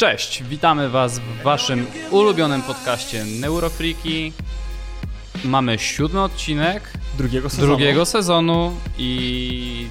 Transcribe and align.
Cześć, 0.00 0.42
witamy 0.42 0.88
Was 0.88 1.18
w 1.18 1.42
Waszym 1.42 1.86
ulubionym 2.10 2.62
podcaście 2.62 3.24
Neurofreaky. 3.40 4.32
Mamy 5.44 5.78
siódmy 5.78 6.22
odcinek 6.22 6.92
drugiego 7.18 7.50
sezonu. 7.50 7.68
drugiego 7.68 8.06
sezonu 8.06 8.76
i 8.98 9.86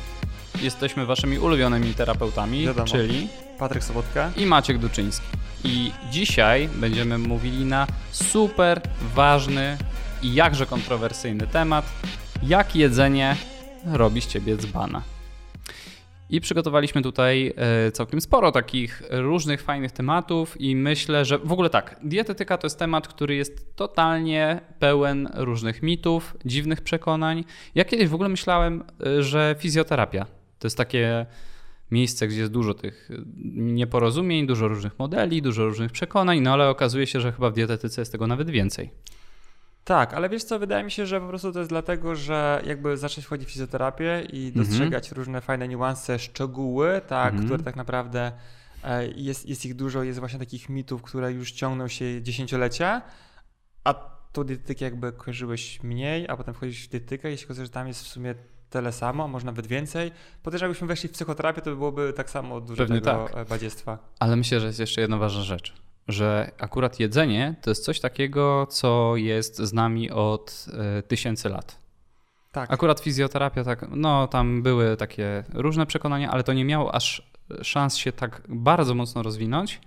jesteśmy 0.61 1.05
Waszymi 1.05 1.39
ulubionymi 1.39 1.93
terapeutami, 1.93 2.65
Wiadomo. 2.65 2.87
czyli 2.87 3.27
Patryk 3.59 3.83
Sobotka. 3.83 4.31
i 4.37 4.45
Maciek 4.45 4.77
Duczyński. 4.77 5.25
I 5.63 5.91
dzisiaj 6.11 6.67
będziemy 6.67 7.17
mówili 7.17 7.65
na 7.65 7.87
super 8.11 8.81
ważny 9.15 9.77
i 10.21 10.33
jakże 10.33 10.65
kontrowersyjny 10.65 11.47
temat, 11.47 11.85
jak 12.43 12.75
jedzenie 12.75 13.35
robi 13.85 14.21
z 14.21 14.27
Ciebie 14.27 14.57
dzbana. 14.57 15.01
I 16.29 16.41
przygotowaliśmy 16.41 17.01
tutaj 17.01 17.53
e, 17.55 17.91
całkiem 17.91 18.21
sporo 18.21 18.51
takich 18.51 19.03
różnych 19.09 19.61
fajnych 19.61 19.91
tematów 19.91 20.61
i 20.61 20.75
myślę, 20.75 21.25
że 21.25 21.37
w 21.37 21.51
ogóle 21.51 21.69
tak, 21.69 21.99
dietetyka 22.03 22.57
to 22.57 22.65
jest 22.67 22.79
temat, 22.79 23.07
który 23.07 23.35
jest 23.35 23.75
totalnie 23.75 24.61
pełen 24.79 25.29
różnych 25.33 25.83
mitów, 25.83 26.37
dziwnych 26.45 26.81
przekonań. 26.81 27.43
Ja 27.75 27.85
kiedyś 27.85 28.07
w 28.07 28.13
ogóle 28.13 28.29
myślałem, 28.29 28.83
e, 29.05 29.23
że 29.23 29.55
fizjoterapia 29.59 30.25
to 30.59 30.67
jest 30.67 30.77
takie 30.77 31.25
miejsce, 31.91 32.27
gdzie 32.27 32.39
jest 32.39 32.51
dużo 32.51 32.73
tych 32.73 33.09
nieporozumień, 33.55 34.47
dużo 34.47 34.67
różnych 34.67 34.99
modeli, 34.99 35.41
dużo 35.41 35.65
różnych 35.65 35.91
przekonań, 35.91 36.41
no 36.41 36.53
ale 36.53 36.69
okazuje 36.69 37.07
się, 37.07 37.21
że 37.21 37.31
chyba 37.31 37.49
w 37.49 37.53
dietetyce 37.53 38.01
jest 38.01 38.11
tego 38.11 38.27
nawet 38.27 38.49
więcej. 38.49 38.89
Tak, 39.89 40.13
ale 40.13 40.29
wiesz 40.29 40.43
co, 40.43 40.59
wydaje 40.59 40.83
mi 40.83 40.91
się, 40.91 41.05
że 41.05 41.21
po 41.21 41.27
prostu 41.27 41.51
to 41.51 41.59
jest 41.59 41.71
dlatego, 41.71 42.15
że 42.15 42.61
jakby 42.65 42.97
zacząć 42.97 43.25
wchodzić 43.25 43.47
w 43.49 43.51
fizjoterapię 43.51 44.23
i 44.33 44.47
Mhm. 44.47 44.65
dostrzegać 44.65 45.11
różne 45.11 45.41
fajne 45.41 45.67
niuanse, 45.67 46.19
szczegóły, 46.19 47.01
tak, 47.07 47.29
Mhm. 47.33 47.45
które 47.45 47.63
tak 47.63 47.75
naprawdę 47.75 48.31
e, 48.83 49.07
jest, 49.07 49.45
jest 49.49 49.65
ich 49.65 49.75
dużo, 49.75 50.03
jest 50.03 50.19
właśnie 50.19 50.39
takich 50.39 50.69
mitów, 50.69 51.01
które 51.01 51.31
już 51.31 51.51
ciągną 51.51 51.87
się 51.87 52.21
dziesięciolecia, 52.21 53.01
a 53.83 53.93
tą 54.31 54.43
dietetykę 54.43 54.85
jakby 54.85 55.11
kojarzyłeś 55.11 55.83
mniej, 55.83 56.27
a 56.29 56.37
potem 56.37 56.53
wchodzisz 56.53 56.87
w 56.87 56.89
dietetykę 56.89 57.33
i 57.33 57.37
się 57.37 57.45
okazuje, 57.45 57.65
że 57.65 57.71
tam 57.71 57.87
jest 57.87 58.03
w 58.03 58.07
sumie 58.07 58.35
tyle 58.69 58.91
samo, 58.91 59.23
a 59.23 59.27
może 59.27 59.45
nawet 59.45 59.67
więcej. 59.67 60.11
Podejrzewam, 60.43 60.69
jakbyśmy 60.69 60.87
weszli 60.87 61.09
w 61.09 61.11
psychoterapię, 61.11 61.61
to 61.61 61.75
byłoby 61.75 62.13
tak 62.13 62.29
samo 62.29 62.61
dużo 62.61 62.83
Pewnie 62.83 63.01
tego 63.01 63.27
tak. 63.33 63.37
e, 63.37 63.45
badziestwa. 63.45 63.97
Ale 64.19 64.35
myślę, 64.35 64.59
że 64.59 64.67
jest 64.67 64.79
jeszcze 64.79 65.01
jedna 65.01 65.17
ważna 65.17 65.41
rzecz, 65.43 65.73
że 66.09 66.51
akurat 66.59 66.99
jedzenie 66.99 67.55
to 67.61 67.71
jest 67.71 67.85
coś 67.85 67.99
takiego, 67.99 68.67
co 68.69 69.15
jest 69.15 69.57
z 69.57 69.73
nami 69.73 70.11
od 70.11 70.65
e, 70.73 71.03
tysięcy 71.03 71.49
lat. 71.49 71.79
Tak. 72.51 72.73
Akurat 72.73 72.99
fizjoterapia, 72.99 73.63
tak, 73.63 73.85
no 73.89 74.27
tam 74.27 74.63
były 74.63 74.97
takie 74.97 75.43
różne 75.53 75.85
przekonania, 75.85 76.31
ale 76.31 76.43
to 76.43 76.53
nie 76.53 76.65
miało 76.65 76.95
aż 76.95 77.31
szans 77.61 77.97
się 77.97 78.11
tak 78.11 78.41
bardzo 78.49 78.95
mocno 78.95 79.23
rozwinąć, 79.23 79.81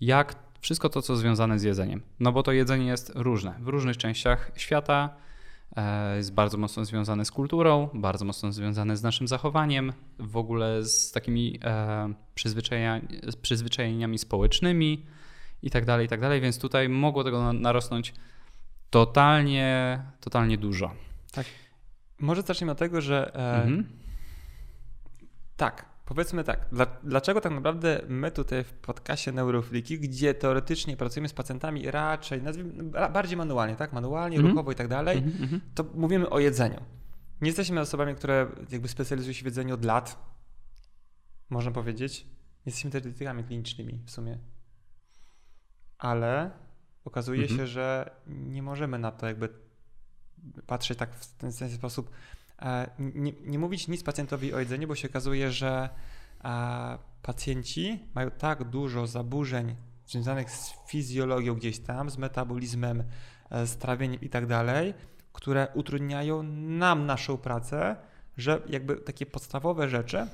jak 0.00 0.34
wszystko 0.60 0.88
to, 0.88 1.02
co 1.02 1.16
związane 1.16 1.58
z 1.58 1.62
jedzeniem. 1.62 2.02
No 2.20 2.32
bo 2.32 2.42
to 2.42 2.52
jedzenie 2.52 2.86
jest 2.86 3.12
różne. 3.14 3.54
W 3.60 3.68
różnych 3.68 3.96
częściach 3.96 4.52
świata 4.56 5.16
e, 5.76 6.16
jest 6.16 6.34
bardzo 6.34 6.58
mocno 6.58 6.84
związane 6.84 7.24
z 7.24 7.30
kulturą, 7.30 7.88
bardzo 7.94 8.24
mocno 8.24 8.52
związane 8.52 8.96
z 8.96 9.02
naszym 9.02 9.28
zachowaniem, 9.28 9.92
w 10.18 10.36
ogóle 10.36 10.84
z 10.84 11.12
takimi 11.12 11.60
e, 11.64 12.14
przyzwyczajeniami 13.42 14.18
społecznymi 14.18 15.06
i 15.64 15.70
tak 15.70 15.84
dalej, 15.84 16.06
i 16.06 16.08
tak 16.08 16.20
dalej, 16.20 16.40
więc 16.40 16.58
tutaj 16.58 16.88
mogło 16.88 17.24
tego 17.24 17.42
na- 17.42 17.52
narosnąć 17.52 18.14
totalnie, 18.90 20.02
totalnie 20.20 20.58
dużo. 20.58 20.90
Może 22.20 22.42
zacznijmy 22.42 22.72
od 22.72 22.78
tego, 22.78 23.00
że 23.00 23.34
e, 23.34 23.54
Mhm. 23.62 23.84
Tak, 25.56 25.86
powiedzmy 26.04 26.44
tak. 26.44 26.66
Dla, 26.72 26.86
dlaczego 27.02 27.40
tak 27.40 27.52
naprawdę 27.52 28.00
my 28.08 28.30
tutaj 28.30 28.64
w 28.64 28.72
podcastie 28.72 29.32
Neurofliki, 29.32 29.98
gdzie 30.00 30.34
teoretycznie 30.34 30.96
pracujemy 30.96 31.28
z 31.28 31.32
pacjentami 31.32 31.90
raczej 31.90 32.42
nazwijmy, 32.42 32.84
bardziej 33.12 33.36
manualnie, 33.36 33.76
tak? 33.76 33.92
Manualnie, 33.92 34.36
Mhm. 34.36 34.54
ruchowo 34.54 34.72
i 34.72 34.74
tak 34.74 34.88
dalej, 34.88 35.18
Mhm, 35.18 35.42
mhm. 35.42 35.60
to 35.74 35.84
mówimy 35.94 36.30
o 36.30 36.38
jedzeniu. 36.38 36.80
Nie 37.40 37.48
jesteśmy 37.48 37.80
osobami, 37.80 38.14
które 38.14 38.46
jakby 38.70 38.88
specjalizują 38.88 39.32
się 39.32 39.42
w 39.42 39.44
jedzeniu 39.44 39.74
od 39.74 39.84
lat, 39.84 40.18
można 41.50 41.70
powiedzieć. 41.70 42.26
Jesteśmy 42.66 42.90
też 42.90 43.02
dietetykami 43.02 43.44
klinicznymi 43.44 44.00
w 44.06 44.10
sumie. 44.10 44.38
Ale 45.98 46.50
okazuje 47.04 47.42
Mhm. 47.42 47.58
się, 47.58 47.66
że 47.66 48.10
nie 48.26 48.62
możemy 48.62 48.98
na 48.98 49.12
to 49.12 49.26
jakby 49.26 49.48
patrzeć 50.66 50.98
tak 50.98 51.14
w 51.14 51.34
ten, 51.34 51.52
ten 51.52 51.70
sposób. 51.70 52.10
E, 52.62 52.90
Nie, 52.98 53.32
nie 53.44 53.58
mówić 53.58 53.88
nic 53.88 54.02
pacjentowi 54.02 54.54
o 54.54 54.58
jedzeniu, 54.60 54.88
bo 54.88 54.94
się 54.94 55.08
okazuje, 55.08 55.50
że 55.50 55.88
e, 56.44 56.98
pacjenci 57.22 57.98
mają 58.14 58.30
tak 58.30 58.64
dużo 58.64 59.06
zaburzeń 59.06 59.76
związanych 60.06 60.50
z 60.50 60.72
fizjologią 60.88 61.54
gdzieś 61.54 61.78
tam, 61.78 62.10
z 62.10 62.18
metabolizmem, 62.18 63.04
e, 63.50 63.66
z 63.66 63.76
trawieniem 63.76 64.20
i 64.20 64.28
tak 64.28 64.46
dalej, 64.46 64.94
które 65.32 65.68
utrudniają 65.74 66.42
nam 66.78 67.06
naszą 67.06 67.36
pracę, 67.38 67.96
że 68.36 68.60
jakby 68.68 68.96
takie 68.96 69.26
podstawowe 69.26 69.88
rzeczy, 69.88 70.26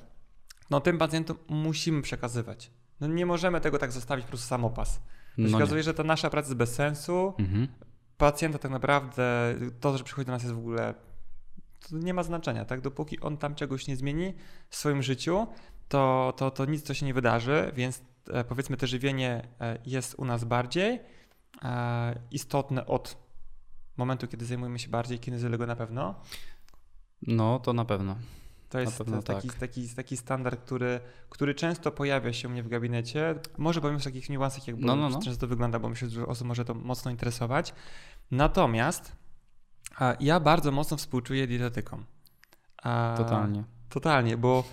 no 0.71 0.81
tym 0.81 0.99
pacjentom 0.99 1.37
musimy 1.49 2.03
przekazywać. 2.03 2.71
No 3.01 3.07
nie 3.07 3.27
możemy 3.27 3.61
tego 3.61 3.79
tak 3.79 3.93
zostawić 3.93 4.25
po 4.25 4.29
prostu 4.29 4.47
samopas. 4.49 5.01
To 5.37 5.43
No 5.43 5.49
nie. 5.49 5.57
okazuje, 5.57 5.83
że 5.83 5.95
ta 5.95 6.03
nasza 6.05 6.31
praca 6.31 6.49
jest 6.49 6.59
bez 6.59 6.75
sensu, 6.75 7.35
Mhm. 7.39 7.69
pacjenta 8.17 8.59
tak 8.59 8.71
naprawdę, 8.71 9.55
to, 9.81 9.99
że 9.99 10.05
przychodzi 10.05 10.27
do 10.27 10.33
nas 10.33 10.43
jest 10.43 10.55
w 10.55 10.59
ogóle, 10.59 10.95
to 11.89 11.97
nie 11.99 12.15
ma 12.15 12.23
znaczenia, 12.23 12.65
tak? 12.65 12.81
Dopóki 12.81 13.21
on 13.21 13.37
tam 13.37 13.55
czegoś 13.55 13.87
nie 13.87 13.97
zmieni 13.97 14.35
w 14.69 14.77
swoim 14.77 15.03
życiu, 15.03 15.47
to, 15.89 16.33
to, 16.37 16.51
to 16.51 16.65
nic 16.65 16.85
to 16.85 16.95
się 16.95 17.07
nie 17.07 17.15
wydarzy, 17.15 17.73
więc 17.75 18.03
e, 18.33 18.45
powiedzmy 18.45 18.77
te 18.77 18.87
żywienie 18.87 19.49
e, 19.61 19.79
jest 19.87 20.15
u 20.19 20.25
nas 20.25 20.45
bardziej 20.45 21.01
e, 21.63 22.21
istotne 22.31 22.87
od 22.87 23.17
momentu, 23.97 24.29
kiedy 24.29 24.45
zajmujemy 24.45 24.79
się 24.79 24.89
bardziej 24.89 25.19
kinezjologią 25.19 25.67
na 25.67 25.77
pewno. 25.77 26.15
No, 27.27 27.59
to 27.59 27.73
na 27.73 27.85
pewno. 27.85 28.17
To 28.71 28.81
jest, 28.81 28.99
pewno 28.99 29.13
to 29.13 29.17
jest 29.17 29.27
taki, 29.27 29.49
tak. 29.49 29.59
taki, 29.59 29.89
taki 29.89 30.17
standard, 30.17 30.61
który, 30.61 31.01
który 31.31 31.55
często 31.55 31.91
pojawia 31.91 32.33
się 32.33 32.49
u 32.49 32.51
mnie 32.51 32.63
w 32.63 32.69
gabinecie. 32.69 33.35
Może 33.59 33.81
powiem 33.81 33.97
o 33.97 34.01
takich 34.01 34.29
niuansach, 34.31 34.67
jak 34.69 34.77
No, 34.79 34.97
no, 34.97 35.09
no. 35.09 35.21
często 35.23 35.41
to 35.41 35.47
wygląda, 35.47 35.79
bo 35.79 35.89
myślę, 35.89 36.09
że 36.11 36.27
osób 36.27 36.47
może 36.47 36.65
to 36.65 36.75
mocno 36.75 37.11
interesować. 37.11 37.75
Natomiast 38.31 39.13
ja 40.21 40.41
bardzo 40.41 40.73
mocno 40.73 40.97
współczuję 40.97 41.47
dietetykom. 41.47 42.05
Totalnie. 43.17 43.65
Totalnie, 43.89 44.37
bo 44.37 44.65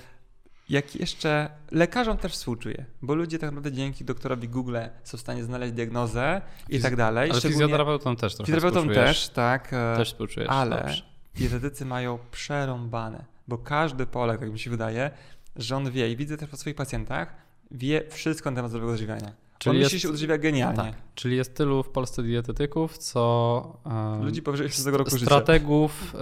jak 0.70 0.96
jeszcze 0.96 1.50
lekarzom 1.72 2.18
też 2.18 2.32
współczuję, 2.34 2.86
bo 3.02 3.16
ludzie 3.16 3.40
tak 3.40 3.50
naprawdę 3.50 3.72
dzięki 3.72 4.06
doktorowi 4.06 4.50
Google 4.50 4.78
są 5.04 5.18
w 5.18 5.22
stanie 5.22 5.44
znaleźć 5.44 5.74
diagnozę 5.74 6.42
i 6.70 6.80
tak 6.80 6.96
dalej. 6.96 7.30
Ale 7.32 7.40
Szczególnie- 7.40 7.64
fizjoterapeutom 7.64 8.16
też 8.16 8.36
trochę 8.36 8.52
Fizjoterapeutom 8.54 8.94
też, 8.96 9.30
tak. 9.30 9.74
e, 9.74 9.94
Też 9.98 10.12
współczujesz. 10.12 10.50
ale 10.50 10.78
Dobrze. 10.78 11.04
dietetycy 11.36 11.86
mają 11.86 12.20
przerąbane, 12.32 13.26
bo 13.48 13.58
każdy 13.58 14.06
Polak, 14.06 14.40
tak 14.40 14.52
mi 14.52 14.60
się 14.60 14.70
wydaje, 14.70 15.12
że 15.56 15.76
on 15.78 15.92
wie 15.92 16.12
i 16.12 16.16
widzę 16.16 16.38
też 16.38 16.50
po 16.50 16.58
swoich 16.58 16.76
pacjentach, 16.76 17.36
wie 17.72 18.04
wszystko 18.10 18.52
na 18.52 18.56
temat 18.56 18.72
zdrowego 18.72 18.94
odżywiania. 18.94 19.32
Czyli 19.60 19.72
on 19.72 19.78
jest- 19.80 19.86
myśli, 19.94 20.00
się 20.00 20.10
odżywia 20.10 20.38
genialnie. 20.38 20.78
Tak. 20.78 20.94
Czyli 21.16 21.36
jest 21.38 21.56
tylu 21.56 21.84
w 21.84 21.90
Polsce 21.90 22.24
dietetyków, 22.24 22.98
co 22.98 23.80
e, 24.20 24.24
Ludzi 24.24 24.42
powyżej 24.42 24.70
60 24.70 24.96
roku 24.96 25.10
życia. 25.12 25.26
strategów, 25.26 26.16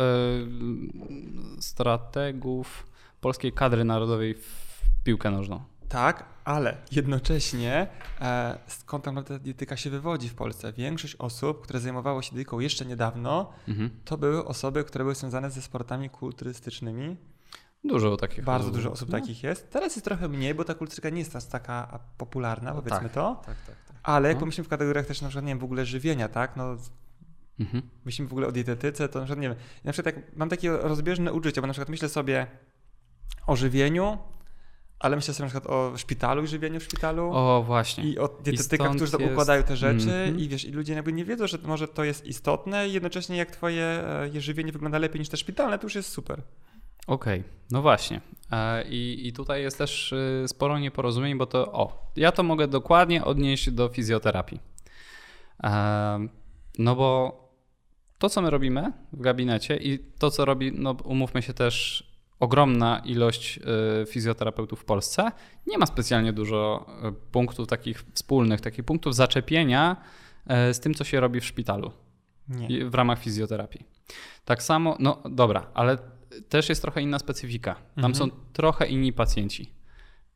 strategów 1.59 2.87
polskiej 3.21 3.51
kadry 3.53 3.83
narodowej 3.83 4.33
w 4.33 4.75
piłkę 5.03 5.31
nożną. 5.31 5.63
Tak, 5.89 6.25
ale 6.45 6.77
jednocześnie 6.91 7.87
e, 8.21 8.57
skąd 8.67 9.03
tak 9.03 9.13
naprawdę 9.13 9.43
dietyka 9.43 9.77
się 9.77 9.89
wywodzi 9.89 10.29
w 10.29 10.35
Polsce? 10.35 10.73
Większość 10.73 11.15
osób, 11.15 11.61
które 11.63 11.79
zajmowało 11.79 12.21
się 12.21 12.31
dietyką 12.35 12.59
jeszcze 12.59 12.85
niedawno, 12.85 13.51
Mhm. 13.67 13.89
to 14.05 14.17
były 14.17 14.45
osoby, 14.45 14.83
które 14.83 15.03
były 15.03 15.15
związane 15.15 15.51
ze 15.51 15.61
sportami 15.61 16.09
kulturystycznymi. 16.09 17.17
Dużo 17.83 18.17
takich 18.17 18.43
Bardzo 18.43 18.65
osób. 18.65 18.75
dużo 18.75 18.91
osób 18.91 19.09
No, 19.09 19.19
takich 19.19 19.43
jest. 19.43 19.69
Teraz 19.69 19.95
jest 19.95 20.05
trochę 20.05 20.27
mniej, 20.29 20.55
bo 20.55 20.63
ta 20.63 20.73
kulturystyka 20.73 21.09
nie 21.09 21.19
jest 21.19 21.35
aż 21.35 21.45
taka 21.45 21.99
popularna, 22.17 22.73
No 22.73 22.81
powiedzmy 22.81 23.03
tak. 23.09 23.11
to. 23.13 23.41
Tak, 23.45 23.55
tak, 23.65 23.75
tak. 23.87 23.95
Ale 24.03 24.27
jak 24.29 24.37
No. 24.37 24.39
pomyślimy 24.39 24.65
w 24.65 24.69
kategoriach 24.69 25.05
też 25.05 25.21
na 25.21 25.27
przykład, 25.27 25.45
nie 25.45 25.51
wiem, 25.51 25.59
w 25.59 25.63
ogóle 25.63 25.85
żywienia, 25.85 26.29
tak? 26.29 26.55
No, 26.55 26.77
Mhm. 27.59 27.81
myślimy 28.05 28.29
w 28.29 28.31
ogóle 28.33 28.47
o 28.47 28.51
dietetyce, 28.51 29.09
to 29.09 29.19
na 29.19 29.25
przykład, 29.25 29.41
nie 29.41 29.49
wiem, 29.49 29.57
na 29.83 29.91
przykład 29.91 30.15
jak 30.15 30.35
mam 30.37 30.49
takie 30.49 30.69
rozbieżne 30.77 31.33
uczucia, 31.33 31.61
bo 31.61 31.67
na 31.67 31.73
przykład 31.73 31.89
myślę 31.89 32.09
sobie 32.09 32.47
o 33.47 33.55
żywieniu, 33.55 34.17
ale 35.05 35.15
myślę 35.15 35.33
sobie 35.33 35.45
na 35.45 35.51
przykład 35.51 35.73
o 35.73 35.97
szpitalu 35.97 36.43
i 36.43 36.47
żywieniu 36.47 36.79
w 36.79 36.83
szpitalu. 36.83 37.31
O, 37.33 37.63
właśnie. 37.65 38.03
I 38.03 38.19
o 38.19 38.27
dietetykach, 38.43 38.87
stąd 38.87 39.01
którzy 39.01 39.17
jest- 39.23 39.31
układają 39.31 39.63
te 39.63 39.75
rzeczy 39.75 40.13
Mhm. 40.13 40.39
i 40.39 40.47
wiesz, 40.47 40.65
i 40.65 40.71
ludzie 40.71 40.93
jakby 40.93 41.13
nie 41.13 41.25
wiedzą, 41.25 41.47
że 41.47 41.57
może 41.63 41.87
to 41.87 42.03
jest 42.03 42.25
istotne 42.25 42.87
i 42.87 42.93
jednocześnie 42.93 43.37
jak 43.37 43.51
twoje 43.51 43.83
e, 44.35 44.41
żywienie 44.41 44.71
wygląda 44.71 44.97
lepiej 44.99 45.19
niż 45.19 45.29
te 45.29 45.37
szpitalne, 45.37 45.79
to 45.79 45.85
już 45.85 45.95
jest 45.95 46.09
super. 46.09 46.41
Okej, 47.07 47.43
no 47.71 47.81
właśnie. 47.81 48.21
E, 48.51 48.83
I, 48.89 49.27
I 49.27 49.33
tutaj 49.33 49.61
jest 49.61 49.77
też 49.77 50.11
y, 50.11 50.43
sporo 50.47 50.79
nieporozumień, 50.79 51.37
bo 51.37 51.45
to, 51.45 51.71
o, 51.71 52.11
ja 52.15 52.31
to 52.31 52.43
mogę 52.43 52.67
dokładnie 52.67 53.25
odnieść 53.25 53.71
do 53.71 53.89
fizjoterapii. 53.89 54.59
E, 55.63 56.27
No 56.79 56.95
bo 56.95 57.39
to, 58.17 58.29
co 58.29 58.41
my 58.41 58.49
robimy 58.49 58.91
w 59.13 59.21
gabinecie 59.21 59.77
i 59.77 59.99
to, 59.99 60.31
co 60.31 60.45
robi, 60.45 60.71
no 60.75 60.95
umówmy 61.03 61.41
się 61.41 61.53
też 61.53 62.03
ogromna 62.39 63.01
ilość 63.05 63.57
y, 64.01 64.05
fizjoterapeutów 64.05 64.79
w 64.79 64.85
Polsce. 64.85 65.31
Nie 65.67 65.77
ma 65.77 65.85
specjalnie 65.85 66.33
dużo 66.33 66.85
y, 67.09 67.31
punktów 67.31 67.67
takich 67.67 68.03
wspólnych, 68.13 68.61
takich 68.61 68.85
punktów 68.85 69.15
zaczepienia 69.15 69.95
y, 70.69 70.73
z 70.73 70.79
tym, 70.79 70.93
co 70.93 71.03
się 71.03 71.19
robi 71.19 71.39
w 71.39 71.45
szpitalu 71.45 71.91
Nie. 72.49 72.85
w 72.85 72.95
ramach 72.95 73.19
fizjoterapii. 73.19 73.85
Tak 74.45 74.63
samo, 74.63 74.95
no 74.99 75.23
dobra, 75.29 75.67
ale 75.73 75.97
też 76.49 76.69
jest 76.69 76.81
trochę 76.81 77.01
inna 77.01 77.19
specyfika. 77.19 77.73
Tam 77.75 78.05
Mhm. 78.11 78.15
są 78.15 78.29
trochę 78.53 78.87
inni 78.87 79.13
pacjenci. 79.13 79.71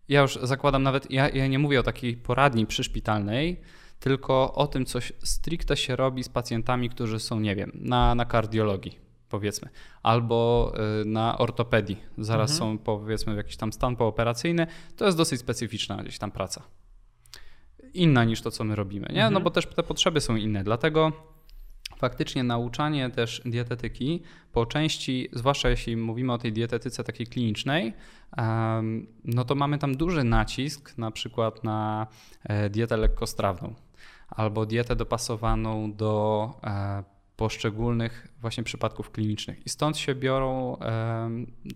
Ja 0.09 0.21
już 0.21 0.39
zakładam 0.43 0.83
nawet, 0.83 1.11
ja, 1.11 1.29
ja 1.29 1.47
nie 1.47 1.59
mówię 1.59 1.79
o 1.79 1.83
takiej 1.83 2.17
poradni 2.17 2.65
przyszpitalnej, 2.65 3.61
tylko 3.99 4.53
o 4.53 4.67
tym, 4.67 4.85
coś 4.85 5.13
stricte 5.23 5.77
się 5.77 5.95
robi 5.95 6.23
z 6.23 6.29
pacjentami, 6.29 6.89
którzy 6.89 7.19
są, 7.19 7.39
nie 7.39 7.55
wiem, 7.55 7.71
na, 7.75 8.15
na 8.15 8.25
kardiologii, 8.25 8.99
powiedzmy, 9.29 9.69
albo 10.03 10.71
y, 11.01 11.05
na 11.05 11.37
ortopedii. 11.37 11.97
Zaraz 12.17 12.51
Mhm. 12.51 12.77
są, 12.77 12.83
powiedzmy, 12.83 13.33
w 13.33 13.37
jakiś 13.37 13.57
tam 13.57 13.73
stan 13.73 13.95
pooperacyjny. 13.95 14.67
To 14.97 15.05
jest 15.05 15.17
dosyć 15.17 15.39
specyficzna 15.39 15.97
gdzieś 15.97 16.19
tam 16.19 16.31
praca. 16.31 16.63
Inna 17.93 18.23
niż 18.23 18.41
to, 18.41 18.51
co 18.51 18.63
my 18.63 18.75
robimy, 18.75 19.07
nie? 19.09 19.21
No 19.21 19.27
Mhm. 19.27 19.43
bo 19.43 19.51
też 19.51 19.65
te 19.67 19.83
potrzeby 19.83 20.21
są 20.21 20.35
inne, 20.35 20.63
dlatego 20.63 21.11
faktycznie 21.97 22.43
nauczanie 22.43 23.09
też 23.09 23.41
dietetyki 23.45 24.23
po 24.51 24.65
części, 24.65 25.29
zwłaszcza 25.33 25.69
jeśli 25.69 25.97
mówimy 25.97 26.33
o 26.33 26.37
tej 26.37 26.53
dietetyce 26.53 27.03
takiej 27.03 27.27
klinicznej, 27.27 27.93
no 29.25 29.43
to 29.45 29.55
mamy 29.55 29.77
tam 29.77 29.97
duży 29.97 30.23
nacisk 30.23 30.97
na 30.97 31.11
przykład 31.11 31.63
na 31.63 32.07
e, 32.43 32.69
dietę 32.69 32.97
lekkostrawną 32.97 33.73
albo 34.29 34.65
dietę 34.65 34.95
dopasowaną 34.95 35.93
do 35.93 36.51
e, 36.63 37.03
poszczególnych 37.39 38.27
właśnie 38.41 38.63
przypadków 38.63 39.11
klinicznych. 39.11 39.65
I 39.65 39.69
stąd 39.69 39.97
się 39.97 40.15
biorą 40.15 40.77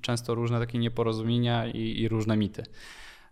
często 0.01 0.35
różne 0.35 0.59
takie 0.59 0.77
nieporozumienia 0.77 1.67
i, 1.67 1.99
i 2.01 2.07
różne 2.07 2.37
mity. 2.37 2.63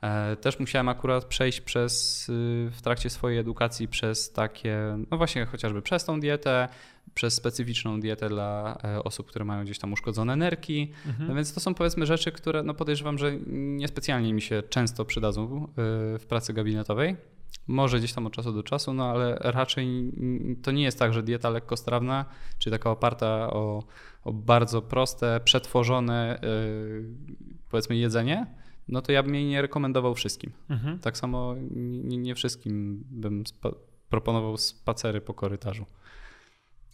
E, 0.01 0.36
Też 0.36 0.60
musiałem 0.60 0.89
akurat 0.89 1.25
przejść 1.25 1.62
przez, 1.62 2.30
y, 2.30 2.69
w 2.72 2.81
trakcie 2.81 3.10
swojej 3.10 3.39
edukacji 3.39 3.88
przez 3.88 4.31
takie, 4.31 4.98
no 5.12 5.18
właśnie 5.18 5.45
chociażby 5.45 5.81
przez 5.81 6.06
tą 6.06 6.19
dietę, 6.19 6.68
przez 7.13 7.33
specyficzną 7.33 8.00
dietę 8.00 8.30
dla 8.30 8.78
e, 8.83 9.04
osób, 9.04 9.28
które 9.28 9.45
mają 9.45 9.63
gdzieś 9.63 9.80
tam 9.80 9.94
uszkodzone 9.94 10.36
nerki. 10.36 10.92
Mhm. 11.07 11.30
No 11.30 11.36
więc 11.36 11.54
to 11.54 11.60
są 11.60 11.74
powiedzmy 11.74 12.06
rzeczy, 12.06 12.31
które 12.31 12.63
no 12.63 12.74
podejrzewam, 12.74 13.18
że 13.18 13.38
niespecjalnie 13.48 14.33
mi 14.33 14.42
się 14.42 14.63
często 14.69 15.06
przydadzą 15.06 15.63
y, 15.63 16.19
w 16.19 16.25
pracy 16.30 16.54
gabinetowej. 16.54 17.16
Może 17.68 18.00
gdzieś 18.00 18.13
tam 18.13 18.27
od 18.27 18.33
czasu 18.33 18.53
do 18.53 18.63
czasu, 18.63 18.94
no 18.94 19.06
ale 19.06 19.36
raczej 19.42 20.12
to 20.63 20.71
nie 20.71 20.83
jest 20.83 21.00
tak, 21.00 21.13
że 21.13 21.24
dieta 21.24 21.50
lekkostrawna, 21.50 22.25
czy 22.59 22.71
taka 22.71 22.92
oparta 22.92 23.53
o, 23.53 23.83
o 24.24 24.33
bardzo 24.33 24.81
proste, 24.81 25.39
przetworzone 25.44 26.39
y, 26.44 27.03
powiedzmy 27.69 27.95
jedzenie, 27.95 28.48
no 28.88 29.01
to 29.01 29.12
ja 29.12 29.24
bym 29.24 29.36
jej 29.36 29.45
nie 29.45 29.62
rekomendował 29.62 30.15
wszystkim. 30.15 30.51
Mhm. 30.69 31.00
Tak 31.00 31.18
samo 31.18 31.56
nie, 31.71 32.18
nie 32.18 32.36
wszystkim 32.36 33.03
bym 33.12 33.48
spa- 33.48 33.75
proponował 34.09 34.57
spacery 34.57 35.21
po 35.21 35.33
korytarzu 35.33 35.86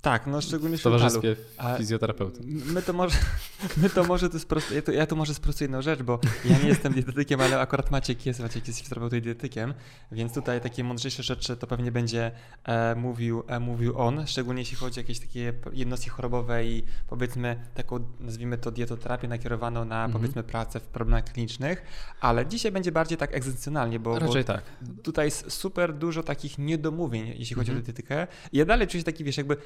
Tak, 0.01 0.27
no 0.27 0.41
szczególnie 0.41 0.77
w 0.77 0.81
towarzystwie 0.83 1.35
fizjoterapeuty. 1.77 2.39
My 2.45 2.81
to 2.81 2.93
może, 2.93 3.17
my 3.81 3.89
to 3.89 4.03
może 4.03 4.29
to 4.29 4.39
sprost, 4.39 4.71
ja, 4.71 4.81
to, 4.81 4.91
ja 4.91 5.05
tu 5.07 5.15
może 5.15 5.33
sprostuję 5.33 5.65
jedną 5.65 5.81
rzecz, 5.81 6.01
bo 6.03 6.19
ja 6.45 6.57
nie 6.57 6.67
jestem 6.67 6.93
dietetykiem, 6.93 7.41
ale 7.41 7.59
akurat 7.59 7.91
Maciek 7.91 8.25
jest, 8.25 8.39
Maciek 8.39 8.67
jest 8.67 8.79
fizjoterapeutą 8.79 9.15
i 9.15 9.21
dietetykiem, 9.21 9.73
więc 10.11 10.33
tutaj 10.33 10.61
takie 10.61 10.83
mądrzejsze 10.83 11.23
rzeczy 11.23 11.57
to 11.57 11.67
pewnie 11.67 11.91
będzie 11.91 12.31
e, 12.63 12.95
mówił, 12.95 13.43
e, 13.47 13.59
mówił 13.59 13.99
on, 13.99 14.27
szczególnie 14.27 14.61
jeśli 14.61 14.77
chodzi 14.77 14.99
o 14.99 15.01
jakieś 15.03 15.19
takie 15.19 15.53
jednostki 15.73 16.09
chorobowe 16.09 16.65
i 16.65 16.83
powiedzmy 17.07 17.63
taką, 17.73 17.99
nazwijmy 18.19 18.57
to 18.57 18.71
dietoterapię 18.71 19.27
nakierowaną 19.27 19.85
na 19.85 20.05
Mhm. 20.05 20.11
powiedzmy 20.21 20.43
pracę 20.43 20.79
w 20.79 20.83
problemach 20.83 21.23
klinicznych, 21.23 21.83
ale 22.21 22.45
dzisiaj 22.45 22.71
będzie 22.71 22.91
bardziej 22.91 23.17
tak 23.17 23.33
egzestencjonalnie, 23.35 23.99
bo, 23.99 24.13
bo 24.13 24.19
Raczej 24.19 24.43
tak. 24.45 24.61
tutaj 25.03 25.27
jest 25.27 25.51
super 25.51 25.93
dużo 25.93 26.23
takich 26.23 26.57
niedomówień, 26.57 27.27
jeśli 27.27 27.55
chodzi 27.55 27.71
Mhm. 27.71 27.77
o 27.77 27.85
dietetykę. 27.85 28.27
I 28.51 28.57
ja 28.57 28.65
dalej 28.65 28.87
czuję 28.87 29.01
się 29.01 29.05
taki, 29.05 29.23
wiesz, 29.23 29.37
jakby 29.37 29.57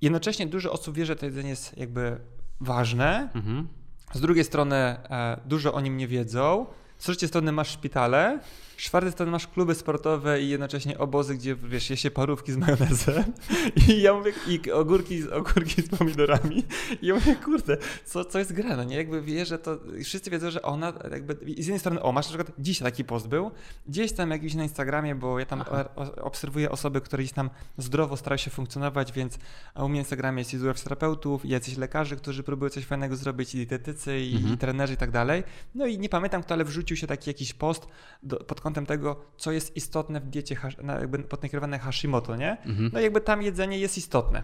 jednocześnie 0.00 0.46
dużo 0.46 0.72
osób 0.72 0.94
wie, 0.96 1.06
że 1.06 1.16
to 1.16 1.26
jedzenie 1.26 1.48
jest 1.50 1.78
jakby 1.78 2.16
ważne, 2.60 3.28
Mhm. 3.34 3.68
z 4.14 4.20
drugiej 4.20 4.44
strony 4.44 4.76
e, 4.76 5.40
dużo 5.46 5.74
o 5.74 5.80
nim 5.80 5.96
nie 5.96 6.08
wiedzą, 6.08 6.66
z 6.98 7.02
trzeciej 7.02 7.28
strony 7.28 7.52
masz 7.52 7.70
szpitale, 7.70 8.40
z 8.76 8.80
czwartej 8.82 9.12
strony 9.12 9.32
masz 9.32 9.46
kluby 9.46 9.74
sportowe 9.74 10.42
i 10.42 10.48
jednocześnie 10.48 10.98
obozy, 10.98 11.34
gdzie 11.34 11.56
wiesz, 11.56 11.90
je 11.90 11.96
się 11.96 12.10
parówki 12.10 12.52
z 12.52 12.56
majonezem 12.56 13.24
i 13.88 14.02
ja 14.02 14.14
mówię, 14.14 14.32
i 14.48 14.70
ogórki, 14.72 15.22
z- 15.22 15.26
ogórki 15.32 15.82
z 15.82 15.88
pomidorami 15.88 16.64
i 17.02 17.06
ja 17.06 17.14
mówię, 17.14 17.36
kurde, 17.44 17.76
co, 18.04 18.24
co 18.24 18.38
jest 18.38 18.52
grane, 18.52 18.86
nie? 18.86 18.96
Jakby 18.96 19.22
wie, 19.22 19.46
że 19.46 19.58
to, 19.58 19.78
wszyscy 20.04 20.30
wiedzą, 20.30 20.50
że 20.50 20.62
ona 20.62 20.92
jakby, 21.10 21.32
i 21.44 21.62
z 21.62 21.66
jednej 21.66 21.78
strony, 21.80 22.02
o, 22.02 22.12
masz 22.12 22.26
na 22.30 22.36
przykład, 22.36 22.56
dziś 22.58 22.78
taki 22.78 23.04
post 23.04 23.28
był, 23.28 23.50
gdzieś 23.88 24.12
tam 24.12 24.30
jakiś 24.30 24.54
na 24.54 24.62
Instagramie, 24.62 25.14
bo 25.14 25.38
ja 25.38 25.46
tam 25.46 25.60
o, 25.96 26.14
obserwuję 26.24 26.70
osoby, 26.70 27.00
które 27.00 27.22
gdzieś 27.22 27.32
tam 27.34 27.50
zdrowo 27.78 28.16
starają 28.16 28.38
się 28.38 28.50
funkcjonować, 28.50 29.12
więc 29.12 29.38
a 29.74 29.84
u 29.84 29.88
mnie 29.88 29.96
na 29.98 30.00
Instagramie 30.00 30.38
jest 30.40 30.56
dużo 30.56 30.72
fizjoterapeutów, 30.72 31.44
i 31.44 31.48
jacyś 31.48 31.76
lekarzy, 31.76 32.16
którzy 32.16 32.42
próbują 32.42 32.70
coś 32.70 32.84
fajnego 32.84 33.16
zrobić, 33.16 33.54
i 33.54 33.58
dietetycy, 33.58 34.20
i, 34.20 34.36
Mhm. 34.36 34.54
i 34.54 34.58
trenerzy 34.58 34.94
i 34.94 34.96
tak 34.96 35.10
dalej. 35.10 35.42
No 35.74 35.86
i 35.86 35.98
nie 35.98 36.08
pamiętam 36.08 36.42
kto, 36.42 36.54
ale 36.54 36.64
wrzucił 36.64 36.85
się 36.94 37.06
taki 37.06 37.30
jakiś 37.30 37.54
post 37.54 37.86
do, 38.22 38.36
pod 38.36 38.60
kątem 38.60 38.86
tego, 38.86 39.24
co 39.36 39.52
jest 39.52 39.76
istotne 39.76 40.20
w 40.20 40.26
diecie, 40.26 40.56
jakby 41.00 41.18
podnakierowane 41.18 41.78
Hashimoto, 41.78 42.36
nie? 42.36 42.50
Mhm. 42.50 42.90
No 42.92 43.00
jakby 43.00 43.20
tam 43.20 43.42
jedzenie 43.42 43.78
jest 43.78 43.98
istotne. 43.98 44.42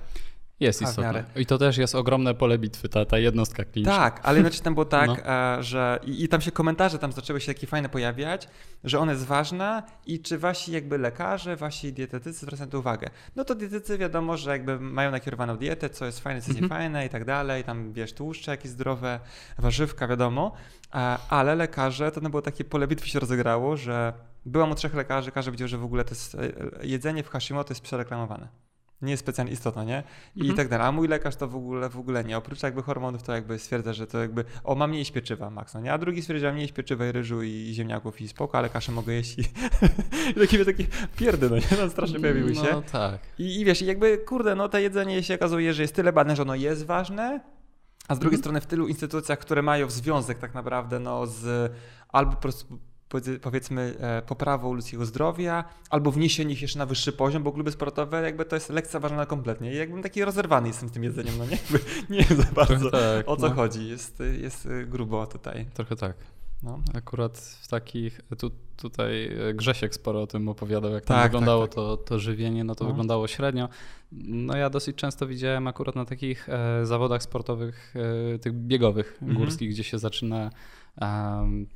Jest 0.62 0.78
w 0.78 0.82
istotne. 0.82 1.24
I 1.36 1.46
to 1.46 1.58
też 1.58 1.76
jest 1.76 1.94
ogromne 1.94 2.34
pole 2.34 2.58
bitwy, 2.58 2.88
ta, 2.88 3.04
ta 3.04 3.18
jednostka 3.18 3.64
kliniczna. 3.64 3.96
Tak, 3.96 4.20
ale 4.22 4.36
jednocześnie 4.38 4.64
tam 4.64 4.74
było 4.74 4.84
tak, 5.00 5.06
No. 5.08 5.16
e, 5.58 5.62
że 5.62 6.00
i, 6.04 6.24
i 6.24 6.28
tam 6.28 6.40
się 6.40 6.50
komentarze 6.50 6.98
tam 6.98 7.12
zaczęły 7.12 7.40
się 7.40 7.54
takie 7.54 7.66
fajne 7.66 7.88
pojawiać, 7.88 8.48
że 8.84 8.98
ona 8.98 9.12
jest 9.12 9.24
ważna 9.24 9.82
i 10.06 10.20
czy 10.20 10.38
wasi 10.38 10.72
jakby 10.72 10.98
lekarze, 10.98 11.56
wasi 11.56 11.92
dietetycy 11.92 12.38
zwracają 12.38 12.66
na 12.66 12.72
to 12.72 12.78
uwagę. 12.78 13.10
No 13.36 13.44
to 13.44 13.54
dietetycy 13.54 13.98
wiadomo, 13.98 14.36
że 14.36 14.50
jakby 14.50 14.80
mają 14.80 15.10
nakierowaną 15.10 15.56
dietę, 15.56 15.90
co 15.90 16.06
jest 16.06 16.20
fajne, 16.20 16.40
co 16.40 16.46
jest 16.48 16.60
Mhm. 16.60 16.64
niefajne 16.64 17.06
i 17.06 17.08
tak 17.08 17.24
dalej, 17.24 17.64
tam 17.64 17.92
wiesz, 17.92 18.12
tłuszcze 18.12 18.50
jakieś 18.50 18.70
zdrowe, 18.70 19.20
warzywka, 19.58 20.08
wiadomo, 20.08 20.52
e, 20.94 20.96
ale 21.28 21.54
lekarze, 21.54 22.12
to 22.12 22.20
no 22.20 22.30
było 22.30 22.42
takie 22.42 22.64
pole 22.64 22.86
bitwy 22.86 23.08
się 23.08 23.20
rozegrało, 23.20 23.76
że 23.76 24.12
byłam 24.46 24.70
u 24.70 24.74
trzech 24.74 24.94
lekarzy, 24.94 25.30
każdy 25.30 25.50
powiedział, 25.50 25.68
że 25.68 25.78
w 25.78 25.84
ogóle 25.84 26.04
to 26.04 26.10
jest, 26.10 26.34
e, 26.34 26.38
jedzenie 26.82 27.22
w 27.22 27.28
Hashimoto 27.28 27.70
jest 27.72 27.80
przereklamowane. 27.82 28.48
Nie 29.02 29.10
jest 29.10 29.20
specjalnie 29.20 29.52
istotne, 29.52 29.86
nie? 29.86 30.02
I 30.36 30.40
Mhm. 30.40 30.56
tak 30.56 30.68
dalej. 30.68 30.86
A 30.86 30.92
mój 30.92 31.08
lekarz 31.08 31.36
to 31.36 31.48
w 31.48 31.56
ogóle, 31.56 31.88
w 31.88 31.98
ogóle 31.98 32.24
nie. 32.24 32.38
Oprócz 32.38 32.62
jakby 32.62 32.82
hormonów 32.82 33.22
to 33.22 33.32
jakby 33.32 33.58
stwierdza, 33.58 33.92
że 33.92 34.06
to 34.06 34.18
jakby, 34.18 34.44
o 34.64 34.74
mam 34.74 34.92
nie 34.92 34.98
jeść 34.98 35.10
pieczywa, 35.10 35.50
max, 35.50 35.74
no 35.74 35.80
nie? 35.80 35.92
A 35.92 35.98
drugi 35.98 36.22
stwierdza, 36.22 36.52
jeść 36.52 36.72
pieczywa 36.72 37.06
i 37.06 37.12
ryżu 37.12 37.42
i 37.42 37.70
ziemniaków 37.74 38.20
i 38.20 38.28
spoko, 38.28 38.58
ale 38.58 38.68
kaszę 38.68 38.92
mogę 38.92 39.12
jeść 39.12 39.38
i, 39.38 39.42
I 40.30 40.34
takie, 40.46 40.64
takie 40.64 40.86
pierdy, 41.16 41.50
no 41.50 41.56
nie? 41.56 41.62
No 41.78 41.90
strasznie 41.90 42.20
pojawiły 42.20 42.54
się. 42.54 42.62
No 42.72 42.82
tak. 42.92 43.20
I, 43.38 43.60
I 43.60 43.64
wiesz, 43.64 43.82
i 43.82 43.86
jakby, 43.86 44.18
kurde, 44.18 44.54
no 44.54 44.68
to 44.68 44.78
jedzenie 44.78 45.22
się 45.22 45.34
okazuje, 45.34 45.74
że 45.74 45.82
jest 45.82 45.94
tyle 45.94 46.12
badane, 46.12 46.36
że 46.36 46.42
ono 46.42 46.54
jest 46.54 46.86
ważne, 46.86 47.40
a 48.08 48.14
z 48.14 48.18
drugiej 48.18 48.36
Mhm. 48.36 48.42
strony 48.42 48.60
w 48.60 48.66
tylu 48.66 48.88
instytucjach, 48.88 49.38
które 49.38 49.62
mają 49.62 49.90
związek 49.90 50.38
tak 50.38 50.54
naprawdę 50.54 50.98
no, 50.98 51.26
z 51.26 51.72
albo 52.08 52.32
po 52.32 52.40
prostu 52.40 52.78
powiedzmy 53.42 53.94
e, 54.00 54.22
poprawą 54.22 54.72
ludzkiego 54.72 55.06
zdrowia, 55.06 55.64
albo 55.90 56.10
wniesienie 56.10 56.52
ich 56.52 56.62
jeszcze 56.62 56.78
na 56.78 56.86
wyższy 56.86 57.12
poziom, 57.12 57.42
bo 57.42 57.52
kluby 57.52 57.72
sportowe 57.72 58.22
jakby 58.22 58.44
to 58.44 58.56
jest 58.56 58.70
lekceważone 58.70 59.26
kompletnie. 59.26 59.72
I 59.72 59.76
jakbym 59.76 60.02
taki 60.02 60.24
rozerwany 60.24 60.68
jestem 60.68 60.88
z 60.88 60.92
tym 60.92 61.04
jedzeniem, 61.04 61.34
no 61.38 61.44
nie? 61.44 61.50
Jakby 61.50 61.78
nie 62.14 62.22
wiem 62.22 62.38
za 62.38 62.52
bardzo 62.54 62.90
tak, 62.90 63.28
o 63.28 63.36
co 63.36 63.48
no. 63.48 63.54
chodzi. 63.54 63.88
Jest, 63.88 64.22
jest 64.40 64.66
y, 64.66 64.86
grubo 64.86 65.26
tutaj. 65.26 65.66
Trochę 65.74 65.96
tak. 65.96 66.16
No. 66.62 66.78
Akurat 66.94 67.38
w 67.38 67.68
takich, 67.68 68.20
tu, 68.38 68.50
tutaj 68.76 69.36
e, 69.48 69.54
Grzesiek 69.54 69.94
sporo 69.94 70.22
o 70.22 70.26
tym 70.26 70.48
opowiadał, 70.48 70.92
jak 70.92 71.04
Tak, 71.04 71.08
tam 71.08 71.16
tak, 71.16 71.30
wyglądało 71.30 71.66
tak. 71.66 71.74
To, 71.74 71.96
to 71.96 72.18
żywienie, 72.18 72.64
no 72.64 72.74
to 72.74 72.84
No. 72.84 72.90
wyglądało 72.90 73.28
średnio. 73.28 73.68
No 74.12 74.56
ja 74.56 74.70
dosyć 74.70 74.96
często 74.96 75.26
widziałem 75.26 75.66
akurat 75.66 75.96
na 75.96 76.04
takich 76.04 76.48
e, 76.48 76.86
zawodach 76.86 77.22
sportowych, 77.22 77.94
e, 78.34 78.38
tych 78.38 78.52
biegowych, 78.52 79.18
Mhm. 79.22 79.38
górskich, 79.40 79.70
gdzie 79.70 79.84
się 79.84 79.98
zaczyna 79.98 80.50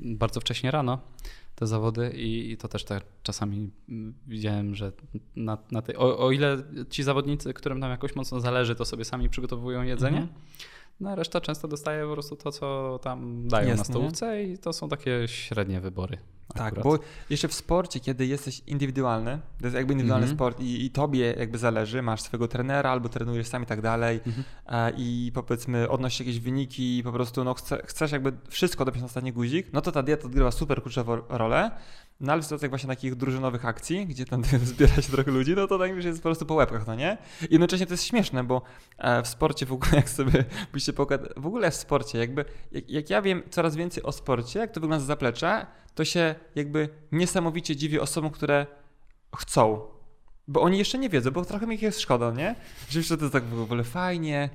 bardzo 0.00 0.40
wcześnie 0.40 0.70
rano 0.70 0.99
te 1.54 1.66
zawody 1.66 2.12
i, 2.16 2.56
to 2.56 2.68
też 2.68 2.85
tak 2.85 3.04
czasami 3.23 3.70
widziałem, 4.26 4.75
że 4.75 4.92
na, 5.37 5.58
na 5.70 5.82
tej, 5.82 5.96
o, 5.96 6.18
o 6.18 6.30
ile 6.32 6.62
ci 6.90 7.02
zawodnicy, 7.02 7.54
którym 7.54 7.80
tam 7.80 7.90
jakoś 7.90 8.16
mocno 8.16 8.40
zależy, 8.40 8.75
to 8.75 8.85
sobie 8.85 9.04
sami 9.04 9.28
przygotowują 9.28 9.82
jedzenie, 9.82 10.18
Mhm. 10.18 10.40
No 11.00 11.11
a 11.11 11.15
reszta 11.15 11.41
często 11.41 11.69
dostaje 11.69 12.05
po 12.07 12.12
prostu 12.12 12.37
to, 12.37 12.53
co 12.53 12.99
tam 13.03 13.49
dają 13.49 13.65
na 13.65 13.71
Jasne, 13.71 13.83
nie? 13.83 13.85
stołówce 13.99 14.43
i 14.45 14.59
to 14.59 14.73
są 14.73 14.88
takie 14.88 15.29
średnie 15.29 15.81
wybory. 15.81 16.19
Tak, 16.55 16.67
akurat. 16.79 16.85
bo 16.85 16.99
jeszcze 17.31 17.49
w 17.49 17.55
sporcie, 17.55 18.00
kiedy 18.00 18.26
jesteś 18.26 18.62
indywidualny, 18.67 19.41
to 19.61 19.67
jest 19.67 19.76
jakby 19.76 19.93
indywidualny 19.93 20.25
Mhm. 20.26 20.37
sport 20.38 20.61
i, 20.61 20.85
i 20.85 20.91
tobie 20.91 21.35
jakby 21.38 21.59
zależy, 21.59 22.03
masz 22.03 22.21
swojego 22.23 22.49
trenera 22.49 22.91
albo 22.91 23.09
trenujesz 23.09 23.47
sam 23.47 23.62
i 23.62 23.67
tak 23.67 23.81
dalej 23.81 24.21
Mhm. 24.26 24.45
e, 24.67 24.93
i 24.97 25.33
powiedzmy 25.35 25.88
odnosisz 25.88 26.21
jakieś 26.21 26.41
wyniki 26.41 26.99
i 26.99 27.03
po 27.03 27.12
prostu 27.12 27.45
no 27.45 27.55
chce, 27.55 27.83
chcesz 27.87 28.12
jakby 28.12 28.33
wszystko 28.49 28.85
dopiąć 28.85 29.00
na 29.03 29.07
ostatni 29.07 29.33
guzik, 29.33 29.67
no 29.73 29.81
to 29.81 29.93
ta 29.93 30.03
dieta 30.03 30.26
odgrywa 30.26 30.50
super 30.50 30.83
kluczową 30.83 31.17
rolę, 31.29 31.71
No 32.20 32.32
ale 32.32 32.42
w 32.42 32.44
sytuacjach 32.44 32.70
właśnie 32.70 32.88
takich 32.88 33.14
drużynowych 33.14 33.64
akcji, 33.64 34.06
gdzie 34.06 34.25
tam 34.25 34.42
zbiera 34.64 34.94
się 35.02 35.12
trochę 35.12 35.30
ludzi, 35.30 35.54
no 35.56 35.66
to 35.66 35.78
tak 35.78 35.90
już 35.90 36.04
jest 36.04 36.18
po 36.18 36.23
prostu 36.23 36.46
po 36.46 36.54
łebkach, 36.54 36.87
no 36.87 36.94
nie? 36.94 37.18
Jednocześnie 37.50 37.87
to 37.87 37.92
jest 37.92 38.04
śmieszne, 38.04 38.44
bo 38.44 38.62
e, 38.99 39.23
w 39.23 39.28
sporcie 39.28 39.66
w 39.66 39.73
ogóle, 39.73 39.92
jak 39.96 40.11
sobie 40.11 40.44
byście 40.73 40.92
pokazać, 40.92 41.30
w 41.37 41.46
ogóle 41.46 41.70
w 41.70 41.75
sporcie, 41.75 42.18
jakby, 42.18 42.44
jak, 42.73 42.90
jak, 42.90 43.11
ja 43.11 43.23
wiem 43.23 43.42
coraz 43.50 43.76
więcej 43.76 44.02
o 44.02 44.12
sporcie, 44.12 44.58
jak 44.58 44.70
to 44.70 44.80
wygląda 44.80 45.04
z 45.04 45.06
zaplecza, 45.06 45.66
to 45.94 46.04
się 46.04 46.35
jakby 46.54 46.88
niesamowicie 47.12 47.76
dziwię 47.76 48.02
osobom, 48.02 48.30
które 48.30 48.66
chcą. 49.37 49.80
Bo 50.49 50.62
oni 50.62 50.78
jeszcze 50.78 50.99
nie 50.99 51.08
wiedzą, 51.08 51.30
bo 51.30 51.44
trochę 51.44 51.66
mi 51.66 51.75
ich 51.75 51.82
jest 51.82 52.00
szkoda, 52.00 52.32
nie? 52.32 52.54
Że 52.88 53.16
to 53.16 53.25
jest 53.25 53.32
tak 53.32 53.44
w 53.44 53.61
ogóle 53.61 53.85
fajnie, 53.85 54.50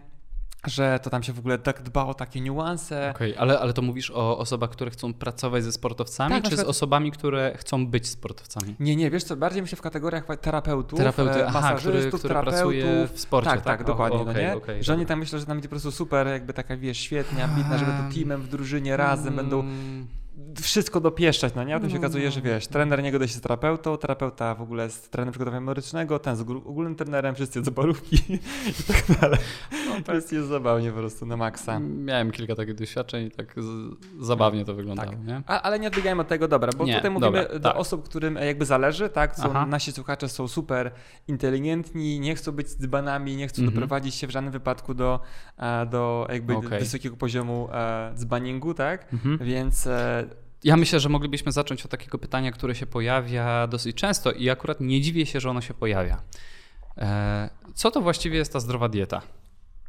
że 0.68 1.00
to 1.04 1.10
tam 1.10 1.24
się 1.24 1.34
w 1.34 1.40
ogóle 1.40 1.58
tak 1.58 1.82
dba 1.82 2.06
o 2.06 2.14
takie 2.14 2.42
niuanse. 2.42 3.12
Okej, 3.16 3.32
okay, 3.32 3.42
ale, 3.42 3.60
ale 3.60 3.74
to 3.74 3.82
mówisz 3.82 4.12
o 4.12 4.38
osobach, 4.38 4.70
które 4.70 4.92
chcą 4.92 5.14
pracować 5.14 5.64
ze 5.64 5.72
sportowcami, 5.72 6.36
tak, 6.36 6.44
czy 6.44 6.50
przykład... 6.50 6.68
z 6.68 6.70
osobami, 6.70 7.12
które 7.12 7.58
chcą 7.58 7.88
być 7.88 8.08
sportowcami? 8.08 8.76
Nie, 8.80 8.96
nie, 8.96 9.12
wiesz 9.12 9.24
co, 9.24 9.36
bardziej 9.36 9.62
myślę 9.62 9.76
w 9.76 9.82
kategoriach 9.82 10.26
terapeutów, 10.42 11.00
Terapeuty, 11.00 11.48
aha, 11.48 11.62
masażystów, 11.62 12.20
który, 12.20 12.20
który 12.20 12.34
terapeutów. 12.34 13.16
w 13.16 13.20
sporcie, 13.20 13.50
tak? 13.50 13.62
Tak, 13.62 13.78
tak, 13.78 13.88
dokładnie, 13.88 14.20
okay, 14.20 14.34
no 14.34 14.40
nie? 14.40 14.56
Okay, 14.56 14.84
że 14.84 14.94
oni 14.94 15.06
tam 15.06 15.20
myślą, 15.20 15.40
że 15.40 15.46
tam 15.46 15.58
będzie 15.58 15.70
po 15.70 15.74
prostu 15.74 15.92
super, 15.92 16.28
jakby 16.28 16.54
taka, 16.54 16.78
wiesz, 16.78 16.98
świetnie, 16.98 17.44
ambitna, 17.44 17.78
że 17.78 17.86
będą 17.86 18.16
teamem 18.16 18.42
w 18.42 18.48
drużynie 18.48 18.98
razem, 18.98 19.36
będą 19.36 19.60
mm 19.60 20.21
wszystko 20.62 21.00
dopieszczać, 21.00 21.56
no 21.56 21.64
nie? 21.64 21.76
A 21.76 21.78
potem 21.78 21.90
się 21.90 21.96
no. 21.96 22.02
okazuje, 22.02 22.32
że 22.32 22.42
wiesz, 22.42 22.68
trener 22.68 23.04
nie 23.04 23.12
gada 23.12 23.28
się 23.28 23.34
z 23.34 23.42
terapeutą, 23.42 23.98
terapeuta 23.98 24.56
w 24.56 24.62
ogóle 24.62 24.90
z 24.90 25.10
trenerem 25.10 25.32
przygotowania 25.32 25.62
medycznego, 25.62 26.20
ten 26.20 26.36
z 26.36 26.42
ogólnym 26.42 26.96
trenerem, 26.96 27.36
wszyscy 27.36 27.62
do 27.62 27.72
i 28.12 28.84
tak 28.88 29.20
dalej. 29.22 29.40
No, 29.72 29.96
to 29.96 30.02
tak. 30.04 30.16
jest, 30.16 30.34
jest 30.34 30.48
zabawnie 30.48 30.92
po 30.92 30.98
prostu 30.98 31.26
na 31.26 31.38
maksa. 31.38 31.80
Miałem 31.80 32.32
kilka 32.32 32.56
takich 32.56 32.76
doświadczeń 32.76 33.28
i 33.28 33.32
tak 33.32 33.56
zabawnie 34.20 34.66
to 34.66 34.74
wyglądało, 34.74 35.12
tak. 35.12 35.26
nie? 35.26 35.42
A, 35.48 35.62
ale 35.62 35.80
nie 35.80 35.88
odbiegajmy 35.88 36.22
od 36.22 36.28
tego, 36.28 36.48
dobra, 36.48 36.72
bo 36.78 36.86
nie, 36.86 36.96
tutaj 36.96 37.12
mówimy 37.12 37.42
dobra, 37.42 37.60
do 37.60 37.70
tak. 37.70 37.78
osób, 37.78 38.10
którym 38.10 38.36
jakby 38.36 38.66
zależy, 38.66 39.10
tak? 39.10 39.36
Są, 39.36 39.66
nasi 39.68 39.92
słuchacze 39.92 40.30
są 40.30 40.48
super 40.48 40.92
inteligentni, 41.28 42.20
nie 42.20 42.36
chcą 42.36 42.52
być 42.52 42.68
dzbanami, 42.70 43.36
nie 43.36 43.48
chcą 43.48 43.62
mhm. 43.62 43.74
doprowadzić 43.74 44.16
się 44.16 44.28
w 44.28 44.32
żadnym 44.32 44.54
wypadku 44.54 44.94
do, 44.94 45.20
e, 45.58 45.86
do 45.86 46.28
jakby 46.30 46.56
okay. 46.56 46.80
wysokiego 46.80 47.18
poziomu 47.18 47.70
e, 47.72 48.12
dzbaningu, 48.16 48.74
tak? 48.74 49.14
Mhm. 49.14 49.38
Więc 49.38 49.88
e, 49.88 50.21
ja 50.64 50.78
myślę, 50.78 51.00
że 51.00 51.10
moglibyśmy 51.10 51.52
zacząć 51.52 51.86
od 51.86 51.92
takiego 51.92 52.18
pytania, 52.18 52.52
które 52.52 52.76
się 52.76 52.86
pojawia 52.86 53.68
dosyć 53.68 53.96
często 53.96 54.32
i 54.32 54.50
akurat 54.50 54.82
nie 54.82 55.02
dziwię 55.02 55.26
się, 55.26 55.40
że 55.40 55.50
ono 55.50 55.62
się 55.62 55.74
pojawia. 55.74 56.22
E, 56.98 57.50
co 57.74 57.92
to 57.92 58.02
właściwie 58.02 58.38
jest 58.38 58.54
ta 58.54 58.60
zdrowa 58.60 58.90
dieta? 58.90 59.22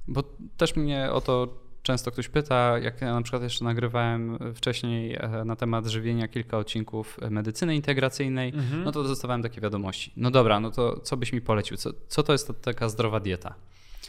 Bo 0.09 0.23
też 0.57 0.77
mnie 0.77 1.11
o 1.13 1.21
to 1.21 1.63
często 1.83 2.11
ktoś 2.11 2.29
pyta, 2.29 2.79
jak 2.79 3.01
ja 3.01 3.15
na 3.15 3.23
przykład 3.23 3.43
jeszcze 3.43 3.65
nagrywałem 3.65 4.39
wcześniej 4.55 5.15
e, 5.15 5.45
na 5.45 5.57
temat 5.57 5.87
żywienia 5.87 6.29
kilka 6.29 6.59
odcinków 6.59 7.19
medycyny 7.31 7.77
integracyjnej, 7.77 8.49
mhm. 8.49 8.85
no 8.85 8.93
to 8.93 9.03
dostawałem 9.03 9.43
takie 9.43 9.61
wiadomości. 9.61 10.13
No 10.17 10.31
dobra, 10.31 10.61
no 10.61 10.71
to 10.71 11.01
co 11.01 11.17
byś 11.17 11.33
mi 11.33 11.41
polecił? 11.41 11.77
Co, 11.77 11.91
co 12.09 12.23
to 12.23 12.33
jest 12.33 12.47
ta, 12.47 12.55
taka 12.55 12.89
zdrowa 12.89 13.21
dieta? 13.21 13.55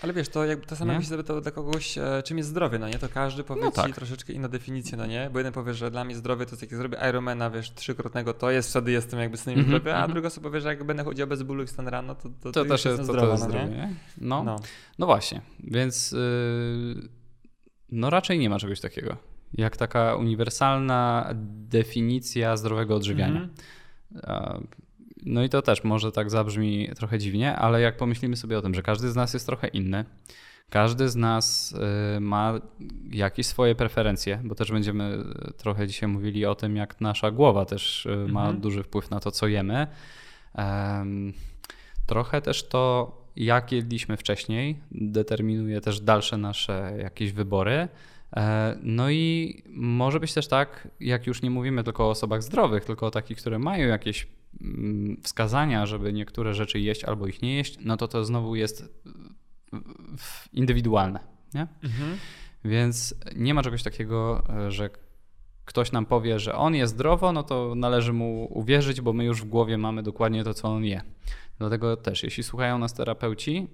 Ale 0.03 0.13
wiesz, 0.13 0.29
to 0.29 0.45
jakby 0.45 0.65
to 0.65 0.75
samo 0.75 0.91
jakbyś 0.91 1.07
zapytał 1.07 1.41
dla 1.41 1.51
kogoś, 1.51 1.98
e, 1.98 2.24
czym 2.25 2.38
jest 2.38 2.50
zdrowie, 2.50 2.79
no 2.79 2.89
nie? 2.89 3.00
To 3.00 3.10
każdy 3.10 3.43
powie 3.43 3.62
no 3.62 3.72
ci 3.72 3.75
tak. 3.75 3.95
troszeczkę 3.95 4.33
inną 4.33 4.48
definicję, 4.48 4.98
no 4.98 5.05
nie? 5.05 5.29
Bo 5.33 5.39
jeden 5.39 5.53
powie, 5.53 5.74
że 5.74 5.91
dla 5.91 6.03
mnie 6.03 6.15
zdrowie 6.15 6.45
to 6.45 6.51
jest 6.51 6.62
jak 6.62 6.75
zrobię 6.75 6.98
Ironmana, 7.10 7.50
wiesz, 7.50 7.74
trzykrotnego, 7.74 8.33
to 8.33 8.51
jest, 8.51 8.69
wtedy 8.69 8.91
jestem 8.91 9.19
jakby 9.19 9.38
synem 9.38 9.60
mm 9.60 9.65
-hmm, 9.65 9.69
zdrowia, 9.69 9.95
a 9.95 10.07
-hmm. 10.07 10.12
druga 10.12 10.27
osoba 10.27 10.50
powie, 10.50 10.62
że 10.62 10.69
jak 10.69 10.83
będę 10.83 11.03
chodził 11.03 11.27
bez 11.27 11.43
bólu 11.43 11.63
i 11.63 11.67
stan 11.67 11.88
rano, 11.88 12.15
to, 12.15 12.22
to, 12.22 12.29
to, 12.41 12.51
to 12.51 12.65
też 12.65 12.86
jest, 12.86 13.01
to, 13.07 13.13
to 13.13 13.31
jest 13.31 13.43
no 13.43 13.50
zdrowie, 13.50 13.67
nie? 13.67 13.95
No, 14.17 14.43
no. 14.43 14.55
no 15.00 15.05
właśnie, 15.05 15.41
więc 15.60 16.12
yy, 16.12 17.10
no 17.91 18.10
raczej 18.10 18.39
nie 18.39 18.50
ma 18.50 18.60
czegoś 18.60 18.79
takiego, 18.79 19.17
jak 19.53 19.77
taka 19.77 20.15
uniwersalna 20.15 21.29
definicja 21.67 22.57
zdrowego 22.57 22.95
odżywiania. 22.95 23.39
Mm 23.39 23.50
-hmm. 23.50 24.83
No 25.25 25.44
i 25.44 25.50
to 25.50 25.62
też 25.62 25.84
może 25.84 26.12
tak 26.12 26.30
zabrzmi 26.30 26.89
trochę 26.96 27.20
dziwnie, 27.20 27.56
ale 27.56 27.82
jak 27.82 27.98
pomyślimy 27.98 28.38
sobie 28.38 28.58
o 28.58 28.62
tym, 28.62 28.74
że 28.74 28.82
każdy 28.82 29.12
z 29.12 29.15
nas 29.15 29.34
jest 29.34 29.46
trochę 29.46 29.68
inny, 29.68 30.06
każdy 30.70 31.10
z 31.10 31.15
nas 31.15 31.75
y, 32.18 32.20
ma 32.20 32.53
jakieś 33.12 33.46
swoje 33.48 33.75
preferencje, 33.75 34.39
bo 34.44 34.56
też 34.56 34.72
będziemy 34.72 35.24
trochę 35.58 35.88
dzisiaj 35.88 36.10
mówili 36.10 36.46
o 36.46 36.56
tym, 36.56 36.75
jak 36.75 37.01
nasza 37.01 37.32
głowa 37.32 37.65
też 37.65 38.06
y, 38.06 38.27
ma 38.30 38.42
mhm. 38.42 38.62
duży 38.62 38.84
wpływ 38.84 39.10
na 39.10 39.20
to, 39.20 39.32
co 39.32 39.48
jemy. 39.48 39.88
Trochę 42.06 42.42
też 42.42 42.68
to, 42.68 43.12
jak 43.36 43.72
jedliśmy 43.72 44.18
wcześniej, 44.18 44.80
determinuje 44.92 45.82
też 45.82 46.00
dalsze 46.00 46.38
nasze 46.38 46.94
jakieś 46.98 47.32
wybory. 47.32 47.88
E, 48.36 48.77
no 48.82 49.10
i 49.10 49.63
może 49.70 50.20
być 50.20 50.34
też 50.34 50.48
tak, 50.48 50.88
jak 51.00 51.27
już 51.27 51.42
nie 51.42 51.50
mówimy 51.50 51.84
tylko 51.84 52.08
o 52.08 52.10
osobach 52.10 52.44
zdrowych, 52.44 52.86
tylko 52.86 53.06
o 53.06 53.12
takich, 53.12 53.38
które 53.38 53.60
mają 53.60 53.88
jakieś 53.88 54.27
wskazania, 55.24 55.86
żeby 55.86 56.13
niektóre 56.13 56.53
rzeczy 56.53 56.79
jeść 56.79 57.03
albo 57.03 57.27
ich 57.27 57.41
nie 57.41 57.55
jeść, 57.55 57.77
no 57.81 57.98
to 57.98 58.07
to 58.07 58.25
znowu 58.25 58.55
jest 58.55 59.03
indywidualne. 60.53 61.19
Nie? 61.53 61.67
Mhm. 61.83 62.17
Więc 62.65 63.15
nie 63.36 63.53
ma 63.53 63.63
czegoś 63.63 63.83
takiego, 63.83 64.43
e, 64.50 64.72
że 64.72 64.89
ktoś 65.65 65.91
nam 65.91 66.05
powie, 66.05 66.39
że 66.39 66.55
on 66.55 66.75
jest 66.75 66.93
zdrowo, 66.93 67.31
no 67.31 67.43
to 67.43 67.75
należy 67.75 68.13
mu 68.13 68.48
uwierzyć, 68.60 69.01
bo 69.01 69.13
my 69.13 69.25
już 69.25 69.41
w 69.41 69.45
głowie 69.45 69.77
mamy 69.77 70.03
dokładnie 70.03 70.43
to, 70.43 70.53
co 70.53 70.67
on 70.67 70.86
je. 70.86 71.01
Dlatego 71.57 71.98
też, 71.98 72.24
jeśli 72.24 72.43
słuchają 72.43 72.79
nas 72.79 72.93
terapeuci, 72.93 73.67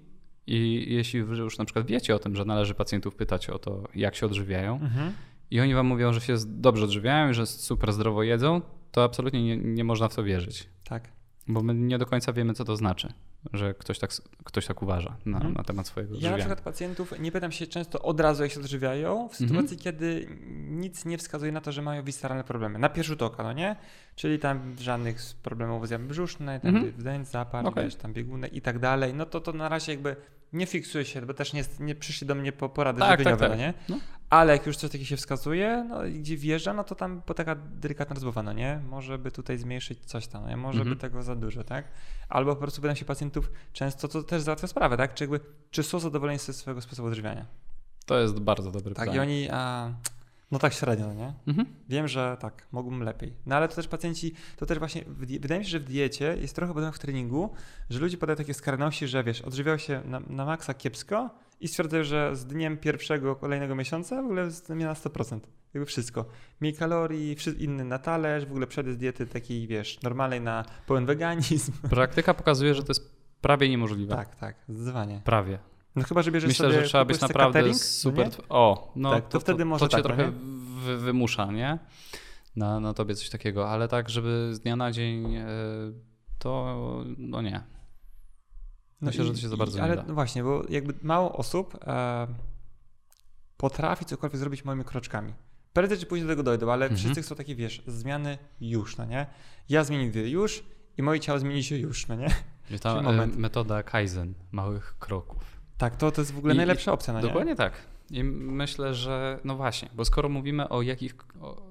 i 0.46 0.86
jeśli 0.88 1.22
wy 1.22 1.36
już 1.36 1.58
na 1.58 1.64
przykład 1.64 1.86
wiecie 1.86 2.14
o 2.14 2.18
tym, 2.18 2.36
że 2.36 2.44
należy 2.44 2.74
pacjentów 2.74 3.14
pytać 3.14 3.50
o 3.50 3.58
to, 3.58 3.82
jak 3.94 4.14
się 4.14 4.26
odżywiają, 4.26 4.74
mhm. 4.74 5.12
i 5.50 5.60
oni 5.60 5.74
wam 5.74 5.86
mówią, 5.86 6.12
że 6.12 6.20
się 6.20 6.34
dobrze 6.46 6.84
odżywiają 6.84 7.30
i 7.30 7.34
że 7.34 7.46
super 7.46 7.92
zdrowo 7.92 8.22
jedzą, 8.22 8.60
to 8.92 9.04
absolutnie 9.04 9.44
nie, 9.44 9.56
nie 9.56 9.84
można 9.84 10.08
w 10.08 10.14
to 10.14 10.24
wierzyć. 10.24 10.68
Tak. 10.84 11.08
Bo 11.48 11.62
my 11.62 11.74
nie 11.74 11.98
do 11.98 12.06
końca 12.06 12.32
wiemy, 12.32 12.54
co 12.54 12.64
to 12.64 12.76
znaczy, 12.76 13.12
że 13.52 13.74
ktoś 13.74 13.98
tak, 13.98 14.10
ktoś 14.44 14.66
tak 14.66 14.82
uważa 14.82 15.16
na, 15.26 15.36
mhm. 15.36 15.54
na 15.54 15.64
temat 15.64 15.86
swojego 15.86 16.14
odżywiania. 16.14 16.36
Ja 16.36 16.44
na 16.44 16.54
przykład 16.54 16.74
pacjentów 16.74 17.20
nie 17.20 17.32
pytam 17.32 17.52
się 17.52 17.66
często 17.66 18.02
od 18.02 18.20
razu, 18.20 18.42
jak 18.42 18.52
się 18.52 18.60
odżywiają, 18.60 19.28
w 19.28 19.36
sytuacji, 19.36 19.76
mhm. 19.76 19.78
kiedy 19.78 20.28
nic 20.68 21.04
nie 21.04 21.18
wskazuje 21.18 21.52
na 21.52 21.60
to, 21.60 21.72
że 21.72 21.82
mają 21.82 22.02
visceralne 22.02 22.44
problemy. 22.44 22.78
Na 22.78 22.88
pierwszy 22.88 23.12
rzut 23.12 23.22
oka, 23.22 23.42
no 23.42 23.52
nie? 23.52 23.76
Czyli 24.14 24.38
tam 24.38 24.76
żadnych 24.78 25.20
problemów 25.42 25.88
z 25.88 26.02
brzusznej, 26.02 26.60
tam 26.60 26.76
mhm. 26.76 26.92
wdęć, 26.92 27.28
zapar, 27.28 27.66
okay. 27.66 27.84
wiesz, 27.84 27.94
tam 27.94 28.12
biegunek 28.12 28.52
i 28.52 28.60
tak 28.60 28.78
dalej. 28.78 29.14
No 29.14 29.26
to 29.26 29.40
to 29.40 29.52
na 29.52 29.68
razie 29.68 29.92
jakby 29.92 30.16
nie 30.52 30.66
fiksuje 30.66 31.04
się, 31.04 31.22
bo 31.22 31.34
też 31.34 31.52
nie, 31.52 31.64
nie 31.80 31.94
przyszli 31.94 32.26
do 32.26 32.34
mnie 32.34 32.52
po 32.52 32.68
porady 32.68 33.00
tak, 33.00 33.18
żywieniowe, 33.18 33.48
tak, 33.48 33.50
tak. 33.50 33.58
Nie? 33.58 33.74
No. 33.88 33.98
Ale 34.30 34.52
jak 34.52 34.66
już 34.66 34.76
coś 34.76 34.90
takiego 34.90 35.04
się 35.04 35.16
wskazuje, 35.16 35.86
no 35.88 36.00
gdzie 36.02 36.36
wjeżdża, 36.36 36.72
no 36.72 36.84
to 36.84 36.94
tam 36.94 37.22
po 37.22 37.34
taka 37.34 37.54
delikatna 37.54 38.14
rozmowa, 38.14 38.42
no 38.42 38.52
nie? 38.52 38.80
Może 38.88 39.18
by 39.18 39.30
tutaj 39.30 39.58
zmniejszyć 39.58 40.04
coś 40.04 40.26
tam, 40.26 40.42
no 40.42 40.48
nie? 40.48 40.56
Może 40.56 40.78
mhm. 40.78 40.96
by 40.96 41.00
tego 41.00 41.22
za 41.22 41.36
dużo, 41.36 41.64
tak? 41.64 41.84
Albo 42.28 42.54
po 42.54 42.60
prostu 42.60 42.82
pytam 42.82 42.96
się 42.96 43.04
pacjentów 43.04 43.29
często, 43.72 44.08
co 44.08 44.22
też 44.22 44.42
załatwia 44.42 44.66
sprawę, 44.66 44.96
tak? 44.96 45.14
Czy, 45.14 45.24
jakby, 45.24 45.40
czy 45.70 45.82
są 45.82 46.00
zadowoleni 46.00 46.38
ze 46.38 46.52
swojego 46.52 46.80
sposobu 46.80 47.08
odżywiania? 47.08 47.46
To 48.06 48.18
jest 48.18 48.40
bardzo 48.40 48.70
dobry 48.70 48.94
Tak, 48.94 49.08
pytanie. 49.08 49.16
i 49.16 49.20
oni... 49.20 49.48
A, 49.52 49.92
no 50.50 50.58
tak 50.58 50.72
średnio, 50.72 51.14
nie? 51.14 51.34
Mhm. 51.46 51.66
Wiem, 51.88 52.08
że 52.08 52.36
tak, 52.40 52.66
mógłbym 52.72 53.02
lepiej. 53.02 53.32
No 53.46 53.56
ale 53.56 53.68
to 53.68 53.74
też 53.74 53.88
pacjenci, 53.88 54.34
to 54.56 54.66
też 54.66 54.78
właśnie, 54.78 55.04
wydaje 55.16 55.58
mi 55.58 55.64
się, 55.64 55.70
że 55.70 55.80
w 55.80 55.84
diecie 55.84 56.36
jest 56.40 56.56
trochę 56.56 56.74
podobnie 56.74 56.92
w 56.92 56.98
treningu, 56.98 57.50
że 57.90 58.00
ludzie 58.00 58.16
podają 58.16 58.36
takie 58.36 58.54
skrajności, 58.54 59.08
że 59.08 59.24
wiesz, 59.24 59.40
odżywiał 59.40 59.78
się 59.78 60.02
na, 60.04 60.20
na 60.20 60.44
maksa 60.44 60.74
kiepsko 60.74 61.30
i 61.60 61.68
stwierdzają, 61.68 62.04
że 62.04 62.36
z 62.36 62.46
dniem 62.46 62.78
pierwszego 62.78 63.36
kolejnego 63.36 63.74
miesiąca 63.74 64.22
w 64.22 64.24
ogóle 64.24 64.44
jest 64.44 64.68
na 64.68 64.94
100%. 64.94 65.40
Jakby 65.74 65.86
wszystko. 65.86 66.24
Mniej 66.60 66.74
kalorii, 66.74 67.36
inny 67.58 67.84
na 67.84 67.98
talerz, 67.98 68.46
w 68.46 68.50
ogóle 68.50 68.66
przed 68.66 68.86
z 68.86 68.96
diety 68.96 69.26
takiej, 69.26 69.66
wiesz, 69.66 70.02
normalnej 70.02 70.40
na 70.40 70.64
pełen 70.86 71.06
weganizm. 71.06 71.72
Praktyka 71.90 72.34
pokazuje, 72.34 72.74
że 72.74 72.82
to 72.82 72.90
jest 72.90 73.19
prawie 73.40 73.68
niemożliwe. 73.68 74.14
Tak, 74.16 74.36
tak, 74.36 74.56
zdecydowanie. 74.68 75.20
Prawie. 75.24 75.58
No 75.96 76.02
chyba, 76.02 76.22
że 76.22 76.30
bierzesz 76.30 76.48
Myślę, 76.48 76.68
sobie 76.68 76.80
że 76.80 76.88
trzeba 76.88 77.04
być 77.04 77.20
naprawdę 77.20 77.58
catering, 77.58 77.76
super. 77.76 78.30
No 78.38 78.44
o, 78.48 78.92
no 78.96 79.10
tak, 79.10 79.24
to, 79.24 79.30
to, 79.30 79.40
wtedy 79.40 79.64
może 79.64 79.80
to, 79.80 79.88
cię 79.88 79.96
tak, 79.96 80.04
trochę 80.04 80.32
wy, 80.84 80.98
wymusza, 80.98 81.52
nie? 81.52 81.78
Na, 82.56 82.80
na 82.80 82.94
tobie 82.94 83.14
coś 83.14 83.30
takiego, 83.30 83.70
ale 83.70 83.88
tak, 83.88 84.08
żeby 84.08 84.50
z 84.52 84.60
dnia 84.60 84.76
na 84.76 84.92
dzień 84.92 85.36
e, 85.36 85.46
to 86.38 87.04
no 87.18 87.42
nie. 87.42 87.62
No 89.00 89.06
Myślę, 89.06 89.24
i, 89.24 89.26
że 89.26 89.32
to 89.32 89.38
się 89.38 89.48
za 89.48 89.56
bardzo 89.56 89.78
i, 89.78 89.80
ale 89.80 89.90
nie 89.90 89.96
da. 89.96 90.08
No 90.08 90.14
właśnie, 90.14 90.42
bo 90.42 90.62
jakby 90.68 90.94
mało 91.02 91.36
osób 91.36 91.78
e, 91.86 92.26
potrafi 93.56 94.04
cokolwiek 94.04 94.38
zrobić 94.38 94.64
moimi 94.64 94.84
kroczkami. 94.84 95.32
Prędzej 95.72 95.98
czy 95.98 96.06
później 96.06 96.26
do 96.26 96.32
tego 96.32 96.42
dojdą, 96.42 96.72
ale 96.72 96.86
mhm. 96.86 96.98
wszyscy 96.98 97.22
chcą 97.22 97.34
takie, 97.34 97.54
wiesz, 97.54 97.82
zmiany 97.86 98.38
już, 98.60 98.96
no 98.96 99.04
nie? 99.04 99.26
Ja 99.68 99.84
zmienię 99.84 100.28
już 100.28 100.64
i 100.96 101.02
moje 101.02 101.20
ciało 101.20 101.38
zmieni 101.38 101.62
się 101.62 101.76
już, 101.76 102.08
no 102.08 102.14
nie? 102.14 102.28
Ta 102.78 103.00
e, 103.00 103.26
metoda 103.26 103.82
Kaizen, 103.82 104.34
małych 104.52 104.98
kroków. 104.98 105.60
Tak, 105.78 105.96
to, 105.96 106.12
to 106.12 106.20
jest 106.20 106.34
w 106.34 106.38
ogóle 106.38 106.54
I, 106.54 106.56
najlepsza 106.56 106.92
opcja. 106.92 107.14
No 107.14 107.20
dokładnie 107.20 107.56
tak. 107.56 107.72
I 108.10 108.24
myślę, 108.24 108.94
że 108.94 109.38
no 109.44 109.56
właśnie, 109.56 109.88
bo 109.94 110.04
skoro 110.04 110.28
mówimy 110.28 110.68
o 110.68 110.82
jakich. 110.82 111.14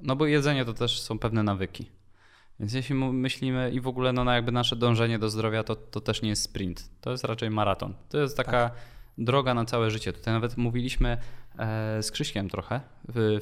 No 0.01 0.15
bo 0.15 0.25
jedzenie 0.25 0.65
to 0.65 0.73
też 0.73 1.01
są 1.01 1.19
pewne 1.19 1.43
nawyki. 1.43 1.91
Więc 2.59 2.73
jeśli 2.73 2.95
myślimy 2.95 3.71
i 3.71 3.81
w 3.81 3.87
ogóle 3.87 4.13
no, 4.13 4.33
jakby 4.33 4.51
nasze 4.51 4.75
dążenie 4.75 5.19
do 5.19 5.29
zdrowia, 5.29 5.63
to, 5.63 5.75
to 5.75 6.01
też 6.01 6.21
nie 6.21 6.29
jest 6.29 6.41
sprint. 6.41 6.89
To 7.01 7.11
jest 7.11 7.23
raczej 7.23 7.49
maraton. 7.49 7.93
To 8.09 8.17
jest 8.17 8.37
taka 8.37 8.69
tak. 8.69 8.79
droga 9.17 9.53
na 9.53 9.65
całe 9.65 9.91
życie. 9.91 10.13
Tutaj 10.13 10.33
nawet 10.33 10.57
mówiliśmy 10.57 11.17
e, 11.57 12.03
z 12.03 12.11
Krzyśkiem 12.11 12.49
trochę, 12.49 12.81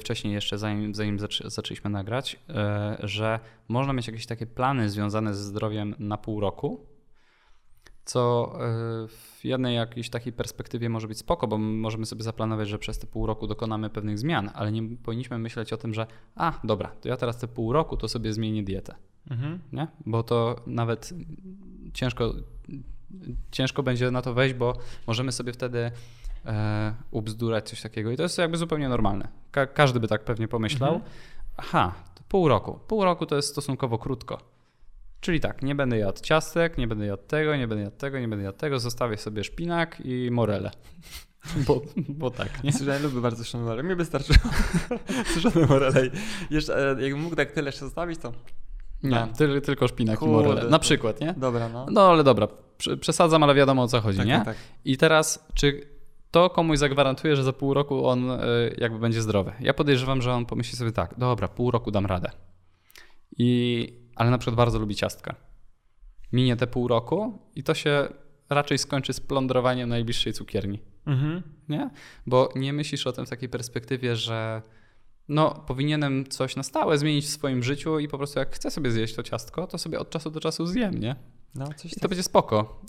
wcześniej 0.00 0.34
jeszcze 0.34 0.58
zanim, 0.58 0.94
zanim 0.94 1.18
zaczęliśmy 1.44 1.90
nagrać, 1.90 2.36
e, 2.48 2.96
że 3.02 3.40
można 3.68 3.92
mieć 3.92 4.06
jakieś 4.06 4.26
takie 4.26 4.46
plany 4.46 4.90
związane 4.90 5.34
ze 5.34 5.44
zdrowiem 5.44 5.94
na 5.98 6.16
pół 6.16 6.40
roku, 6.40 6.86
co 8.08 8.52
e, 8.54 9.08
w 9.08 9.40
jednej 9.44 9.76
jakiejś 9.76 10.10
takiej 10.10 10.32
perspektywie 10.32 10.88
może 10.88 11.08
być 11.08 11.18
spoko, 11.18 11.46
bo 11.46 11.58
możemy 11.58 12.06
sobie 12.06 12.22
zaplanować, 12.22 12.68
że 12.68 12.78
przez 12.78 12.98
te 12.98 13.06
pół 13.06 13.26
roku 13.26 13.46
dokonamy 13.46 13.90
pewnych 13.90 14.18
zmian, 14.18 14.50
ale 14.54 14.72
nie 14.72 14.96
powinniśmy 14.96 15.38
myśleć 15.38 15.72
o 15.72 15.76
tym, 15.76 15.94
że 15.94 16.06
a, 16.34 16.52
dobra, 16.64 16.88
to 17.00 17.08
ja 17.08 17.16
teraz 17.16 17.38
te 17.38 17.48
pół 17.48 17.72
roku 17.72 17.96
to 17.96 18.08
sobie 18.08 18.32
zmienię 18.32 18.62
dietę. 18.62 18.94
Mhm. 19.30 19.58
Nie? 19.72 19.88
Bo 20.06 20.22
to 20.22 20.56
nawet 20.66 21.14
ciężko, 21.94 22.34
ciężko 23.50 23.82
będzie 23.82 24.10
na 24.10 24.22
to 24.22 24.34
wejść, 24.34 24.54
bo 24.54 24.78
możemy 25.06 25.32
sobie 25.32 25.52
wtedy 25.52 25.90
e, 26.46 26.94
ubzdurać 27.10 27.68
coś 27.68 27.82
takiego 27.82 28.10
i 28.10 28.16
to 28.16 28.22
jest 28.22 28.38
jakby 28.38 28.56
zupełnie 28.56 28.88
normalne. 28.88 29.28
Ka 29.50 29.66
każdy 29.66 30.00
by 30.00 30.08
tak 30.08 30.24
pewnie 30.24 30.48
pomyślał. 30.48 30.94
Mhm. 30.94 31.12
Aha, 31.56 31.94
pół 32.28 32.48
roku. 32.48 32.78
Pół 32.86 33.04
roku 33.04 33.26
to 33.26 33.36
jest 33.36 33.48
stosunkowo 33.48 33.98
krótko 33.98 34.57
Czyli 35.20 35.40
tak, 35.40 35.62
nie 35.62 35.74
będę 35.74 35.98
jadł 35.98 36.22
ciastek, 36.22 36.78
nie 36.78 36.86
będę 36.86 37.06
jadł 37.06 37.22
tego, 37.22 37.56
nie 37.56 37.68
będę 37.68 37.84
jadł 37.84 37.96
tego, 37.96 38.18
nie 38.20 38.28
będę 38.28 38.44
jadł 38.44 38.58
tego, 38.58 38.80
zostawię 38.80 39.16
sobie 39.16 39.44
szpinak 39.44 40.00
i 40.04 40.30
morele. 40.30 40.70
Bo, 41.66 41.82
bo 42.08 42.30
tak, 42.30 42.64
nie? 42.64 42.72
Słyszałem, 42.72 43.02
lubię 43.02 43.20
bardzo 43.20 43.44
suszone 43.44 43.64
morele. 43.64 43.82
Mi 43.82 43.94
wystarczyło 43.94 44.38
suszone 45.34 45.66
morele. 45.70 46.10
Jeszcze, 46.50 46.92
e, 46.92 47.02
jakbym 47.02 47.22
mógł 47.22 47.36
tak 47.36 47.52
tyle 47.52 47.68
jeszcze 47.68 47.84
zostawić, 47.84 48.20
to... 48.20 48.32
Nie, 49.02 49.28
ty, 49.36 49.60
tylko 49.60 49.88
szpinak 49.88 50.18
Kurde, 50.18 50.34
i 50.34 50.36
morele. 50.36 50.70
Na 50.70 50.78
przykład, 50.78 51.20
nie? 51.20 51.34
Dobra, 51.36 51.68
no. 51.68 51.86
No 51.90 52.10
ale 52.10 52.24
dobra, 52.24 52.48
przesadzam, 53.00 53.42
ale 53.42 53.54
wiadomo 53.54 53.82
o 53.82 53.88
co 53.88 54.00
chodzi, 54.00 54.18
tak, 54.18 54.26
nie? 54.26 54.36
Tak, 54.36 54.44
tak. 54.44 54.56
I 54.84 54.96
teraz, 54.96 55.46
czy 55.54 55.80
to 56.30 56.50
komuś 56.50 56.78
zagwarantuje, 56.78 57.36
że 57.36 57.44
za 57.44 57.52
pół 57.52 57.74
roku 57.74 58.08
on 58.08 58.30
e, 58.30 58.38
jakby 58.78 58.98
będzie 58.98 59.22
zdrowy? 59.22 59.52
Ja 59.60 59.74
podejrzewam, 59.74 60.22
że 60.22 60.32
on 60.32 60.46
pomyśli 60.46 60.78
sobie 60.78 60.92
tak, 60.92 61.14
dobra, 61.18 61.48
pół 61.48 61.70
roku 61.70 61.90
dam 61.90 62.06
radę. 62.06 62.30
I 63.38 63.92
ale 64.18 64.30
na 64.30 64.38
przykład 64.38 64.56
bardzo 64.56 64.78
lubi 64.78 64.94
ciastka. 64.94 65.34
Minie 66.32 66.56
te 66.56 66.66
pół 66.66 66.88
roku 66.88 67.38
i 67.54 67.62
to 67.62 67.74
się 67.74 68.08
raczej 68.50 68.78
skończy 68.78 69.12
z 69.12 69.20
plądrowaniem 69.20 69.88
najbliższej 69.88 70.32
cukierni. 70.32 70.80
Mhm. 71.06 71.42
Nie? 71.68 71.90
Bo 72.26 72.48
nie 72.56 72.72
myślisz 72.72 73.06
o 73.06 73.12
tym 73.12 73.26
w 73.26 73.30
takiej 73.30 73.48
perspektywie, 73.48 74.16
że 74.16 74.62
no, 75.28 75.64
powinienem 75.66 76.26
coś 76.26 76.56
na 76.56 76.62
stałe 76.62 76.98
zmienić 76.98 77.24
w 77.24 77.28
swoim 77.28 77.62
życiu 77.62 77.98
i 77.98 78.08
po 78.08 78.18
prostu 78.18 78.38
jak 78.38 78.54
chcę 78.54 78.70
sobie 78.70 78.90
zjeść 78.90 79.14
to 79.14 79.22
ciastko, 79.22 79.66
to 79.66 79.78
sobie 79.78 79.98
od 79.98 80.10
czasu 80.10 80.30
do 80.30 80.40
czasu 80.40 80.66
zjem, 80.66 81.00
nie? 81.00 81.16
No, 81.54 81.66
I 81.84 81.88
to 81.88 82.00
tak. 82.00 82.10
będzie 82.10 82.22
spoko. 82.22 82.80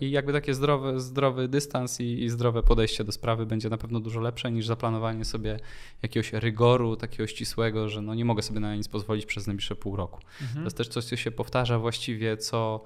I 0.00 0.10
jakby 0.10 0.32
takie 0.32 0.54
zdrowy, 0.54 1.00
zdrowy 1.00 1.48
dystans 1.48 2.00
i, 2.00 2.24
i, 2.24 2.30
zdrowe 2.30 2.62
podejście 2.62 3.04
do 3.04 3.12
sprawy 3.12 3.46
będzie 3.46 3.68
na 3.68 3.78
pewno 3.78 4.00
dużo 4.00 4.20
lepsze 4.20 4.52
niż 4.52 4.66
zaplanowanie 4.66 5.24
sobie 5.24 5.60
jakiegoś 6.02 6.32
rygoru 6.32 6.96
takiego 6.96 7.26
ścisłego, 7.26 7.88
że 7.88 8.02
no 8.02 8.14
nie 8.14 8.24
mogę 8.24 8.42
sobie 8.42 8.60
na 8.60 8.76
nic 8.76 8.88
pozwolić 8.88 9.26
przez 9.26 9.46
najbliższe 9.46 9.76
pół 9.76 9.96
roku. 9.96 10.20
Mhm. 10.42 10.60
To 10.60 10.64
jest 10.64 10.76
też 10.76 10.88
coś, 10.88 11.04
co 11.04 11.16
się 11.16 11.30
powtarza 11.30 11.78
właściwie 11.78 12.36
co, 12.36 12.84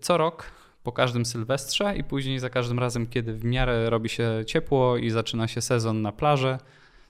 co 0.00 0.16
rok 0.16 0.50
po 0.82 0.92
każdym 0.92 1.26
sylwestrze 1.26 1.96
i 1.96 2.04
później 2.04 2.38
za 2.38 2.50
każdym 2.50 2.78
razem, 2.78 3.06
kiedy 3.06 3.34
w 3.34 3.44
miarę 3.44 3.90
robi 3.90 4.08
się 4.08 4.44
ciepło 4.46 4.96
i 4.96 5.10
zaczyna 5.10 5.48
się 5.48 5.60
sezon 5.60 6.02
na 6.02 6.12
plaży, 6.12 6.58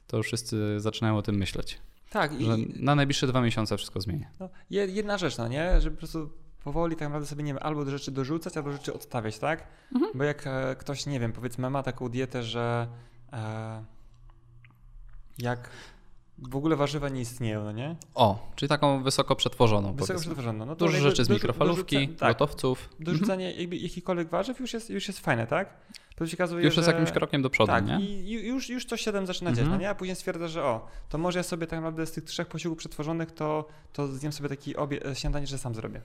to 0.07 0.23
wszyscy 0.23 0.80
zaczynają 0.80 1.16
o 1.16 1.23
tym 1.23 1.37
myśleć. 1.37 1.78
Tak. 2.11 2.42
Że 2.42 2.59
i... 2.59 2.83
na 2.83 2.95
najbliższe 2.95 3.26
dwa 3.26 3.40
miesiące 3.40 3.76
wszystko 3.76 4.00
zmienia. 4.00 4.30
No, 4.40 4.49
jedna 4.71 5.18
rzecz, 5.18 5.38
no 5.38 5.49
nie? 5.49 5.80
Że 5.80 5.90
po 5.90 5.97
prostu 5.97 6.30
powoli 6.64 6.96
tak 6.96 7.08
naprawdę 7.08 7.26
sobie, 7.26 7.42
nie 7.42 7.54
wiem, 7.54 7.62
albo 7.62 7.84
rzeczy 7.84 8.10
dorzucać, 8.10 8.56
albo 8.56 8.72
rzeczy 8.72 8.94
odstawiać, 8.94 9.38
tak? 9.38 9.66
Mhm. 9.94 10.12
Bo 10.14 10.24
jak 10.24 10.46
e, 10.46 10.76
ktoś, 10.78 11.06
nie 11.06 11.20
wiem, 11.20 11.32
powiedzmy 11.32 11.70
ma 11.70 11.82
taką 11.82 12.08
dietę, 12.08 12.42
że 12.42 12.88
e, 13.32 13.84
jak 15.38 15.70
w 16.38 16.56
ogóle 16.56 16.76
warzywa 16.76 17.08
nie 17.08 17.20
istnieją, 17.20 17.64
no 17.64 17.72
nie? 17.72 17.96
O, 18.14 18.52
czyli 18.56 18.68
taką 18.68 19.02
wysoko 19.02 19.36
przetworzoną. 19.36 19.94
Wysoko 19.94 20.20
przetworzoną. 20.20 20.66
No 20.66 20.76
to 20.76 20.86
Dużo 20.86 20.98
rzeczy 20.98 21.24
z 21.24 21.28
mikrofalówki, 21.28 21.96
dorzuca, 21.96 22.18
tak, 22.18 22.28
gotowców. 22.28 22.88
Dorzucanie 23.00 23.46
mhm. 23.46 23.60
jakby 23.60 23.76
jakichkolwiek 23.76 24.28
warzyw 24.28 24.60
już 24.60 24.72
jest, 24.72 24.90
już 24.90 25.08
jest 25.08 25.20
fajne, 25.20 25.46
tak? 25.46 25.74
To 26.16 26.26
się 26.26 26.36
okazuje, 26.36 26.64
już 26.64 26.74
że... 26.74 26.80
jest 26.80 26.88
jakimś 26.88 27.10
krokiem 27.10 27.42
do 27.42 27.50
przodu, 27.50 27.72
tak, 27.72 27.86
nie? 27.86 28.00
i 28.00 28.30
już, 28.30 28.68
już 28.68 28.84
coś 28.84 29.00
się 29.00 29.12
tam 29.12 29.26
zaczyna 29.26 29.50
dziać, 29.50 29.58
no 29.58 29.64
mhm. 29.64 29.80
nie? 29.80 29.90
A 29.90 29.94
później 29.94 30.16
stwierdza, 30.16 30.48
że 30.48 30.64
o, 30.64 30.86
to 31.08 31.18
może 31.18 31.38
ja 31.38 31.42
sobie 31.42 31.66
tak 31.66 31.78
naprawdę 31.78 32.06
z 32.06 32.12
tych 32.12 32.24
trzech 32.24 32.46
posiłków 32.46 32.78
przetworzonych, 32.78 33.32
to, 33.32 33.68
to 33.92 34.08
zjem 34.08 34.32
sobie 34.32 34.48
taki 34.48 34.76
obie, 34.76 35.00
śniadanie, 35.14 35.46
że 35.46 35.58
sam 35.58 35.74
zrobię. 35.74 36.00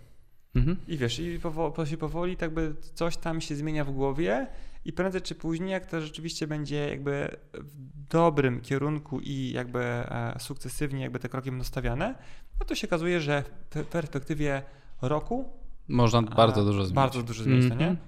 Mhm. 0.56 0.78
I 0.88 0.98
wiesz, 0.98 1.20
i 1.20 1.40
powoli, 1.40 1.98
powoli 1.98 2.38
tak 2.38 2.54
by 2.54 2.76
coś 2.94 3.18
tam 3.18 3.42
się 3.42 3.56
zmienia 3.56 3.86
w 3.86 3.92
głowie 3.92 4.48
i 4.86 4.94
prędzej 4.94 5.22
czy 5.22 5.36
później, 5.36 5.72
jak 5.72 5.86
to 5.86 6.02
rzeczywiście 6.02 6.48
będzie 6.48 6.90
jakby 6.90 7.38
w 7.54 8.08
dobrym 8.10 8.62
kierunku 8.62 9.20
i 9.20 9.52
jakby 9.52 9.80
e, 9.80 10.36
sukcesywnie 10.40 11.02
jakby 11.02 11.20
te 11.20 11.30
kroki 11.30 11.50
będą 11.50 11.66
stawiane, 11.66 12.16
no 12.60 12.66
to 12.66 12.76
się 12.76 12.88
okazuje, 12.88 13.22
że 13.22 13.44
w 13.76 13.86
perspektywie 13.86 14.64
roku 15.02 15.50
można 15.88 16.22
bardzo 16.22 16.66
dużo 16.66 16.86
zmienić. 16.86 16.96
Bardzo 16.96 17.24
dużo 17.24 17.44
zmienić, 17.44 17.66
mm 17.66 17.78
-hmm. 17.78 17.82
nie? 17.82 17.88
Mhm. 17.88 18.08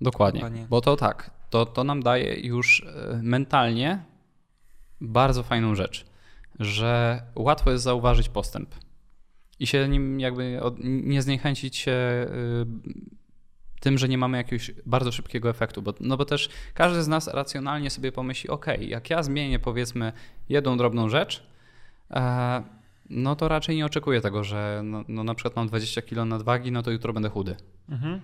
Dokładnie. 0.00 0.40
Dokładnie. 0.40 0.66
Bo 0.70 0.80
to 0.80 0.96
tak, 0.96 1.30
to, 1.50 1.66
to 1.66 1.84
nam 1.84 2.02
daje 2.02 2.40
już 2.40 2.86
e, 2.86 3.20
mentalnie 3.22 4.04
bardzo 5.00 5.42
fajną 5.42 5.74
rzecz, 5.74 6.06
że 6.60 7.22
łatwo 7.34 7.70
jest 7.70 7.84
zauważyć 7.84 8.28
postęp 8.28 8.74
i 9.60 9.66
się 9.66 9.88
nim 9.88 10.20
jakby 10.20 10.62
od, 10.62 10.74
nie 10.84 11.22
zniechęcić 11.22 11.76
się 11.76 11.92
y, 11.92 13.10
tym, 13.80 13.98
że 13.98 14.08
nie 14.08 14.18
mamy 14.18 14.36
jakiegoś 14.36 14.70
bardzo 14.86 15.12
szybkiego 15.12 15.50
efektu, 15.50 15.82
bo, 15.82 15.94
no 16.00 16.16
bo 16.16 16.24
też 16.24 16.48
każdy 16.74 17.02
z 17.02 17.08
nas 17.08 17.28
racjonalnie 17.28 17.90
sobie 17.90 18.12
pomyśli, 18.12 18.50
ok, 18.50 18.66
jak 18.80 19.10
ja 19.10 19.22
zmienię 19.22 19.58
powiedzmy 19.58 20.12
jedną 20.48 20.76
drobną 20.76 21.08
rzecz, 21.08 21.46
e, 22.10 22.62
no 23.10 23.36
to 23.36 23.48
raczej 23.48 23.76
nie 23.76 23.86
oczekuję 23.86 24.20
tego, 24.20 24.44
że 24.44 24.80
no, 24.84 25.04
no, 25.08 25.24
na 25.24 25.34
przykład 25.34 25.56
mam 25.56 25.68
20 25.68 26.02
kg 26.02 26.24
nadwagi, 26.24 26.72
no 26.72 26.82
to 26.82 26.90
jutro 26.90 27.12
będę 27.12 27.28
chudy. 27.28 27.56
Mhm. 27.88 28.20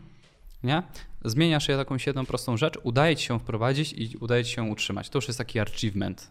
Nie? 0.62 0.82
Zmieniasz 1.24 1.68
je 1.68 1.74
jakąś 1.74 2.06
jedną 2.06 2.26
prostą 2.26 2.56
rzecz, 2.56 2.78
udaje 2.82 3.16
ci 3.16 3.26
się 3.26 3.38
wprowadzić 3.38 3.92
i 3.92 4.16
udaje 4.16 4.44
ci 4.44 4.54
się 4.54 4.62
utrzymać. 4.62 5.10
To 5.10 5.18
już 5.18 5.28
jest 5.28 5.38
taki 5.38 5.60
achievement. 5.60 6.30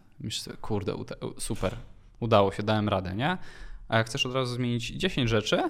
Kurde, 0.61 0.93
super, 1.37 1.75
udało 2.19 2.51
się, 2.51 2.63
dałem 2.63 2.89
radę, 2.89 3.15
nie? 3.15 3.37
A 3.89 3.97
jak 3.97 4.07
chcesz 4.07 4.25
od 4.25 4.33
razu 4.33 4.55
zmienić 4.55 4.87
10 4.87 5.29
rzeczy, 5.29 5.69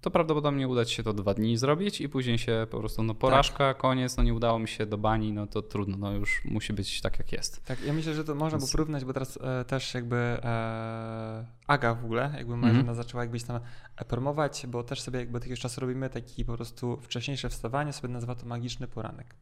to 0.00 0.10
prawdopodobnie 0.10 0.68
uda 0.68 0.84
ci 0.84 0.94
się 0.94 1.02
to 1.02 1.12
dwa 1.12 1.34
dni 1.34 1.56
zrobić 1.56 2.00
i 2.00 2.08
później 2.08 2.38
się 2.38 2.66
po 2.70 2.78
prostu, 2.78 3.02
no 3.02 3.14
porażka, 3.14 3.58
tak. 3.58 3.76
koniec, 3.76 4.16
no 4.16 4.22
nie 4.22 4.34
udało 4.34 4.58
mi 4.58 4.68
się 4.68 4.86
do 4.86 4.98
bani, 4.98 5.32
no 5.32 5.46
to 5.46 5.62
trudno, 5.62 5.96
no 5.96 6.12
już 6.12 6.44
musi 6.44 6.72
być 6.72 7.00
tak 7.00 7.18
jak 7.18 7.32
jest. 7.32 7.64
Tak, 7.64 7.84
ja 7.84 7.92
myślę, 7.92 8.14
że 8.14 8.24
to 8.24 8.34
można 8.34 8.58
Więc... 8.58 8.72
porównać, 8.72 9.04
bo 9.04 9.12
teraz 9.12 9.38
e, 9.42 9.64
też 9.64 9.94
jakby 9.94 10.16
e, 10.16 11.46
Aga 11.66 11.94
w 11.94 12.04
ogóle, 12.04 12.34
jakby 12.36 12.56
moja 12.56 12.72
mm 12.72 12.86
-hmm. 12.86 12.94
zaczęła 12.94 13.22
jakbyś 13.22 13.42
tam 13.42 13.60
promować, 14.08 14.66
bo 14.68 14.82
też 14.82 15.00
sobie 15.00 15.18
jakby 15.18 15.38
jakiegoś 15.38 15.60
czasu 15.60 15.80
robimy 15.80 16.10
taki 16.10 16.44
po 16.44 16.56
prostu 16.56 16.98
wcześniejsze 17.02 17.48
wstawanie, 17.48 17.92
sobie 17.92 18.12
nazywa 18.12 18.34
to 18.34 18.46
magiczny 18.46 18.86
poranek. 18.86 19.34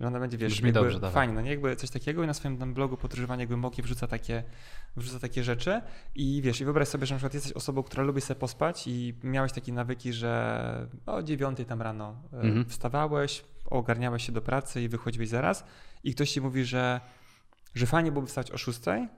Że 0.00 0.06
ona 0.06 0.20
będzie, 0.20 0.38
wiesz, 0.38 0.52
Brzmi 0.52 0.66
jakby 0.66 0.92
dobrze, 0.92 1.10
fajnie, 1.10 1.34
no 1.34 1.40
nie? 1.40 1.50
Jakby 1.50 1.76
coś 1.76 1.90
takiego 1.90 2.24
i 2.24 2.26
na 2.26 2.34
swoim 2.34 2.58
tam 2.58 2.74
blogu 2.74 2.96
podróżowanie 2.96 3.46
głębokie 3.46 3.82
wrzuca 3.82 4.06
takie, 4.06 4.42
wrzuca 4.96 5.18
takie 5.18 5.44
rzeczy 5.44 5.80
i 6.14 6.42
wiesz, 6.42 6.60
i 6.60 6.64
wyobraź 6.64 6.88
sobie, 6.88 7.06
że 7.06 7.14
na 7.14 7.18
przykład 7.18 7.34
jesteś 7.34 7.52
osobą, 7.52 7.82
która 7.82 8.02
lubi 8.02 8.20
sobie 8.20 8.40
pospać 8.40 8.86
i 8.86 9.14
miałeś 9.22 9.52
takie 9.52 9.72
nawyki, 9.72 10.12
że 10.12 10.88
o 11.06 11.22
dziewiątej 11.22 11.66
tam 11.66 11.82
rano 11.82 12.22
e, 12.32 12.36
mhm. 12.36 12.64
wstawałeś, 12.64 13.44
ogarniałeś 13.66 14.26
się 14.26 14.32
do 14.32 14.42
pracy 14.42 14.82
i 14.82 14.88
wychodziłeś 14.88 15.28
zaraz 15.28 15.64
i 16.04 16.14
ktoś 16.14 16.30
ci 16.30 16.40
mówi, 16.40 16.64
że, 16.64 17.00
że 17.74 17.86
fajnie 17.86 18.12
byłoby 18.12 18.28
wstać 18.28 18.50
o 18.50 18.58
szóstej, 18.58 19.08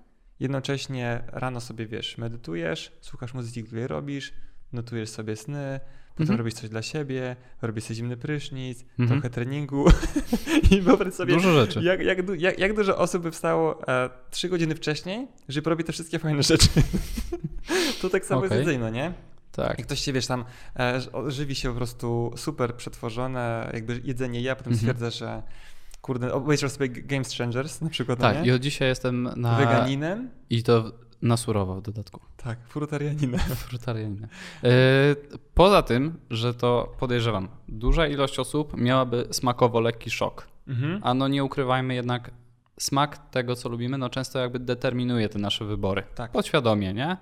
jednocześnie 0.41 1.23
rano 1.27 1.61
sobie, 1.61 1.87
wiesz, 1.87 2.19
medytujesz, 2.19 2.93
słuchasz 3.01 3.35
muzyki, 3.35 3.65
której 3.65 3.87
robisz, 3.87 4.33
notujesz 4.73 5.11
sobie 5.11 5.37
sny, 5.37 5.81
potem 6.17 6.33
mhm. 6.33 6.39
robisz 6.39 6.55
coś 6.55 6.71
dla 6.71 6.83
siebie, 6.83 7.37
robisz 7.63 7.85
sobie 7.85 7.95
zimny 7.95 8.17
prysznic, 8.17 8.85
mhm. 8.99 9.09
trochę 9.09 9.35
treningu 9.35 9.85
i 10.71 10.81
wyobraź 10.81 11.15
sobie, 11.15 11.35
dużo 11.35 11.53
rzeczy. 11.53 11.81
Jak, 11.83 12.01
jak, 12.01 12.19
jak, 12.39 12.59
jak 12.59 12.77
dużo 12.77 12.99
osób 12.99 13.23
by 13.23 13.31
wstało 13.31 13.89
e, 13.89 14.11
trzy 14.31 14.49
godziny 14.49 14.75
wcześniej, 14.75 15.29
żeby 15.49 15.71
robić 15.71 15.87
te 15.87 15.93
wszystkie 15.93 16.19
fajne 16.19 16.43
rzeczy. 16.43 16.69
to 18.03 18.11
tak 18.11 18.25
samo 18.27 18.45
okay. 18.45 18.57
jest 18.57 18.69
jedzenie, 18.69 18.93
nie? 18.93 19.13
Tak. 19.53 19.79
Jak 19.79 19.87
ktoś 19.87 20.01
się, 20.01 20.13
wiesz, 20.13 20.27
tam 20.27 20.45
e, 20.79 21.01
żywi 21.27 21.55
się 21.55 21.69
po 21.69 21.75
prostu 21.75 22.33
super 22.37 22.75
przetworzone 22.75 23.71
jakby 23.75 24.01
jedzenie 24.05 24.41
ja, 24.41 24.57
potem 24.57 24.73
mhm. 24.73 24.79
stwierdza, 24.79 25.11
że 25.11 25.43
kurde, 26.01 26.33
obejrzał 26.33 26.71
sobie 26.71 26.89
Game 26.89 27.25
Changers 27.39 27.81
na 27.81 27.91
przykład, 27.91 28.19
Tak, 28.19 28.37
no 28.39 28.45
i 28.45 28.51
od 28.51 28.61
dzisiaj 28.61 28.89
jestem 28.89 29.23
na... 29.37 29.57
Weganinem. 29.57 30.31
I 30.51 30.63
to 30.63 30.93
na 31.23 31.37
surowo 31.37 31.75
w 31.75 31.83
dodatku. 31.83 32.21
Tak, 32.37 32.59
frutarianinem. 32.69 33.41
frutarianinem. 33.69 34.29
Yy, 34.63 34.71
poza 35.55 35.83
tym, 35.83 36.19
że 36.31 36.55
to 36.55 36.95
podejrzewam, 36.99 37.49
duża 37.69 38.07
ilość 38.07 38.39
osób 38.39 38.77
miałaby 38.77 39.29
smakowo 39.31 39.81
lekki 39.81 40.11
szok. 40.11 40.47
Mhm. 40.69 41.01
A 41.03 41.15
no 41.15 41.29
nie 41.29 41.45
ukrywajmy 41.45 41.95
jednak, 41.95 42.31
smak 42.81 43.31
tego, 43.31 43.57
co 43.57 43.69
lubimy, 43.69 43.99
no 43.99 44.11
często 44.11 44.39
jakby 44.39 44.59
determinuje 44.59 45.29
te 45.29 45.39
nasze 45.39 45.65
wybory. 45.65 46.03
Tak. 46.15 46.31
Podświadomie, 46.33 46.95
nie? 46.95 47.17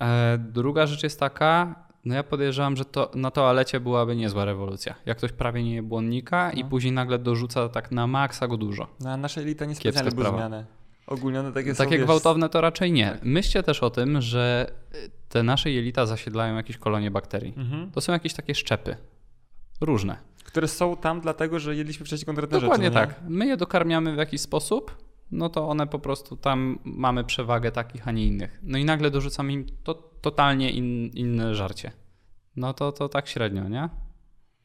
Yy, 0.00 0.06
druga 0.38 0.86
rzecz 0.86 1.02
jest 1.02 1.20
taka, 1.20 1.86
No 2.06 2.14
ja 2.14 2.22
podejrzewam, 2.22 2.76
że 2.76 2.84
to 2.84 3.10
na 3.14 3.30
toalecie 3.30 3.80
byłaby 3.80 4.16
niezła 4.16 4.44
rewolucja. 4.44 4.94
Jak 5.06 5.18
ktoś 5.18 5.32
prawie 5.32 5.64
nie 5.64 5.74
je 5.74 5.82
błonnika 5.82 6.52
i 6.52 6.62
No. 6.62 6.70
później 6.70 6.92
nagle 6.92 7.18
dorzuca 7.18 7.68
tak 7.68 7.92
na 7.92 8.06
maksa 8.06 8.48
go 8.48 8.56
dużo. 8.56 8.86
No, 9.00 9.10
a 9.10 9.16
nasze 9.16 9.40
elita 9.40 9.64
nie 9.64 9.74
Kiepska 9.74 9.90
specjalnie 10.10 10.30
były 10.30 10.38
zmiany. 10.38 10.66
Ogólnie 11.06 11.40
one 11.40 11.52
takie 11.52 11.74
są, 11.74 11.84
Takie 11.84 11.98
gwałtowne 11.98 12.48
to 12.48 12.60
raczej 12.60 12.92
nie. 12.92 13.10
tak. 13.10 13.24
Myślcie 13.24 13.62
też 13.62 13.82
o 13.82 13.90
tym, 13.90 14.20
że 14.20 14.72
y, 14.94 15.10
te 15.28 15.42
nasze 15.42 15.70
jelita 15.70 16.06
zasiedlają 16.06 16.56
jakieś 16.56 16.76
kolonie 16.78 17.10
bakterii. 17.10 17.54
Mhm. 17.56 17.90
To 17.90 18.00
są 18.00 18.12
jakieś 18.12 18.34
takie 18.34 18.54
szczepy. 18.54 18.96
Różne. 19.80 20.16
Które 20.44 20.68
są 20.68 20.96
tam 20.96 21.20
dlatego, 21.20 21.58
że 21.58 21.76
jedliśmy 21.76 22.06
wcześniej 22.06 22.26
konkretne 22.26 22.60
Dokładnie 22.60 22.86
rzeczy. 22.86 22.94
no 22.94 23.00
nie? 23.00 23.06
tak. 23.06 23.20
My 23.28 23.46
je 23.46 23.56
dokarmiamy 23.56 24.14
w 24.14 24.18
jakiś 24.18 24.40
sposób, 24.40 24.96
no 25.30 25.48
to 25.48 25.68
one 25.68 25.86
po 25.86 25.98
prostu 25.98 26.36
tam 26.36 26.78
mamy 26.84 27.24
przewagę 27.24 27.72
takich, 27.72 28.08
a 28.08 28.12
nie 28.12 28.26
innych. 28.26 28.60
No 28.62 28.78
i 28.78 28.84
nagle 28.84 29.10
dorzucamy 29.10 29.52
im 29.52 29.66
to, 29.84 29.94
totalnie 30.20 30.70
in, 30.70 31.06
inne 31.14 31.54
żarcie. 31.54 31.92
No 32.56 32.74
to, 32.74 32.92
to 32.92 33.08
tak 33.08 33.28
średnio, 33.28 33.68
nie? 33.68 33.88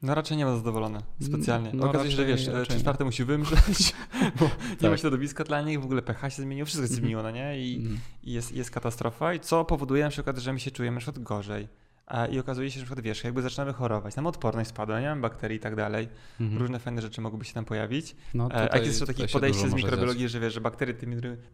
No 0.01 0.15
raczej 0.15 0.37
nie 0.37 0.45
ma 0.45 0.55
zadowolone. 0.55 1.01
Specjalnie. 1.21 1.71
No, 1.73 1.89
Okazuje 1.89 2.11
się, 2.11 2.17
że 2.17 2.25
wiesz, 2.25 2.41
trzy 2.41 2.73
nie. 2.73 2.79
czwarte 2.79 3.05
musi 3.05 3.23
wymrzeć, 3.25 3.93
bo 4.39 4.45
nie 4.81 4.89
ma 4.89 4.89
Tak. 4.89 4.99
środowiska 4.99 5.43
dla 5.43 5.61
nich, 5.61 5.81
w 5.81 5.85
ogóle 5.85 6.01
pH 6.01 6.29
się 6.29 6.41
zmieniło, 6.41 6.65
wszystko 6.65 6.87
się 6.87 6.91
Mhm. 6.93 7.01
zmieniło, 7.01 7.23
no 7.23 7.31
nie? 7.31 7.59
I, 7.67 7.75
Mm. 7.77 7.99
i 8.23 8.31
jest, 8.33 8.51
jest 8.51 8.71
katastrofa. 8.71 9.33
I 9.33 9.39
co 9.39 9.65
powoduje 9.65 10.03
na 10.03 10.09
przykład, 10.09 10.37
że 10.37 10.53
my 10.53 10.59
się 10.59 10.71
czujemy 10.71 10.95
na 10.95 11.01
przykład 11.01 11.23
gorzej. 11.23 11.67
A, 12.05 12.25
I 12.25 12.39
okazuje 12.39 12.71
się, 12.71 12.73
że 12.79 12.81
na 12.81 12.85
przykład 12.85 13.05
wiesz, 13.05 13.23
jakby 13.23 13.41
zaczynamy 13.41 13.73
chorować, 13.73 14.15
nam 14.15 14.27
odporność 14.27 14.69
spadła, 14.69 14.99
nie 15.01 15.15
bakterii 15.21 15.57
i 15.57 15.59
tak 15.59 15.75
dalej. 15.75 16.07
Mhm. 16.39 16.61
Różne 16.61 16.79
fajne 16.79 17.01
rzeczy 17.01 17.21
mogłyby 17.21 17.45
się 17.45 17.53
tam 17.53 17.65
pojawić. 17.65 18.15
No, 18.33 18.49
E, 18.51 18.73
A 18.73 18.77
jest 18.77 18.87
jeszcze 18.87 19.05
takie 19.13 19.27
podejście 19.27 19.69
z 19.69 19.73
mikrobiologii, 19.73 20.29
że 20.29 20.39
wiesz, 20.39 20.53
że 20.53 20.61
bakterie 20.61 20.93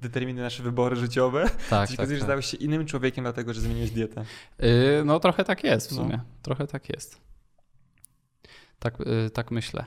determinują- 0.02 0.36
nasze 0.42 0.64
wybory 0.64 0.96
życiowe, 0.96 1.50
Tak, 1.70 1.90
się 1.90 1.96
tak, 1.96 2.00
okazuje, 2.00 2.18
że 2.18 2.22
tak. 2.22 2.28
stałeś 2.28 2.46
się 2.46 2.58
innym 2.58 2.86
człowiekiem, 2.86 3.24
dlatego 3.24 3.54
że 3.54 3.62
zmieniłeś 3.62 3.92
dietę. 3.92 4.26
Yy, 4.60 4.68
no 5.06 5.20
trochę 5.20 5.44
tak 5.44 5.64
jest 5.64 5.90
w 5.90 5.92
No. 5.92 5.98
sumie. 6.04 6.20
Trochę 6.42 6.68
tak 6.68 6.90
jest. 6.90 7.22
Tak, 8.80 9.00
yy, 9.00 9.30
tak 9.30 9.52
myślę. 9.52 9.86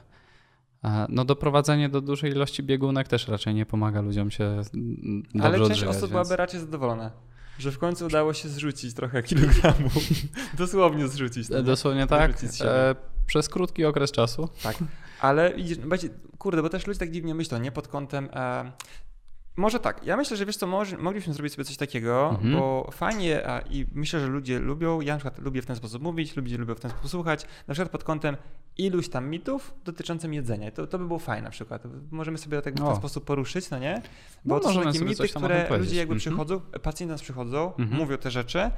No 1.09 1.25
doprowadzenie 1.25 1.89
do 1.89 2.01
dużej 2.01 2.31
ilości 2.31 2.63
biegunek 2.63 3.09
też 3.09 3.29
raczej 3.29 3.55
nie 3.55 3.67
pomaga 3.67 4.01
ludziom 4.01 4.31
się 4.31 4.57
dobrze 5.35 5.47
Ale 5.47 5.59
część 5.59 5.71
odżywiać, 5.71 5.91
osób 5.91 6.01
więc- 6.01 6.11
byłaby 6.11 6.37
raczej 6.37 6.61
zadowolona, 6.61 7.11
że 7.59 7.73
w 7.73 7.79
końcu 7.79 8.07
udało 8.07 8.35
się 8.35 8.49
zrzucić 8.49 8.95
trochę 8.95 9.23
kilogramów. 9.23 9.93
Dosłownie 10.59 11.09
zrzucić. 11.09 11.49
nie? 11.49 11.63
Dosłownie 11.63 12.07
tak. 12.07 12.33
E, 12.65 12.95
przez 13.27 13.49
krótki 13.49 13.85
okres 13.85 14.13
czasu. 14.13 14.49
Tak, 14.63 14.77
ale 15.21 15.53
no 15.85 15.97
kurde, 16.39 16.63
bo 16.63 16.69
też 16.69 16.87
ludzie 16.87 17.01
tak 17.01 17.11
dziwnie 17.11 17.35
myślą, 17.35 17.59
nie 17.59 17.73
pod 17.73 17.89
kątem. 17.89 18.29
E, 18.33 18.73
może 19.61 19.81
tak, 19.81 20.07
ja 20.07 20.17
myślę, 20.17 20.37
że 20.37 20.47
wiesz 20.47 20.57
co, 20.57 20.67
może, 20.67 20.97
moglibyśmy 20.99 21.35
zrobić 21.35 21.53
sobie 21.53 21.65
coś 21.65 21.77
takiego, 21.77 22.29
Mhm. 22.31 22.53
bo 22.53 22.89
fajnie 22.93 23.49
a, 23.49 23.61
i 23.61 23.87
myślę, 23.95 24.21
że 24.21 24.27
ludzie 24.27 24.59
lubią, 24.59 25.01
ja 25.01 25.13
na 25.15 25.19
przykład 25.19 25.39
lubię 25.39 25.63
w 25.63 25.67
ten 25.67 25.77
sposób 25.77 26.03
mówić, 26.03 26.37
ludzie 26.37 26.59
lubią 26.59 26.75
w 26.75 26.81
ten 26.81 26.91
sposób 26.91 27.11
słuchać, 27.11 27.47
na 27.69 27.75
przykład 27.75 27.93
pod 27.93 28.05
kątem 28.05 28.37
iluś 28.79 29.09
tam 29.09 29.29
mitów 29.29 29.75
dotyczącym 29.85 30.35
jedzenia. 30.35 30.71
To, 30.71 30.87
to 30.87 30.99
by 30.99 31.07
było 31.07 31.19
fajne 31.19 31.43
na 31.45 31.51
przykład. 31.51 31.83
Możemy 32.11 32.39
sobie 32.39 32.63
tak 32.63 32.75
w 32.75 32.77
ten 32.77 32.87
O. 32.87 32.97
sposób 32.97 33.25
poruszyć, 33.25 33.71
no 33.71 33.79
nie? 33.79 34.03
No, 34.45 34.55
Bo 34.55 34.61
to 34.61 34.73
są 34.73 34.83
takie 34.83 35.01
mity, 35.05 35.29
które 35.29 35.79
ludzie 35.79 35.97
jakby 35.97 36.15
Mhm. 36.15 36.19
przychodzą, 36.19 36.61
pacjenci 36.61 37.07
nas 37.13 37.23
przychodzą, 37.23 37.73
Mhm. 37.79 37.99
mówią 38.01 38.17
te 38.17 38.31
rzeczy, 38.31 38.71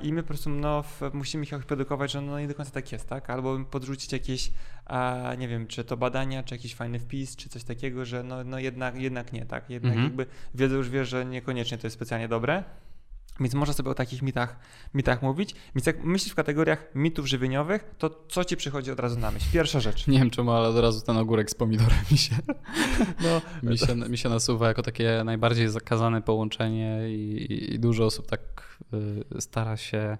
I 0.00 0.12
my 0.12 0.22
po 0.22 0.28
prostu 0.28 0.50
no, 0.50 0.84
musimy 1.12 1.44
ich 1.44 1.52
jakoś 1.52 1.66
produkować, 1.66 2.12
że 2.12 2.20
no 2.20 2.40
nie 2.40 2.48
do 2.48 2.54
końca 2.54 2.70
tak 2.72 2.92
jest, 2.92 3.08
tak? 3.08 3.30
Albo 3.30 3.58
podrzucić 3.64 4.12
jakieś, 4.12 4.50
e, 4.90 5.36
nie 5.36 5.48
wiem, 5.48 5.66
czy 5.66 5.84
to 5.84 5.96
badania, 5.96 6.42
czy 6.42 6.54
jakiś 6.54 6.74
fajny 6.74 6.98
wpis, 6.98 7.36
czy 7.36 7.48
coś 7.48 7.64
takiego, 7.64 8.04
że 8.04 8.22
no, 8.22 8.44
no 8.44 8.58
jednak, 8.58 8.96
jednak 9.00 9.32
nie, 9.32 9.46
tak? 9.46 9.70
Jednak 9.70 9.92
Mhm. 9.92 10.04
jakby 10.06 10.26
wiedzą 10.54 10.74
już 10.76 10.90
wie, 10.90 11.04
że 11.04 11.24
niekoniecznie 11.24 11.78
to 11.78 11.86
jest 11.86 11.94
specjalnie 11.94 12.28
dobre. 12.28 12.64
Więc 13.40 13.54
można 13.54 13.74
sobie 13.74 13.90
o 13.90 13.94
takich 13.94 14.22
mitach, 14.22 14.56
mitach 14.94 15.22
mówić. 15.22 15.54
Więc 15.74 15.86
jak 15.86 16.04
myślisz 16.04 16.32
w 16.32 16.36
kategoriach 16.36 16.86
mitów 16.94 17.26
żywieniowych, 17.26 17.84
to 17.98 18.24
co 18.28 18.44
ci 18.44 18.56
przychodzi 18.56 18.90
od 18.90 19.00
razu 19.00 19.18
na 19.18 19.30
myśl? 19.30 19.46
Pierwsza 19.52 19.80
rzecz. 19.80 20.06
Nie 20.06 20.18
wiem 20.18 20.30
czemu, 20.30 20.50
ale 20.50 20.68
od 20.68 20.78
razu 20.78 21.00
ten 21.06 21.16
ogórek 21.16 21.50
z 21.50 21.54
pomidorem 21.54 21.98
mi 22.10 22.18
się, 22.18 22.36
No, 23.24 23.70
mi 23.70 23.78
się, 23.78 23.94
mi 23.94 24.18
się 24.18 24.28
nasuwa 24.28 24.68
jako 24.68 24.82
takie 24.82 25.22
najbardziej 25.24 25.68
zakazane 25.68 26.22
połączenie 26.22 27.08
i, 27.08 27.74
i 27.74 27.78
dużo 27.78 28.04
osób 28.04 28.26
tak 28.26 28.40
y, 29.36 29.40
stara 29.40 29.76
się 29.76 30.18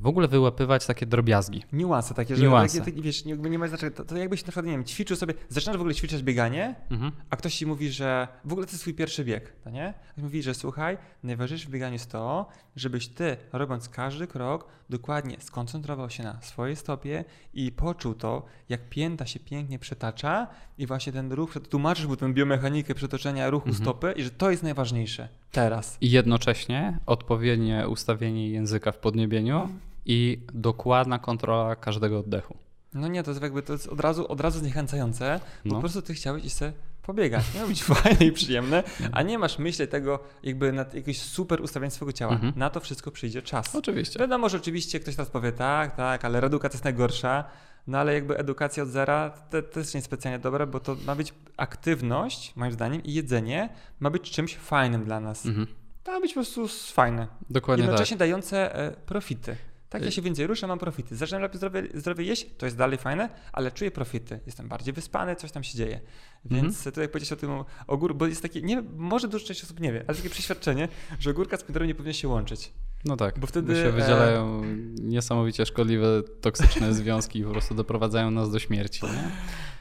w 0.00 0.06
ogóle 0.06 0.28
wyłapywać 0.28 0.86
takie 0.86 1.06
drobiazgi. 1.06 1.62
niuanse 1.72 2.14
takie, 2.14 2.36
że 2.36 2.42
Niuanse. 2.42 2.80
Takie, 2.80 3.02
wiesz, 3.02 3.24
nie, 3.24 3.36
nie 3.36 3.58
ma 3.58 3.68
znaczenia. 3.68 3.92
To, 3.92 4.04
to 4.04 4.16
jakbyś 4.16 4.40
na 4.42 4.44
przykład, 4.46 4.66
nie 4.66 4.72
wiem, 4.72 4.84
ćwiczył 4.84 5.16
sobie, 5.16 5.34
zaczynasz 5.48 5.76
w 5.76 5.80
ogóle 5.80 5.94
ćwiczyć 5.94 6.22
bieganie, 6.22 6.74
Mhm. 6.90 7.12
a 7.30 7.36
ktoś 7.36 7.54
ci 7.54 7.66
mówi, 7.66 7.90
że 7.90 8.28
w 8.44 8.52
ogóle 8.52 8.66
to 8.66 8.72
jest 8.72 8.82
twój 8.82 8.94
pierwszy 8.94 9.24
bieg, 9.24 9.52
to 9.64 9.70
nie? 9.70 9.94
Ktoś 10.12 10.24
mówi, 10.24 10.42
że 10.42 10.54
słuchaj, 10.54 10.98
najważniejsze 11.22 11.66
w 11.68 11.70
bieganiu 11.70 11.92
jest 11.92 12.10
to, 12.10 12.46
żebyś 12.76 13.08
ty, 13.08 13.36
robiąc 13.52 13.88
każdy 13.88 14.26
krok, 14.26 14.66
dokładnie 14.90 15.36
skoncentrował 15.40 16.10
się 16.10 16.22
na 16.22 16.40
swojej 16.42 16.76
stopie 16.76 17.24
i 17.54 17.72
poczuł 17.72 18.14
to, 18.14 18.44
jak 18.68 18.88
pięta 18.88 19.26
się 19.26 19.40
pięknie 19.40 19.78
przetacza 19.78 20.46
i 20.78 20.86
właśnie 20.86 21.12
ten 21.12 21.32
ruch, 21.32 21.54
tłumaczysz 21.70 22.06
mu 22.06 22.16
tę 22.16 22.32
biomechanikę 22.32 22.94
przetoczenia 22.94 23.50
ruchu 23.50 23.68
Mhm. 23.68 23.84
stopy 23.84 24.12
i 24.16 24.22
że 24.22 24.30
to 24.30 24.50
jest 24.50 24.62
najważniejsze 24.62 25.28
teraz. 25.54 25.98
I 26.00 26.10
jednocześnie 26.10 26.98
odpowiednie 27.06 27.88
ustawienie 27.88 28.48
języka 28.50 28.92
w 28.92 28.98
podniebieniu 28.98 29.68
i 30.06 30.40
dokładna 30.54 31.18
kontrola 31.18 31.76
każdego 31.76 32.18
oddechu. 32.18 32.56
No 32.94 33.08
nie, 33.08 33.22
to 33.22 33.30
jest 33.30 33.42
jakby 33.42 33.62
to 33.62 33.72
jest 33.72 33.86
od 33.86 34.00
razu, 34.00 34.28
od 34.32 34.40
razu 34.40 34.58
zniechęcające, 34.58 35.40
bo 35.64 35.68
No. 35.68 35.74
po 35.74 35.80
prostu 35.80 36.02
ty 36.02 36.14
chciałeś 36.14 36.44
iść 36.44 36.56
sobie 36.56 36.72
pobiegać. 37.02 37.44
Miało 37.54 37.68
być 37.68 37.82
fajne 37.94 38.26
i 38.26 38.32
przyjemne, 38.32 38.82
a 39.12 39.22
nie 39.22 39.38
masz 39.38 39.58
myśleć 39.58 39.90
tego 39.90 40.18
jakby 40.42 40.72
nad 40.72 40.94
jakieś 40.94 41.18
super 41.22 41.60
ustawienie 41.62 41.90
swojego 41.90 42.12
ciała. 42.12 42.32
Mhm. 42.32 42.52
Na 42.56 42.70
to 42.70 42.80
wszystko 42.80 43.10
przyjdzie 43.10 43.42
czas. 43.42 43.74
Oczywiście. 43.76 44.18
Wiadomo, 44.18 44.48
że 44.48 44.56
oczywiście 44.56 45.00
ktoś 45.00 45.16
teraz 45.16 45.30
powie 45.30 45.52
tak, 45.52 45.96
tak, 45.96 46.24
ale 46.24 46.40
reedukacja 46.40 46.76
jest 46.76 46.84
najgorsza, 46.84 47.44
no 47.86 47.98
ale 47.98 48.14
jakby 48.14 48.38
edukacja 48.38 48.82
od 48.82 48.88
zera 48.88 49.30
to 49.50 49.62
też 49.62 49.94
nie 49.94 49.98
jest 49.98 50.06
specjalnie 50.06 50.38
dobra, 50.38 50.66
bo 50.66 50.80
to 50.80 50.96
ma 51.06 51.14
być 51.14 51.34
aktywność, 51.56 52.56
moim 52.56 52.72
zdaniem, 52.72 53.02
i 53.02 53.14
jedzenie 53.14 53.68
ma 54.00 54.10
być 54.10 54.30
czymś 54.30 54.56
fajnym 54.56 55.04
dla 55.04 55.20
nas. 55.20 55.46
Mhm. 55.46 55.66
To 56.04 56.12
ma 56.12 56.20
być 56.20 56.30
po 56.34 56.40
prostu 56.40 56.68
fajne. 56.92 57.26
Dokładnie 57.50 57.82
tak. 57.84 57.88
Jednocześnie 57.90 58.16
dające 58.16 58.74
e, 58.74 58.90
profity. 58.90 59.56
Tak, 59.88 60.02
ja 60.02 60.08
Y- 60.08 60.12
się 60.12 60.22
więcej 60.22 60.46
ruszę, 60.46 60.66
mam 60.66 60.78
profity. 60.78 61.16
Zaczynam 61.16 61.42
lepiej 61.42 61.56
zdrowie, 61.56 61.82
zdrowie 61.94 62.24
jeść, 62.24 62.46
to 62.58 62.66
jest 62.66 62.76
dalej 62.76 62.98
fajne, 62.98 63.28
ale 63.52 63.70
czuję 63.72 63.90
profity. 63.90 64.40
Jestem 64.46 64.68
bardziej 64.68 64.94
wyspany, 64.94 65.36
coś 65.36 65.52
tam 65.52 65.64
się 65.64 65.78
dzieje. 65.78 66.00
Więc 66.44 66.64
Mhm. 66.76 66.84
tutaj 66.84 67.08
powiedzieć 67.08 67.32
o 67.32 67.36
tym 67.36 67.50
ogór, 67.86 68.14
bo 68.16 68.26
jest 68.26 68.42
takie, 68.42 68.62
nie 68.62 68.82
może 68.96 69.28
duża 69.28 69.46
część 69.46 69.64
osób 69.64 69.80
nie 69.80 69.92
wie, 69.92 70.04
ale 70.08 70.16
takie 70.16 70.30
przeświadczenie, 70.36 70.88
że 71.20 71.30
ogórka 71.30 71.56
z 71.56 71.62
pomidorem 71.62 71.88
nie 71.88 71.94
powinien 71.94 72.14
się 72.14 72.28
łączyć. 72.28 72.72
No 73.04 73.16
tak, 73.16 73.38
Bo 73.38 73.46
wtedy, 73.46 73.74
wtedy 73.74 73.88
e, 73.88 73.92
się 73.92 73.92
wydzielają 73.98 74.62
niesamowicie 75.02 75.66
szkodliwe, 75.66 76.06
toksyczne 76.40 76.94
związki 76.94 77.38
i 77.38 77.44
po 77.44 77.50
prostu 77.50 77.74
doprowadzają 77.74 78.30
nas 78.30 78.50
do 78.50 78.58
śmierci. 78.58 79.06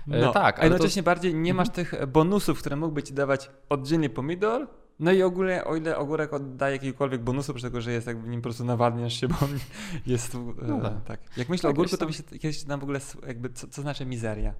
Nie? 0.07 0.17
E, 0.17 0.21
No, 0.21 0.31
tak, 0.31 0.55
a 0.55 0.61
ale 0.61 0.69
to- 0.69 0.73
jednocześnie 0.75 1.03
bardziej 1.03 1.35
nie 1.35 1.53
masz 1.53 1.69
tych 1.69 1.93
bonusów, 2.07 2.59
które 2.59 2.75
mógłby 2.75 3.03
ci 3.03 3.13
dawać 3.13 3.49
oddzielnie 3.69 4.09
pomidor. 4.09 4.67
No 4.99 5.11
i 5.11 5.21
ogólnie, 5.23 5.63
o 5.65 5.75
ile 5.75 5.97
ogórek 5.97 6.33
oddaje 6.33 6.75
jakiegokolwiek 6.75 7.23
bonusu, 7.23 7.53
przy 7.53 7.63
tego, 7.63 7.81
że 7.81 7.91
jest 7.91 8.07
jakby 8.07 8.29
nim 8.29 8.41
po 8.41 8.43
prostu 8.43 8.65
nawadniasz 8.65 9.19
się, 9.19 9.27
bo 9.27 9.35
on 9.41 9.49
jest 10.13 10.31
tu, 10.31 10.55
No 10.61 10.87
e, 10.87 11.01
tak. 11.05 11.19
Jak 11.37 11.49
myślę 11.49 11.69
o 11.69 11.71
Tak, 11.73 11.75
ogórku, 11.79 11.83
jest 11.83 11.91
to 11.91 11.97
tam- 11.97 12.07
by 12.07 12.13
się 12.13 12.39
kiedyś 12.39 12.65
nam 12.65 12.79
w 12.79 12.83
ogóle 12.83 12.99
jakby, 13.27 13.49
co, 13.49 13.67
co 13.67 13.81
znaczy 13.81 14.05
mizeria? 14.05 14.53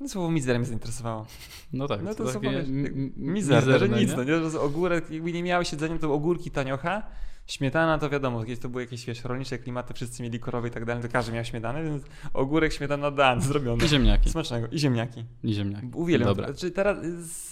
No, 0.00 0.08
słowo 0.08 0.30
mizeria 0.30 0.58
mnie 0.58 0.68
zainteresowało. 0.68 1.26
No 1.72 1.88
tak, 1.88 2.02
No 2.02 2.14
to, 2.14 2.24
to 2.24 2.32
co 2.32 2.40
takie 2.40 2.46
powiesz, 2.50 2.68
m- 2.68 2.84
jak- 2.84 2.92
m- 2.92 3.12
mizerne, 3.16 3.78
że 3.78 3.88
nic, 3.88 4.10
nie? 4.10 4.16
no 4.16 4.24
nie, 4.24 4.50
że 4.50 4.60
ogórek, 4.60 5.10
jakby 5.10 5.32
nie 5.32 5.42
miałeś 5.42 5.72
jedzenia, 5.72 5.98
to 5.98 6.12
ogórki 6.14 6.50
taniocha, 6.50 7.02
śmietana 7.46 7.98
to 7.98 8.10
wiadomo, 8.10 8.40
kiedyś 8.44 8.58
to 8.58 8.68
były 8.68 8.82
jakieś, 8.82 9.04
wiesz, 9.06 9.24
rolnicze 9.24 9.58
klimaty, 9.58 9.94
wszyscy 9.94 10.22
mieli 10.22 10.40
korowe 10.40 10.68
i 10.68 10.70
tak 10.70 10.84
dalej, 10.84 11.02
to 11.02 11.08
każdy 11.08 11.32
miał 11.32 11.44
śmietanę, 11.44 11.84
więc 11.84 12.02
ogórek, 12.34 12.72
śmietana, 12.72 13.10
dan, 13.10 13.40
zrobiony. 13.48 13.84
I 13.84 13.88
ziemniaki. 13.88 14.30
Smacznego. 14.30 14.66
I 14.68 14.78
ziemniaki. 14.78 15.24
I 15.44 15.54
ziemniaki. 15.54 15.86
Uwielbiam. 15.94 16.28
Dobra. 16.28 16.46
Znaczy 16.46 16.70
teraz 16.70 16.96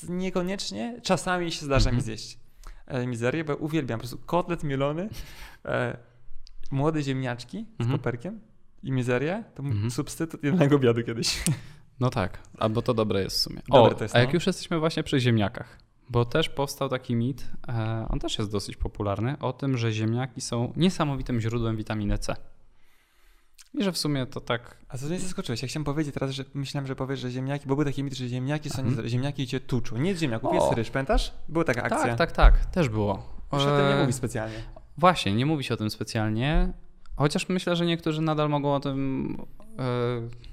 niekoniecznie, 0.09 1.01
czasami 1.03 1.53
się 1.53 1.67
zdarza 1.67 1.91
mi 1.91 1.97
Mhm. 1.99 2.05
zjeść 2.05 2.39
e, 2.87 3.07
mizerię, 3.07 3.45
bo 3.45 3.57
uwielbiam 3.57 3.99
po 4.01 4.07
prostu 4.09 4.27
kotlet 4.27 4.65
mielony, 4.65 5.09
e, 5.65 5.97
młode 6.71 7.03
ziemniaczki 7.03 7.67
z 7.79 7.81
Mhm. 7.81 7.99
koperkiem 7.99 8.41
i 8.83 8.93
mizerię, 8.93 9.45
to 9.55 9.63
Mhm. 9.63 9.91
substytut 9.91 10.45
jednego 10.45 10.77
obiadu 10.77 11.03
kiedyś. 11.03 11.45
No 12.01 12.11
tak, 12.11 12.39
albo 12.59 12.83
to 12.83 12.95
dobre 12.95 13.23
jest 13.23 13.37
w 13.37 13.41
sumie. 13.41 13.61
Dobre 13.69 13.93
o, 13.93 13.95
to 13.95 14.05
jest, 14.05 14.17
a 14.17 14.19
jak 14.19 14.29
no. 14.29 14.35
już 14.35 14.47
jesteśmy 14.47 14.79
właśnie 14.79 15.03
przy 15.03 15.21
ziemniakach, 15.21 15.79
bo 16.11 16.25
też 16.25 16.49
powstał 16.49 16.89
taki 16.89 17.17
mit, 17.17 17.47
e, 17.69 18.07
on 18.09 18.19
też 18.19 18.39
jest 18.39 18.51
dosyć 18.51 18.77
popularny, 18.77 19.37
o 19.41 19.53
tym, 19.53 19.77
że 19.79 19.93
ziemniaki 19.93 20.41
są 20.41 20.73
niesamowitym 20.77 21.41
źródłem 21.41 21.77
witaminy 21.77 22.19
C. 22.19 22.37
I 23.75 23.85
że 23.85 23.93
w 23.93 23.99
sumie 23.99 24.27
to 24.27 24.41
tak 24.41 24.77
A 24.89 24.99
co 24.99 25.07
mnie 25.07 25.19
zaskoczyłeś? 25.19 25.63
Ja 25.63 25.69
chciałem 25.69 25.85
powiedzieć 25.85 26.15
teraz, 26.15 26.31
że 26.31 26.45
myślałem, 26.55 26.87
że 26.87 26.97
powiesz, 26.97 27.21
że 27.21 27.31
ziemniaki, 27.31 27.67
bo 27.69 27.77
był 27.77 27.85
taki 27.85 28.05
mit, 28.05 28.15
że 28.15 28.29
ziemniaki 28.29 28.71
są 28.71 28.75
Mhm. 28.75 28.87
niezdrowe. 28.87 29.09
Ziemniaki 29.09 29.47
cię 29.47 29.61
tuczą. 29.61 29.97
Nie 29.99 30.15
z 30.15 30.21
ziemniaków, 30.21 30.51
O. 30.51 30.55
jest 30.55 30.73
ryż, 30.73 30.91
pamiętasz? 30.91 31.33
Była 31.49 31.65
taka 31.65 31.83
akcja. 31.83 32.17
Tak, 32.17 32.17
tak, 32.17 32.33
tak, 32.33 32.65
też 32.67 32.89
było. 32.89 33.23
Już 33.53 33.63
o 33.63 33.67
tym 33.77 33.87
nie 33.89 33.95
E, 33.95 34.01
mówi 34.01 34.13
specjalnie. 34.13 34.57
Właśnie, 34.99 35.35
nie 35.35 35.47
mówi 35.47 35.65
się 35.65 35.75
o 35.75 35.77
tym 35.77 35.91
specjalnie, 35.91 36.73
chociaż 37.17 37.49
myślę, 37.49 37.77
że 37.77 37.87
niektórzy 37.87 38.23
nadal 38.23 38.49
mogą 38.49 38.75
o 38.75 38.81
tym. 38.81 39.37
pewnie 39.77 40.50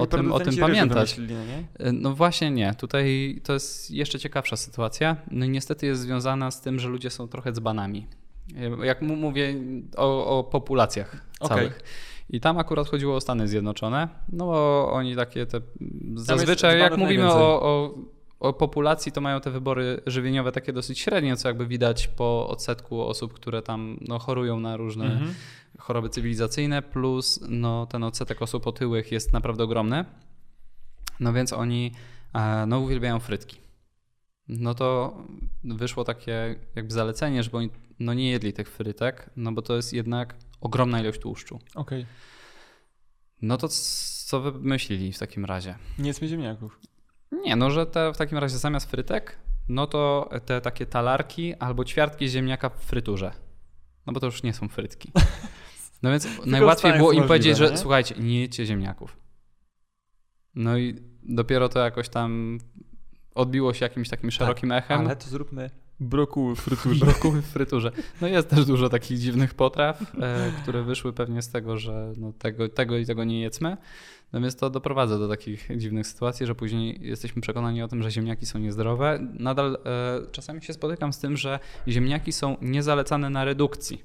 o 0.00 0.06
tym- 0.06 0.32
o 0.32 0.40
tym 0.40 0.56
pamiętać. 0.56 1.18
no 1.18 1.24
e, 1.78 1.92
No 1.92 2.14
właśnie 2.14 2.50
nie. 2.50 2.74
Tutaj 2.74 3.40
to 3.44 3.52
jest 3.52 3.90
jeszcze 3.90 4.18
ciekawsza 4.18 4.56
sytuacja. 4.56 5.16
No 5.30 5.44
i 5.44 5.48
niestety 5.48 5.86
jest 5.86 6.00
związana 6.00 6.50
z 6.50 6.60
tym, 6.60 6.78
że 6.78 6.88
ludzie 6.88 7.10
są 7.10 7.28
trochę 7.28 7.52
dzbanami. 7.52 8.06
Jak 8.82 9.02
mu 9.02 9.16
mówię 9.16 9.54
o, 9.96 10.38
o 10.38 10.44
populacjach 10.44 11.26
całych. 11.48 11.80
I 12.30 12.40
tam 12.40 12.58
akurat 12.58 12.88
chodziło 12.88 13.16
o 13.16 13.20
Stany 13.20 13.48
Zjednoczone, 13.48 14.08
no 14.32 14.46
oni 14.92 15.16
takie 15.16 15.46
te. 15.46 15.60
Zazwyczaj, 16.14 16.78
jak 16.78 16.92
mówimy 16.96 17.24
o, 17.32 17.62
o, 17.62 17.94
o 18.42 18.52
populacji, 18.52 19.12
to 19.12 19.20
mają 19.20 19.40
te 19.40 19.50
wybory 19.50 20.00
żywieniowe 20.06 20.52
takie 20.52 20.72
dosyć 20.72 20.98
średnie, 20.98 21.36
co 21.36 21.48
jakby 21.48 21.66
widać 21.66 22.08
po 22.08 22.48
odsetku 22.48 23.02
osób, 23.02 23.32
które 23.32 23.62
tam 23.62 23.98
no, 24.00 24.18
chorują 24.18 24.60
na 24.60 24.76
różne 24.76 25.04
Mhm. 25.04 25.34
choroby 25.78 26.08
cywilizacyjne, 26.08 26.82
plus 26.82 27.40
no, 27.48 27.86
ten 27.86 28.04
odsetek 28.04 28.42
osób 28.42 28.66
otyłych 28.66 29.12
jest 29.12 29.32
naprawdę 29.32 29.64
ogromny. 29.64 30.04
No 31.20 31.32
więc 31.32 31.52
oni 31.52 31.92
e, 32.34 32.66
no, 32.66 32.80
uwielbiają 32.80 33.20
frytki. 33.20 33.56
No 34.48 34.74
to 34.74 35.16
wyszło 35.64 36.04
takie 36.04 36.56
jakby 36.74 36.92
zalecenie, 36.92 37.42
żeby 37.42 37.56
oni 37.56 37.70
no, 38.00 38.14
nie 38.14 38.30
jedli 38.30 38.52
tych 38.52 38.70
frytek, 38.70 39.30
no 39.36 39.52
bo 39.52 39.62
to 39.62 39.76
jest 39.76 39.92
jednak 39.92 40.34
ogromna 40.60 41.00
ilość 41.00 41.20
tłuszczu. 41.20 41.58
Okej. 41.74 42.06
No 43.42 43.56
to 43.56 43.68
co 44.26 44.40
wy 44.40 44.52
myśleli 44.52 45.12
w 45.12 45.18
takim 45.18 45.44
razie? 45.44 45.74
Nie 45.98 46.08
jedzmy 46.08 46.28
ziemniaków. 46.28 46.78
Nie, 47.32 47.56
no 47.56 47.70
że 47.70 47.86
te 47.86 48.12
w 48.12 48.16
takim 48.16 48.38
razie 48.38 48.58
zamiast 48.58 48.90
frytek, 48.90 49.38
no 49.68 49.86
to 49.86 50.30
te 50.46 50.60
takie 50.60 50.86
talarki 50.86 51.54
albo 51.54 51.84
ćwiartki 51.84 52.28
ziemniaka 52.28 52.68
w 52.68 52.84
fryturze. 52.84 53.32
No 54.06 54.12
bo 54.12 54.20
to 54.20 54.26
już 54.26 54.42
nie 54.42 54.52
są 54.52 54.68
frytki. 54.68 55.12
No 56.02 56.10
więc 56.10 56.28
najłatwiej 56.46 56.92
było 56.92 57.12
im 57.12 57.18
możliwe, 57.18 57.28
powiedzieć, 57.28 57.58
że 57.58 57.70
nie? 57.70 57.76
słuchajcie, 57.76 58.14
nie 58.18 58.40
jedźcie 58.40 58.66
ziemniaków. 58.66 59.16
No 60.54 60.78
i 60.78 60.94
dopiero 61.22 61.68
to 61.68 61.78
jakoś 61.78 62.08
tam 62.08 62.58
odbiło 63.34 63.74
się 63.74 63.84
jakimś 63.84 64.08
takim 64.08 64.30
szerokim 64.30 64.72
echem. 64.72 65.00
Ale 65.00 65.16
to 65.16 65.28
zróbmy 65.28 65.70
brokuły 66.00 66.56
w 66.56 66.60
fryturze. 66.60 67.06
Brokuły 67.06 67.42
w 67.42 67.46
fryturze. 67.46 67.92
No 68.20 68.28
jest 68.28 68.48
też 68.48 68.64
dużo 68.64 68.88
takich 68.88 69.18
dziwnych 69.18 69.54
potraw, 69.54 70.02
e, 70.20 70.52
które 70.62 70.82
wyszły 70.82 71.12
pewnie 71.12 71.42
z 71.42 71.48
tego, 71.48 71.78
że 71.78 72.12
no 72.16 72.32
tego, 72.32 72.68
tego 72.68 72.96
i 72.96 73.06
tego 73.06 73.24
nie 73.24 73.40
jedzmy. 73.40 73.76
Więc 74.34 74.56
to 74.56 74.70
doprowadza 74.70 75.18
do 75.18 75.28
takich 75.28 75.68
dziwnych 75.76 76.06
sytuacji, 76.06 76.46
że 76.46 76.54
później 76.54 76.98
jesteśmy 77.02 77.42
przekonani 77.42 77.82
o 77.82 77.88
tym, 77.88 78.02
że 78.02 78.10
ziemniaki 78.10 78.46
są 78.46 78.58
niezdrowe. 78.58 79.18
Nadal 79.38 79.78
e, 79.84 80.20
czasami 80.32 80.62
się 80.62 80.72
spotykam 80.72 81.12
z 81.12 81.18
tym, 81.18 81.36
że 81.36 81.58
ziemniaki 81.88 82.32
są 82.32 82.56
niezalecane 82.60 83.30
na 83.30 83.44
redukcji. 83.44 84.02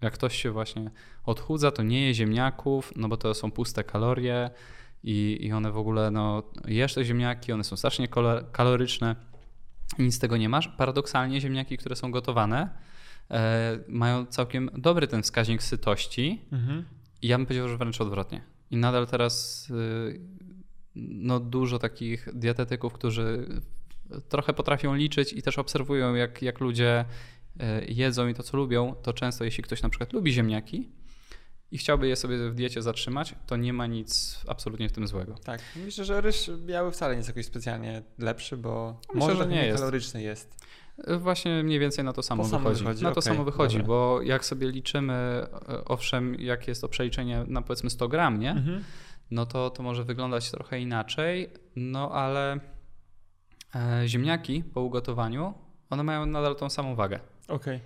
Jak 0.00 0.12
ktoś 0.12 0.42
się 0.42 0.50
właśnie 0.50 0.90
odchudza, 1.24 1.70
to 1.70 1.82
nie 1.82 2.06
je 2.06 2.14
ziemniaków, 2.14 2.92
no 2.96 3.08
bo 3.08 3.16
to 3.16 3.34
są 3.34 3.50
puste 3.50 3.84
kalorie 3.84 4.50
i, 5.04 5.38
i 5.40 5.52
one 5.52 5.72
w 5.72 5.78
ogóle, 5.78 6.10
no 6.10 6.42
jesz 6.66 6.94
te 6.94 7.04
ziemniaki, 7.04 7.52
one 7.52 7.64
są 7.64 7.76
strasznie 7.76 8.08
kaloryczne 8.52 9.16
nic 9.98 10.14
z 10.14 10.18
tego 10.18 10.36
nie 10.36 10.48
masz. 10.48 10.68
Paradoksalnie 10.68 11.40
ziemniaki, 11.40 11.76
które 11.76 11.96
są 11.96 12.10
gotowane, 12.10 12.68
e, 13.30 13.78
mają 13.88 14.26
całkiem 14.26 14.70
dobry 14.76 15.06
ten 15.06 15.22
wskaźnik 15.22 15.62
sytości 15.62 16.40
Mhm. 16.52 16.84
i 17.22 17.28
ja 17.28 17.38
bym 17.38 17.46
powiedział, 17.46 17.68
że 17.68 17.76
wręcz 17.76 18.00
odwrotnie. 18.00 18.42
I 18.70 18.76
nadal 18.76 19.06
teraz 19.06 19.66
y, 19.70 20.20
no, 20.96 21.40
dużo 21.40 21.78
takich 21.78 22.28
dietetyków, 22.34 22.92
którzy 22.92 23.46
trochę 24.28 24.52
potrafią 24.54 24.94
liczyć 24.94 25.32
i 25.32 25.42
też 25.42 25.58
obserwują, 25.58 26.14
jak, 26.14 26.42
jak 26.42 26.60
ludzie 26.60 27.04
y, 27.56 27.92
jedzą 27.92 28.28
i 28.28 28.34
to, 28.34 28.42
co 28.42 28.56
lubią, 28.56 28.94
to 29.02 29.12
często 29.12 29.44
jeśli 29.44 29.62
ktoś 29.64 29.82
na 29.82 29.88
przykład 29.88 30.12
lubi 30.12 30.32
ziemniaki 30.32 30.88
i 31.70 31.78
chciałby 31.78 32.08
je 32.08 32.16
sobie 32.16 32.50
w 32.50 32.54
diecie 32.54 32.82
zatrzymać, 32.82 33.34
to 33.46 33.56
nie 33.56 33.72
ma 33.72 33.86
nic 33.86 34.40
absolutnie 34.48 34.88
w 34.88 34.92
tym 34.92 35.08
złego. 35.08 35.34
Tak. 35.44 35.60
Myślę, 35.84 36.04
że 36.04 36.20
ryż 36.20 36.50
biały 36.58 36.90
wcale 36.90 37.12
nie 37.14 37.16
jest 37.16 37.28
jakoś 37.28 37.46
specjalnie 37.46 38.02
lepszy, 38.18 38.56
bo 38.56 39.00
Myślę, 39.14 39.28
może 39.28 39.36
że 39.42 39.46
nie 39.50 39.66
jest. 39.66 39.78
kaloryczny 39.78 40.22
jest. 40.22 40.58
Właśnie 41.18 41.62
mniej 41.62 41.78
więcej 41.78 42.04
na 42.04 42.12
to 42.12 42.22
samo 42.22 42.42
To 42.42 42.58
wychodzi. 42.58 42.82
wychodzi, 42.84 43.02
Na 43.04 43.08
to 43.12 43.20
okej, 43.20 43.22
samo 43.32 43.44
wychodzi, 43.44 43.76
dobra. 43.76 43.88
bo 43.88 44.22
jak 44.22 44.44
sobie 44.44 44.70
liczymy, 44.70 45.12
e, 45.68 45.84
owszem, 45.84 46.34
jak 46.34 46.68
jest 46.68 46.80
to 46.80 46.88
przeliczenie 46.88 47.44
na 47.46 47.62
powiedzmy 47.62 47.90
100 47.90 48.08
gram, 48.08 48.38
nie? 48.40 48.50
Mhm. 48.50 48.84
no 49.30 49.46
to 49.46 49.70
to 49.70 49.82
może 49.82 50.04
wyglądać 50.04 50.50
trochę 50.50 50.80
inaczej, 50.80 51.50
no 51.76 52.10
ale 52.12 52.60
e, 53.74 54.02
ziemniaki 54.08 54.64
po 54.74 54.80
ugotowaniu, 54.80 55.54
one 55.90 56.02
mają 56.02 56.26
nadal 56.26 56.56
tą 56.56 56.70
samą 56.70 56.94
wagę. 56.94 57.20
Okej. 57.48 57.80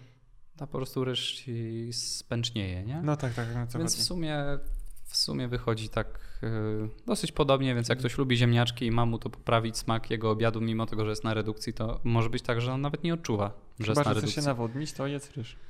Ta 0.56 0.66
po 0.66 0.78
prostu 0.78 1.04
ryż 1.04 1.32
ci 1.32 1.88
spęcznieje, 1.92 2.82
nie? 2.84 3.00
No 3.02 3.16
tak, 3.16 3.34
tak, 3.34 3.54
na 3.54 3.66
co 3.66 3.78
więc 3.78 3.92
chodzi. 3.92 4.02
w 4.02 4.06
sumie, 4.06 4.38
w 5.04 5.16
sumie 5.16 5.48
wychodzi 5.48 5.88
tak 5.88 6.20
e, 6.42 6.48
dosyć 7.06 7.32
podobnie, 7.32 7.74
więc 7.74 7.88
jak 7.88 7.98
ktoś 7.98 8.18
lubi 8.18 8.36
ziemniaczki 8.36 8.86
i 8.86 8.90
ma 8.90 9.06
mu 9.06 9.18
to 9.18 9.30
poprawić 9.30 9.78
smak 9.78 10.10
jego 10.10 10.30
obiadu, 10.30 10.60
mimo 10.60 10.86
tego, 10.86 11.04
że 11.04 11.10
jest 11.10 11.24
na 11.24 11.34
redukcji, 11.34 11.72
to 11.72 12.00
może 12.04 12.30
być 12.30 12.42
tak, 12.42 12.60
że 12.60 12.72
on 12.72 12.80
nawet 12.80 13.04
nie 13.04 13.14
odczuwa, 13.14 13.52
że 13.80 13.86
Chyba, 13.86 14.00
jest 14.00 14.06
na 14.06 14.14
redukcji. 14.14 14.42
się 14.42 14.48
nawodnić, 14.48 14.92
to 14.92 15.06
jedz 15.06 15.30
ryż. 15.36 15.56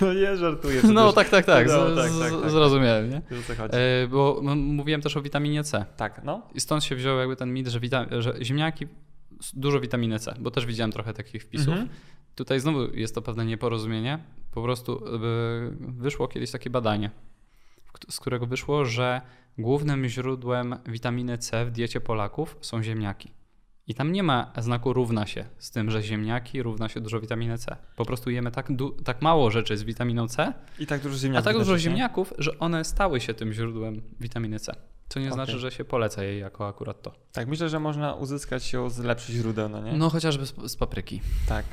No 0.00 0.14
nie, 0.14 0.36
żartuję. 0.36 0.82
No 0.92 1.12
tak, 1.12 1.28
tak, 1.28 1.44
tak, 1.46 1.66
No, 1.66 1.96
tak, 1.96 2.10
tak, 2.20 2.40
tak. 2.40 2.50
zrozumiałem, 2.50 3.10
nie? 3.10 3.22
Wiesz, 3.30 3.40
o 3.40 3.42
co 3.42 3.54
chodzi. 3.62 3.76
E, 3.76 4.08
bo 4.08 4.40
mówiłem 4.56 5.02
też 5.02 5.16
o 5.16 5.22
witaminie 5.22 5.64
C. 5.64 5.84
Tak, 5.96 6.20
no. 6.24 6.42
I 6.54 6.60
stąd 6.60 6.84
się 6.84 6.96
wziął 6.96 7.18
jakby 7.18 7.36
ten 7.36 7.52
mit, 7.52 7.68
że, 7.68 7.80
że 8.22 8.34
ziemniaki 8.42 8.86
dużo 9.54 9.80
witaminy 9.80 10.18
C, 10.18 10.34
bo 10.40 10.50
też 10.50 10.66
widziałem 10.66 10.92
trochę 10.92 11.14
takich 11.14 11.42
wpisów. 11.42 11.68
Mhm. 11.68 11.88
Tutaj 12.34 12.60
znowu 12.60 12.94
jest 12.94 13.14
to 13.14 13.22
pewne 13.22 13.46
nieporozumienie. 13.46 14.18
Po 14.50 14.62
prostu 14.62 15.06
y, 15.06 15.20
wyszło 15.80 16.28
kiedyś 16.28 16.50
takie 16.50 16.70
badanie, 16.70 17.10
z 18.08 18.20
którego 18.20 18.46
wyszło, 18.46 18.84
że 18.84 19.20
głównym 19.58 20.08
źródłem 20.08 20.76
witaminy 20.86 21.38
C 21.38 21.66
w 21.66 21.70
diecie 21.70 22.00
Polaków 22.00 22.56
są 22.60 22.82
ziemniaki. 22.82 23.37
I 23.88 23.94
tam 23.94 24.12
nie 24.12 24.22
ma 24.22 24.52
znaku 24.58 24.92
równa 24.92 25.26
się 25.26 25.44
z 25.58 25.70
tym, 25.70 25.90
że 25.90 26.02
ziemniaki 26.02 26.62
równa 26.62 26.88
się 26.88 27.00
dużo 27.00 27.20
witaminy 27.20 27.58
C. 27.58 27.76
Po 27.96 28.04
prostu 28.04 28.30
jemy 28.30 28.50
tak, 28.50 28.68
tak 29.04 29.22
mało 29.22 29.50
rzeczy 29.50 29.76
z 29.76 29.82
witaminą 29.82 30.28
C, 30.28 30.52
I 30.78 30.86
tak 30.86 31.00
dużo 31.00 31.14
a 31.14 31.18
ziemniaków. 31.18 31.44
tak 31.44 31.56
dużo 31.58 31.78
ziemniaków, 31.78 32.34
że 32.38 32.58
one 32.58 32.84
stały 32.84 33.20
się 33.20 33.34
tym 33.34 33.52
źródłem 33.52 34.02
witaminy 34.20 34.60
C. 34.60 34.72
Co 35.08 35.20
nie 35.20 35.26
Okej. 35.26 35.34
znaczy, 35.34 35.58
że 35.58 35.70
się 35.70 35.84
poleca 35.84 36.22
jej 36.22 36.40
jako 36.40 36.68
akurat 36.68 37.02
to. 37.02 37.12
Tak, 37.32 37.48
myślę, 37.48 37.68
że 37.68 37.80
można 37.80 38.14
uzyskać 38.14 38.72
ją 38.72 38.90
z 38.90 38.98
lepszych 38.98 39.34
źródeł, 39.34 39.68
no 39.68 39.82
nie? 39.82 39.92
No 39.92 40.10
chociażby 40.10 40.46
z, 40.46 40.54
z 40.72 40.76
papryki, 40.76 41.20
tak. 41.48 41.64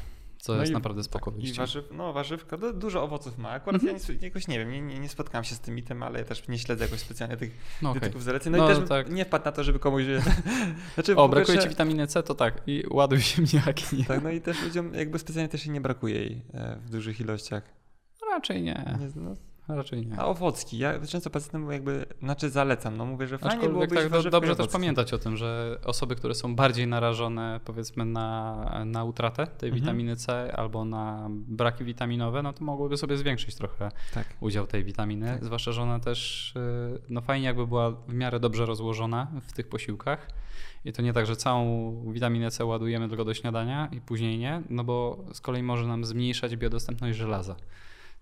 Co 0.45 0.53
No 0.53 0.59
jest 0.59 0.71
i- 0.71 0.73
naprawdę 0.73 1.03
spoko. 1.03 1.31
I 1.37 1.41
liście. 1.41 1.57
warzyw, 1.57 1.85
no 1.91 2.13
warzywka, 2.13 2.57
du- 2.57 2.73
dużo 2.73 3.03
owoców 3.03 3.37
ma. 3.37 3.49
Akurat 3.49 3.81
Mhm. 3.83 3.99
ja 4.09 4.13
nie, 4.15 4.19
jakoś 4.27 4.47
nie 4.47 4.59
wiem, 4.59 4.71
nie, 4.71 4.81
nie, 4.81 4.99
nie 4.99 5.09
spotkałem 5.09 5.43
się 5.43 5.55
z 5.55 5.59
tym 5.59 5.75
mitem, 5.75 6.03
ale 6.03 6.19
ja 6.19 6.25
też 6.25 6.47
nie 6.47 6.59
śledzę 6.59 6.83
jakoś 6.85 6.99
specjalnie 6.99 7.37
tych 7.37 7.51
No 7.81 7.93
dietyków 7.93 8.23
zaleceń. 8.23 8.51
No, 8.51 8.57
No, 8.57 8.71
i 8.71 8.75
też 8.75 8.89
tak. 8.89 9.09
nie 9.11 9.25
wpadł 9.25 9.45
na 9.45 9.51
to, 9.51 9.63
żeby 9.63 9.79
komuś... 9.79 10.03
znaczy, 10.95 11.15
O, 11.15 11.29
brakuje 11.29 11.59
ci 11.59 11.69
witaminy 11.69 12.07
C, 12.07 12.23
to 12.23 12.35
tak. 12.35 12.61
I 12.67 12.83
ładuj 12.91 13.19
ziemniaki. 13.19 13.85
Nie? 13.97 14.05
Tak, 14.05 14.23
no 14.23 14.29
i 14.29 14.41
też 14.41 14.63
ludziom 14.63 14.93
jakby 14.93 15.19
specjalnie 15.19 15.49
też 15.49 15.65
jej 15.65 15.73
nie 15.73 15.81
brakuje 15.81 16.15
jej 16.15 16.41
w 16.85 16.89
dużych 16.89 17.19
ilościach. 17.19 17.63
Raczej 18.31 18.61
nie. 18.63 18.95
Nie, 18.99 19.09
no, 19.21 19.35
Raczej 19.67 20.07
nie. 20.07 20.19
a 20.19 20.25
owocki, 20.25 20.77
ja 20.77 20.99
często 21.07 21.29
pacjentom 21.29 21.71
jakby, 21.71 22.05
znaczy 22.19 22.49
zalecam, 22.49 22.97
no 22.97 23.05
mówię, 23.05 23.27
że 23.27 23.37
fajnie 23.37 23.55
Aczkolwiek 23.55 23.89
byłoby 23.89 24.09
tak, 24.11 24.23
do, 24.23 24.29
dobrze 24.29 24.55
też 24.55 24.67
pamiętać 24.67 25.13
o 25.13 25.17
tym, 25.17 25.37
że 25.37 25.79
osoby, 25.85 26.15
które 26.15 26.35
są 26.35 26.55
bardziej 26.55 26.87
narażone 26.87 27.59
powiedzmy 27.65 28.05
na, 28.05 28.81
na 28.85 29.03
utratę 29.03 29.47
tej 29.47 29.69
Mhm. 29.69 29.81
witaminy 29.83 30.15
C 30.15 30.53
albo 30.55 30.85
na 30.85 31.27
braki 31.29 31.83
witaminowe, 31.83 32.43
no 32.43 32.53
to 32.53 32.63
mogłyby 32.63 32.97
sobie 32.97 33.17
zwiększyć 33.17 33.55
trochę 33.55 33.91
Tak. 34.13 34.27
udział 34.39 34.67
tej 34.67 34.83
witaminy. 34.83 35.25
Tak. 35.27 35.45
Zwłaszcza, 35.45 35.71
że 35.71 35.81
ona 35.81 35.99
też 35.99 36.53
y, 36.55 37.01
no 37.09 37.21
fajnie 37.21 37.45
jakby 37.47 37.67
była 37.67 37.91
w 37.91 38.13
miarę 38.13 38.39
dobrze 38.39 38.65
rozłożona 38.65 39.27
w 39.47 39.53
tych 39.53 39.67
posiłkach. 39.69 40.27
I 40.85 40.93
to 40.93 41.01
nie 41.01 41.13
tak, 41.13 41.25
że 41.25 41.35
całą 41.35 41.93
witaminę 42.11 42.51
C 42.51 42.65
ładujemy 42.65 43.09
tylko 43.09 43.25
do 43.25 43.33
śniadania 43.33 43.89
i 43.91 44.01
później 44.01 44.37
nie, 44.37 44.61
no 44.69 44.83
bo 44.83 45.17
z 45.33 45.41
kolei 45.41 45.63
może 45.63 45.87
nam 45.87 46.05
zmniejszać 46.05 46.55
biodostępność 46.55 47.17
żelaza. 47.17 47.55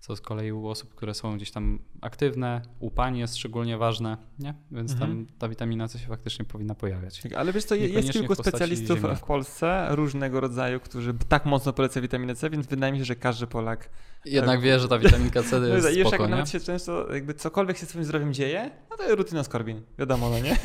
Co 0.04 0.16
z 0.16 0.20
kolei 0.20 0.52
u 0.52 0.66
osób, 0.66 0.94
które 0.94 1.14
są 1.14 1.36
gdzieś 1.36 1.50
tam 1.50 1.78
aktywne, 2.00 2.62
upanie 2.80 3.20
jest 3.20 3.36
szczególnie 3.36 3.78
ważne, 3.78 4.16
nie? 4.38 4.54
Więc 4.70 4.92
Mhm. 4.92 5.10
tam 5.10 5.26
ta 5.38 5.48
witamina 5.48 5.88
C 5.88 5.98
się 5.98 6.06
faktycznie 6.06 6.44
powinna 6.44 6.74
pojawiać. 6.74 7.22
Tak, 7.22 7.32
ale 7.32 7.52
wiesz 7.52 7.64
co, 7.64 7.74
je- 7.74 7.88
jest 7.88 8.10
kilku 8.12 8.34
specjalistów 8.34 9.00
w. 9.00 9.20
Polsce 9.20 9.86
różnego 9.90 10.40
rodzaju, 10.40 10.80
którzy 10.80 11.14
tak 11.28 11.46
mocno 11.46 11.72
polecają 11.72 12.02
witaminę 12.02 12.34
C, 12.34 12.50
więc 12.50 12.66
wydaje 12.66 12.92
mi 12.92 12.98
się, 12.98 13.04
że 13.04 13.16
każdy 13.16 13.46
Polak 13.46 13.90
Jednak 14.24 14.60
wie, 14.60 14.80
że 14.80 14.88
ta 14.88 14.98
witaminka 14.98 15.42
C 15.42 15.60
No 15.60 15.66
jest 15.66 15.86
jeszcze 15.86 16.00
spoko, 16.00 16.14
jak 16.22 16.30
nie? 16.30 16.36
nawet 16.36 16.50
się 16.50 16.60
często, 16.60 17.14
jakby 17.14 17.34
cokolwiek 17.34 17.78
się 17.78 17.86
z 17.86 17.88
twoim 17.88 18.04
zdrowiem 18.04 18.34
dzieje, 18.34 18.70
no 18.90 18.96
to 18.96 19.16
rutynoskorbin, 19.16 19.82
wiadomo, 19.98 20.30
no 20.30 20.38
nie? 20.38 20.56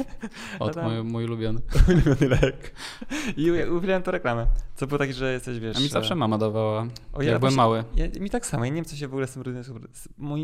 Od 0.60 0.76
tam- 0.76 0.94
mój, 0.94 1.04
mój 1.04 1.26
ulubiony. 1.26 1.60
Ulubiony 1.90 2.28
lek. 2.42 2.74
I 3.38 3.52
u- 3.52 3.76
uwielbiam 3.78 4.04
to 4.04 4.12
reklamę. 4.12 4.48
Co 4.76 4.88
było 4.88 4.98
takie, 4.98 5.14
że 5.14 5.34
jesteś, 5.34 5.60
wiesz... 5.60 5.78
A 5.78 5.80
mi 5.80 5.88
zawsze 5.88 6.16
mama 6.16 6.38
dawała, 6.38 6.88
O, 7.14 7.22
jak 7.22 7.40
byłem 7.40 7.56
mały. 7.56 7.84
Ja, 7.96 8.06
mi 8.20 8.30
tak 8.30 8.46
samo, 8.46 8.66
ja 8.66 8.70
nie 8.72 8.76
wiem, 8.76 8.86
co 8.86 8.96
się 8.96 9.08
w 9.08 9.12
ogóle 9.12 9.28
z 9.30 9.34
tym 9.34 9.44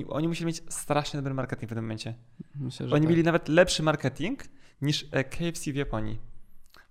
oni 0.09 0.27
musieli 0.27 0.45
mieć 0.45 0.61
strasznie 0.69 1.17
dobry 1.17 1.33
marketing 1.33 1.71
w 1.71 1.75
tym 1.75 1.83
momencie. 1.83 2.13
Myślę, 2.55 2.87
że 2.87 2.95
Oni 2.95 3.03
tak. 3.05 3.09
mieli 3.09 3.23
nawet 3.23 3.49
lepszy 3.49 3.83
marketing 3.83 4.43
niż 4.81 5.05
e, 5.11 5.23
KFC 5.23 5.71
w 5.71 5.75
Japonii. 5.75 6.19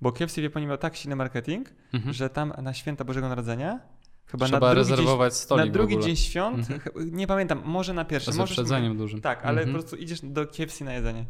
Bo 0.00 0.12
KFC 0.12 0.40
w 0.40 0.44
Japonii 0.44 0.68
miał 0.68 0.78
tak 0.78 0.96
silny 0.96 1.16
marketing, 1.16 1.68
Mhm. 1.92 2.14
że 2.14 2.30
tam 2.30 2.52
na 2.62 2.74
święta 2.74 3.04
Bożego 3.04 3.28
Narodzenia, 3.28 3.80
chyba 4.26 4.46
Trzeba 4.46 4.61
na 4.68 4.74
drugi, 4.74 4.90
rezerwować 4.90 5.33
dzień, 5.33 5.38
stolik 5.40 5.66
na 5.66 5.72
drugi 5.72 5.98
dzień 6.00 6.16
świąt, 6.16 6.70
Mhm. 6.70 6.80
nie 7.16 7.26
pamiętam, 7.26 7.62
może 7.64 7.94
na 7.94 8.04
pierwszy, 8.04 8.33
Z 8.33 8.37
możesz 8.37 8.57
wyprzedzeniem 8.57 8.96
dużym. 8.96 9.20
Tak, 9.20 9.38
ale 9.44 9.61
Mhm. 9.62 9.68
po 9.68 9.72
prostu 9.72 9.96
idziesz 9.96 10.20
do 10.22 10.46
KFC 10.46 10.85
na 10.85 10.92
jedzenie. 10.94 11.24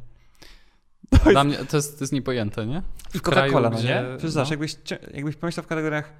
Dla 1.31 1.45
mnie 1.45 1.57
to 1.57 1.77
jest, 1.77 1.99
to 1.99 2.05
jest 2.05 2.13
niepojęte, 2.13 2.67
nie? 2.67 2.83
I 3.15 3.19
W 3.19 3.23
kraju, 3.23 3.53
Coca-Cola, 3.53 3.71
no 3.71 3.83
nie? 3.83 4.03
Przecież 4.05 4.23
no. 4.23 4.31
zobacz, 4.31 4.51
jakbyś, 4.51 4.77
jakbyś 5.15 5.37
pomyślał 5.37 5.65
w 5.65 5.67
kategoriach, 5.67 6.13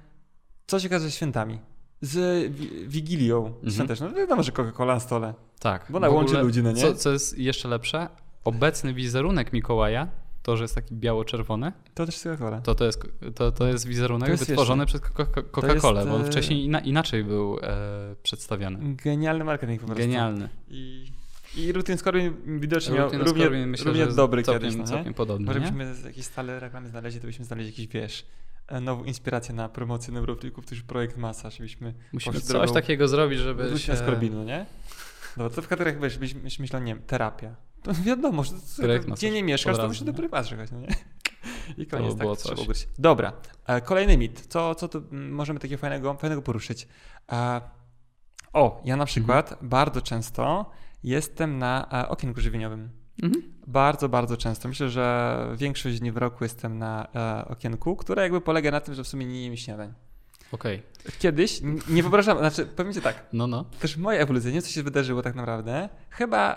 co 0.67 0.79
się 0.79 0.87
okaże 0.87 1.05
ze 1.05 1.11
świętami. 1.11 1.59
Z 2.01 2.51
wi- 2.53 2.87
Wigilią 2.87 3.45
Mhm. 3.45 3.71
świąteczną. 3.73 4.07
No 4.09 4.13
wiadomo, 4.15 4.43
że 4.43 4.51
Coca-Cola 4.51 4.87
na 4.93 4.99
stole. 4.99 5.33
Tak. 5.59 5.85
Bo 5.89 5.97
ona 5.97 6.09
łączy 6.09 6.29
ogóle, 6.29 6.43
ludzi, 6.43 6.63
no 6.63 6.71
nie? 6.71 6.81
Co, 6.81 6.95
co 6.95 7.11
jest 7.11 7.37
jeszcze 7.37 7.67
lepsze, 7.67 8.07
obecny 8.43 8.93
wizerunek 8.93 9.53
Mikołaja, 9.53 10.07
to, 10.43 10.57
że 10.57 10.63
jest 10.63 10.75
taki 10.75 10.95
biało-czerwony, 10.95 11.71
To 11.93 12.05
też 12.05 12.15
Coca-Cola. 12.15 12.61
to, 12.61 12.75
to, 12.75 12.85
jest, 12.85 13.01
to, 13.35 13.51
to 13.51 13.67
jest 13.67 13.87
wizerunek 13.87 14.27
To 14.27 14.31
jest 14.31 14.45
wytworzony 14.47 14.85
przez 14.85 15.01
Coca- 15.01 15.43
Coca-Colę, 15.51 16.05
bo 16.07 16.15
on 16.15 16.21
e, 16.21 16.25
wcześniej 16.25 16.63
ina, 16.65 16.79
inaczej 16.79 17.23
był 17.23 17.59
e, 17.61 18.15
przedstawiony. 18.23 18.95
Genialny 18.95 19.43
marketing 19.43 19.81
po 19.81 19.87
prostu. 19.87 20.03
Genialny. 20.03 20.49
I, 20.69 21.05
i 21.57 21.71
Rutin 21.71 21.97
Scorbin 21.97 22.33
widocznie 22.59 22.95
miał 22.95 23.09
równie, 23.13 23.49
myślę, 23.49 23.85
równie 23.85 24.07
dobry 24.07 24.43
całkiem, 24.43 24.61
kiedyś, 24.61 24.77
no 24.77 24.83
całkiem 24.83 25.13
podobny, 25.13 25.45
Może 25.47 25.59
byśmy 25.59 25.93
jakieś 26.05 26.25
stale 26.25 26.59
reklamy 26.59 26.89
znaleźli, 26.89 27.19
to 27.21 27.27
byśmy 27.27 27.45
znaleźli 27.45 27.71
jakiś, 27.71 27.87
wiesz, 27.87 28.25
nową 28.81 29.03
inspirację 29.03 29.55
na 29.55 29.69
promocję 29.69 30.13
neuroplików, 30.13 30.65
to 30.65 30.75
już 30.75 30.83
projekt 30.83 31.17
masa, 31.17 31.49
żebyśmy 31.49 31.93
Musimy 32.13 32.39
coś 32.39 32.43
drogą 32.47 32.73
takiego 32.73 33.07
zrobić, 33.07 33.39
żeby 33.39 33.63
Rutina 33.63 33.79
się... 33.79 33.95
Scorbinu, 33.97 34.43
nie? 34.43 34.65
No 35.37 35.49
to 35.49 35.61
w 35.61 35.67
kategoriach, 35.67 35.99
byś 35.99 36.33
byś 36.33 36.59
myślał, 36.59 36.81
nie 36.83 36.95
wiem, 36.95 37.03
terapia. 37.03 37.55
To 37.83 37.93
wiadomo, 37.93 38.43
że 38.43 38.51
to, 38.51 39.11
gdzie 39.13 39.31
nie 39.31 39.43
mieszkasz, 39.43 39.77
to 39.77 39.87
musisz 39.87 40.03
do 40.03 40.11
nie? 40.11 40.17
prywatnego 40.17 40.61
jechać, 40.63 40.71
no 40.71 40.79
nie? 40.87 40.95
I 41.83 41.87
To 41.87 41.97
koniec, 41.97 42.13
by 42.13 42.17
tak 42.17 42.25
było 42.25 42.35
to 42.35 42.41
trzeba 42.41 42.55
coś. 42.55 42.65
ugryźć. 42.65 42.87
Dobra, 42.99 43.33
e, 43.67 43.81
kolejny 43.81 44.17
mit. 44.17 44.45
Co, 44.49 44.75
co 44.75 44.87
tu 44.87 44.97
mm, 44.97 45.31
możemy 45.31 45.59
takiego 45.59 45.79
fajnego, 45.81 46.13
fajnego 46.13 46.41
poruszyć? 46.41 46.87
E, 47.31 47.61
o, 48.53 48.81
ja 48.85 48.95
na 48.97 49.05
przykład 49.05 49.51
Mhm. 49.51 49.69
bardzo 49.69 50.01
często 50.01 50.71
jestem 51.03 51.57
na 51.57 51.87
e, 52.03 52.09
okienku 52.09 52.41
żywieniowym. 52.41 52.89
Mhm. 53.23 53.43
Bardzo, 53.67 54.09
bardzo 54.09 54.37
często. 54.37 54.67
Myślę, 54.67 54.89
że 54.89 55.37
większość 55.57 55.99
dni 55.99 56.11
w 56.11 56.17
roku 56.17 56.43
jestem 56.43 56.77
na 56.77 57.07
e, 57.15 57.45
okienku, 57.47 57.95
które 57.95 58.21
jakby 58.23 58.41
polega 58.41 58.71
na 58.71 58.79
tym, 58.81 58.93
że 58.95 59.03
w 59.03 59.07
sumie 59.07 59.25
nie 59.25 59.43
jem 59.45 59.57
śniadań. 59.57 59.93
Okej, 60.51 60.81
Kiedyś, 61.19 61.61
n- 61.63 61.79
nie 61.89 62.01
wyobrażam, 62.03 62.37
znaczy 62.37 62.65
powiem 62.65 62.93
ci 62.93 63.01
tak, 63.01 63.25
no 63.33 63.47
no. 63.47 63.65
też 63.79 63.97
moja 63.97 64.19
ewolucja, 64.19 64.49
nie 64.49 64.53
wiem, 64.53 64.61
co 64.61 64.69
się 64.69 64.83
wydarzyło 64.83 65.21
tak 65.21 65.35
naprawdę. 65.35 65.89
Chyba, 66.09 66.55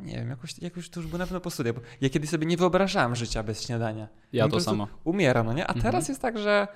e, 0.00 0.04
nie 0.04 0.14
wiem, 0.14 0.28
jakoś, 0.30 0.58
jakoś 0.58 0.90
to 0.90 1.00
już 1.00 1.06
było 1.08 1.18
na 1.18 1.24
pewno 1.24 1.40
po 1.40 1.50
studiach, 1.50 1.74
bo 1.74 1.80
ja 2.00 2.08
kiedyś 2.10 2.30
sobie 2.30 2.46
nie 2.46 2.56
wyobrażałem 2.56 3.14
życia 3.16 3.42
bez 3.42 3.62
śniadania. 3.66 4.08
Ja 4.32 4.48
to 4.48 4.60
samo. 4.60 4.88
Umieram, 5.04 5.46
no 5.46 5.52
nie? 5.52 5.66
A 5.66 5.72
Mhm. 5.72 5.82
teraz 5.82 6.08
jest 6.08 6.22
tak, 6.22 6.38
że 6.38 6.68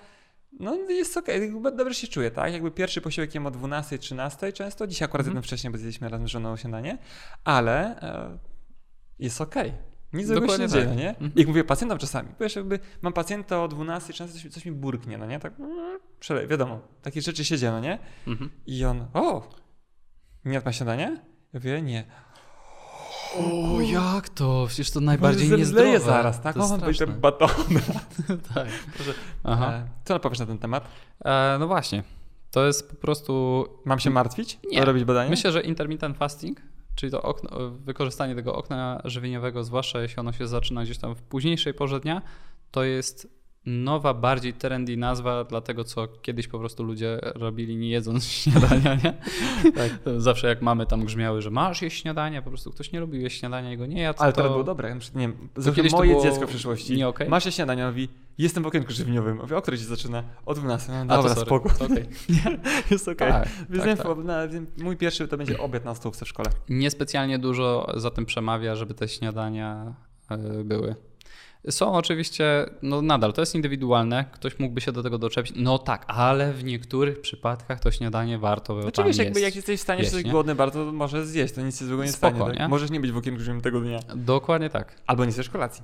no 0.53 0.75
jest 0.75 1.17
okej, 1.17 1.55
okay, 1.55 1.77
dobrze 1.77 1.95
się 1.95 2.07
czuję, 2.07 2.31
tak? 2.31 2.53
Jakby 2.53 2.71
pierwszy 2.71 3.01
posiłek 3.01 3.35
jem 3.35 3.47
o 3.47 3.51
12, 3.51 3.99
13 3.99 4.53
często, 4.53 4.87
dzisiaj 4.87 5.07
akurat 5.07 5.27
jedno 5.27 5.43
wcześniej, 5.43 5.71
bo 5.71 5.79
zjedliśmy 5.79 6.09
razem 6.09 6.29
z 6.29 6.31
żoną 6.31 6.57
śniadanie, 6.57 6.99
ale 7.45 8.01
e, 8.01 8.39
jest 9.19 9.41
okej. 9.41 9.73
Nic 10.13 10.27
złego 10.27 10.49
się 10.49 10.63
nie 10.63 10.69
dzieje, 10.69 10.85
tak. 10.85 10.95
no 10.95 11.01
nie? 11.01 11.09
Mhm. 11.11 11.33
Jak 11.37 11.49
mówię 11.49 11.65
pacjentom 11.65 11.99
czasami, 11.99 12.29
bo 12.39 12.45
jakby 12.57 12.79
mam 13.03 13.13
pacjenta 13.13 13.63
o 13.63 13.69
12, 13.69 14.13
często 14.13 14.39
coś, 14.39 14.53
coś 14.53 14.65
mi 14.65 14.73
burknie, 14.73 15.19
no 15.19 15.27
nie? 15.27 15.41
Tak, 15.41 15.61
mm, 15.61 15.99
przele- 16.21 16.47
wiadomo, 16.47 16.81
takie 17.03 17.23
rzeczy 17.23 17.45
się 17.45 17.59
dzieją, 17.59 17.73
no 17.73 17.81
nie? 17.81 17.99
Mhm. 18.27 18.51
I 18.67 18.85
on, 18.85 19.07
o, 19.15 19.51
nie 20.45 20.61
pan 20.61 20.73
śniadanie? 20.73 21.23
Ja 21.53 21.61
mówię, 21.61 21.83
nie. 21.83 22.05
O, 23.37 23.81
jak 23.81 24.29
to? 24.29 24.64
Przecież 24.69 24.91
to 24.91 25.01
najbardziej 25.01 25.45
Może 25.49 25.59
niezdrowe. 25.59 26.01
zaraz, 26.01 26.41
tak? 26.41 26.55
To 26.55 26.61
jest 26.61 26.73
O, 26.73 26.79
będzie 26.79 26.95
straszne. 26.95 27.14
baton. 27.21 27.49
tak. 28.55 28.69
Proszę. 28.95 29.12
Aha. 29.45 29.73
E, 29.73 29.88
co 30.05 30.21
powiesz 30.21 30.38
na 30.38 30.47
ten 30.47 30.59
temat? 30.59 30.88
E, 31.25 31.57
no 31.61 31.67
właśnie. 31.67 32.03
To 32.51 32.67
jest 32.67 32.91
po 32.91 32.97
prostu. 32.97 33.64
Mam 33.85 33.99
się 33.99 34.11
martwić? 34.11 34.59
Nie. 34.73 34.85
Robić 34.85 35.05
badanie? 35.05 35.31
Myślę, 35.31 35.53
że 35.53 35.61
intermittent 35.61 36.17
fasting, 36.17 36.62
czyli 36.95 37.12
to 37.12 37.23
okno, 37.23 37.51
wykorzystanie 37.71 38.35
tego 38.35 38.55
okna 38.55 39.01
żywieniowego, 39.05 39.64
zwłaszcza 39.64 40.01
jeśli 40.01 40.21
ono 40.21 40.33
się 40.33 40.47
zaczyna 40.47 40.83
gdzieś 40.83 40.99
tam 40.99 41.14
w 41.14 41.23
późniejszej 41.23 41.75
porze 41.75 42.01
dnia, 42.01 42.23
to 42.71 42.85
jest 42.85 43.38
nowa, 43.69 44.15
bardziej 44.15 44.53
trendy 44.53 44.97
nazwa 44.97 45.45
dla 45.45 45.61
tego, 45.61 45.85
co 45.85 46.09
kiedyś 46.23 46.49
po 46.49 46.59
prostu 46.59 46.83
ludzie 46.83 47.19
robili 47.35 47.77
nie 47.77 47.89
jedząc 47.89 48.25
śniadania, 48.43 48.95
nie? 48.95 49.15
Tak. 49.73 49.91
Zawsze 50.17 50.49
jak 50.49 50.63
mamy 50.63 50.87
tam 50.87 51.05
grzmiały, 51.05 51.43
że 51.43 51.51
masz 51.51 51.83
jeść 51.83 52.03
śniadanie, 52.03 52.43
po 52.43 52.51
prostu 52.51 52.71
ktoś 52.71 52.93
nie 52.93 53.01
lubił 53.01 53.21
jeść 53.21 53.39
śniadania 53.41 53.73
i 53.73 53.77
go 53.77 53.87
nie 53.87 54.01
jadł. 54.03 54.23
Ale 54.23 54.33
to, 54.33 54.43
było 54.51 54.65
dobre. 54.65 54.95
Nie 54.95 55.01
wiem, 55.15 55.49
To 55.55 55.63
to 55.63 55.73
kiedyś 55.73 55.93
to 55.93 55.99
moje 55.99 56.11
było 56.11 56.23
dziecko 56.23 56.47
w 56.47 56.51
przyszłości. 56.51 56.97
nie 56.97 57.09
okej? 57.09 57.29
Masz 57.29 57.45
się 57.45 57.53
śniadanie, 57.53 57.87
mówi, 57.87 58.09
jestem 58.39 58.63
w 58.63 58.67
okienku 58.67 58.93
żywieniowym. 58.93 59.37
Mówię, 59.37 59.57
o 59.57 59.63
której 59.63 59.81
się 59.81 59.87
zaczyna? 59.87 60.23
O 60.47 60.55
12. 60.55 60.93
No, 61.07 61.17
to 61.17 61.23
dobra, 61.29 61.43
spoko. 61.43 61.71
To 61.79 61.85
okej. 61.85 62.05
Jest 62.91 63.09
okej. 63.09 63.33
Tak, 63.33 63.49
Więc 63.71 63.99
tak, 63.99 64.07
tak. 64.07 64.25
na- 64.25 64.43
mój 64.85 64.97
pierwszy 64.97 65.29
to 65.29 65.37
będzie 65.37 65.59
obiad 65.59 65.85
na 65.85 65.95
stołówce 65.95 66.25
w 66.25 66.29
szkole. 66.29 66.51
Niespecjalnie 66.69 67.39
dużo 67.39 67.93
za 67.97 68.11
tym 68.11 68.27
przemawia, 68.27 68.77
żeby 68.77 68.95
te 68.95 69.09
śniadania 69.09 69.95
e, 70.31 70.65
były. 70.65 70.95
Są 71.71 71.93
oczywiście, 71.93 72.67
no 72.83 73.03
nadal 73.03 73.33
to 73.33 73.43
jest 73.43 73.55
indywidualne, 73.55 74.25
ktoś 74.33 74.59
mógłby 74.59 74.81
się 74.81 74.93
do 74.93 75.03
tego 75.03 75.19
doczepić. 75.19 75.53
No 75.57 75.79
tak, 75.79 76.05
ale 76.09 76.53
w 76.53 76.65
niektórych 76.65 77.21
przypadkach 77.21 77.81
to 77.81 77.91
śniadanie 77.91 78.39
warto 78.39 78.83
Znaczy 78.83 78.97
tam 78.97 79.07
wiesz, 79.07 79.17
jest. 79.17 79.25
jakby 79.25 79.41
jak 79.41 79.57
jesteś 79.57 79.81
w 79.81 79.83
stanie, 79.83 80.03
Jeść, 80.03 80.25
nie? 80.25 80.31
głodny 80.31 80.55
bardzo, 80.55 80.85
to 80.85 80.93
możesz 80.93 81.27
zjeść. 81.27 81.55
To 81.55 81.61
nic 81.63 81.79
się 81.79 81.85
złego 81.87 82.05
nie 82.05 82.13
Spoko, 82.13 82.37
stanie. 82.37 82.51
Tak? 82.51 82.61
nie? 82.61 82.69
Możesz 82.69 82.91
nie 82.91 83.01
być 83.01 83.13
w 83.13 83.17
okienku 83.17 83.41
żywym 83.43 83.61
tego 83.61 83.81
dnia. 83.81 83.99
Dokładnie 84.17 84.71
tak. 84.71 85.03
Albo 85.07 85.25
nie 85.25 85.33
zjesz 85.33 85.49
kolacji. 85.51 85.83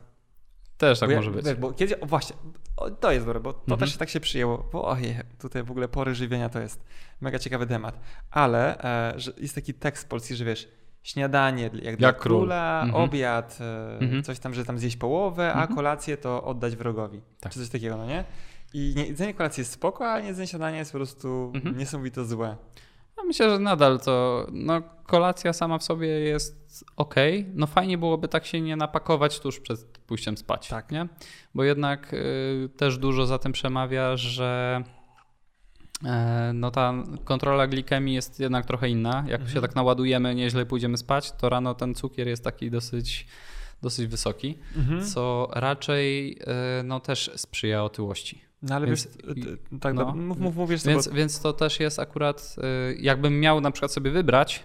Też 0.78 1.00
tak 1.00 1.08
bo 1.08 1.12
ja- 1.12 1.18
może 1.18 1.30
być. 1.30 1.44
Wiesz, 1.46 1.54
bo 1.54 1.72
kiedyś, 1.72 1.96
o 2.00 2.06
właśnie, 2.06 2.36
o, 2.76 2.90
to 2.90 3.12
jest 3.12 3.26
dobre, 3.26 3.40
bo 3.40 3.52
to 3.52 3.60
Mhm. 3.60 3.80
też 3.80 3.96
tak 3.96 4.08
się 4.08 4.20
przyjęło. 4.20 4.68
Bo 4.72 4.84
ojej, 4.84 5.16
tutaj 5.40 5.62
w 5.62 5.70
ogóle 5.70 5.88
pory 5.88 6.14
żywienia 6.14 6.48
to 6.48 6.60
jest 6.60 6.84
mega 7.20 7.38
ciekawy 7.38 7.66
temat. 7.66 8.00
Ale 8.30 8.78
e, 9.14 9.20
że 9.20 9.32
jest 9.38 9.54
taki 9.54 9.74
tekst 9.74 10.08
polski, 10.08 10.34
że 10.34 10.44
wiesz, 10.44 10.68
śniadanie 11.04 11.70
jak, 11.82 11.96
dla 11.96 12.08
Jak 12.08 12.18
król. 12.18 12.38
króla, 12.40 12.82
Mhm. 12.84 13.04
obiad, 13.04 13.58
e, 13.60 13.98
Mhm. 14.00 14.22
coś 14.22 14.38
tam, 14.38 14.54
że 14.54 14.64
tam 14.64 14.78
zjeść 14.78 14.96
połowę, 14.96 15.48
a 15.52 15.60
Mhm. 15.60 15.74
kolację 15.76 16.16
to 16.16 16.44
oddać 16.44 16.76
wrogowi. 16.76 17.20
Tak. 17.40 17.52
Czy 17.52 17.58
coś 17.60 17.68
takiego, 17.68 17.96
no 17.96 18.06
nie? 18.06 18.24
I 18.74 18.94
nie, 18.96 19.06
jedzenie 19.06 19.34
kolacji 19.34 19.60
jest 19.60 19.72
spoko, 19.72 20.12
a 20.12 20.20
jedzenie 20.20 20.46
śniadania 20.46 20.78
jest 20.78 20.92
po 20.92 20.98
prostu 20.98 21.52
Mhm. 21.54 21.78
niesamowito 21.78 22.24
złe. 22.24 22.56
Ja 23.16 23.22
myślę, 23.24 23.50
że 23.50 23.58
nadal 23.58 24.00
to, 24.00 24.46
no 24.52 24.82
kolacja 25.06 25.52
sama 25.52 25.78
w 25.78 25.82
sobie 25.84 26.08
jest 26.08 26.84
ok. 26.96 27.14
No 27.54 27.66
fajnie 27.66 27.98
byłoby 27.98 28.28
tak 28.28 28.46
się 28.46 28.60
nie 28.60 28.76
napakować 28.76 29.40
tuż 29.40 29.60
przed 29.60 29.98
pójściem 29.98 30.36
spać, 30.36 30.68
Tak. 30.68 30.90
nie? 30.92 31.08
Bo 31.54 31.64
jednak 31.64 32.12
y, 32.14 32.68
też 32.76 32.98
dużo 32.98 33.26
za 33.26 33.38
tym 33.38 33.52
przemawia, 33.52 34.16
że 34.16 34.82
no 36.54 36.70
ta 36.70 36.94
kontrola 37.24 37.66
glikemii 37.66 38.14
jest 38.14 38.40
jednak 38.40 38.66
trochę 38.66 38.88
inna. 38.88 39.14
Jak 39.28 39.40
Mhm. 39.40 39.50
się 39.50 39.60
tak 39.60 39.74
naładujemy, 39.74 40.34
nieźle 40.34 40.66
pójdziemy 40.66 40.96
spać, 40.96 41.32
to 41.32 41.48
rano 41.48 41.74
ten 41.74 41.94
cukier 41.94 42.28
jest 42.28 42.44
taki 42.44 42.70
dosyć, 42.70 43.26
dosyć 43.82 44.06
wysoki, 44.06 44.58
Mhm. 44.76 45.04
co 45.04 45.48
raczej 45.54 46.32
y, 46.80 46.82
no 46.84 47.00
też 47.00 47.30
sprzyja 47.36 47.84
otyłości. 47.84 48.40
No 48.62 48.74
ale 48.74 48.86
Więc- 48.86 49.08
wiesz, 49.16 49.44
t- 49.44 49.78
tak, 49.80 49.94
no. 49.94 50.04
no, 50.04 50.14
mów, 50.14 50.38
mów, 50.38 50.56
mówisz 50.56 50.84
Więc, 50.84 51.04
sobie. 51.04 51.16
więc 51.16 51.40
to 51.40 51.52
też 51.52 51.80
jest 51.80 51.98
akurat, 51.98 52.56
jakbym 52.98 53.40
miał 53.40 53.60
na 53.60 53.70
przykład 53.70 53.92
sobie 53.92 54.10
wybrać, 54.10 54.64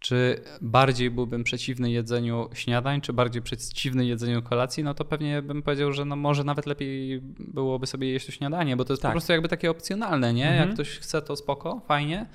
czy 0.00 0.40
bardziej 0.60 1.10
byłbym 1.10 1.44
przeciwny 1.44 1.90
jedzeniu 1.90 2.48
śniadań, 2.52 3.00
czy 3.00 3.12
bardziej 3.12 3.42
przeciwny 3.42 4.06
jedzeniu 4.06 4.42
kolacji, 4.42 4.84
no 4.84 4.94
to 4.94 5.04
pewnie 5.04 5.42
bym 5.42 5.62
powiedział, 5.62 5.92
że 5.92 6.04
no 6.04 6.16
może 6.16 6.44
nawet 6.44 6.66
lepiej 6.66 7.20
byłoby 7.38 7.86
sobie 7.86 8.10
jeść 8.10 8.26
to 8.26 8.32
śniadanie, 8.32 8.76
bo 8.76 8.84
to 8.84 8.92
jest 8.92 9.02
Tak. 9.02 9.10
po 9.10 9.14
prostu 9.14 9.32
jakby 9.32 9.48
takie 9.48 9.70
opcjonalne, 9.70 10.34
nie? 10.34 10.48
Mhm. 10.48 10.66
Jak 10.66 10.74
ktoś 10.74 10.88
chce, 10.88 11.22
to 11.22 11.36
spoko, 11.36 11.80
fajnie. 11.88 12.26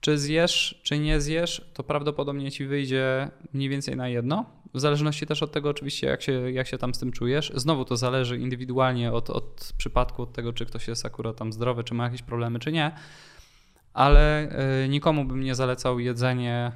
Czy 0.00 0.18
zjesz, 0.18 0.80
czy 0.82 0.98
nie 0.98 1.20
zjesz, 1.20 1.70
to 1.74 1.82
prawdopodobnie 1.82 2.50
ci 2.50 2.66
wyjdzie 2.66 3.30
mniej 3.52 3.68
więcej 3.68 3.96
na 3.96 4.08
jedno. 4.08 4.44
W 4.74 4.80
zależności 4.80 5.26
też 5.26 5.42
od 5.42 5.52
tego, 5.52 5.68
oczywiście, 5.68 6.06
jak 6.06 6.22
się, 6.22 6.52
jak 6.52 6.66
się 6.66 6.78
tam 6.78 6.94
z 6.94 6.98
tym 6.98 7.12
czujesz. 7.12 7.52
Znowu 7.54 7.84
to 7.84 7.96
zależy 7.96 8.38
indywidualnie 8.38 9.12
od, 9.12 9.30
od 9.30 9.72
przypadku, 9.78 10.22
od 10.22 10.32
tego, 10.32 10.52
czy 10.52 10.66
ktoś 10.66 10.88
jest 10.88 11.06
akurat 11.06 11.36
tam 11.36 11.52
zdrowy, 11.52 11.84
czy 11.84 11.94
ma 11.94 12.04
jakieś 12.04 12.22
problemy, 12.22 12.58
czy 12.58 12.72
nie. 12.72 12.92
Ale 13.98 14.48
y, 14.84 14.88
nikomu 14.88 15.24
bym 15.24 15.40
nie 15.40 15.54
zalecał 15.54 15.98
jedzenie 15.98 16.72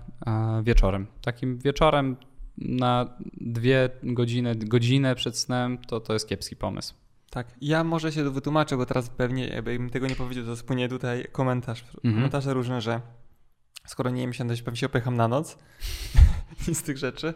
y, 0.60 0.62
wieczorem. 0.62 1.06
Takim 1.24 1.58
wieczorem 1.58 2.16
na 2.58 3.16
dwie 3.40 3.90
godziny, 4.02 4.54
godzinę 4.56 5.14
przed 5.14 5.38
snem, 5.38 5.78
to, 5.78 6.00
to 6.00 6.12
jest 6.12 6.28
kiepski 6.28 6.56
pomysł. 6.56 6.94
Tak, 7.30 7.46
ja 7.60 7.84
może 7.84 8.12
się 8.12 8.30
wytłumaczę, 8.30 8.76
bo 8.76 8.86
teraz 8.86 9.08
pewnie, 9.10 9.46
jakbym 9.48 9.90
tego 9.90 10.06
nie 10.06 10.14
powiedział, 10.16 10.44
to 10.44 10.56
spłynie 10.56 10.88
tutaj 10.88 11.24
komentarz, 11.32 11.84
Mhm. 11.96 12.14
komentarze 12.14 12.54
różne, 12.54 12.80
że 12.80 13.00
skoro 13.86 14.10
nie 14.10 14.20
jem 14.20 14.32
się, 14.32 14.48
to 14.48 14.54
pewnie 14.64 14.76
się 14.76 14.86
opycham 14.86 15.16
na 15.16 15.28
noc 15.28 15.58
i 16.68 16.74
z 16.74 16.82
tych 16.82 16.98
rzeczy, 16.98 17.34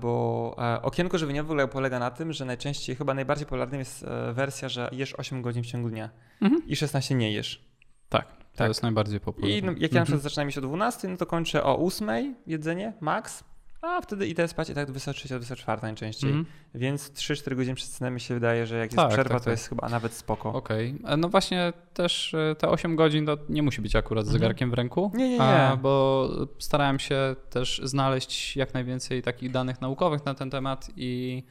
bo 0.00 0.56
okienko 0.82 1.18
żywieniowe 1.18 1.46
w 1.48 1.50
ogóle 1.50 1.68
polega 1.68 1.98
na 1.98 2.10
tym, 2.10 2.32
że 2.32 2.44
najczęściej, 2.44 2.96
chyba 2.96 3.14
najbardziej 3.14 3.46
popularnym 3.46 3.78
jest 3.78 4.02
e, 4.04 4.32
wersja, 4.32 4.68
że 4.68 4.88
jesz 4.92 5.14
8 5.14 5.42
godzin 5.42 5.62
w 5.62 5.66
ciągu 5.66 5.90
dnia 5.90 6.10
Mhm. 6.40 6.62
i 6.66 6.76
16 6.76 7.14
nie 7.14 7.32
jesz. 7.32 7.64
Tak, 8.08 8.26
to 8.56 8.58
Tak. 8.58 8.68
jest 8.68 8.82
najbardziej 8.82 9.20
popularne. 9.20 9.52
I 9.56 9.56
jak 9.56 9.64
ja 9.66 9.70
na 9.72 9.84
Mhm. 9.86 10.04
przykład 10.04 10.22
zaczynam 10.22 10.48
jeść 10.48 10.58
o 10.58 10.60
12, 10.60 11.08
no 11.08 11.16
to 11.16 11.26
kończę 11.26 11.64
o 11.64 11.78
8 11.78 12.34
jedzenie, 12.46 12.92
max, 13.00 13.44
a 13.82 14.00
wtedy 14.00 14.26
idę 14.26 14.48
spać 14.48 14.70
i 14.70 14.74
tak 14.74 14.86
do 14.86 14.92
23, 14.92 15.28
24 15.28 15.82
najczęściej. 15.82 16.30
Mhm. 16.30 16.46
Więc 16.74 17.10
3-4 17.10 17.56
godziny 17.56 17.74
przed 17.74 17.88
snem 17.88 18.14
mi 18.14 18.20
się 18.20 18.34
wydaje, 18.34 18.66
że 18.66 18.76
jak 18.76 18.84
jest 18.90 18.96
Tak, 18.96 19.08
przerwa, 19.08 19.34
tak, 19.34 19.38
to 19.40 19.44
tak. 19.44 19.50
jest 19.50 19.68
chyba 19.68 19.88
nawet 19.88 20.12
spoko. 20.12 20.52
Okej. 20.52 20.94
E, 21.04 21.16
No 21.16 21.28
właśnie 21.28 21.72
też 21.94 22.34
e, 22.34 22.54
te 22.58 22.68
8 22.68 22.96
godzin 22.96 23.26
to 23.26 23.36
nie 23.48 23.62
musi 23.62 23.80
być 23.82 23.96
akurat 23.96 24.24
z 24.24 24.28
Mhm. 24.28 24.40
zegarkiem 24.40 24.70
w 24.70 24.74
ręku. 24.74 25.10
Nie, 25.14 25.28
nie, 25.28 25.38
nie. 25.38 25.42
A, 25.42 25.76
bo 25.76 26.28
starałem 26.58 26.98
się 26.98 27.36
też 27.50 27.80
znaleźć 27.84 28.56
jak 28.56 28.74
najwięcej 28.74 29.22
takich 29.22 29.50
danych 29.50 29.80
naukowych 29.80 30.24
na 30.24 30.34
ten 30.34 30.50
temat 30.50 30.88
i 30.96 31.42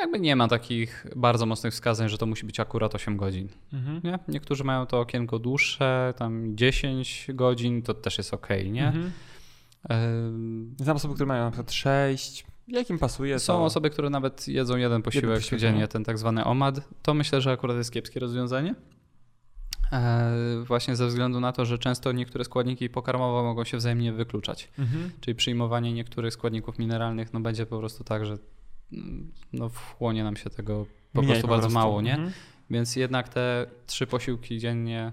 jakby 0.00 0.20
nie 0.20 0.36
ma 0.36 0.48
takich 0.48 1.06
bardzo 1.16 1.46
mocnych 1.46 1.72
wskazań, 1.72 2.08
że 2.08 2.18
to 2.18 2.26
musi 2.26 2.46
być 2.46 2.60
akurat 2.60 2.94
8 2.94 3.16
godzin. 3.16 3.48
Mhm. 3.72 4.00
Nie? 4.04 4.18
Niektórzy 4.28 4.64
mają 4.64 4.86
to 4.86 5.00
okienko 5.00 5.38
dłuższe, 5.38 6.14
tam 6.16 6.56
10 6.56 7.26
godzin, 7.34 7.82
to 7.82 7.94
też 7.94 8.18
jest 8.18 8.34
ok, 8.34 8.48
nie? 8.70 8.86
Mhm. 8.86 9.12
Znam 10.78 10.96
osoby, 10.96 11.14
które 11.14 11.26
mają 11.26 11.44
na 11.44 11.50
przykład 11.50 11.72
6. 11.72 12.46
Jak 12.68 12.90
im 12.90 12.98
pasuje? 12.98 13.38
są 13.38 13.52
to... 13.52 13.64
osoby, 13.64 13.90
które 13.90 14.10
nawet 14.10 14.48
jedzą 14.48 14.76
jeden 14.76 15.02
posiłek, 15.02 15.36
posiłek, 15.36 15.60
dziennie, 15.60 15.80
no. 15.80 15.88
ten 15.88 16.04
tak 16.04 16.18
zwany 16.18 16.44
omad. 16.44 16.80
To 17.02 17.14
myślę, 17.14 17.40
że 17.40 17.52
akurat 17.52 17.76
jest 17.76 17.92
kiepskie 17.92 18.20
rozwiązanie. 18.20 18.74
E, 19.92 20.64
właśnie 20.66 20.96
ze 20.96 21.06
względu 21.06 21.40
na 21.40 21.52
to, 21.52 21.64
że 21.64 21.78
często 21.78 22.12
niektóre 22.12 22.44
składniki 22.44 22.90
pokarmowe 22.90 23.42
mogą 23.42 23.64
się 23.64 23.76
wzajemnie 23.76 24.12
wykluczać. 24.12 24.70
Mhm. 24.78 25.10
Czyli 25.20 25.34
przyjmowanie 25.34 25.92
niektórych 25.92 26.32
składników 26.32 26.78
mineralnych 26.78 27.32
no 27.32 27.40
będzie 27.40 27.66
po 27.66 27.78
prostu 27.78 28.04
tak, 28.04 28.26
że 28.26 28.38
no 29.52 29.68
wchłonie 29.68 30.24
nam 30.24 30.36
się 30.36 30.50
tego 30.50 30.86
po 31.12 31.22
Mniej 31.22 31.32
prostu 31.32 31.48
bardzo 31.48 31.68
mało, 31.68 32.02
nie? 32.02 32.14
Mhm. 32.14 32.32
Więc 32.70 32.96
jednak 32.96 33.28
te 33.28 33.66
trzy 33.86 34.06
posiłki 34.06 34.58
dziennie 34.58 35.12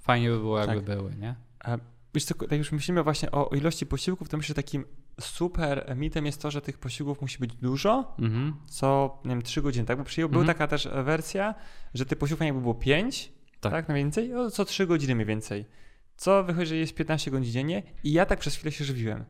fajnie 0.00 0.30
by 0.30 0.38
było, 0.38 0.58
jakby 0.58 0.74
Tak. 0.74 0.84
były, 0.84 1.14
nie? 1.16 1.34
A 1.64 1.78
Wiesz 2.14 2.24
co, 2.24 2.34
jak 2.50 2.58
już 2.58 2.72
myślimy 2.72 3.02
właśnie 3.02 3.30
o 3.30 3.50
ilości 3.54 3.86
posiłków, 3.86 4.28
to 4.28 4.36
myślę, 4.36 4.48
że 4.48 4.54
takim 4.54 4.84
super 5.20 5.94
mitem 5.96 6.26
jest 6.26 6.42
to, 6.42 6.50
że 6.50 6.60
tych 6.60 6.78
posiłków 6.78 7.20
musi 7.20 7.38
być 7.38 7.56
dużo, 7.56 8.14
Mhm. 8.18 8.54
co, 8.66 9.18
nie 9.24 9.30
wiem, 9.30 9.42
3 9.42 9.62
godziny, 9.62 9.86
tak? 9.86 9.98
Bo 9.98 10.04
przyjął, 10.04 10.28
Mhm. 10.28 10.44
była 10.44 10.54
taka 10.54 10.68
też 10.68 10.86
e, 10.86 11.02
wersja, 11.02 11.54
że 11.94 12.06
tych 12.06 12.18
posiłków 12.18 12.46
jakby 12.46 12.60
było 12.60 12.74
5, 12.74 13.32
Tak. 13.60 13.72
tak, 13.72 13.88
mniej 13.88 14.04
więcej, 14.04 14.34
o, 14.36 14.50
co 14.50 14.64
3 14.64 14.86
godziny 14.86 15.14
mniej 15.14 15.26
więcej. 15.26 15.64
Co 16.16 16.44
wychodzi, 16.44 16.66
że 16.66 16.76
jest 16.76 16.94
15 16.94 17.30
godzin 17.30 17.52
dziennie 17.52 17.82
i 18.04 18.12
ja 18.12 18.26
tak 18.26 18.38
przez 18.38 18.54
chwilę 18.56 18.72
się 18.72 18.84
żywiłem. 18.84 19.24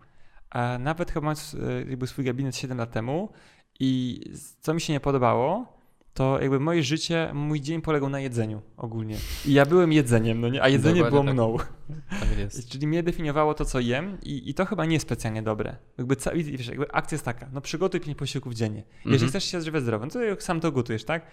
A 0.50 0.78
nawet 0.78 1.10
chyba 1.10 1.24
mając 1.24 1.54
e, 1.54 1.84
jakby 1.90 2.06
swój 2.06 2.24
gabinet 2.24 2.56
7 2.56 2.78
lat 2.78 2.90
temu 2.92 3.32
i 3.80 4.20
co 4.60 4.74
mi 4.74 4.80
się 4.80 4.92
nie 4.92 5.00
podobało, 5.00 5.74
to 6.14 6.40
jakby 6.40 6.60
moje 6.60 6.82
życie, 6.82 7.30
mój 7.34 7.60
dzień 7.60 7.82
polegał 7.82 8.08
na 8.10 8.20
jedzeniu 8.20 8.62
ogólnie. 8.76 9.16
I 9.46 9.52
ja 9.52 9.66
byłem 9.66 9.92
jedzeniem, 9.92 10.40
no 10.40 10.48
nie? 10.48 10.62
A 10.62 10.68
jedzenie 10.68 11.02
Dokładnie 11.04 11.34
było 11.34 11.58
tak. 11.58 11.66
mną. 11.88 11.96
Tak 12.20 12.38
jest. 12.38 12.68
Czyli 12.70 12.86
mnie 12.86 13.02
definiowało 13.02 13.54
to, 13.54 13.64
co 13.64 13.80
jem 13.80 14.18
i, 14.22 14.50
i 14.50 14.54
to 14.54 14.64
chyba 14.64 14.84
nie 14.84 14.92
jest 14.92 15.06
specjalnie 15.06 15.42
dobre. 15.42 15.76
Jakby, 15.98 16.16
ca- 16.16 16.30
wiesz, 16.34 16.66
jakby 16.66 16.92
akcja 16.92 17.14
jest 17.16 17.24
taka, 17.24 17.48
no 17.52 17.60
przygotuj 17.60 18.00
pięć 18.00 18.18
posiłków 18.18 18.54
dziennie. 18.54 18.82
Jeżeli 18.96 19.14
Mhm. 19.14 19.30
chcesz 19.30 19.44
się 19.44 19.58
odżywiać 19.58 19.82
zdrowo, 19.82 20.04
no 20.06 20.10
to 20.10 20.18
sam 20.38 20.60
to 20.60 20.72
gotujesz, 20.72 21.04
tak? 21.04 21.26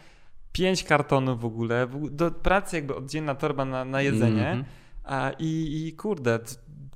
Pięć 0.52 0.84
kartonów 0.84 1.42
w 1.42 1.46
ogóle, 1.46 1.88
do 2.12 2.32
pracy 2.32 2.76
jakby 2.76 2.96
oddzielna 2.96 3.36
torba 3.36 3.66
na, 3.66 3.86
na 3.86 4.02
jedzenie 4.02 4.48
Mhm. 4.48 4.66
a, 5.04 5.32
i, 5.40 5.84
i 5.88 5.94
kurde, 5.94 6.40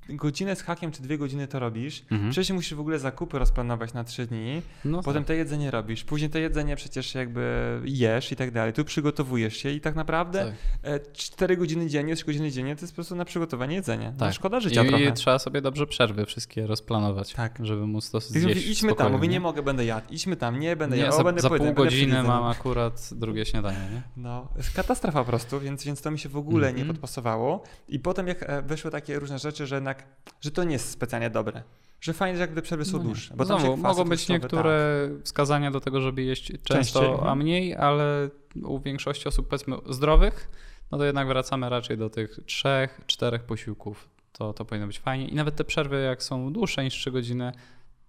godzinę 0.09 0.55
z 0.55 0.61
hakiem 0.61 0.91
czy 0.91 1.01
dwie 1.01 1.17
godziny 1.17 1.47
to 1.47 1.59
robisz. 1.59 2.03
Mhm. 2.11 2.31
Wcześniej 2.31 2.55
musisz 2.55 2.73
w 2.73 2.79
ogóle 2.79 2.99
zakupy 2.99 3.39
rozplanować 3.39 3.93
na 3.93 4.03
trzy 4.03 4.25
dni, 4.25 4.61
No 4.85 5.03
potem 5.03 5.23
tak. 5.23 5.27
to 5.27 5.33
jedzenie 5.33 5.71
robisz, 5.71 6.03
później 6.03 6.29
to 6.29 6.37
jedzenie 6.39 6.75
przecież 6.75 7.15
jakby 7.15 7.45
jesz 7.85 8.31
i 8.31 8.35
tak 8.35 8.51
dalej, 8.51 8.73
tu 8.73 8.85
przygotowujesz 8.85 9.57
się 9.57 9.69
i 9.69 9.81
tak 9.81 9.95
naprawdę 9.95 10.45
tak. 10.45 10.91
e, 10.93 10.99
cztery 11.13 11.57
godziny 11.57 11.87
dziennie, 11.87 12.15
trzy 12.15 12.25
godziny 12.25 12.51
dziennie 12.51 12.75
to 12.75 12.81
jest 12.81 12.93
po 12.93 12.95
prostu 12.95 13.15
na 13.15 13.25
przygotowanie 13.25 13.75
jedzenia. 13.75 14.11
No, 14.11 14.17
Tak. 14.19 14.33
szkoda 14.33 14.59
życia 14.59 14.83
I, 14.83 14.87
trochę. 14.87 15.03
I 15.03 15.13
trzeba 15.13 15.39
sobie 15.39 15.61
dobrze 15.61 15.87
przerwy 15.87 16.25
wszystkie 16.25 16.67
rozplanować, 16.67 17.33
Tak. 17.33 17.59
żeby 17.63 17.87
móc 17.87 18.11
to 18.11 18.19
zjeść 18.19 18.47
mówi, 18.47 18.71
idźmy 18.71 18.95
tam, 18.95 19.11
mówię, 19.11 19.27
nie 19.27 19.39
mogę, 19.39 19.63
będę 19.63 19.85
jadł. 19.85 20.07
Idźmy 20.13 20.35
tam, 20.35 20.59
nie 20.59 20.75
będę 20.75 20.97
Nie, 20.97 21.03
jadł, 21.03 21.17
za, 21.17 21.23
będę 21.23 21.41
za 21.41 21.49
pół 21.49 21.57
będę 21.57 21.73
godziny 21.73 22.23
mam 22.23 22.43
akurat 22.43 23.09
drugie 23.11 23.45
śniadanie, 23.45 23.77
nie? 23.93 24.01
No, 24.17 24.47
katastrofa 24.75 25.19
po 25.19 25.25
prostu, 25.25 25.59
więc, 25.59 25.83
więc 25.83 26.01
to 26.01 26.11
mi 26.11 26.19
się 26.19 26.29
w 26.29 26.37
ogóle 26.37 26.67
nie 26.73 26.79
Mhm. 26.79 26.87
podpasowało. 26.87 27.63
I 27.87 27.99
potem 27.99 28.27
jak 28.27 28.43
e, 28.49 28.61
wyszły 28.61 28.91
takie 28.91 29.19
różne 29.19 29.39
rzeczy, 29.39 29.67
że 29.67 29.81
jednak, 29.95 30.17
że 30.41 30.51
to 30.51 30.63
nie 30.63 30.73
jest 30.73 30.89
specjalnie 30.89 31.29
dobre. 31.29 31.63
Że 32.01 32.13
fajnie, 32.13 32.37
że 32.37 32.41
jakby 32.41 32.61
przerwy 32.61 32.85
są 32.85 32.97
No 32.97 33.03
dłuższe. 33.03 33.35
Bo 33.35 33.45
Znowu, 33.45 33.77
mogą 33.77 34.03
być 34.03 34.29
niektóre 34.29 35.09
wskazania 35.23 35.71
do 35.71 35.79
tego, 35.79 36.01
żeby 36.01 36.23
jeść 36.23 36.47
często, 36.47 36.73
Częściej, 36.73 37.05
mhm. 37.05 37.27
a 37.27 37.35
mniej, 37.35 37.75
ale 37.75 38.29
u 38.63 38.79
większości 38.79 39.27
osób 39.27 39.47
powiedzmy 39.47 39.75
zdrowych, 39.89 40.49
no 40.91 40.97
to 40.97 41.05
jednak 41.05 41.27
wracamy 41.27 41.69
raczej 41.69 41.97
do 41.97 42.09
tych 42.09 42.39
trzech, 42.45 43.01
czterech 43.05 43.43
posiłków. 43.43 44.09
To, 44.31 44.53
to 44.53 44.65
powinno 44.65 44.87
być 44.87 44.99
fajnie. 44.99 45.27
I 45.27 45.35
nawet 45.35 45.55
te 45.55 45.63
przerwy, 45.63 46.01
jak 46.01 46.23
są 46.23 46.53
dłuższe 46.53 46.83
niż 46.83 46.93
3 46.93 47.11
godziny, 47.11 47.51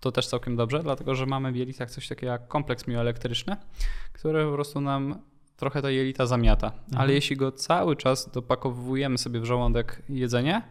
to 0.00 0.12
też 0.12 0.26
całkiem 0.26 0.56
dobrze, 0.56 0.82
dlatego 0.82 1.14
że 1.14 1.26
mamy 1.26 1.52
w 1.52 1.56
jelitach 1.56 1.90
coś 1.90 2.08
takiego 2.08 2.32
jak 2.32 2.48
kompleks 2.48 2.86
mioelektryczny, 2.86 3.56
który 4.12 4.44
po 4.44 4.52
prostu 4.52 4.80
nam 4.80 5.22
trochę 5.56 5.82
te 5.82 5.92
jelita 5.92 6.26
zamiata. 6.26 6.66
Mhm. 6.66 7.00
Ale 7.00 7.12
jeśli 7.12 7.36
go 7.36 7.52
cały 7.52 7.96
czas 7.96 8.30
dopakowujemy 8.30 9.18
sobie 9.18 9.40
w 9.40 9.44
żołądek 9.44 10.02
jedzenie, 10.08 10.62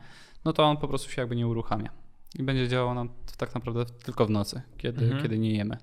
no 0.46 0.54
to 0.54 0.64
on 0.64 0.78
po 0.78 0.88
prostu 0.88 1.12
się 1.12 1.22
jakby 1.22 1.36
nie 1.36 1.48
uruchamia. 1.48 1.90
I 2.40 2.44
będzie 2.44 2.68
działał 2.68 2.94
nam 2.96 3.10
tak 3.38 3.56
naprawdę 3.56 3.86
tylko 3.86 4.26
w 4.26 4.30
nocy, 4.30 4.62
kiedy, 4.78 5.04
Mhm. 5.06 5.24
kiedy 5.24 5.40
nie 5.40 5.52
jemy. 5.52 5.78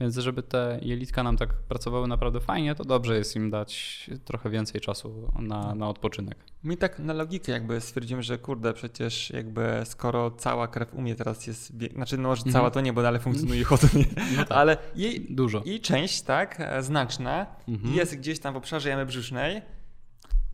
Więc 0.00 0.16
żeby 0.16 0.42
te 0.42 0.78
jelitka 0.82 1.22
nam 1.22 1.36
tak 1.36 1.54
pracowały 1.54 2.08
naprawdę 2.08 2.40
fajnie, 2.40 2.74
to 2.74 2.84
dobrze 2.84 3.16
jest 3.18 3.36
im 3.36 3.50
dać 3.50 4.10
trochę 4.24 4.50
więcej 4.50 4.80
czasu 4.80 5.32
na, 5.38 5.74
na 5.74 5.88
odpoczynek. 5.88 6.38
Mi 6.64 6.76
tak 6.76 6.98
na 6.98 7.12
logikę 7.12 7.52
jakby 7.52 7.80
stwierdziłem, 7.80 8.22
że 8.22 8.38
kurde, 8.38 8.72
przecież 8.72 9.30
jakby 9.30 9.80
skoro 9.84 10.30
cała 10.30 10.68
krew 10.68 10.94
u 10.94 11.02
mnie 11.02 11.14
teraz 11.14 11.46
jest, 11.46 11.72
znaczy 11.94 12.16
no 12.18 12.28
może 12.28 12.40
Mhm. 12.40 12.52
cała 12.52 12.70
to 12.70 12.80
nie, 12.80 12.92
bo 12.92 13.02
dalej 13.02 13.20
funkcjonuje 13.20 13.60
i 13.60 13.64
chodzę, 13.64 13.88
nie? 13.98 14.04
No 14.36 14.44
tak, 14.44 14.58
ale 14.58 14.76
jej, 14.96 15.26
dużo. 15.30 15.62
jej 15.64 15.80
część, 15.80 16.22
tak, 16.22 16.56
e, 16.60 16.82
znaczna, 16.82 17.46
Mhm. 17.68 17.94
jest 17.94 18.16
gdzieś 18.16 18.38
tam 18.40 18.54
w 18.54 18.56
obszarze 18.56 18.88
jamy 18.88 19.06
brzusznej, 19.06 19.62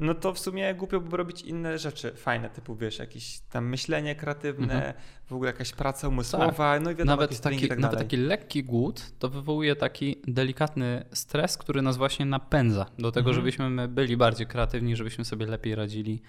no 0.01 0.15
to 0.15 0.35
w 0.35 0.39
sumie 0.39 0.75
głupio 0.75 1.01
by 1.01 1.17
robić 1.17 1.43
inne 1.43 1.79
rzeczy 1.79 2.13
fajne, 2.13 2.51
typu 2.51 2.77
wiesz, 2.77 2.99
jakieś 2.99 3.41
tam 3.41 3.67
myślenie 3.69 4.15
kreatywne, 4.15 4.75
Mhm. 4.75 4.95
w 5.27 5.33
ogóle 5.33 5.51
jakaś 5.51 5.73
praca 5.73 6.09
umysłowa, 6.09 6.81
no 6.81 6.91
i 6.91 6.95
wiadomo, 6.95 7.17
Nawet 7.17 7.41
taki, 7.41 7.69
tak 7.69 7.79
nawet 7.79 7.99
taki 7.99 8.17
lekki 8.17 8.65
głód 8.65 9.13
to 9.19 9.29
wywołuje 9.29 9.77
taki 9.77 10.17
delikatny 10.29 11.05
stres, 11.13 11.59
który 11.59 11.83
nas 11.83 11.97
właśnie 11.97 12.27
napędza 12.27 12.87
do 12.99 13.13
tego, 13.13 13.31
Mhm. 13.31 13.35
żebyśmy 13.35 13.71
my 13.71 13.89
byli 13.89 14.17
bardziej 14.17 14.47
kreatywni, 14.47 14.97
żebyśmy 14.97 15.25
sobie 15.25 15.47
lepiej 15.47 15.75
radzili 15.75 16.23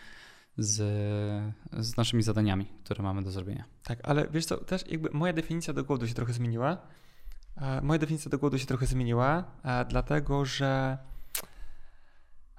z, 0.57 0.75
z 1.79 1.97
naszymi 1.97 2.23
zadaniami, 2.23 2.65
które 2.83 3.03
mamy 3.03 3.23
do 3.23 3.31
zrobienia. 3.31 3.63
Tak, 3.83 3.99
ale 4.03 4.27
wiesz 4.31 4.45
co, 4.45 4.57
też 4.57 4.87
jakby 4.87 5.09
moja 5.13 5.33
definicja 5.33 5.73
do 5.73 5.83
głodu 5.83 6.07
się 6.07 6.13
trochę 6.13 6.33
zmieniła. 6.33 6.77
E, 7.57 7.81
Moja 7.81 7.99
definicja 7.99 8.31
do 8.31 8.37
głodu 8.37 8.57
się 8.57 8.65
trochę 8.65 8.85
zmieniła, 8.85 9.43
e, 9.63 9.85
dlatego 9.85 10.45
że 10.45 10.97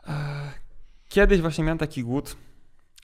e, 0.07 0.13
kiedyś 1.13 1.41
właśnie 1.41 1.65
miałem 1.65 1.79
taki 1.79 2.03
głód, 2.03 2.37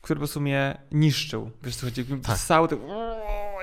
który 0.02 0.16
po 0.16 0.20
prostu 0.20 0.40
mnie 0.40 0.78
niszczył. 0.92 1.50
Wiesz 1.62 1.76
co 1.76 1.86
chodzi? 1.86 2.04
Tak. 2.04 2.38
Cały 2.38 2.68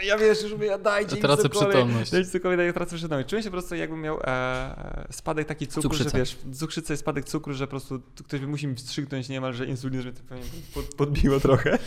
ja 0.03 0.17
wiesz, 0.17 0.43
już 0.43 0.51
mówię, 0.51 0.77
dajcie 0.77 1.15
mi 1.15 1.21
Tracę 1.21 1.41
cokolwiek. 1.43 1.69
przytomność. 1.71 2.11
Dajcie 2.11 2.29
cokolwiek, 2.29 2.65
ja 2.67 2.73
tracę 2.73 2.95
przytomność. 2.95 3.29
Czułem 3.29 3.43
się 3.43 3.49
po 3.49 3.53
prostu 3.53 3.75
jakbym 3.75 4.01
miał 4.01 4.19
e, 4.23 5.07
spadek 5.11 5.47
taki 5.47 5.67
cukru, 5.67 5.81
Cukrzyca. 5.89 6.09
że 6.09 6.17
wiesz, 6.17 6.37
cukrzyca 6.53 6.93
jest 6.93 7.01
spadek 7.01 7.25
cukru, 7.25 7.53
że 7.53 7.67
po 7.67 7.69
prostu 7.71 8.01
ktoś 8.27 8.39
by 8.39 8.47
musi 8.47 8.67
mi 8.67 8.75
wstrzyknąć 8.75 9.29
niemalże 9.29 9.65
insulin, 9.65 10.01
żeby 10.01 10.17
to 10.19 10.35
pod, 10.73 10.85
podbiło 10.95 11.39
trochę. 11.39 11.77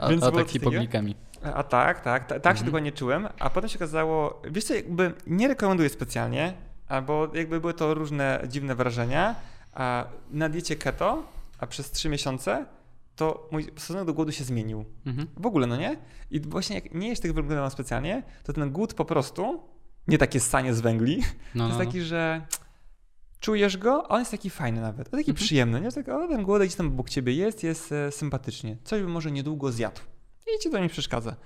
A, 0.00 0.08
Więc 0.08 0.22
a 0.22 0.30
tak 0.30 0.44
coś 0.44 0.52
hipoglikemii. 0.52 1.16
A 1.54 1.62
tak, 1.62 2.00
tak, 2.00 2.26
ta, 2.26 2.34
tak 2.34 2.42
się 2.44 2.48
Mhm. 2.50 2.66
dokładnie 2.66 2.92
czułem, 2.92 3.28
a 3.38 3.50
potem 3.50 3.70
się 3.70 3.78
okazało, 3.78 4.42
wiesz 4.50 4.64
co, 4.64 4.74
jakby 4.74 5.12
nie 5.26 5.48
rekomenduję 5.48 5.88
specjalnie, 5.88 6.54
albo 6.88 7.28
jakby 7.34 7.60
były 7.60 7.74
to 7.74 7.94
różne 7.94 8.42
dziwne 8.48 8.74
wrażenia, 8.74 9.34
a 9.74 10.04
na 10.30 10.48
diecie 10.48 10.76
keto, 10.76 11.33
a 11.58 11.66
przez 11.66 11.90
trzy 11.90 12.08
miesiące, 12.08 12.66
to 13.16 13.48
mój 13.52 13.62
stosunek 13.62 14.04
do 14.04 14.14
głodu 14.14 14.32
się 14.32 14.44
zmienił. 14.44 14.84
Mhm. 15.06 15.28
W 15.36 15.46
ogóle, 15.46 15.66
no 15.66 15.76
nie? 15.76 15.96
I 16.30 16.40
właśnie 16.40 16.74
jak 16.74 16.94
nie 16.94 17.08
jest 17.08 17.22
tych 17.22 17.34
węglowodanów 17.34 17.72
specjalnie, 17.72 18.22
to 18.42 18.52
ten 18.52 18.70
głód 18.72 18.94
po 18.94 19.04
prostu, 19.04 19.62
nie 20.08 20.18
takie 20.18 20.40
sanie 20.40 20.74
z 20.74 20.80
węgli, 20.80 21.16
No, 21.18 21.24
to 21.24 21.28
no, 21.54 21.66
jest 21.66 21.78
no. 21.78 21.84
taki, 21.84 22.00
że 22.00 22.46
czujesz 23.40 23.76
go, 23.78 24.02
a 24.10 24.14
on 24.14 24.18
jest 24.18 24.30
taki 24.30 24.50
fajny 24.50 24.80
nawet, 24.80 25.10
taki 25.10 25.30
Mhm. 25.30 25.34
przyjemny, 25.36 25.80
nie? 25.80 25.92
Tak, 25.92 26.08
o, 26.08 26.28
ten 26.28 26.42
głodek 26.42 26.66
gdzieś 26.68 26.76
tam 26.76 26.86
obok 26.86 27.08
ciebie 27.10 27.34
jest, 27.34 27.62
jest 27.62 27.92
e, 27.92 28.12
sympatycznie. 28.12 28.76
Coś 28.84 29.02
by 29.02 29.08
może 29.08 29.30
niedługo 29.30 29.72
zjadł. 29.72 30.00
I 30.56 30.62
ci 30.62 30.70
to 30.70 30.78
nie 30.78 30.88
przeszkadza. 30.88 31.36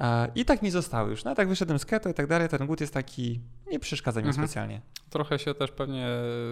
E, 0.00 0.28
I 0.34 0.44
tak 0.44 0.62
mi 0.62 0.70
zostało 0.70 1.08
już. 1.08 1.24
No 1.24 1.34
tak 1.34 1.48
wyszedłem 1.48 1.78
z 1.78 1.86
keto 1.86 2.08
i 2.08 2.14
tak 2.14 2.26
dalej, 2.26 2.48
ten 2.48 2.66
głód 2.66 2.80
jest 2.80 2.94
taki, 2.94 3.40
nie 3.70 3.78
przeszkadza 3.80 4.20
mi 4.20 4.26
Mhm. 4.28 4.46
specjalnie. 4.46 4.80
Trochę 5.10 5.38
się 5.38 5.54
też 5.54 5.70
pewnie 5.70 6.08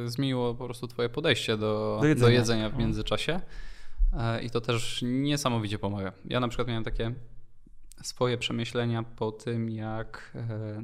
zmieniło 0.07 0.55
po 0.55 0.65
prostu 0.65 0.89
twoje 0.89 1.09
podejście 1.09 1.57
do, 1.57 1.99
Do 2.01 2.07
jedzenia. 2.09 2.27
do 2.29 2.33
jedzenia 2.33 2.69
w 2.69 2.73
No. 2.73 2.79
międzyczasie 2.79 3.41
E, 4.19 4.43
i 4.43 4.51
to 4.51 4.61
też 4.61 5.01
niesamowicie 5.03 5.79
pomaga. 5.79 6.13
Ja 6.25 6.41
na 6.41 6.49
przykład 6.49 6.69
miałem 6.69 6.85
takie 6.85 7.15
swoje 8.03 8.39
przemyślenia 8.39 9.03
po 9.03 9.33
tym, 9.33 9.71
jak... 9.71 10.33
e, 10.35 10.83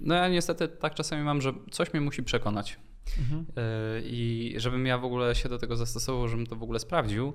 No 0.00 0.14
ja 0.14 0.28
niestety 0.28 0.68
tak 0.68 0.94
czasami 0.94 1.22
mam, 1.22 1.40
że 1.40 1.52
coś 1.70 1.92
mnie 1.92 2.00
musi 2.00 2.22
przekonać. 2.22 2.78
Mhm. 3.18 3.46
I 4.04 4.54
żebym 4.56 4.86
ja 4.86 4.98
w 4.98 5.04
ogóle 5.04 5.34
się 5.34 5.48
do 5.48 5.58
tego 5.58 5.76
zastosował, 5.76 6.28
żebym 6.28 6.46
to 6.46 6.56
w 6.56 6.62
ogóle 6.62 6.78
sprawdził. 6.78 7.32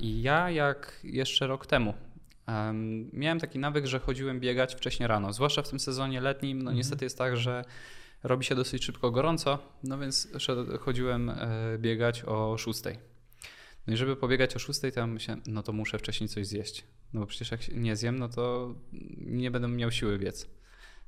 I 0.00 0.22
ja 0.22 0.50
jak 0.50 1.00
jeszcze 1.04 1.46
rok 1.46 1.66
temu 1.66 1.94
em, 2.50 3.10
miałem 3.12 3.40
taki 3.40 3.58
nawyk, 3.58 3.86
że 3.86 3.98
chodziłem 3.98 4.40
biegać 4.40 4.74
wcześnie 4.74 5.06
rano, 5.06 5.32
zwłaszcza 5.32 5.62
w 5.62 5.68
tym 5.68 5.80
sezonie 5.80 6.20
letnim. 6.20 6.58
No 6.58 6.62
Mhm. 6.62 6.76
niestety 6.76 7.04
jest 7.04 7.18
tak, 7.18 7.36
że 7.36 7.64
robi 8.22 8.44
się 8.44 8.54
dosyć 8.54 8.84
szybko 8.84 9.10
gorąco, 9.10 9.58
no 9.82 9.98
więc 9.98 10.28
chodziłem 10.80 11.30
e, 11.30 11.38
biegać 11.78 12.24
o 12.24 12.58
6. 12.58 12.82
No 13.86 13.94
i 13.94 13.96
żeby 13.96 14.16
pobiegać 14.16 14.56
o 14.56 14.58
6, 14.58 14.80
to 14.80 15.00
ja 15.00 15.06
myślę, 15.06 15.36
no 15.46 15.62
to 15.62 15.72
muszę 15.72 15.98
wcześniej 15.98 16.28
coś 16.28 16.46
zjeść. 16.46 16.84
No 17.12 17.20
bo 17.20 17.26
przecież 17.26 17.50
jak 17.50 17.62
się 17.62 17.74
nie 17.74 17.96
zjem, 17.96 18.18
no 18.18 18.28
to 18.28 18.74
nie 19.16 19.50
będę 19.50 19.68
miał 19.68 19.90
siły 19.90 20.18
biec. 20.18 20.46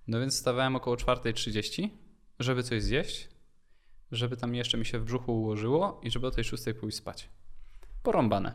No 0.08 0.20
więc 0.20 0.34
wstawałem 0.34 0.76
około 0.76 0.96
4.30 0.96 1.88
żeby 2.38 2.62
coś 2.62 2.82
zjeść, 2.82 3.28
żeby 4.12 4.36
tam 4.36 4.54
jeszcze 4.54 4.78
mi 4.78 4.86
się 4.86 4.98
w 4.98 5.04
brzuchu 5.04 5.40
ułożyło 5.42 6.00
i 6.02 6.10
żeby 6.10 6.26
o 6.26 6.30
tej 6.30 6.44
szóstej 6.44 6.74
pójść 6.74 6.96
spać. 6.96 7.28
Porąbane. 8.02 8.52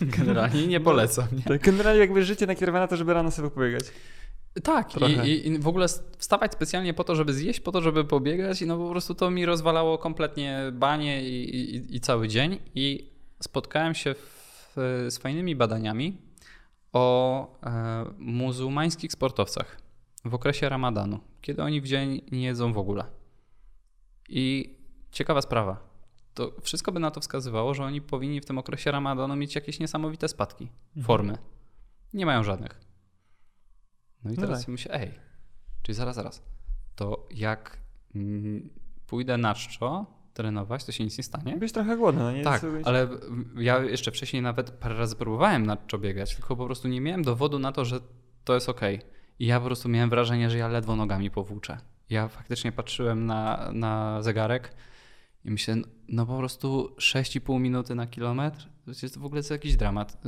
Generalnie 0.00 0.66
nie 0.66 0.80
polecam. 0.80 1.26
Nie? 1.32 1.42
Tak, 1.42 1.62
generalnie 1.62 2.00
jakby 2.00 2.24
życie 2.24 2.46
nakierowane 2.46 2.84
na 2.84 2.88
to, 2.88 2.96
żeby 2.96 3.14
rano 3.14 3.30
sobie 3.30 3.50
pobiegać. 3.50 3.84
Tak, 4.62 4.90
i, 5.24 5.48
i 5.48 5.58
w 5.58 5.68
ogóle 5.68 5.86
wstawać 6.18 6.52
specjalnie 6.52 6.94
po 6.94 7.04
to, 7.04 7.14
żeby 7.14 7.32
zjeść, 7.32 7.60
po 7.60 7.72
to, 7.72 7.80
żeby 7.80 8.04
pobiegać, 8.04 8.62
i 8.62 8.66
no 8.66 8.78
po 8.78 8.90
prostu 8.90 9.14
to 9.14 9.30
mi 9.30 9.46
rozwalało 9.46 9.98
kompletnie 9.98 10.60
banie 10.72 11.28
i, 11.28 11.56
i, 11.56 11.96
i 11.96 12.00
cały 12.00 12.28
dzień. 12.28 12.58
I 12.74 13.10
spotkałem 13.40 13.94
się 13.94 14.14
w, 14.14 14.72
z 15.08 15.18
fajnymi 15.18 15.56
badaniami 15.56 16.16
o 16.92 17.58
e, 17.62 18.04
muzułmańskich 18.18 19.12
sportowcach 19.12 19.76
w 20.24 20.34
okresie 20.34 20.68
ramadanu, 20.68 21.20
kiedy 21.42 21.62
oni 21.62 21.80
w 21.80 21.86
dzień 21.86 22.22
nie 22.32 22.44
jedzą 22.44 22.72
w 22.72 22.78
ogóle. 22.78 23.04
I 24.28 24.74
ciekawa 25.12 25.42
sprawa. 25.42 25.85
To 26.36 26.52
wszystko 26.62 26.92
by 26.92 27.00
na 27.00 27.10
to 27.10 27.20
wskazywało, 27.20 27.74
że 27.74 27.84
oni 27.84 28.00
powinni 28.00 28.40
w 28.40 28.44
tym 28.44 28.58
okresie 28.58 28.90
ramadanu 28.90 29.36
mieć 29.36 29.54
jakieś 29.54 29.80
niesamowite 29.80 30.28
spadki 30.28 30.64
Mhm. 30.64 31.04
formy. 31.06 31.38
Nie 32.14 32.26
mają 32.26 32.42
żadnych. 32.42 32.80
No 34.24 34.30
i 34.30 34.34
No 34.34 34.40
teraz 34.42 34.60
tak. 34.60 34.68
myślę, 34.68 34.94
ej, 35.00 35.14
czyli 35.82 35.96
zaraz, 35.96 36.16
zaraz, 36.16 36.42
to 36.96 37.26
jak 37.30 37.78
mm, 38.14 38.68
pójdę 39.06 39.36
na 39.38 39.54
czczo 39.54 40.06
trenować, 40.34 40.84
to 40.84 40.92
się 40.92 41.04
nic 41.04 41.18
nie 41.18 41.24
stanie? 41.24 41.56
Byś 41.56 41.72
trochę 41.72 41.96
głodny, 41.96 42.22
no 42.22 42.32
nie? 42.32 42.42
Tak, 42.42 42.62
ale 42.84 43.08
ja 43.56 43.78
jeszcze 43.84 44.10
wcześniej 44.10 44.42
nawet 44.42 44.70
parę 44.70 44.94
razy 44.94 45.16
próbowałem 45.16 45.66
na 45.66 45.76
czczo 45.76 45.98
biegać, 45.98 46.34
tylko 46.36 46.56
po 46.56 46.64
prostu 46.66 46.88
nie 46.88 47.00
miałem 47.00 47.22
dowodu 47.22 47.58
na 47.58 47.72
to, 47.72 47.84
że 47.84 48.00
to 48.44 48.54
jest 48.54 48.68
ok. 48.68 48.80
I 49.38 49.46
ja 49.46 49.60
po 49.60 49.66
prostu 49.66 49.88
miałem 49.88 50.10
wrażenie, 50.10 50.50
że 50.50 50.58
ja 50.58 50.68
ledwo 50.68 50.96
nogami 50.96 51.30
powłóczę. 51.30 51.78
Ja 52.10 52.28
faktycznie 52.28 52.72
patrzyłem 52.72 53.26
na, 53.26 53.70
na 53.72 54.22
zegarek 54.22 54.74
i 55.44 55.50
myślę, 55.50 55.76
no 56.08 56.26
po 56.26 56.38
prostu 56.38 56.90
6,5 56.96 57.60
minuty 57.60 57.94
na 57.94 58.06
kilometr, 58.06 58.68
to 58.84 58.90
jest 58.90 59.18
w 59.18 59.24
ogóle 59.24 59.42
to 59.42 59.54
jakiś 59.54 59.76
dramat. 59.76 60.18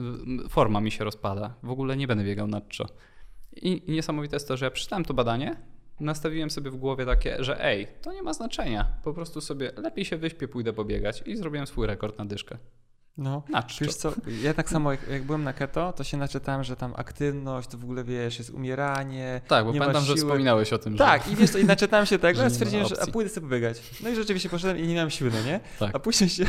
Forma 0.48 0.80
mi 0.80 0.90
się 0.90 1.04
rozpada, 1.04 1.54
w 1.62 1.70
ogóle 1.70 1.96
nie 1.96 2.06
będę 2.06 2.24
biegał 2.24 2.46
na 2.46 2.60
czczo. 2.60 2.86
I, 3.56 3.82
I 3.86 3.92
niesamowite 3.92 4.36
jest 4.36 4.48
to, 4.48 4.56
że 4.56 4.64
ja 4.64 4.70
przeczytałem 4.70 5.04
to 5.04 5.14
badanie, 5.14 5.56
nastawiłem 6.00 6.50
sobie 6.50 6.70
w 6.70 6.76
głowie 6.76 7.06
takie, 7.06 7.44
że 7.44 7.64
ej, 7.64 7.88
to 8.02 8.12
nie 8.12 8.22
ma 8.22 8.32
znaczenia. 8.32 8.86
Po 9.04 9.14
prostu 9.14 9.40
sobie 9.40 9.72
lepiej 9.76 10.04
się 10.04 10.16
wyśpię, 10.16 10.48
pójdę 10.48 10.72
pobiegać 10.72 11.22
i 11.26 11.36
zrobiłem 11.36 11.66
swój 11.66 11.86
rekord 11.86 12.18
na 12.18 12.24
dyszkę. 12.24 12.58
No. 13.18 13.42
Na 13.50 13.62
czczo. 13.62 13.84
Wiesz 13.84 13.94
co, 13.94 14.12
ja 14.42 14.54
tak 14.54 14.70
samo 14.70 14.90
jak, 14.90 15.08
jak 15.08 15.22
byłem 15.22 15.44
na 15.44 15.52
keto, 15.52 15.92
to 15.92 16.04
się 16.04 16.16
naczytałem, 16.16 16.64
że 16.64 16.76
tam 16.76 16.92
aktywność, 16.96 17.68
to 17.68 17.78
w 17.78 17.84
ogóle 17.84 18.04
wiesz, 18.04 18.38
jest 18.38 18.50
umieranie. 18.50 19.40
Tak, 19.48 19.64
bo 19.64 19.72
pamiętam, 19.72 20.04
że 20.04 20.14
wspominałeś 20.16 20.72
o 20.72 20.78
tym. 20.78 20.96
Tak, 20.96 21.24
że... 21.24 21.32
i 21.32 21.36
wiesz 21.36 21.54
i 21.54 21.64
naczytałem 21.64 22.06
się 22.06 22.18
tego, 22.18 22.42
ma 22.44 22.50
stwierdziłem, 22.50 22.86
że 22.86 23.02
a 23.02 23.06
pójdę 23.06 23.30
sobie 23.30 23.46
pobiegać. 23.46 23.80
No 24.02 24.08
i 24.08 24.14
rzeczywiście 24.14 24.48
poszedłem 24.48 24.78
i 24.78 24.86
nie 24.86 24.94
miałem 24.94 25.10
siły, 25.10 25.30
no 25.30 25.42
nie? 25.46 25.60
Tak. 25.78 25.96
A 25.96 25.98
później 25.98 26.30
się, 26.30 26.44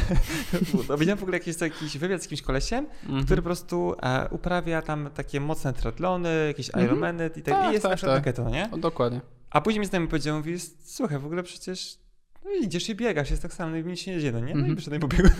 widziałem 0.99 1.17
w 1.19 1.23
ogóle 1.23 1.37
jakiś, 1.37 1.61
jakiś 1.61 1.97
wywiad 1.97 2.21
z 2.21 2.23
jakimś 2.25 2.41
kolesiem, 2.41 2.85
Mhm. 3.03 3.25
który 3.25 3.41
po 3.41 3.45
prostu 3.45 3.95
e, 4.03 4.27
uprawia 4.31 4.81
tam 4.81 5.09
takie 5.15 5.39
mocne 5.41 5.73
triatlony, 5.73 6.47
jakieś 6.47 6.67
Mhm. 6.69 6.85
Ironmany 6.85 7.29
i 7.35 7.41
tak, 7.41 7.53
Tak, 7.55 7.69
i 7.69 7.73
jest 7.73 7.83
tak, 7.83 7.89
na 7.91 7.95
przykład 7.97 8.15
tak. 8.15 8.25
na 8.25 8.31
keto, 8.31 8.43
no 8.43 8.49
nie? 8.49 8.69
O, 8.71 8.77
dokładnie. 8.77 9.21
A 9.49 9.61
później 9.61 9.79
mi 9.79 9.85
znajomy 9.85 10.07
powiedział, 10.07 10.37
mówi, 10.37 10.55
słuchaj, 10.83 11.19
w 11.19 11.25
ogóle 11.25 11.43
przecież 11.43 11.97
no 12.45 12.51
idziesz 12.51 12.89
i 12.89 12.95
biegasz, 12.95 13.29
jest 13.29 13.41
tak 13.41 13.53
samo, 13.53 13.71
no 13.71 13.77
i 13.77 13.83
nic 13.85 13.99
się 13.99 14.11
nie 14.11 14.19
dzieje, 14.19 14.31
no 14.31 14.39
nie? 14.39 14.45
No 14.45 14.49
i 14.51 14.53
Mhm. 14.53 14.75
przyszedłem 14.75 14.99
i 14.99 15.01
pobiegłem. 15.01 15.33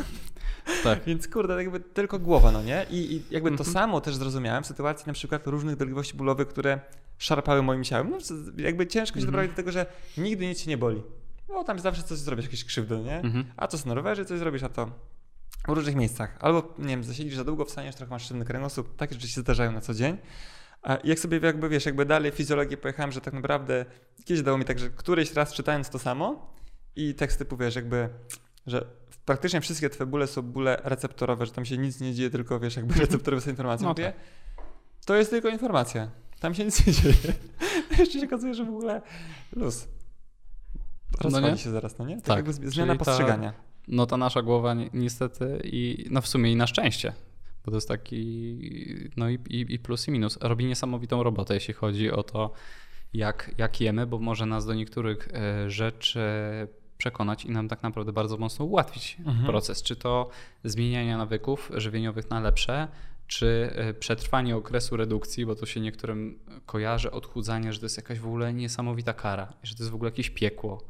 Tak. 0.83 1.03
Więc 1.05 1.27
kurde, 1.27 1.63
jakby 1.63 1.79
tylko 1.79 2.19
głowa, 2.19 2.51
no 2.51 2.63
nie? 2.63 2.85
I, 2.91 3.15
i 3.15 3.23
jakby 3.31 3.49
to 3.49 3.55
Mhm. 3.63 3.73
samo 3.73 4.01
też 4.01 4.15
zrozumiałem 4.15 4.63
w 4.63 4.67
sytuacji 4.67 5.03
na 5.07 5.13
przykład 5.13 5.47
różnych 5.47 5.75
dolegliwości 5.75 6.17
bólowych, 6.17 6.47
które 6.47 6.79
szarpały 7.17 7.61
moim 7.63 7.83
ciałem. 7.83 8.09
No 8.09 8.17
jakby 8.57 8.87
ciężko 8.87 9.19
się 9.19 9.25
Mhm. 9.25 9.25
doprowadzić 9.25 9.51
do 9.51 9.55
tego, 9.55 9.71
że 9.71 9.85
nigdy 10.17 10.47
nic 10.47 10.59
cię 10.63 10.69
nie 10.69 10.77
boli. 10.77 11.03
No 11.49 11.63
tam 11.63 11.79
zawsze 11.79 12.03
coś 12.03 12.17
zrobisz, 12.17 12.45
jakieś 12.45 12.65
krzywdy, 12.65 12.97
nie? 12.99 13.19
Mhm. 13.19 13.45
A 13.57 13.67
co 13.67 13.87
na 13.87 13.93
rowerze, 13.93 14.25
coś 14.25 14.39
zrobisz, 14.39 14.63
a 14.63 14.69
to 14.69 14.91
w 15.67 15.71
różnych 15.71 15.95
miejscach. 15.95 16.37
Albo, 16.39 16.73
nie 16.79 16.87
wiem, 16.87 17.03
zasiedzisz 17.03 17.35
za 17.35 17.43
długo, 17.43 17.65
wstaniesz, 17.65 17.95
trochę 17.95 18.09
masz 18.09 18.23
sztywny 18.23 18.45
kręgosłup. 18.45 18.95
Takie 18.95 19.13
rzeczy 19.15 19.27
się 19.27 19.41
zdarzają 19.41 19.71
na 19.71 19.81
co 19.81 19.93
dzień. 19.93 20.17
A 20.81 20.97
jak 21.03 21.19
sobie 21.19 21.39
jakby, 21.43 21.69
wiesz, 21.69 21.85
jakby 21.85 22.05
dalej 22.05 22.31
fizjologię 22.31 22.77
pojechałem, 22.77 23.11
że 23.11 23.21
tak 23.21 23.33
naprawdę 23.33 23.85
kiedyś 24.25 24.43
dało 24.43 24.57
mi 24.57 24.65
tak, 24.65 24.79
że 24.79 24.89
któryś 24.89 25.33
raz 25.33 25.53
czytając 25.53 25.89
to 25.89 25.99
samo 25.99 26.53
i 26.95 27.15
tekst 27.15 27.39
typu, 27.39 27.57
wiesz, 27.57 27.75
jakby, 27.75 28.09
że 28.67 28.85
praktycznie 29.25 29.61
wszystkie 29.61 29.89
twoje 29.89 30.07
bóle 30.09 30.27
są 30.27 30.41
bóle 30.41 30.81
receptorowe, 30.83 31.45
że 31.45 31.51
tam 31.51 31.65
się 31.65 31.77
nic 31.77 31.99
nie 32.01 32.13
dzieje, 32.13 32.29
tylko 32.29 32.59
wiesz, 32.59 32.75
jakby 32.75 32.93
receptorowe 33.05 33.41
są 33.41 33.49
informacje. 33.49 33.83
No 33.83 33.89
Mówię, 33.89 34.13
to 35.05 35.15
jest 35.15 35.29
tylko 35.29 35.49
informacja. 35.49 36.09
Tam 36.39 36.53
się 36.53 36.65
nic 36.65 36.87
nie 36.87 36.93
dzieje. 36.93 37.15
Jeszcze 37.99 38.19
się 38.19 38.25
okazuje, 38.25 38.53
że 38.53 38.65
w 38.65 38.69
ogóle 38.69 39.01
luz. 39.55 39.87
Rozchodzi 41.21 41.47
nie? 41.47 41.57
się 41.57 41.69
zaraz, 41.71 41.97
no 41.97 42.05
nie? 42.05 42.15
Tak, 42.15 42.25
Tak, 42.25 42.37
jakby 42.37 42.69
zmiana 42.71 42.93
ta- 42.95 43.05
postrzegania. 43.05 43.53
No 43.87 44.05
ta 44.05 44.17
nasza 44.17 44.41
głowa 44.41 44.73
ni- 44.73 44.89
niestety 44.93 45.61
i 45.63 46.05
no 46.11 46.21
w 46.21 46.27
sumie 46.27 46.51
i 46.51 46.55
na 46.55 46.67
szczęście, 46.67 47.13
bo 47.65 47.71
to 47.71 47.77
jest 47.77 47.87
taki 47.87 49.11
no 49.17 49.29
i, 49.29 49.33
i, 49.49 49.73
i 49.73 49.79
plus 49.79 50.07
i 50.07 50.11
minus. 50.11 50.37
Robi 50.41 50.65
niesamowitą 50.65 51.23
robotę, 51.23 51.53
jeśli 51.53 51.73
chodzi 51.73 52.11
o 52.11 52.23
to, 52.23 52.51
jak, 53.13 53.51
jak 53.57 53.81
jemy, 53.81 54.07
bo 54.07 54.19
może 54.19 54.45
nas 54.45 54.65
do 54.65 54.73
niektórych 54.73 55.27
e, 55.33 55.69
rzeczy 55.69 56.19
przekonać 56.99 57.45
i 57.45 57.51
nam 57.51 57.67
tak 57.67 57.83
naprawdę 57.83 58.13
bardzo 58.13 58.37
mocno 58.37 58.65
ułatwić 58.65 59.17
Mhm. 59.19 59.45
proces. 59.45 59.83
Czy 59.83 59.95
to 59.95 60.29
zmieniania 60.63 61.17
nawyków 61.17 61.71
żywieniowych 61.75 62.29
na 62.29 62.39
lepsze, 62.39 62.87
czy 63.27 63.71
e, 63.75 63.93
przetrwanie 63.93 64.55
okresu 64.55 64.97
redukcji, 64.97 65.45
bo 65.45 65.55
to 65.55 65.65
się 65.65 65.79
niektórym 65.79 66.39
kojarzy 66.65 67.11
odchudzanie, 67.11 67.73
że 67.73 67.79
to 67.79 67.85
jest 67.85 67.97
jakaś 67.97 68.19
w 68.19 68.25
ogóle 68.25 68.53
niesamowita 68.53 69.13
kara, 69.13 69.53
że 69.63 69.75
to 69.75 69.83
jest 69.83 69.91
w 69.91 69.95
ogóle 69.95 70.11
jakieś 70.11 70.29
piekło. 70.29 70.83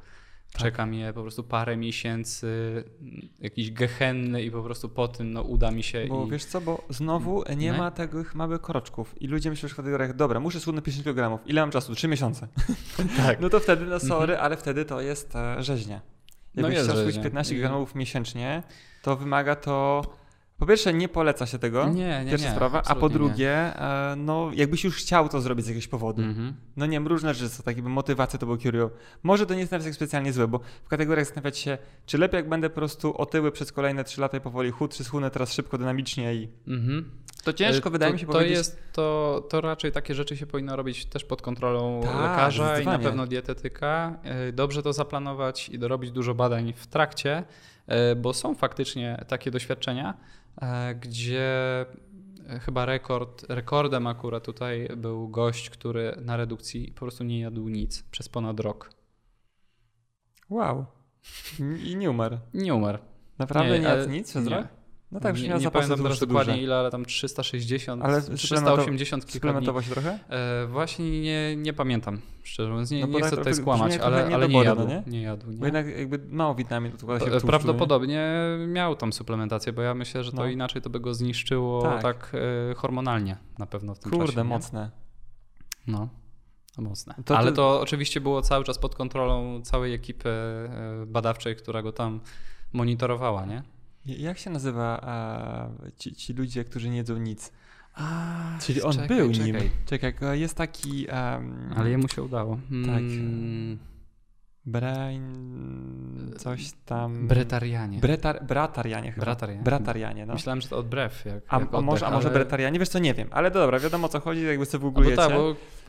Tak. 0.52 0.62
Czeka 0.62 0.86
mnie 0.86 1.14
po 1.14 1.22
prostu 1.22 1.44
parę 1.44 1.78
miesięcy, 1.78 2.84
mm, 3.02 3.30
jakiś 3.40 3.72
gehenny 3.72 4.44
i 4.44 4.52
po 4.52 4.64
prostu 4.64 4.90
po 4.90 5.08
tym 5.08 5.32
no, 5.34 5.42
uda 5.42 5.72
mi 5.72 5.84
się 5.84 6.06
Bo 6.10 6.26
i... 6.26 6.30
wiesz 6.30 6.46
co, 6.46 6.62
bo 6.62 6.84
znowu 6.90 7.44
nie, 7.50 7.56
Nie? 7.56 7.74
ma 7.74 7.92
tych 7.92 8.36
małych 8.36 8.62
kroczków 8.62 9.22
i 9.22 9.28
ludzie 9.28 9.50
myślą, 9.50 9.70
w 9.70 9.76
kategoriach, 9.76 10.16
dobra, 10.16 10.40
muszę 10.40 10.60
schudnąć 10.60 10.86
50 10.86 11.16
kg, 11.18 11.46
ile 11.46 11.62
mam 11.62 11.72
czasu? 11.72 11.96
3 11.96 12.08
miesiące. 12.08 12.48
Tak. 13.18 13.40
No 13.40 13.50
to 13.50 13.60
wtedy, 13.60 13.86
no 13.86 14.00
sorry, 14.00 14.38
ale 14.38 14.58
wtedy 14.58 14.86
to 14.86 15.02
jest 15.02 15.36
e, 15.36 15.64
rzeźnia. 15.64 16.02
No 16.56 16.62
Jakbyś 16.62 16.74
jest 16.78 16.86
chciał 16.86 16.96
schudnąć 16.96 17.16
rzeźnia. 17.16 17.24
15 17.24 17.56
I- 17.56 17.60
gramów 17.60 17.96
miesięcznie, 17.96 18.64
to 19.02 19.16
wymaga 19.16 19.56
to... 19.56 20.02
Po 20.60 20.66
pierwsze, 20.66 20.94
nie 20.94 21.10
poleca 21.10 21.46
się 21.46 21.60
tego, 21.60 21.90
Nie, 21.90 22.24
nie, 22.26 22.32
pierwsza 22.32 22.48
nie, 22.48 22.56
sprawa, 22.56 22.82
a 22.86 22.96
po 22.96 23.08
nie. 23.08 23.14
drugie, 23.14 23.52
e, 23.52 24.16
no 24.18 24.52
jakbyś 24.54 24.84
już 24.84 24.96
chciał 24.96 25.30
to 25.30 25.42
zrobić 25.42 25.66
z 25.66 25.68
jakiegoś 25.68 25.88
powodu. 25.88 26.22
Mhm. 26.22 26.54
No 26.78 26.86
nie 26.86 26.92
wiem, 26.92 27.08
różne 27.08 27.34
rzeczy 27.34 27.50
są, 27.50 27.64
tak 27.64 27.76
jakby 27.76 27.90
motywacje 27.90 28.40
to 28.40 28.46
był 28.46 28.58
curio. 28.58 28.92
Może 29.24 29.46
to 29.46 29.54
nie 29.54 29.60
jest 29.60 29.72
nawet 29.72 29.96
specjalnie 29.96 30.34
złe, 30.34 30.48
bo 30.48 30.60
w 30.84 30.88
kategoriach 30.88 31.26
zastanawiać 31.26 31.58
się, 31.58 31.78
czy 32.06 32.18
lepiej 32.18 32.38
jak 32.38 32.50
będę 32.50 32.70
po 32.70 32.76
prostu 32.76 33.18
otyły 33.18 33.52
przez 33.52 33.72
kolejne 33.72 34.04
3 34.04 34.22
lata 34.22 34.38
i 34.38 34.42
powoli 34.42 34.72
chud, 34.72 34.96
czy 34.96 35.04
schudnę 35.04 35.32
teraz 35.32 35.54
szybko, 35.54 35.78
dynamicznie 35.78 36.36
i... 36.36 36.50
Mhm. 36.68 37.12
To 37.44 37.54
ciężko 37.54 37.90
E, 37.90 37.92
wydaje 37.92 38.12
to, 38.12 38.14
mi 38.14 38.20
się 38.20 38.26
to 38.26 38.32
powiedzieć... 38.32 38.58
Jest, 38.58 38.80
to, 38.94 39.48
to 39.50 39.62
raczej 39.62 39.92
takie 39.92 40.16
rzeczy 40.16 40.38
się 40.38 40.46
powinno 40.46 40.76
robić 40.76 41.06
też 41.06 41.24
pod 41.26 41.42
kontrolą 41.42 42.02
Tak, 42.04 42.16
lekarza 42.16 42.80
i 42.80 42.86
na 42.86 43.00
pewno 43.00 43.28
dietetyka. 43.28 44.20
E, 44.24 44.52
Dobrze 44.52 44.84
to 44.84 44.94
zaplanować 44.94 45.70
i 45.70 45.80
dorobić 45.80 46.12
dużo 46.12 46.36
badań 46.36 46.74
w 46.76 46.88
trakcie, 46.88 47.44
bo 48.18 48.34
są 48.34 48.56
faktycznie 48.56 49.26
takie 49.28 49.52
doświadczenia, 49.52 50.18
e, 50.62 50.96
gdzie 50.96 51.82
e, 52.50 52.60
chyba 52.60 52.86
rekord, 52.86 53.46
rekordem 53.50 54.08
akurat 54.08 54.46
tutaj 54.46 54.90
był 54.98 55.30
gość, 55.30 55.70
który 55.70 56.16
na 56.22 56.38
redukcji 56.38 56.92
po 56.92 57.00
prostu 57.00 57.24
nie 57.24 57.40
jadł 57.40 57.70
nic 57.70 58.04
przez 58.04 58.30
ponad 58.30 58.60
rok. 58.60 58.90
Wow. 60.50 60.86
I 61.86 61.96
nie 61.96 62.10
umarł. 62.10 62.38
Nie 62.54 62.76
umarł. 62.76 62.98
Naprawdę 63.40 63.74
nie, 63.74 63.80
Nie, 63.80 63.86
jadł 63.86 64.10
nic 64.10 64.30
przez 64.30 64.48
rok? 64.48 64.68
No 65.12 65.20
tak, 65.20 65.36
już 65.36 65.44
nie, 65.44 65.50
nie 65.50 65.72
pamiętam 65.72 66.04
teraz 66.04 66.20
dokładnie 66.20 66.54
duże. 66.54 66.64
ile, 66.64 66.76
ale 66.78 66.92
tam 66.92 67.06
360, 67.06 68.04
Ale 68.06 68.22
380 68.22 69.26
kilka 69.26 69.62
się 69.82 69.92
trochę? 69.92 70.20
E, 70.30 70.68
właśnie 70.68 71.22
nie, 71.22 71.56
nie 71.56 71.74
pamiętam, 71.74 72.22
szczerze 72.44 72.70
mówiąc. 72.70 72.92
Nie, 72.92 73.02
No 73.08 73.08
nie 73.08 73.22
chcę 73.22 73.38
tutaj 73.38 73.54
skłamać, 73.54 73.98
ale, 73.98 74.18
trochę 74.20 74.36
ale 74.36 74.48
nie 74.50 74.64
jadł. 74.64 74.82
no 74.82 74.88
nie? 74.88 75.04
Nie 75.08 75.22
jadł, 75.22 75.52
nie? 75.52 75.58
Bo 75.58 75.66
jednak 75.66 75.88
jakby 75.98 76.20
mało 76.30 76.56
witamin 76.56 76.94
odkłada 76.94 77.20
się 77.20 77.26
w 77.26 77.30
tłuszczu, 77.30 77.48
Prawdopodobnie 77.48 78.30
miał 78.68 78.96
tam 78.96 79.14
suplementację, 79.14 79.74
bo 79.74 79.82
ja 79.82 79.94
myślę, 79.94 80.24
że 80.24 80.32
to 80.32 80.38
No. 80.38 80.46
inaczej 80.48 80.82
to 80.82 80.90
by 80.90 81.00
go 81.00 81.14
zniszczyło 81.14 81.82
Tak. 81.82 82.02
tak, 82.02 82.32
e, 82.72 82.76
hormonalnie 82.76 83.38
na 83.60 83.66
pewno 83.66 83.96
w 83.96 83.98
nie? 83.98 84.02
tym 84.04 84.12
Kurde, 84.12 84.26
czasie. 84.28 84.38
nie? 84.38 84.44
mocne. 84.44 84.92
No, 85.88 86.10
mocne. 86.78 87.16
To 87.26 87.38
Ale 87.38 87.52
to 87.52 87.82
oczywiście 87.82 88.22
było 88.22 88.42
cały 88.42 88.64
czas 88.66 88.78
pod 88.78 88.96
kontrolą 88.96 89.62
całej 89.62 89.94
ekipy 89.94 90.30
e, 90.30 91.06
badawczej, 91.08 91.56
która 91.56 91.82
go 91.82 91.92
tam 91.92 92.20
monitorowała, 92.74 93.46
nie? 93.46 93.64
Jak 94.06 94.38
się 94.38 94.50
nazywa 94.50 95.02
a, 95.02 95.70
ci, 95.98 96.16
ci 96.16 96.34
ludzie, 96.34 96.64
którzy 96.64 96.90
nie 96.90 96.98
jedzą 96.98 97.18
nic? 97.18 97.52
A, 97.96 98.58
Czyli 98.62 98.82
on 98.82 98.92
czekaj, 98.94 99.08
był 99.08 99.32
czekaj. 99.32 99.52
nim. 99.52 99.70
Czekaj, 99.86 100.40
jest 100.40 100.56
taki... 100.56 101.08
Um, 101.36 101.74
Ale 101.76 101.90
jemu 101.90 102.08
się 102.08 102.24
udało. 102.24 102.56
Tak. 102.86 103.00
Mm, 103.00 103.78
Brain... 104.72 106.34
coś 106.38 106.72
tam... 106.86 107.28
Bretarianie. 107.28 108.00
Bretar... 108.00 108.46
Bratarianie 108.46 109.12
chyba. 109.12 109.26
Bratarianie. 109.26 109.64
Bratarianie, 109.64 110.26
no. 110.26 110.34
Myślałem, 110.34 110.62
że 110.62 110.68
to 110.68 110.78
od 110.78 110.88
brew. 110.88 111.26
Jak, 111.26 111.44
A, 111.48 111.60
jak 111.60 111.74
a, 111.74 111.82
może, 111.82 112.08
a 112.08 112.12
może 112.12 112.28
ale- 112.28 112.34
bretarianie? 112.40 112.80
Wiesz 112.80 112.90
co, 112.90 113.00
nie 113.00 113.14
wiem. 113.14 113.28
Ale 113.32 113.52
dobra, 113.52 113.80
wiadomo 113.80 114.06
o 114.06 114.10
co 114.10 114.20
chodzi, 114.20 114.44
jakby 114.46 114.66
sobie 114.66 114.82
A 114.82 114.86
bo 114.86 114.92
googlujecie. 114.92 115.22
tak, 115.22 115.32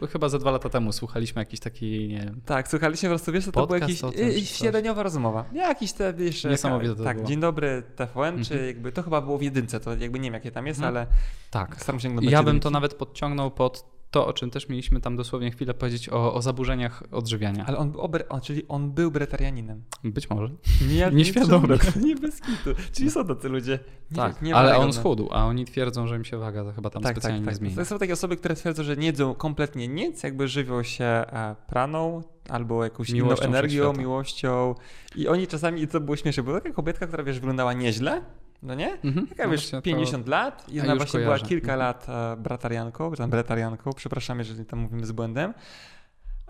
bo 0.01 0.07
chyba 0.07 0.28
ze 0.28 0.39
dwa 0.39 0.51
lata 0.51 0.68
temu 0.68 0.93
słuchaliśmy 0.93 1.43
jakiś 1.43 1.61
taki, 1.61 2.09
nie 2.09 2.18
wiem, 2.20 2.41
Tak, 2.47 2.68
słuchaliście 2.68 3.07
po 3.09 3.11
prostu, 3.11 3.33
wiesz, 3.33 3.45
co 3.45 3.53
to 3.53 3.66
był 3.66 3.78
Podcast 3.81 4.03
jakiś 4.18 4.53
y, 4.53 4.57
śniadaniowa 4.57 5.03
rozmowa. 5.03 5.45
Jakiś 5.53 5.93
te, 5.93 6.12
wiesz... 6.14 6.45
Niesamowite 6.45 6.95
to 6.95 7.05
Tak, 7.05 7.16
było. 7.16 7.28
Dzień 7.28 7.41
dobry 7.41 7.83
TVN, 7.97 8.45
czy 8.45 8.55
Mhm. 8.55 8.66
jakby, 8.66 8.93
to 8.93 9.03
chyba 9.03 9.20
było 9.20 9.39
w 9.39 9.43
jedynce, 9.43 9.81
to 9.81 9.95
jakby 9.97 10.18
nie 10.18 10.24
wiem 10.26 10.35
jakie 10.35 10.51
tam 10.51 10.66
jest, 10.66 10.81
Mhm. 10.81 10.97
ale 10.97 11.07
tak. 11.51 11.76
staram 11.83 12.01
się 12.01 12.09
Ja 12.09 12.14
bym 12.14 12.24
jedynki. 12.31 12.61
to 12.61 12.70
nawet 12.70 12.95
podciągnął 12.95 13.51
pod 13.51 13.99
to, 14.11 14.26
o 14.26 14.32
czym 14.32 14.50
też 14.50 14.68
mieliśmy 14.68 15.00
tam 15.00 15.16
dosłownie 15.16 15.50
chwilę 15.50 15.74
powiedzieć, 15.74 16.08
o, 16.08 16.34
o 16.34 16.42
zaburzeniach 16.42 17.02
odżywiania. 17.11 17.64
Ale 17.66 17.78
on, 17.78 17.92
był 17.92 18.00
obre- 18.00 18.24
o, 18.28 18.40
czyli 18.40 18.68
on 18.68 18.90
był 18.90 19.11
bretarianinem. 19.11 19.82
Być 20.04 20.30
może. 20.30 20.50
Nie, 20.88 21.11
Nieświadomy. 21.18 21.78
Nie, 21.96 22.02
nie 22.08 22.16
bez 22.16 22.40
kitu. 22.40 22.70
Czyli 22.92 23.11
są 23.11 23.26
tacy 23.26 23.48
ludzie. 23.48 23.78
Nie, 24.11 24.16
tak, 24.16 24.42
nie 24.42 24.54
ale 24.54 24.76
on 24.76 24.92
schudł, 24.92 25.28
a 25.32 25.46
oni 25.46 25.64
twierdzą, 25.64 26.06
że 26.06 26.16
im 26.16 26.24
się 26.24 26.38
waga 26.38 26.64
to 26.64 26.72
chyba 26.72 26.90
tam 26.90 27.02
Tak, 27.02 27.14
tak, 27.14 27.22
specjalnie 27.22 27.44
tak. 27.44 27.54
nie 27.54 27.58
zmieni. 27.58 27.76
To 27.76 27.84
są 27.84 27.98
takie 27.98 28.12
osoby, 28.12 28.36
które 28.36 28.54
twierdzą, 28.54 28.82
że 28.82 28.96
nie 28.96 29.06
jedzą 29.06 29.34
kompletnie 29.34 29.88
nic, 29.88 30.22
jakby 30.22 30.48
żywią 30.48 30.82
się 30.82 31.04
e, 31.04 31.56
praną 31.66 32.22
albo 32.48 32.84
jakąś 32.84 33.11
Miłością 33.12 33.44
energią, 33.44 33.92
miłością. 33.92 34.74
I 35.16 35.28
oni 35.28 35.46
czasami, 35.46 35.82
i 35.82 35.88
to 35.88 36.00
było 36.00 36.16
śmieszne, 36.16 36.42
była 36.42 36.61
taka 36.61 36.74
kobietka, 36.74 37.06
która 37.06 37.22
wiesz, 37.24 37.40
wyglądała 37.40 37.72
nieźle, 37.72 38.22
no 38.62 38.74
nie? 38.74 38.92
Mhm. 39.04 39.26
Taka 39.26 39.44
No 39.44 39.50
wiesz, 39.50 39.61
właśnie 39.61 39.78
to- 39.78 39.82
50 39.82 40.28
lat 40.28 40.66
i 40.68 40.80
ona 40.80 40.96
właśnie 40.96 41.12
kojarzę. 41.20 41.36
była 41.38 41.48
kilka 41.48 41.72
Mhm. 41.72 41.78
lat 41.78 42.06
e, 42.08 42.36
bratarianką, 42.36 43.11
czy 43.11 43.16
tam 43.16 43.30
bretarianką, 43.30 43.90
przepraszam, 43.96 44.38
jeżeli 44.38 44.64
tam 44.64 44.78
mówimy 44.78 45.06
z 45.06 45.12
błędem. 45.12 45.54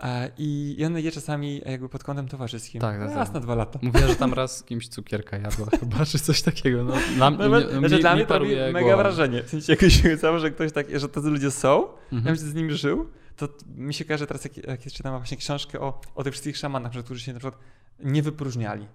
E, 0.03 0.31
I, 0.37 0.75
I 0.79 0.85
ona 0.85 0.99
je 0.99 1.11
czasami 1.11 1.61
jakby 1.65 1.89
pod 1.89 2.03
kątem 2.03 2.27
towarzyskim. 2.27 2.81
Tak, 2.81 2.97
tak, 2.99 3.07
tak. 3.07 3.17
Raz 3.17 3.33
na 3.33 3.39
dwa 3.39 3.55
lata. 3.55 3.79
Mówiła, 3.81 4.07
że 4.07 4.15
tam 4.15 4.33
raz 4.33 4.57
z 4.57 4.63
kimś 4.63 4.87
cukierka 4.87 5.37
jadła 5.37 5.65
chyba, 5.79 6.05
czy 6.05 6.19
coś 6.19 6.41
takiego. 6.41 6.83
No, 6.83 6.93
dla, 7.15 7.29
No, 7.29 7.37
mnie, 7.49 7.49
no, 7.49 7.79
znaczy, 7.79 7.95
mi, 7.95 8.01
dla 8.01 8.11
mi 8.11 8.15
mnie 8.15 8.25
to 8.25 8.39
robi 8.39 8.55
mega 8.55 8.79
głowa. 8.81 8.97
wrażenie. 8.97 9.43
W 9.43 9.49
sensie 9.49 9.73
jakoś 9.73 10.01
się 10.01 10.17
cało, 10.17 10.39
że 10.39 10.51
ktoś 10.51 10.71
tak, 10.71 10.99
że 10.99 11.09
tacy 11.09 11.27
ludzie 11.29 11.51
są, 11.51 11.81
ja 11.81 11.87
Mhm. 12.17 12.23
bym 12.23 12.35
się 12.35 12.41
z 12.51 12.53
nimi 12.53 12.71
żył, 12.73 13.09
to 13.35 13.47
mi 13.75 13.93
się 13.93 14.05
każe 14.05 14.27
teraz, 14.27 14.43
jak, 14.43 14.57
jak 14.57 14.81
czytam 14.81 15.17
właśnie 15.17 15.37
książkę 15.37 15.79
o, 15.79 16.01
o 16.15 16.23
tych 16.23 16.33
wszystkich 16.33 16.57
szamanach, 16.57 16.91
którzy 17.05 17.21
się 17.21 17.33
na 17.33 17.39
przykład 17.39 17.61
nie 17.99 18.21
wypróżniali. 18.23 18.87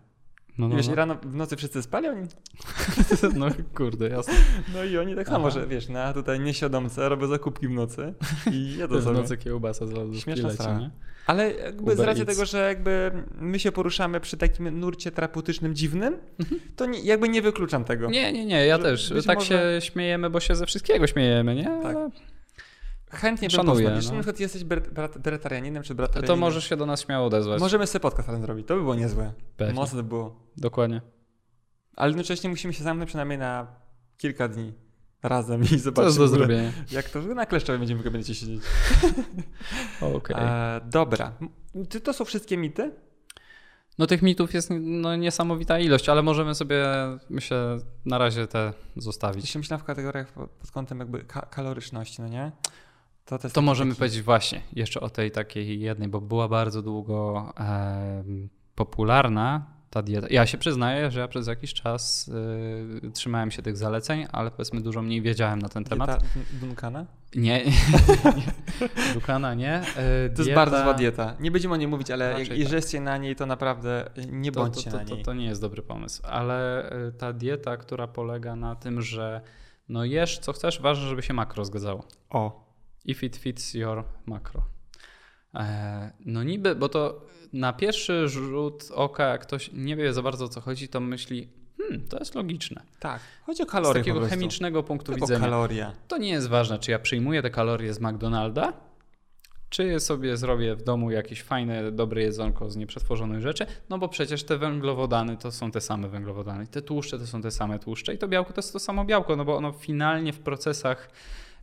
No, 0.58 0.68
no, 0.68 0.76
wiesz, 0.76 0.88
no. 0.88 0.94
rano 0.94 1.14
w 1.22 1.34
nocy 1.36 1.56
wszyscy 1.56 1.82
spali, 1.82 2.08
oni, 2.08 2.26
no 3.36 3.46
kurde, 3.74 4.08
jasne. 4.08 4.34
no 4.74 4.84
i 4.84 4.98
oni 4.98 5.14
tak 5.16 5.26
samo, 5.28 5.46
Aha. 5.46 5.50
że 5.60 5.66
wiesz, 5.66 5.88
na 5.88 6.12
tutaj 6.12 6.40
nieświadomce 6.40 7.08
robią 7.08 7.26
zakupki 7.26 7.68
w 7.68 7.70
nocy 7.70 8.14
i 8.52 8.76
jedzą 8.76 8.94
To 8.94 8.98
w 9.00 9.04
sobie. 9.04 9.18
nocy 9.20 9.36
kiełbasa 9.36 9.86
z 9.86 10.16
Śmieszna 10.18 10.50
sprawa. 10.50 10.78
nie? 10.78 10.90
Ale 11.26 11.52
jakby 11.54 11.90
z 11.90 11.94
Uber 11.94 12.06
racji 12.06 12.22
Eats. 12.22 12.34
tego, 12.34 12.46
że 12.46 12.58
jakby 12.68 13.10
my 13.40 13.58
się 13.58 13.72
poruszamy 13.72 14.20
przy 14.20 14.36
takim 14.36 14.80
nurcie 14.80 15.10
terapeutycznym 15.10 15.74
dziwnym, 15.74 16.16
to 16.76 16.86
nie, 16.86 17.00
jakby 17.00 17.28
nie 17.28 17.42
wykluczam 17.42 17.84
tego. 17.84 18.10
Nie, 18.10 18.32
nie, 18.32 18.46
nie, 18.46 18.66
ja 18.66 18.76
Że 18.76 18.82
też. 18.82 19.12
Tak 19.26 19.38
może- 19.38 19.48
się 19.80 19.86
śmiejemy, 19.86 20.30
bo 20.30 20.40
się 20.40 20.54
ze 20.54 20.66
wszystkiego 20.66 21.06
śmiejemy, 21.06 21.54
nie? 21.54 21.64
Tak. 21.82 21.96
Chętnie 23.16 23.48
bym 23.48 23.56
Szanuję, 23.56 23.74
poznał. 23.78 23.96
Jeśli 23.96 24.10
no. 24.10 24.16
na 24.16 24.22
przykład 24.22 24.40
jesteś 24.40 24.64
bre- 24.64 24.90
brat- 24.92 25.18
bretarianinem 25.18 25.82
czy 25.82 25.88
To 25.88 25.94
bratarianinem, 25.94 26.38
możesz 26.38 26.68
się 26.68 26.76
do 26.76 26.86
nas 26.86 27.00
śmiało 27.04 27.26
odezwać. 27.26 27.60
możemy 27.60 27.86
sobie 27.86 28.00
podcast 28.00 28.28
razem 28.28 28.42
zrobić. 28.42 28.66
To 28.66 28.74
by 28.74 28.80
było 28.80 28.94
niezłe. 28.94 29.32
Pewnie. 29.56 29.74
Mocne 29.74 30.02
by 30.02 30.08
było. 30.08 30.36
Dokładnie. 30.56 31.00
Ale 31.96 32.08
jednocześnie 32.10 32.50
musimy 32.50 32.72
się 32.74 32.84
zamknąć 32.84 33.08
przynajmniej 33.08 33.38
na 33.38 33.66
kilka 34.18 34.48
dni 34.48 34.72
razem 35.22 35.62
i 35.62 35.66
To 35.66 35.72
jest 35.72 35.84
zobaczyć 35.84 36.16
do 36.16 36.28
zrobienia. 36.28 36.72
jak 36.92 37.08
to 37.10 37.22
na 37.22 37.46
kleszczowie 37.46 37.78
będziemy 37.78 38.10
będziecie 38.10 38.34
siedzieć. 38.34 38.60
Okej. 40.16 40.36
E, 40.38 40.80
dobra. 40.84 41.32
Czy 41.88 42.00
to 42.00 42.12
są 42.12 42.24
wszystkie 42.24 42.56
mity? 42.56 42.94
No 43.98 44.06
tych 44.06 44.22
mitów 44.22 44.54
jest 44.54 44.70
no, 44.80 45.16
niesamowita 45.16 45.78
ilość, 45.78 46.08
ale 46.08 46.22
możemy 46.22 46.54
sobie, 46.54 46.84
myślę, 47.30 47.78
na 48.04 48.18
razie 48.18 48.46
te 48.46 48.72
zostawić. 48.96 49.44
Jeśli 49.44 49.58
myślałem 49.58 49.80
w 49.84 49.86
kategoriach 49.86 50.32
pod, 50.32 50.50
pod 50.50 50.70
kątem 50.70 50.98
jakby 50.98 51.24
ka- 51.24 51.46
kaloryczności, 51.50 52.22
no 52.22 52.28
nie? 52.28 52.52
To, 53.26 53.38
to, 53.38 53.62
możemy 53.62 53.90
taki- 53.90 53.98
powiedzieć 53.98 54.22
właśnie 54.22 54.60
jeszcze 54.72 55.00
o 55.00 55.10
tej 55.10 55.30
takiej 55.30 55.80
jednej, 55.80 56.08
bo 56.08 56.20
była 56.20 56.48
bardzo 56.48 56.82
długo 56.82 57.52
em, 57.56 58.48
popularna 58.74 59.66
ta 59.90 60.02
dieta. 60.02 60.26
Ja 60.30 60.46
się 60.46 60.58
przyznaję, 60.58 61.10
że 61.10 61.20
ja 61.20 61.28
przez 61.28 61.46
jakiś 61.46 61.74
czas 61.74 62.28
y, 63.04 63.10
trzymałem 63.10 63.50
się 63.50 63.62
tych 63.62 63.76
zaleceń, 63.76 64.26
ale 64.32 64.50
powiedzmy 64.50 64.80
dużo 64.80 65.02
mniej 65.02 65.22
wiedziałem 65.22 65.58
na 65.58 65.68
ten 65.68 65.84
temat. 65.84 66.10
Dieta 66.10 66.24
Dun- 66.34 66.60
Duncana? 66.60 67.06
Nie, 67.36 67.64
nie. 68.36 69.56
Nie. 69.56 69.82
Y, 70.26 70.30
To 70.34 70.42
jest 70.42 70.54
bardzo 70.54 70.82
zła 70.82 70.94
dieta. 70.94 71.36
Nie 71.40 71.50
będziemy 71.50 71.74
o 71.74 71.76
niej 71.76 71.88
mówić, 71.88 72.10
ale 72.10 72.32
Raczej 72.38 72.60
jeżeli 72.60 72.82
tak. 72.92 73.02
na 73.02 73.16
niej, 73.18 73.36
to 73.36 73.46
naprawdę 73.46 74.10
nie 74.32 74.52
To, 74.52 74.60
bądźcie 74.60 74.90
to, 74.90 74.98
to, 74.98 75.04
na 75.04 75.10
to, 75.10 75.16
to 75.16 75.34
nie 75.34 75.44
jest 75.46 75.60
dobry 75.60 75.82
pomysł, 75.82 76.22
ale 76.26 76.90
y, 77.08 77.12
ta 77.12 77.32
dieta, 77.32 77.76
która 77.76 78.06
polega 78.06 78.56
na 78.56 78.74
tym, 78.74 79.02
że 79.02 79.40
no 79.88 80.04
jesz 80.04 80.38
co 80.38 80.52
chcesz, 80.52 80.80
ważne, 80.80 81.08
żeby 81.08 81.22
się 81.22 81.34
makro 81.34 81.64
zgadzało. 81.64 82.04
O, 82.30 82.65
If 83.06 83.26
it 83.26 83.36
fits 83.36 83.74
your 83.74 84.04
macro. 84.26 84.62
E, 85.54 86.12
No 86.26 86.42
niby, 86.42 86.74
bo 86.74 86.88
to 86.88 87.26
na 87.52 87.72
pierwszy 87.72 88.28
rzut 88.28 88.84
oka, 88.94 89.24
jak 89.24 89.40
ktoś 89.42 89.70
nie 89.72 89.96
wie 89.96 90.12
za 90.12 90.22
bardzo 90.22 90.44
o 90.44 90.48
co 90.48 90.60
chodzi, 90.60 90.88
to 90.88 91.00
myśli, 91.00 91.48
hmm, 91.78 92.08
to 92.08 92.18
jest 92.18 92.34
logiczne. 92.34 92.82
tak. 93.00 93.20
Chodzi 93.46 93.62
o 93.62 93.66
Z 93.66 93.68
kalorie 93.68 94.02
po 94.04 94.08
takiego 94.10 94.26
chemicznego 94.26 94.82
punktu 94.82 95.12
Tylko 95.12 95.26
widzenia. 95.26 95.44
kaloria. 95.44 95.92
To 96.08 96.18
nie 96.18 96.28
jest 96.28 96.48
ważne, 96.48 96.78
czy 96.78 96.90
ja 96.90 96.98
przyjmuję 96.98 97.42
te 97.42 97.50
kalorie 97.50 97.94
z 97.94 98.00
McDonalda, 98.00 98.72
czy 99.68 100.00
sobie 100.00 100.36
zrobię 100.36 100.74
w 100.76 100.82
domu 100.82 101.10
jakieś 101.10 101.42
fajne, 101.42 101.92
dobre 101.92 102.22
jedzonko 102.22 102.70
z 102.70 102.76
nieprzetworzonych 102.76 103.40
rzeczy, 103.42 103.66
no 103.88 103.98
bo 103.98 104.08
przecież 104.08 104.44
te 104.44 104.58
węglowodany 104.58 105.36
to 105.36 105.52
są 105.52 105.70
te 105.70 105.80
same 105.80 106.08
węglowodany, 106.08 106.66
te 106.66 106.82
tłuszcze 106.82 107.18
to 107.18 107.26
są 107.26 107.42
te 107.42 107.50
same 107.50 107.78
tłuszcze 107.78 108.14
i 108.14 108.18
to 108.18 108.28
białko 108.28 108.52
to 108.52 108.58
jest 108.58 108.72
to 108.72 108.78
samo 108.78 109.04
białko, 109.04 109.36
no 109.36 109.44
bo 109.44 109.56
ono 109.56 109.72
finalnie 109.72 110.32
w 110.32 110.38
procesach 110.40 111.10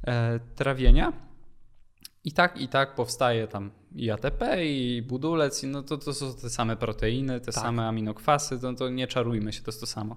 e, 0.08 0.39
trawienia 0.56 1.14
i 2.24 2.32
tak, 2.32 2.62
i 2.62 2.68
tak 2.68 2.96
powstaje 2.96 3.48
tam 3.48 3.72
i 3.96 4.12
ATP, 4.12 4.42
i 4.66 5.02
budulec, 5.08 5.64
i 5.64 5.68
no 5.68 5.84
to, 5.84 5.98
to 5.98 6.14
są 6.14 6.34
te 6.34 6.50
same 6.50 6.76
proteiny, 6.76 7.40
te 7.40 7.46
Tak. 7.52 7.64
same 7.64 7.88
aminokwasy, 7.88 8.60
to, 8.60 8.74
to 8.74 8.90
nie 8.90 9.08
czarujmy 9.08 9.54
się, 9.54 9.62
to 9.62 9.72
jest 9.72 9.80
to 9.80 9.86
samo. 9.88 10.16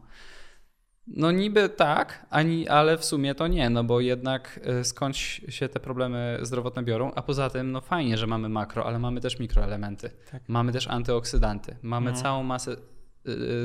No 1.06 1.30
niby 1.32 1.68
tak, 1.68 2.26
ani, 2.30 2.68
ale 2.68 2.98
w 2.98 3.04
sumie 3.04 3.34
to 3.34 3.46
nie, 3.46 3.70
no 3.70 3.84
bo 3.84 4.00
jednak 4.00 4.60
y, 4.80 4.84
skądś 4.84 5.40
się 5.48 5.68
te 5.68 5.80
problemy 5.80 6.38
zdrowotne 6.42 6.82
biorą, 6.82 7.12
a 7.14 7.22
poza 7.22 7.50
tym 7.50 7.72
no 7.72 7.80
fajnie, 7.80 8.16
że 8.18 8.26
mamy 8.26 8.48
makro, 8.48 8.86
ale 8.86 8.98
mamy 8.98 9.20
też 9.20 9.38
mikroelementy, 9.38 10.10
Tak. 10.30 10.42
mamy 10.48 10.72
też 10.72 10.88
antyoksydanty, 10.88 11.76
mamy 11.82 12.08
Mhm. 12.10 12.22
całą 12.24 12.42
masę 12.42 12.76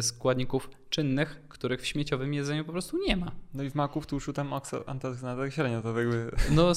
składników 0.01 0.69
czynnych, 0.89 1.41
których 1.49 1.81
w 1.81 1.85
śmieciowym 1.85 2.33
jedzeniu 2.33 2.65
po 2.65 2.71
prostu 2.71 2.97
nie 3.07 3.17
ma. 3.17 3.31
No 3.53 3.63
i 3.63 3.69
w 3.69 3.75
maku 3.75 4.01
w 4.01 4.07
tłuszu 4.07 4.33
tam 4.33 4.53
antyoksydantach 4.85 5.53
średnio 5.53 5.81
to 5.81 5.99
jakby... 5.99 6.31
No 6.51 6.71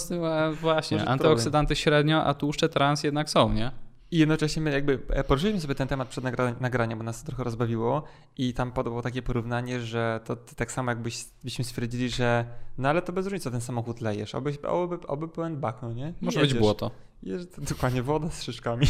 właśnie, 0.60 1.04
antyoksydanty 1.08 1.76
średnio, 1.76 2.24
a 2.24 2.34
tłuszcze 2.34 2.68
trans 2.68 3.04
jednak 3.04 3.30
są, 3.30 3.52
nie? 3.52 3.70
I 4.14 4.18
jednocześnie 4.18 4.62
my 4.62 4.70
jakby 4.70 4.98
e, 5.08 5.24
poruszyliśmy 5.24 5.60
sobie 5.60 5.74
ten 5.74 5.88
temat 5.88 6.08
przed 6.08 6.24
nagra- 6.24 6.60
nagraniem, 6.60 6.98
bo 6.98 7.04
nas 7.04 7.20
to 7.20 7.26
trochę 7.26 7.44
rozbawiło 7.44 8.02
i 8.36 8.54
tam 8.54 8.72
podobało 8.72 9.02
takie 9.02 9.22
porównanie, 9.22 9.80
że 9.80 10.20
to, 10.24 10.36
tak 10.36 10.72
samo 10.72 10.90
jakbyś, 10.90 11.24
byśmy 11.44 11.64
stwierdzili, 11.64 12.10
że 12.10 12.44
no 12.78 12.88
ale 12.88 13.02
to 13.02 13.12
bez 13.12 13.26
różnicy, 13.26 13.50
ten 13.50 13.60
samochód 13.60 14.00
lejesz, 14.00 14.34
oby, 14.34 14.58
oby, 14.62 15.06
oby 15.06 15.28
pełen 15.28 15.60
bak, 15.60 15.82
no 15.82 15.92
nie? 15.92 16.14
I 16.22 16.24
Może 16.24 16.40
być 16.40 16.48
jedziesz. 16.48 16.62
błoto. 16.62 16.90
Jedziesz, 17.22 17.46
to 17.54 17.60
dokładnie 17.62 18.02
woda 18.02 18.30
z 18.30 18.42
szyszkami. 18.42 18.86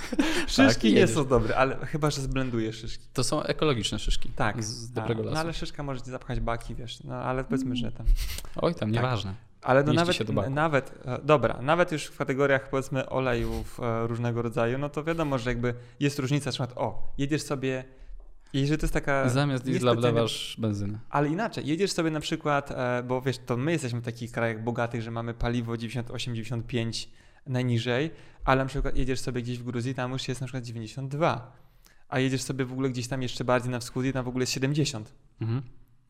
Szyszki 0.46 0.88
nie 0.92 1.00
jedziesz. 1.00 1.16
są 1.16 1.24
dobre, 1.24 1.56
ale 1.56 1.86
chyba, 1.86 2.10
że 2.10 2.20
zblendujesz 2.22 2.76
szyszki. 2.80 3.06
To 3.12 3.24
są 3.24 3.42
ekologiczne 3.42 3.98
szyszki. 3.98 4.28
Tak, 4.28 4.64
Z 4.64 4.90
a, 4.90 5.00
dobrego 5.00 5.22
lasu. 5.22 5.34
No 5.34 5.40
ale 5.40 5.52
szyszka 5.54 5.82
może 5.82 6.00
ci 6.00 6.10
zapchać 6.10 6.40
baki, 6.40 6.74
wiesz, 6.74 7.02
no 7.04 7.14
ale 7.14 7.44
powiedzmy, 7.44 7.76
że 7.76 7.92
tam... 7.92 8.06
Oj, 8.56 8.74
tam 8.74 8.92
tak. 8.92 9.02
Ale 9.62 9.84
no 9.84 9.92
nawet, 9.92 10.50
nawet, 10.50 10.94
e, 11.04 11.18
dobra, 11.24 11.58
nawet 11.62 11.92
już 11.92 12.04
w 12.04 12.16
kategoriach 12.16 12.70
powiedzmy 12.70 13.08
olejów 13.08 13.80
e, 13.80 14.06
różnego 14.06 14.42
rodzaju, 14.42 14.78
no 14.78 14.88
to 14.88 15.04
wiadomo, 15.04 15.38
że 15.38 15.50
jakby 15.50 15.74
jest 16.00 16.18
różnica, 16.18 16.48
na 16.48 16.52
przykład 16.52 16.72
o, 16.76 17.12
jedziesz 17.18 17.42
sobie, 17.42 17.84
jeżeli 18.52 18.78
to 18.78 18.84
jest 18.84 18.94
taka... 18.94 19.28
Zamiast 19.28 19.64
diesla 19.64 19.94
wlewasz 19.94 20.56
benzynę. 20.58 20.98
Ale 21.10 21.28
inaczej, 21.28 21.66
jedziesz 21.66 21.92
sobie 21.92 22.10
na 22.10 22.20
przykład, 22.20 22.70
e, 22.70 23.02
bo 23.02 23.20
wiesz, 23.20 23.38
to 23.38 23.56
my 23.56 23.72
jesteśmy 23.72 24.00
w 24.00 24.04
takich 24.04 24.32
krajach 24.32 24.64
bogatych, 24.64 25.02
że 25.02 25.10
mamy 25.10 25.34
paliwo 25.34 25.72
98-95 25.72 27.08
najniżej, 27.46 28.10
ale 28.44 28.62
na 28.62 28.68
przykład 28.68 28.96
jedziesz 28.96 29.20
sobie 29.20 29.42
gdzieś 29.42 29.58
w 29.58 29.62
Gruzji, 29.62 29.94
tam 29.94 30.12
już 30.12 30.28
jest 30.28 30.40
na 30.40 30.46
przykład 30.46 30.64
92, 30.64 31.52
a 32.08 32.18
jedziesz 32.18 32.42
sobie 32.42 32.64
w 32.64 32.72
ogóle 32.72 32.90
gdzieś 32.90 33.08
tam 33.08 33.22
jeszcze 33.22 33.44
bardziej 33.44 33.70
na 33.70 33.78
wschód 33.78 34.04
i 34.04 34.12
tam 34.12 34.24
w 34.24 34.28
ogóle 34.28 34.42
jest 34.42 34.52
70 34.52 35.14
Mhm. 35.40 35.62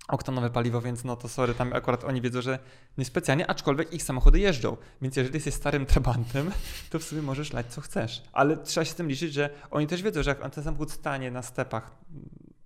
Oktonowe 0.08 0.50
paliwo, 0.50 0.80
więc 0.80 1.04
no 1.04 1.16
to 1.16 1.28
sorry, 1.28 1.54
tam 1.54 1.72
akurat 1.72 2.04
oni 2.04 2.20
wiedzą, 2.20 2.40
że 2.42 2.58
niespecjalnie, 2.98 3.46
aczkolwiek 3.50 3.92
ich 3.92 4.02
samochody 4.02 4.38
jeżdżą. 4.40 4.76
Więc 5.02 5.16
jeżeli 5.16 5.34
jesteś 5.34 5.54
starym 5.54 5.86
trabantem, 5.86 6.50
to 6.90 6.98
w 6.98 7.04
sumie 7.04 7.22
możesz 7.22 7.52
lać 7.52 7.66
co 7.66 7.80
chcesz. 7.80 8.22
Ale 8.32 8.56
trzeba 8.56 8.84
się 8.84 8.90
z 8.92 8.94
tym 8.94 9.08
liczyć, 9.08 9.32
że 9.32 9.50
oni 9.70 9.86
też 9.86 10.02
wiedzą, 10.02 10.22
że 10.22 10.30
jak 10.30 10.50
ten 10.54 10.64
samochód 10.64 10.90
stanie 10.92 11.30
na 11.30 11.42
stepach, 11.42 11.90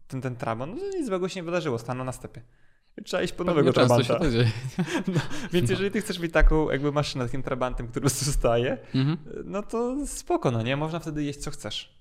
ten, 0.09 0.20
ten 0.20 0.36
trabant, 0.36 0.74
no 0.74 0.80
to 0.90 0.99
nic 0.99 1.07
złego 1.07 1.28
się 1.28 1.40
nie 1.40 1.45
wydarzyło, 1.45 1.78
stanął 1.78 2.07
na 2.07 2.12
stepie. 2.12 2.43
Trzeba 3.05 3.22
iść 3.22 3.32
po 3.32 3.45
nowego 3.45 3.72
trabanta. 3.72 4.18
to 4.18 4.30
dzieje. 4.30 4.45
Więc 5.53 5.68
No. 5.68 5.72
jeżeli 5.72 5.90
ty 5.90 6.01
chcesz 6.01 6.18
mieć 6.18 6.32
taką 6.32 6.70
jakby 6.70 6.93
maszynę, 6.93 7.24
takim 7.24 7.43
trabantem, 7.43 7.88
który 7.88 8.09
zostaje, 8.09 8.78
Mhm. 8.95 9.18
no 9.45 9.62
to 9.62 10.07
spoko, 10.07 10.51
no 10.51 10.62
nie? 10.62 10.76
Można 10.76 10.99
wtedy 11.01 11.24
jeść 11.24 11.38
co 11.38 11.51
chcesz. 11.51 11.99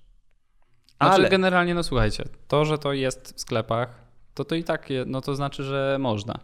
Znaczy 0.96 1.14
Ale 1.14 1.28
generalnie, 1.28 1.74
no 1.74 1.82
słuchajcie, 1.82 2.24
to, 2.48 2.64
że 2.64 2.78
to 2.78 2.92
jest 2.92 3.34
w 3.36 3.40
sklepach, 3.40 4.01
to 4.34 4.44
to 4.44 4.54
i 4.54 4.64
tak, 4.64 4.88
no 5.06 5.20
to 5.20 5.34
znaczy, 5.34 5.64
że 5.64 5.96
można. 6.00 6.34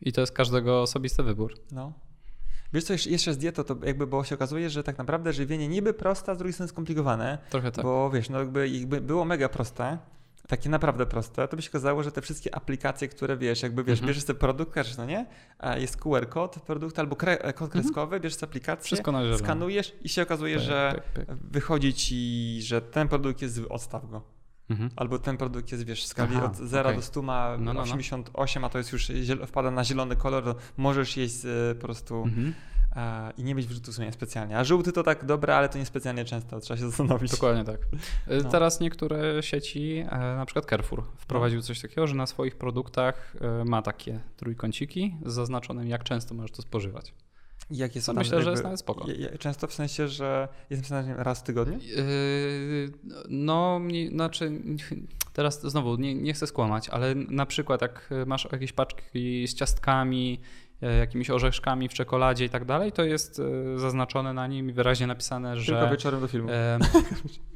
I 0.00 0.12
to 0.12 0.20
jest 0.20 0.32
każdego 0.32 0.82
osobisty 0.82 1.22
wybór. 1.22 1.54
No. 1.72 1.92
Wiesz 2.72 2.84
co, 2.84 2.92
jeszcze- 2.92 3.32
z 3.34 3.38
dietą, 3.38 3.64
to 3.64 3.76
jakby, 3.84 4.06
bo 4.06 4.24
się 4.24 4.34
okazuje, 4.34 4.70
że 4.70 4.82
tak 4.82 4.98
naprawdę 4.98 5.32
żywienie 5.32 5.68
niby 5.68 5.94
proste, 5.94 6.32
a 6.32 6.34
z 6.34 6.38
drugiej 6.38 6.52
strony 6.52 6.68
skomplikowane, 6.68 7.38
Trochę 7.50 7.72
tak. 7.72 7.82
bo 7.84 8.10
wiesz, 8.10 8.30
no 8.30 8.38
jakby, 8.38 8.68
jakby 8.68 9.00
było 9.00 9.24
mega 9.24 9.48
proste, 9.48 9.98
takie 10.48 10.68
naprawdę 10.68 11.06
proste, 11.06 11.48
to 11.48 11.56
by 11.56 11.62
się 11.62 11.70
okazało, 11.70 12.02
że 12.02 12.12
te 12.12 12.20
wszystkie 12.20 12.54
aplikacje, 12.54 13.08
które 13.08 13.36
wiesz, 13.36 13.62
jakby 13.62 13.84
wiesz, 13.84 13.98
Mhm. 13.98 14.08
bierzesz 14.08 14.24
ten 14.24 14.36
produkt, 14.36 14.72
każesz, 14.72 14.96
no 14.96 15.04
nie, 15.04 15.26
a 15.58 15.76
jest 15.76 15.96
QR 15.96 16.28
kod 16.28 16.60
produktu 16.60 17.00
albo 17.00 17.16
kre, 17.16 17.52
kod 17.52 17.70
kreskowy, 17.70 18.20
bierzesz 18.20 18.42
aplikację, 18.42 18.72
Mhm. 18.72 18.84
Wszystko 18.84 19.12
na 19.12 19.18
zielono. 19.22 19.38
skanujesz 19.38 19.92
i 20.02 20.08
się 20.08 20.22
okazuje, 20.22 20.58
że 20.58 21.00
wychodzi 21.50 21.94
ci, 21.94 22.58
że 22.62 22.82
ten 22.82 23.08
produkt 23.08 23.42
jest 23.42 23.54
zły, 23.54 23.68
odstaw 23.68 24.10
go. 24.10 24.22
Mhm. 24.70 24.90
Albo 24.96 25.18
ten 25.18 25.36
produkt 25.36 25.72
jest, 25.72 25.84
wiesz, 25.84 26.04
w 26.04 26.06
skali 26.06 26.36
Aha, 26.36 26.46
od 26.46 26.56
0 26.56 26.88
okej. 26.88 26.96
do 27.00 27.02
100 27.06 27.22
ma 27.22 27.56
No, 27.58 27.64
no, 27.64 27.72
no. 27.72 27.80
88, 27.80 28.64
a 28.64 28.68
to 28.68 28.78
jest 28.78 28.92
już 28.92 29.08
wpada 29.46 29.70
na 29.70 29.84
zielony 29.84 30.16
kolor, 30.16 30.44
to 30.44 30.54
możesz 30.76 31.16
jeść 31.16 31.44
e, 31.44 31.74
po 31.74 31.80
prostu 31.86 32.22
Mhm. 32.22 32.54
e, 32.96 33.32
i 33.38 33.44
nie 33.44 33.54
mieć 33.54 33.66
wyrzutu 33.66 33.92
sumienia 33.92 34.12
specjalnie. 34.12 34.58
A 34.58 34.64
żółty 34.64 34.92
to 34.92 35.02
tak 35.02 35.24
dobre, 35.24 35.56
ale 35.56 35.68
to 35.68 35.78
niespecjalnie 35.78 36.24
często, 36.24 36.60
trzeba 36.60 36.78
się 36.78 36.86
zastanowić. 36.90 37.30
Dokładnie 37.30 37.64
tak. 37.64 37.80
Y, 37.80 38.42
No. 38.44 38.50
Teraz 38.50 38.80
niektóre 38.80 39.42
sieci, 39.42 39.96
e, 40.10 40.18
na 40.36 40.46
przykład 40.46 40.64
Carrefour, 40.66 41.02
wprowadził 41.16 41.62
coś 41.62 41.80
takiego, 41.80 42.06
że 42.06 42.14
na 42.14 42.26
swoich 42.26 42.56
produktach 42.56 43.36
e, 43.40 43.64
ma 43.64 43.82
takie 43.82 44.20
trójkąciki 44.36 45.16
z 45.26 45.32
zaznaczonym, 45.32 45.88
jak 45.88 46.04
często 46.04 46.34
możesz 46.34 46.50
to 46.50 46.62
spożywać. 46.62 47.12
Jakie 47.70 48.02
są 48.02 48.12
No 48.12 48.20
myślę, 48.20 48.42
że 48.42 48.50
jest 48.50 48.62
nawet 48.64 48.80
spoko. 48.80 49.06
Często 49.38 49.66
w 49.66 49.74
sensie, 49.74 50.08
że 50.08 50.48
jest 50.70 50.82
napisane 50.82 51.08
nie 51.08 51.14
raz 51.24 51.40
w 51.40 51.42
tygodniu? 51.42 51.78
Yy, 51.78 52.92
No, 53.28 53.78
mniej- 53.78 54.08
znaczy, 54.10 54.52
teraz 55.32 55.62
znowu 55.62 55.96
nie, 55.96 56.14
nie 56.14 56.32
chcę 56.32 56.46
skłamać, 56.46 56.88
ale 56.88 57.14
na 57.14 57.46
przykład 57.46 57.82
jak 57.82 58.10
masz 58.26 58.48
jakieś 58.52 58.72
paczki 58.72 59.46
z 59.48 59.54
ciastkami, 59.54 60.40
e, 60.82 60.96
jakimiś 60.98 61.30
orzeszkami 61.30 61.88
w 61.88 61.94
czekoladzie 61.94 62.44
i 62.44 62.50
tak 62.50 62.64
dalej, 62.64 62.92
to 62.92 63.04
jest 63.04 63.40
e, 63.74 63.78
zaznaczone 63.78 64.32
na 64.32 64.46
nim 64.46 64.70
i 64.70 64.72
wyraźnie 64.72 65.06
napisane, 65.06 65.48
Tylko 65.50 65.64
że 65.64 65.88
wieczorem 65.90 66.20
do 66.20 66.28
filmu. 66.28 66.48
e, 66.52 66.78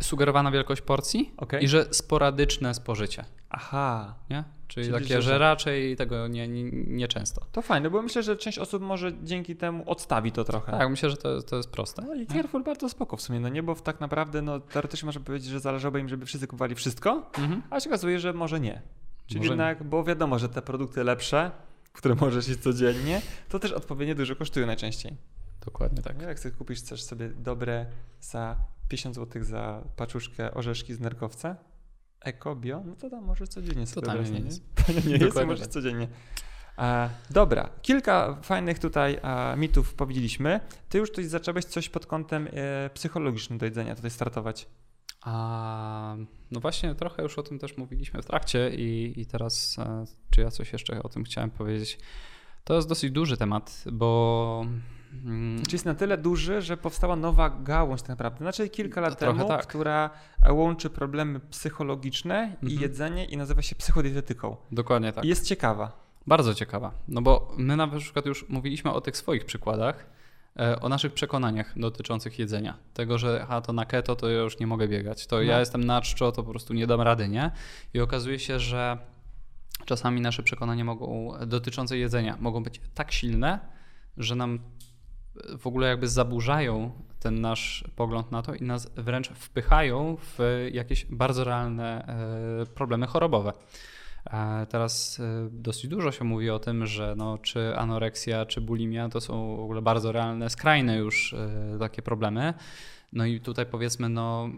sugerowana 0.00 0.50
wielkość 0.50 0.82
porcji 0.82 1.32
Okej. 1.36 1.64
i 1.64 1.68
że 1.68 1.86
sporadyczne 1.90 2.74
spożycie. 2.74 3.24
Aha. 3.50 4.14
Nie? 4.30 4.44
Czyli, 4.68 4.86
Czyli, 4.86 4.98
takie, 5.02 5.14
że- 5.14 5.22
że 5.22 5.38
raczej 5.38 5.96
tego 5.96 6.28
nie, 6.28 6.48
nie, 6.48 6.62
nie 6.72 7.08
często. 7.08 7.46
To 7.52 7.62
fajne, 7.62 7.90
bo 7.90 8.02
myślę, 8.02 8.22
że 8.22 8.36
część 8.36 8.58
osób 8.58 8.82
może 8.82 9.12
dzięki 9.22 9.56
temu 9.56 9.90
odstawi 9.90 10.32
to 10.32 10.44
trochę. 10.44 10.72
Tak, 10.72 10.90
myślę, 10.90 11.10
że 11.10 11.16
to, 11.16 11.42
to 11.42 11.56
jest 11.56 11.70
proste. 11.70 12.02
No 12.02 12.14
i 12.14 12.26
Carrefour 12.26 12.64
bardzo 12.64 12.88
spoko 12.88 13.16
w 13.16 13.22
sumie, 13.22 13.40
no 13.40 13.48
nie, 13.48 13.62
bo 13.62 13.74
tak 13.74 14.00
naprawdę 14.00 14.42
no, 14.42 14.60
teoretycznie 14.60 15.06
można 15.06 15.20
powiedzieć, 15.20 15.48
że 15.50 15.60
zależałoby 15.60 16.00
im, 16.00 16.08
żeby 16.08 16.26
wszyscy 16.26 16.46
kupowali 16.46 16.74
wszystko, 16.74 17.30
Mhm. 17.38 17.62
a 17.70 17.80
się 17.80 17.90
okazuje, 17.90 18.20
że 18.20 18.32
może 18.32 18.60
nie. 18.60 18.82
Czyli 19.26 19.40
Może 19.40 19.48
jednak, 19.50 19.84
bo 19.84 20.04
wiadomo, 20.04 20.38
że 20.38 20.48
te 20.48 20.62
produkty 20.62 21.04
lepsze, 21.04 21.50
które 21.92 22.14
możesz 22.14 22.48
jeść 22.48 22.60
codziennie, 22.60 23.20
to 23.48 23.58
też 23.58 23.72
odpowiednio 23.72 24.14
dużo 24.14 24.36
kosztują 24.36 24.66
najczęściej. 24.66 25.16
Dokładnie 25.64 26.02
tak. 26.02 26.22
Jak 26.22 26.38
sobie 26.38 26.54
kupisz 26.54 26.80
coś 26.80 27.02
sobie 27.02 27.28
dobre 27.28 27.86
za 28.20 28.56
50 28.88 29.14
zł 29.14 29.44
za 29.44 29.82
paczuszkę 29.96 30.54
orzeszki 30.54 30.94
z 30.94 31.00
nerkowca, 31.00 31.56
eko, 32.20 32.56
bio, 32.56 32.82
no 32.86 32.96
to 32.96 33.10
tam 33.10 33.24
możesz 33.24 33.48
codziennie 33.48 33.86
sobie 33.86 34.06
tanie 34.06 34.18
brać, 34.18 34.30
nie 34.30 34.40
jest. 34.46 34.62
Tanie 34.74 35.00
nie 35.00 35.24
jest 35.24 35.36
możesz 35.36 35.60
tak. 35.60 35.68
codziennie. 35.68 36.08
E, 36.78 37.10
dobra, 37.30 37.70
kilka 37.82 38.38
fajnych 38.42 38.78
tutaj 38.78 39.18
e, 39.22 39.56
mitów 39.56 39.94
powiedzieliśmy. 39.94 40.60
Ty 40.88 40.98
już 40.98 41.10
tutaj 41.10 41.24
zacząłeś 41.24 41.64
coś 41.64 41.88
pod 41.88 42.06
kątem 42.06 42.48
e, 42.52 42.90
psychologicznym 42.94 43.58
do 43.58 43.64
jedzenia 43.64 43.94
tutaj 43.94 44.10
startować. 44.10 44.66
A 45.24 46.16
no 46.50 46.60
właśnie, 46.60 46.94
trochę 46.94 47.22
już 47.22 47.38
o 47.38 47.42
tym 47.42 47.58
też 47.58 47.76
mówiliśmy 47.76 48.22
w 48.22 48.26
trakcie 48.26 48.70
i, 48.74 49.20
i 49.20 49.26
teraz, 49.26 49.76
e, 49.78 50.04
czy 50.30 50.40
ja 50.40 50.50
coś 50.50 50.72
jeszcze 50.72 51.02
o 51.02 51.08
tym 51.08 51.24
chciałem 51.24 51.50
powiedzieć. 51.50 51.98
To 52.64 52.74
jest 52.74 52.88
dosyć 52.88 53.10
duży 53.10 53.36
temat, 53.36 53.84
bo 53.92 54.66
mm, 55.24 55.62
Czy 55.66 55.74
jest 55.76 55.84
na 55.84 55.94
tyle 55.94 56.18
duży, 56.18 56.62
że 56.62 56.76
powstała 56.76 57.16
nowa 57.16 57.50
gałąź 57.50 58.00
tak 58.02 58.08
naprawdę. 58.08 58.38
Znaczy 58.38 58.68
kilka 58.68 59.00
lat 59.00 59.18
temu, 59.18 59.48
tak. 59.48 59.66
która 59.66 60.10
łączy 60.50 60.90
problemy 60.90 61.40
psychologiczne 61.40 62.56
i 62.62 62.64
Mhm. 62.66 62.82
jedzenie 62.82 63.24
i 63.24 63.36
nazywa 63.36 63.62
się 63.62 63.76
psychodietetyką. 63.76 64.56
dokładnie 64.72 65.12
tak. 65.12 65.24
I 65.24 65.28
jest 65.28 65.46
ciekawa. 65.46 66.04
Bardzo 66.26 66.54
ciekawa, 66.54 66.92
no 67.08 67.22
bo 67.22 67.52
my 67.56 67.76
na 67.76 67.88
przykład 67.88 68.26
już 68.26 68.48
mówiliśmy 68.48 68.92
o 68.92 69.00
tych 69.00 69.16
swoich 69.16 69.44
przykładach, 69.44 70.06
e, 70.58 70.80
o 70.80 70.88
naszych 70.88 71.12
przekonaniach 71.12 71.78
dotyczących 71.78 72.38
jedzenia. 72.38 72.76
Tego, 72.94 73.18
że 73.18 73.46
a 73.48 73.60
to 73.60 73.72
na 73.72 73.84
keto 73.86 74.16
to 74.16 74.28
ja 74.28 74.40
już 74.40 74.58
nie 74.58 74.66
mogę 74.66 74.88
biegać, 74.88 75.26
to 75.26 75.36
No. 75.36 75.42
ja 75.42 75.60
jestem 75.60 75.84
na 75.84 76.00
czczo, 76.00 76.32
to 76.32 76.42
po 76.42 76.50
prostu 76.50 76.74
nie 76.74 76.86
dam 76.86 77.00
rady, 77.00 77.28
nie? 77.28 77.50
I 77.94 78.00
okazuje 78.00 78.38
się, 78.38 78.60
że 78.60 78.98
czasami 79.84 80.20
nasze 80.20 80.42
przekonania 80.42 80.84
mogą 80.84 81.32
dotyczące 81.46 81.98
jedzenia 81.98 82.36
mogą 82.40 82.62
być 82.62 82.80
tak 82.94 83.12
silne, 83.12 83.58
że 84.16 84.34
nam 84.34 84.58
w 85.58 85.66
ogóle 85.66 85.88
jakby 85.88 86.08
zaburzają 86.08 86.92
ten 87.24 87.40
nasz 87.40 87.84
pogląd 87.96 88.32
na 88.32 88.42
to 88.42 88.54
i 88.54 88.62
nas 88.62 88.90
wręcz 88.96 89.28
wpychają 89.28 90.16
w 90.20 90.38
jakieś 90.72 91.06
bardzo 91.06 91.44
realne 91.44 92.06
e, 92.62 92.66
problemy 92.66 93.06
chorobowe. 93.06 93.52
E, 94.26 94.66
Teraz 94.66 95.20
e, 95.20 95.48
dosyć 95.50 95.88
dużo 95.88 96.12
się 96.12 96.24
mówi 96.24 96.50
o 96.50 96.58
tym, 96.58 96.86
że 96.86 97.14
no, 97.16 97.38
czy 97.38 97.76
anoreksja, 97.76 98.46
czy 98.46 98.60
bulimia 98.60 99.08
to 99.08 99.20
są 99.20 99.56
w 99.56 99.60
ogóle 99.60 99.82
bardzo 99.82 100.12
realne, 100.12 100.50
skrajne 100.50 100.96
już 100.96 101.34
takie 101.78 102.02
problemy. 102.02 102.54
No 103.12 103.26
i 103.26 103.40
tutaj 103.40 103.66
powiedzmy, 103.66 104.08
no 104.08 104.48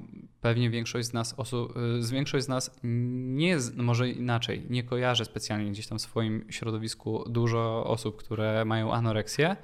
pewnie 0.41 0.71
większość 0.71 1.09
z 1.09 1.13
nas 1.13 1.35
osób, 1.37 1.75
większość 2.13 2.45
z 2.45 2.49
nas 2.49 2.81
nie, 2.83 3.57
no 3.77 3.83
może 3.83 4.09
inaczej, 4.09 4.67
nie 4.71 4.83
kojarzy 4.83 5.25
specjalnie 5.25 5.71
gdzieś 5.71 5.87
tam 5.87 5.99
w 5.99 6.03
swoim 6.03 6.45
środowisku 6.51 7.25
dużo 7.29 7.87
osób, 7.87 8.17
które 8.17 8.65
mają 8.65 8.93
anoreksję, 8.93 9.57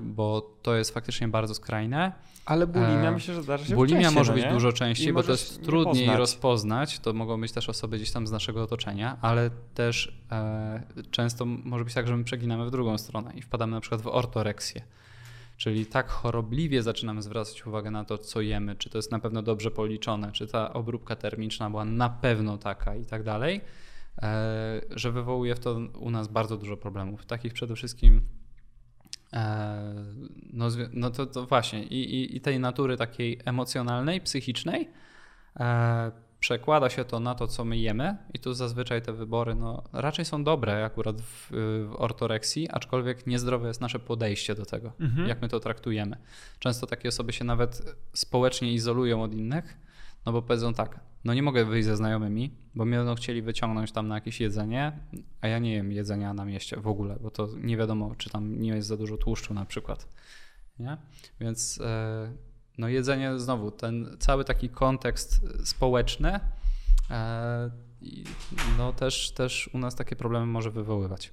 bo 0.00 0.54
to 0.62 0.76
jest 0.76 0.94
faktycznie 0.94 1.28
bardzo 1.28 1.54
skrajne. 1.54 2.12
Ale 2.48 2.66
bulimia 2.66 3.08
E, 3.08 3.12
myślę, 3.12 3.34
że 3.34 3.42
zdarza 3.42 3.64
się 3.64 3.74
Bulimia 3.74 4.10
może 4.10 4.32
no 4.32 4.34
być 4.36 4.44
nie? 4.44 4.52
dużo 4.52 4.68
I 4.68 4.72
częściej, 4.72 5.12
bo 5.12 5.22
to 5.22 5.32
jest 5.32 5.58
nie 5.60 5.66
trudniej 5.66 5.94
poznać. 5.94 6.18
rozpoznać. 6.18 6.98
To 6.98 7.12
mogą 7.12 7.40
być 7.40 7.52
też 7.52 7.68
osoby 7.68 7.96
gdzieś 7.96 8.10
tam 8.10 8.26
z 8.26 8.30
naszego 8.32 8.62
otoczenia, 8.62 9.16
ale 9.20 9.50
też 9.74 10.22
e, 10.32 10.82
często 11.10 11.44
może 11.44 11.84
być 11.84 11.94
tak, 11.94 12.08
że 12.08 12.16
my 12.16 12.24
przeginamy 12.24 12.66
w 12.66 12.70
drugą 12.70 12.98
stronę 12.98 13.32
i 13.34 13.42
wpadamy 13.42 13.72
na 13.72 13.80
przykład 13.80 14.02
w 14.02 14.06
ortoreksję. 14.06 14.82
Czyli 15.56 15.86
tak 15.86 16.08
chorobliwie 16.08 16.82
zaczynamy 16.82 17.22
zwracać 17.22 17.66
uwagę 17.66 17.90
na 17.90 18.04
to, 18.04 18.18
co 18.18 18.40
jemy, 18.40 18.76
czy 18.76 18.90
to 18.90 18.98
jest 18.98 19.12
na 19.12 19.18
pewno 19.18 19.42
dobrze 19.42 19.70
policzone, 19.70 20.32
czy 20.32 20.46
ta 20.46 20.72
obróbka 20.72 21.16
termiczna 21.16 21.70
była 21.70 21.84
na 21.84 22.08
pewno 22.08 22.58
taka 22.58 22.96
i 22.96 23.04
tak 23.04 23.22
dalej, 23.22 23.60
e, 24.22 24.80
że 24.90 25.12
wywołuje 25.12 25.54
w 25.54 25.60
to 25.60 25.80
u 25.98 26.10
nas 26.10 26.28
bardzo 26.28 26.56
dużo 26.56 26.76
problemów. 26.76 27.26
Takich 27.26 27.52
przede 27.52 27.74
wszystkim 27.74 28.20
E, 28.20 28.37
No, 30.52 30.68
zwie- 30.70 30.88
no 30.92 31.10
to, 31.10 31.26
to 31.26 31.46
właśnie 31.46 31.82
i, 31.84 32.14
i, 32.14 32.36
i 32.36 32.40
tej 32.40 32.60
natury 32.60 32.96
takiej 32.96 33.40
emocjonalnej, 33.44 34.20
psychicznej 34.20 34.88
e, 35.60 36.10
przekłada 36.40 36.90
się 36.90 37.04
to 37.04 37.20
na 37.20 37.34
to, 37.34 37.46
co 37.46 37.64
my 37.64 37.76
jemy 37.78 38.16
i 38.34 38.38
tu 38.38 38.52
zazwyczaj 38.54 39.02
te 39.02 39.12
wybory 39.12 39.54
no, 39.54 39.82
raczej 39.92 40.24
są 40.24 40.44
dobre 40.44 40.84
akurat 40.84 41.20
w, 41.20 41.48
w 41.50 41.94
ortoreksji, 41.98 42.68
aczkolwiek 42.70 43.26
niezdrowe 43.26 43.68
jest 43.68 43.80
nasze 43.80 43.98
podejście 43.98 44.54
do 44.54 44.66
tego, 44.66 44.92
Mhm. 45.00 45.28
jak 45.28 45.42
my 45.42 45.48
to 45.48 45.60
traktujemy. 45.60 46.16
Często 46.58 46.86
takie 46.86 47.08
osoby 47.08 47.32
się 47.32 47.44
nawet 47.44 47.82
społecznie 48.12 48.72
izolują 48.72 49.22
od 49.22 49.34
innych, 49.34 49.76
no 50.28 50.32
bo 50.32 50.42
powiedzą 50.42 50.74
tak, 50.74 51.00
no 51.24 51.34
nie 51.34 51.42
mogę 51.42 51.64
wyjść 51.64 51.86
ze 51.86 51.96
znajomymi, 51.96 52.50
bo 52.74 52.84
mnie 52.84 52.96
będą 52.96 53.14
chcieli 53.14 53.42
wyciągnąć 53.42 53.92
tam 53.92 54.08
na 54.08 54.14
jakieś 54.14 54.40
jedzenie, 54.40 54.98
a 55.40 55.48
ja 55.48 55.58
nie 55.58 55.72
jem 55.72 55.92
jedzenia 55.92 56.34
na 56.34 56.44
mieście 56.44 56.76
w 56.76 56.86
ogóle, 56.86 57.16
bo 57.20 57.30
to 57.30 57.48
nie 57.56 57.76
wiadomo, 57.76 58.14
czy 58.14 58.30
tam 58.30 58.60
nie 58.60 58.70
jest 58.70 58.88
za 58.88 58.96
dużo 58.96 59.16
tłuszczu 59.16 59.54
na 59.54 59.64
przykład. 59.64 60.08
Nie? 60.78 60.96
Więc 61.40 61.80
e, 61.80 62.32
no 62.78 62.88
jedzenie 62.88 63.38
znowu, 63.38 63.70
ten 63.70 64.16
cały 64.18 64.44
taki 64.44 64.68
kontekst 64.68 65.40
społeczny 65.64 66.40
e, 67.10 67.70
no 68.78 68.92
też, 68.92 69.30
też 69.30 69.70
u 69.72 69.78
nas 69.78 69.94
takie 69.94 70.16
problemy 70.16 70.46
może 70.46 70.70
wywoływać. 70.70 71.30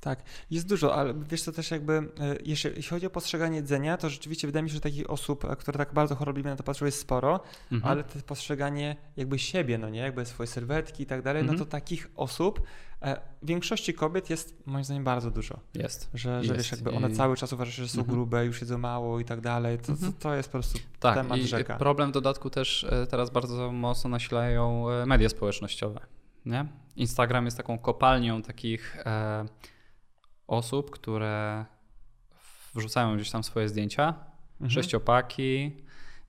Tak, 0.00 0.22
jest 0.50 0.68
dużo, 0.68 0.94
ale 0.94 1.14
wiesz 1.30 1.42
co 1.42 1.52
też 1.52 1.70
jakby, 1.70 1.92
e, 1.92 2.02
jeśli, 2.44 2.70
jeśli 2.70 2.90
chodzi 2.90 3.06
o 3.06 3.10
postrzeganie 3.10 3.56
jedzenia, 3.56 3.96
to 3.96 4.10
rzeczywiście 4.10 4.48
wydaje 4.48 4.62
mi 4.62 4.68
się, 4.70 4.74
że 4.74 4.80
takich 4.80 5.10
osób, 5.10 5.44
e, 5.44 5.56
które 5.56 5.78
tak 5.78 5.92
bardzo 5.94 6.14
chorobliwie 6.16 6.50
na 6.50 6.56
to 6.56 6.62
patrzą 6.62 6.84
jest 6.86 6.98
sporo, 7.00 7.40
Mhm. 7.72 7.92
ale 7.92 8.04
to 8.04 8.18
postrzeganie 8.26 8.96
jakby 9.16 9.38
siebie, 9.38 9.78
no 9.78 9.88
nie, 9.90 10.00
jakby 10.00 10.26
swoje 10.26 10.46
sylwetki 10.46 11.02
i 11.02 11.06
tak 11.06 11.22
dalej, 11.22 11.42
no 11.42 11.50
Mhm. 11.52 11.58
to 11.58 11.70
takich 11.72 12.10
osób 12.16 12.62
e, 13.02 13.20
w 13.42 13.46
większości 13.46 13.94
kobiet 13.94 14.30
jest 14.30 14.66
moim 14.66 14.84
zdaniem 14.84 15.04
bardzo 15.04 15.30
dużo. 15.30 15.60
Jest. 15.74 16.10
Że, 16.14 16.44
że 16.44 16.54
wiesz, 16.54 16.70
Jest. 16.70 16.82
jakby 16.84 16.96
one 16.96 17.10
I- 17.10 17.14
cały 17.16 17.36
czas 17.36 17.52
uważają, 17.52 17.74
że 17.76 17.88
są 17.88 17.98
Mhm. 18.00 18.16
grube, 18.16 18.44
już 18.46 18.60
jedzą 18.60 18.78
mało 18.78 19.20
i 19.20 19.24
tak 19.24 19.40
dalej. 19.40 19.78
To, 19.78 19.84
to, 19.86 19.92
Mhm. 19.92 20.12
to 20.12 20.34
jest 20.34 20.48
po 20.48 20.52
prostu 20.52 20.78
Tak, 21.00 21.14
temat 21.14 21.38
i 21.38 21.46
rzeka. 21.46 21.76
problem 21.76 22.08
w 22.10 22.12
dodatku 22.12 22.50
też 22.50 22.86
teraz 23.10 23.30
bardzo 23.30 23.72
mocno 23.72 24.10
nasilają 24.10 24.84
media 25.06 25.28
społecznościowe. 25.28 26.00
Nie? 26.46 26.66
Instagram 26.96 27.44
jest 27.44 27.56
taką 27.56 27.78
kopalnią 27.78 28.42
takich 28.42 28.96
e, 29.06 29.44
osób, 30.48 30.90
które 30.90 31.64
wrzucają 32.74 33.16
gdzieś 33.16 33.30
tam 33.30 33.44
swoje 33.44 33.68
zdjęcia, 33.68 34.14
Mhm. 34.60 34.70
sześciopaki, 34.70 35.72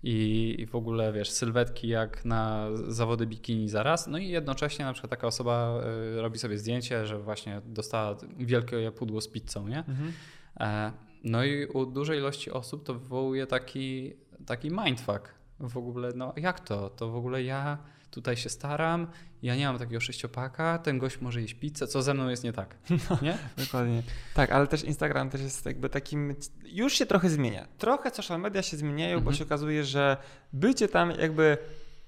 i, 0.03 0.55
i 0.59 0.65
w 0.65 0.76
ogóle, 0.76 1.13
wiesz, 1.13 1.32
sylwetki 1.32 1.88
jak 1.88 2.26
na 2.26 2.67
zawody 2.88 3.28
bikini 3.28 3.70
zaraz. 3.70 4.07
No 4.07 4.17
i 4.17 4.28
jednocześnie 4.28 4.86
na 4.86 4.93
przykład 4.93 5.09
taka 5.09 5.28
osoba 5.28 5.82
y, 6.17 6.22
robi 6.22 6.39
sobie 6.39 6.57
zdjęcie, 6.57 7.05
że 7.05 7.20
właśnie 7.20 7.61
dostała 7.65 8.17
wielkie 8.38 8.91
pudło 8.91 9.22
z 9.22 9.28
pizzą, 9.28 9.67
nie? 9.67 9.78
Mhm. 9.78 10.13
E, 10.59 10.91
no 11.24 11.43
i 11.43 11.65
u 11.65 11.86
dużej 11.86 12.17
ilości 12.20 12.51
osób 12.51 12.84
to 12.84 12.93
wywołuje 12.93 13.47
taki, 13.47 14.13
taki 14.45 14.72
mindfuck. 14.72 15.34
W 15.59 15.78
ogóle, 15.78 16.11
no 16.15 16.34
jak 16.38 16.59
to? 16.59 16.89
To 16.89 17.09
w 17.09 17.15
ogóle 17.15 17.43
ja 17.43 17.78
tutaj 18.12 18.38
się 18.38 18.49
staram, 18.49 19.07
ja 19.41 19.55
nie 19.55 19.66
mam 19.66 19.78
takiego 19.80 19.99
sześciopaka, 19.99 20.78
ten 20.78 20.99
gość 20.99 21.22
może 21.22 21.41
jeść 21.41 21.53
pizzę, 21.53 21.88
co 21.88 22.01
ze 22.01 22.14
mną 22.14 22.30
jest 22.30 22.43
nie 22.43 22.53
tak, 22.53 22.76
nie? 23.22 23.38
Dokładnie. 23.57 24.03
Tak, 24.34 24.51
ale 24.51 24.68
też 24.68 24.84
Instagram 24.84 25.30
też 25.30 25.41
jest 25.41 25.66
jakby 25.66 25.89
takim. 25.89 26.36
Już 26.66 26.93
się 26.93 27.05
trochę 27.05 27.30
zmienia. 27.30 27.68
Trochę 27.78 28.12
social 28.12 28.39
media 28.39 28.62
się 28.62 28.78
zmieniają, 28.78 29.16
bo 29.16 29.20
Mhm. 29.20 29.36
się 29.38 29.43
okazuje, 29.43 29.84
że 29.84 30.18
bycie 30.53 30.88
tam 30.88 31.12
jakby 31.12 31.57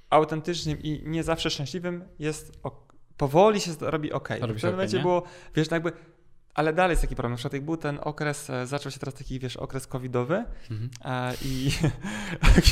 autentycznym 0.10 0.82
i 0.82 1.04
nie 1.06 1.24
zawsze 1.24 1.50
szczęśliwym 1.50 2.04
jest. 2.20 2.52
ok- 2.64 2.92
powoli 3.18 3.62
się 3.62 3.72
robi 3.80 4.12
ok. 4.12 4.30
Robi 4.30 4.54
w 4.54 4.56
pewnym 4.56 4.72
momencie 4.72 4.98
nie? 4.98 5.04
było, 5.04 5.24
wiesz, 5.56 5.70
no 5.70 5.76
jakby. 5.76 5.92
Ale 6.54 6.74
dalej 6.74 6.92
jest 6.94 7.02
taki 7.02 7.16
problem. 7.16 7.32
Na 7.32 7.38
przykład 7.38 7.54
jak 7.54 7.66
był 7.66 7.78
ten 7.78 8.00
okres, 8.02 8.50
e, 8.50 8.68
zaczął 8.68 8.92
się 8.92 9.00
teraz 9.00 9.16
taki, 9.16 9.40
wiesz, 9.40 9.58
okres 9.58 9.88
covidowy 9.88 10.44
Mhm. 10.72 10.90
e, 11.06 11.34
i 11.46 11.72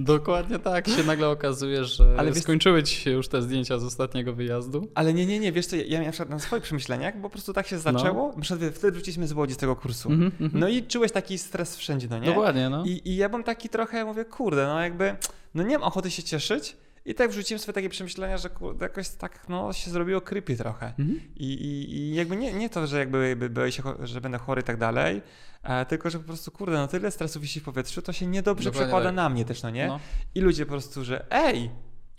Dokładnie 0.00 0.58
tak, 0.58 0.88
się 0.88 1.04
nagle 1.04 1.28
okazuje, 1.28 1.84
że 1.84 2.14
Ale 2.18 2.32
wiesz- 2.32 2.42
skończyły 2.42 2.82
ci 2.82 2.96
się 2.96 3.10
już 3.10 3.28
te 3.28 3.42
zdjęcia 3.42 3.78
z 3.78 3.84
ostatniego 3.84 4.32
wyjazdu. 4.32 4.88
Ale 4.94 5.14
nie, 5.14 5.26
nie, 5.26 5.38
nie, 5.38 5.52
wiesz 5.52 5.66
co, 5.66 5.76
ja 5.76 5.82
miałem 5.88 6.04
na 6.06 6.12
przykład 6.12 6.30
na 6.30 6.38
swoich 6.38 6.62
przemyśleniach, 6.62 7.16
bo 7.16 7.22
po 7.22 7.30
prostu 7.30 7.52
tak 7.52 7.66
się 7.66 7.78
zaczęło. 7.78 8.32
Na 8.36 8.42
przykład 8.42 8.70
wtedy 8.74 8.92
wróciliśmy 8.92 9.26
z 9.26 9.32
Łodzi 9.32 9.54
z 9.54 9.56
tego 9.56 9.76
kursu. 9.76 10.10
Mhm, 10.10 10.32
mhm. 10.40 10.60
No 10.60 10.68
i 10.68 10.82
czułeś 10.82 11.12
taki 11.12 11.38
stres 11.38 11.76
wszędzie, 11.76 12.06
no 12.10 12.18
nie? 12.18 12.26
Dokładnie, 12.26 12.68
no. 12.70 12.84
I, 12.84 13.02
I 13.04 13.16
ja 13.16 13.28
bym 13.28 13.44
taki 13.44 13.68
trochę, 13.68 14.04
mówię, 14.04 14.24
kurde, 14.24 14.66
no 14.66 14.80
jakby, 14.82 15.16
no 15.54 15.62
nie 15.62 15.78
mam 15.78 15.88
ochoty 15.88 16.10
się 16.10 16.22
cieszyć. 16.22 16.76
I 17.06 17.14
tak 17.14 17.30
wrzuciłem 17.30 17.58
sobie 17.58 17.72
takie 17.72 17.88
przemyślenia, 17.88 18.38
że 18.38 18.50
kurde, 18.50 18.84
jakoś 18.84 19.08
tak, 19.08 19.48
no 19.48 19.72
się 19.72 19.90
zrobiło 19.90 20.20
creepy 20.20 20.56
trochę. 20.56 20.86
Mhm. 20.86 21.20
I, 21.36 21.52
i, 21.52 21.96
i 21.96 22.14
jakby 22.14 22.36
nie, 22.36 22.52
nie 22.52 22.70
to, 22.70 22.86
że 22.86 22.98
jakby, 22.98 23.36
boję 23.50 23.72
się, 23.72 23.82
że 24.02 24.20
będę 24.20 24.38
chory 24.38 24.60
i 24.60 24.64
tak 24.64 24.76
dalej, 24.76 25.22
e, 25.62 25.86
tylko, 25.86 26.10
że 26.10 26.18
po 26.18 26.24
prostu, 26.24 26.50
kurde, 26.50 26.76
no 26.76 26.88
tyle 26.88 27.10
stresu 27.10 27.40
wisi 27.40 27.60
w 27.60 27.64
powietrzu, 27.64 28.02
to 28.02 28.12
się 28.12 28.26
niedobrze 28.26 28.70
Dokładnie 28.70 28.86
przekłada 28.86 29.08
tak. 29.08 29.16
na 29.16 29.28
mnie 29.28 29.44
też, 29.44 29.62
no 29.62 29.70
nie? 29.70 29.86
No. 29.86 30.00
I 30.34 30.40
ludzie 30.40 30.66
po 30.66 30.70
prostu, 30.70 31.04
że 31.04 31.26
ej, 31.30 31.70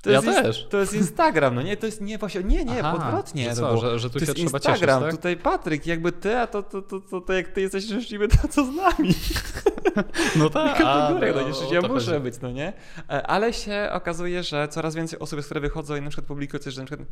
to 0.07 0.11
Ja 0.13 0.31
jest, 0.31 0.41
też. 0.41 0.67
to 0.69 0.77
jest 0.77 0.93
Instagram, 0.93 1.55
no 1.55 1.61
nie, 1.61 1.77
to 1.77 1.85
jest 1.85 2.01
nie 2.01 2.17
właśnie, 2.17 2.43
nie, 2.43 2.65
nie, 2.65 2.79
Aha, 2.83 2.93
odwrotnie. 3.07 3.43
Że, 3.43 3.49
to 3.49 3.55
co, 3.55 3.77
że, 3.77 3.99
że 3.99 4.09
tu 4.09 4.19
to 4.19 4.25
się 4.25 4.33
trzeba 4.33 4.41
Instagram, 4.41 4.99
cieszyć, 5.01 5.11
tak? 5.11 5.11
tutaj 5.15 5.37
Patryk, 5.37 5.87
jakby 5.87 6.11
ty, 6.11 6.37
a 6.37 6.47
to, 6.47 6.63
to, 6.63 6.81
to, 6.81 6.99
to, 6.99 7.21
to 7.21 7.33
jak 7.33 7.47
ty 7.47 7.61
jesteś 7.61 7.85
szczęśliwy, 7.85 8.27
to 8.27 8.47
co 8.47 8.65
z 8.65 8.75
nami? 8.75 9.13
No 10.35 10.49
tak, 10.49 10.77
kategoriach, 10.77 11.37
a, 11.37 11.39
no 11.49 11.71
nie, 11.71 11.79
o 11.79 11.81
ja 11.81 11.81
muszę 11.93 12.11
chodzi. 12.11 12.23
być, 12.23 12.35
no 12.41 12.51
nie? 12.51 12.73
E, 13.09 13.27
Ale 13.27 13.53
się 13.53 13.89
okazuje, 13.93 14.43
że 14.43 14.67
coraz 14.67 14.95
więcej 14.95 15.19
osób, 15.19 15.41
które 15.41 15.59
wychodzą 15.59 15.95
i 15.95 16.01
na 16.01 16.09
przykład 16.09 16.27
publikują 16.27 16.63
coś, 16.63 16.73
że 16.73 16.81
na 16.81 16.87
przykład 16.87 17.09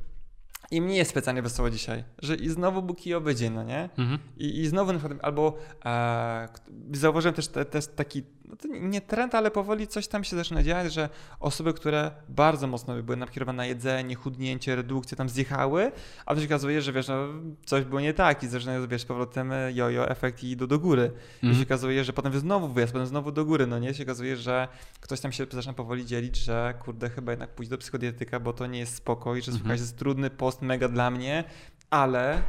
im 0.71 0.87
nie 0.87 0.97
jest 0.97 1.11
specjalnie 1.11 1.41
wesoło 1.41 1.69
dzisiaj, 1.69 2.03
że 2.21 2.35
i 2.35 2.49
znowu 2.49 2.81
Buki 2.81 3.13
obydzie, 3.13 3.49
no 3.49 3.63
nie? 3.63 3.89
Mhm. 3.97 4.19
I, 4.37 4.59
I 4.59 4.67
znowu 4.67 4.93
na 4.93 4.99
przykład, 4.99 5.19
albo 5.23 5.57
e, 5.85 6.47
zauważyłem 6.93 7.35
też, 7.35 7.47
te, 7.47 7.65
też 7.65 7.87
taki, 7.87 8.23
no 8.49 8.55
to 8.55 8.67
nie 8.67 9.01
trend, 9.01 9.35
ale 9.35 9.51
powoli 9.51 9.87
coś 9.87 10.07
tam 10.07 10.23
się 10.23 10.35
zaczyna 10.35 10.63
dziać, 10.63 10.93
że 10.93 11.09
osoby, 11.39 11.73
które 11.73 12.11
bardzo 12.29 12.67
mocno 12.67 13.03
były 13.03 13.17
nakierowane 13.17 13.57
na 13.57 13.65
jedzenie, 13.65 14.15
chudnięcie, 14.15 14.75
redukcję, 14.75 15.17
tam 15.17 15.29
zjechały, 15.29 15.91
a 16.25 16.35
to 16.35 16.41
się 16.41 16.47
okazuje, 16.47 16.81
że 16.81 16.93
wiesz, 16.93 17.07
no, 17.07 17.27
coś 17.65 17.85
było 17.85 18.01
nie 18.01 18.13
tak 18.13 18.43
i 18.43 18.47
zaczynają, 18.47 18.87
wiesz, 18.87 19.01
z 19.01 19.05
powrotem 19.05 19.51
jojo 19.73 20.09
efekt 20.09 20.43
i 20.43 20.51
idą 20.51 20.67
do 20.67 20.79
góry. 20.79 21.11
I 21.37 21.41
się 21.41 21.47
Mhm. 21.47 21.65
okazuje, 21.65 22.03
że 22.03 22.13
potem 22.13 22.39
znowu 22.39 22.67
wyjazd, 22.67 22.93
potem 22.93 23.07
znowu 23.07 23.31
do 23.31 23.45
góry, 23.45 23.67
no 23.67 23.79
nie? 23.79 23.93
się 23.93 24.03
okazuje, 24.03 24.37
że 24.37 24.67
ktoś 25.01 25.19
tam 25.19 25.31
się 25.31 25.45
zaczyna 25.51 25.73
powoli 25.73 26.05
dzielić, 26.05 26.37
że 26.37 26.73
kurde, 26.85 27.09
chyba 27.09 27.31
jednak 27.31 27.49
pójść 27.55 27.69
do 27.69 27.77
psychodietyka, 27.77 28.39
bo 28.39 28.53
to 28.53 28.67
nie 28.67 28.79
jest 28.79 28.95
spokój, 28.95 29.41
że 29.41 29.51
Mhm. 29.51 29.57
słuchaj, 29.59 29.77
jest 29.77 29.97
trudny 29.97 30.29
post, 30.29 30.61
mega 30.61 30.87
dla 30.87 31.11
mnie, 31.11 31.43
ale 31.89 32.41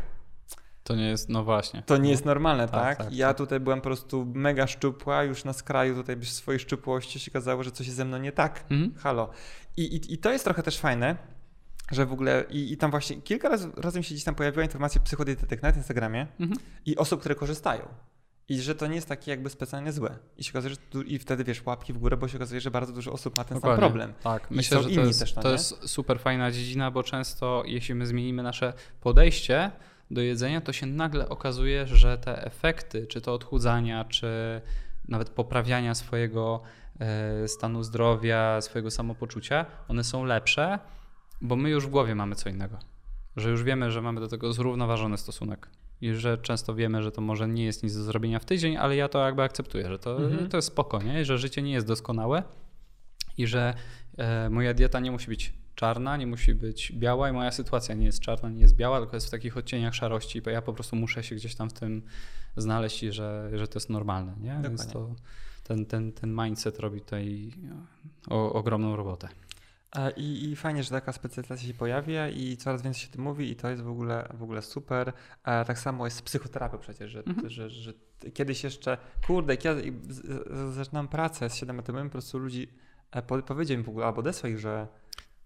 To 0.86 0.94
nie 0.94 1.08
jest, 1.08 1.28
no 1.28 1.44
właśnie. 1.44 1.82
to 1.82 1.96
nie 1.96 2.10
jest 2.10 2.24
normalne, 2.24 2.68
Tak, 2.68 2.82
tak? 2.98 2.98
tak, 3.06 3.14
ja 3.16 3.28
tak. 3.28 3.36
tutaj 3.36 3.60
byłem 3.60 3.78
po 3.80 3.84
prostu 3.84 4.26
mega 4.34 4.66
szczupła, 4.66 5.22
już 5.22 5.44
na 5.44 5.52
skraju 5.52 5.94
tutaj 5.94 6.24
swojej 6.24 6.58
szczupłości 6.60 7.20
się 7.20 7.32
okazało, 7.32 7.62
że 7.62 7.70
coś 7.70 7.86
jest 7.86 7.96
ze 7.96 8.04
mną 8.04 8.18
nie 8.18 8.32
tak. 8.32 8.64
Mhm. 8.70 8.94
Halo. 8.98 9.30
I, 9.76 9.82
i, 9.82 10.14
I 10.14 10.18
to 10.18 10.32
jest 10.32 10.44
trochę 10.44 10.62
też 10.62 10.78
fajne, 10.78 11.16
że 11.92 12.06
w 12.06 12.12
ogóle 12.12 12.44
i, 12.50 12.72
i 12.72 12.76
tam 12.76 12.90
właśnie 12.90 13.16
kilka 13.22 13.48
razy, 13.76 13.98
mi 13.98 14.04
się 14.04 14.14
gdzieś 14.14 14.24
tam 14.24 14.34
pojawiła 14.34 14.64
informacja 14.64 15.00
psychodietetyk 15.00 15.62
na 15.62 15.70
Instagramie 15.70 16.26
Mhm. 16.40 16.60
i 16.86 16.96
osób, 16.96 17.20
które 17.20 17.34
korzystają. 17.34 17.88
I 18.48 18.60
że 18.60 18.74
to 18.74 18.86
nie 18.86 18.94
jest 18.94 19.08
takie 19.08 19.30
jakby 19.30 19.50
specjalnie 19.50 19.92
złe. 19.92 20.18
I 20.36 20.44
się 20.44 20.50
okazuje, 20.52 20.74
że 20.74 20.80
tu, 20.90 21.02
i 21.02 21.18
wtedy 21.18 21.44
wiesz, 21.44 21.66
łapki 21.66 21.92
w 21.92 21.98
górę, 21.98 22.16
bo 22.16 22.28
się 22.28 22.36
okazuje, 22.38 22.60
że 22.60 22.70
bardzo 22.70 22.92
dużo 22.92 23.12
osób 23.12 23.38
ma 23.38 23.44
ten 23.44 23.54
sam 23.54 23.60
Dokładnie. 23.60 23.80
problem. 23.80 24.12
Tak, 24.22 24.46
I 24.50 24.54
myślę, 24.54 24.78
że 24.78 24.84
to 24.84 24.90
inni 24.94 25.06
jest, 25.06 25.20
też, 25.20 25.34
no 25.34 25.42
to 25.42 25.50
jest 25.52 25.88
super 25.88 26.20
fajna 26.20 26.50
dziedzina, 26.52 26.90
bo 26.90 27.02
często 27.02 27.62
jeśli 27.66 27.94
my 27.94 28.06
zmienimy 28.06 28.42
nasze 28.42 28.72
podejście 29.00 29.70
do 30.10 30.20
jedzenia, 30.20 30.60
to 30.60 30.72
się 30.72 30.86
nagle 30.86 31.28
okazuje, 31.28 31.86
że 31.86 32.18
te 32.18 32.44
efekty, 32.46 33.06
czy 33.06 33.20
to 33.20 33.34
odchudzania, 33.34 34.04
czy 34.04 34.60
nawet 35.08 35.30
poprawiania 35.30 35.94
swojego 35.94 36.62
e, 37.00 37.48
stanu 37.48 37.82
zdrowia, 37.82 38.60
swojego 38.60 38.90
samopoczucia, 38.90 39.66
one 39.88 40.04
są 40.04 40.24
lepsze, 40.24 40.78
bo 41.40 41.56
my 41.56 41.70
już 41.70 41.86
w 41.86 41.90
głowie 41.90 42.14
mamy 42.14 42.34
co 42.34 42.48
innego. 42.48 42.78
Że 43.36 43.50
już 43.50 43.62
wiemy, 43.62 43.90
że 43.90 44.02
mamy 44.02 44.20
do 44.20 44.28
tego 44.28 44.52
zrównoważony 44.52 45.18
stosunek. 45.18 45.68
I 46.00 46.14
że 46.14 46.38
często 46.38 46.74
wiemy, 46.74 47.02
że 47.02 47.12
to 47.12 47.20
może 47.20 47.48
nie 47.48 47.64
jest 47.64 47.82
nic 47.82 47.96
do 47.96 48.02
zrobienia 48.02 48.38
w 48.38 48.44
tydzień, 48.44 48.76
ale 48.76 48.96
ja 48.96 49.08
to 49.08 49.26
jakby 49.26 49.42
akceptuję, 49.42 49.88
że 49.88 49.98
to, 49.98 50.16
Mhm. 50.24 50.48
to 50.48 50.56
jest 50.58 50.68
spoko, 50.68 51.02
nie? 51.02 51.20
I 51.20 51.24
że 51.24 51.38
życie 51.38 51.62
nie 51.62 51.72
jest 51.72 51.86
doskonałe 51.86 52.42
i 53.38 53.46
że 53.46 53.74
e, 54.18 54.50
moja 54.50 54.74
dieta 54.74 55.00
nie 55.00 55.10
musi 55.10 55.26
być 55.28 55.52
czarna, 55.76 56.16
nie 56.16 56.26
musi 56.26 56.54
być 56.54 56.92
biała 56.92 57.28
i 57.28 57.32
moja 57.32 57.52
sytuacja 57.52 57.94
nie 57.94 58.06
jest 58.06 58.20
czarna, 58.20 58.50
nie 58.50 58.60
jest 58.60 58.76
biała, 58.76 59.00
tylko 59.00 59.16
jest 59.16 59.26
w 59.26 59.30
takich 59.30 59.56
odcieniach 59.56 59.94
szarości, 59.94 60.42
bo 60.42 60.50
ja 60.50 60.62
po 60.62 60.72
prostu 60.72 60.96
muszę 60.96 61.22
się 61.22 61.34
gdzieś 61.34 61.54
tam 61.54 61.70
w 61.70 61.72
tym 61.72 62.02
znaleźć 62.56 63.02
i 63.02 63.12
że, 63.12 63.50
że 63.54 63.68
to 63.68 63.78
jest 63.78 63.90
normalne, 63.90 64.34
nie? 64.40 64.60
Więc 64.62 64.86
to, 64.86 65.14
ten, 65.64 65.86
ten, 65.86 66.12
ten 66.12 66.34
mindset 66.34 66.78
robi 66.78 67.00
tutaj 67.00 67.52
o, 68.28 68.52
ogromną 68.52 68.96
robotę. 68.96 69.28
E, 69.96 70.10
I, 70.10 70.50
I 70.50 70.56
fajnie, 70.56 70.82
że 70.82 70.90
taka 70.90 71.12
specjalizacja 71.12 71.68
się 71.68 71.74
pojawia 71.74 72.28
i 72.28 72.56
coraz 72.56 72.82
więcej 72.82 73.02
się 73.02 73.08
tym 73.08 73.22
mówi 73.22 73.50
i 73.50 73.56
to 73.56 73.68
jest 73.68 73.82
w 73.82 73.88
ogóle, 73.88 74.28
w 74.34 74.42
ogóle 74.42 74.62
super. 74.62 75.12
E, 75.44 75.64
tak 75.64 75.78
samo 75.78 76.04
jest 76.04 76.16
z 76.16 76.22
psychoterapią 76.22 76.78
przecież, 76.78 77.10
że, 77.10 77.22
Mhm. 77.26 77.50
że, 77.50 77.70
że 77.70 77.92
kiedyś 78.34 78.64
jeszcze, 78.64 78.98
kurde, 79.26 79.52
jak 79.52 79.64
ja 79.64 79.74
zaczynam 80.72 81.08
pracę 81.08 81.50
z 81.50 81.54
7 81.54 81.76
lat 81.76 81.86
temu, 81.86 82.04
po 82.04 82.10
prostu 82.10 82.38
ludzi 82.38 82.68
e, 83.10 83.22
po, 83.22 83.42
powiedział 83.42 83.78
mi 83.78 83.84
w 83.84 83.88
ogóle, 83.88 84.06
albo 84.06 84.20
odesłał 84.20 84.52
ich, 84.52 84.58
że 84.58 84.88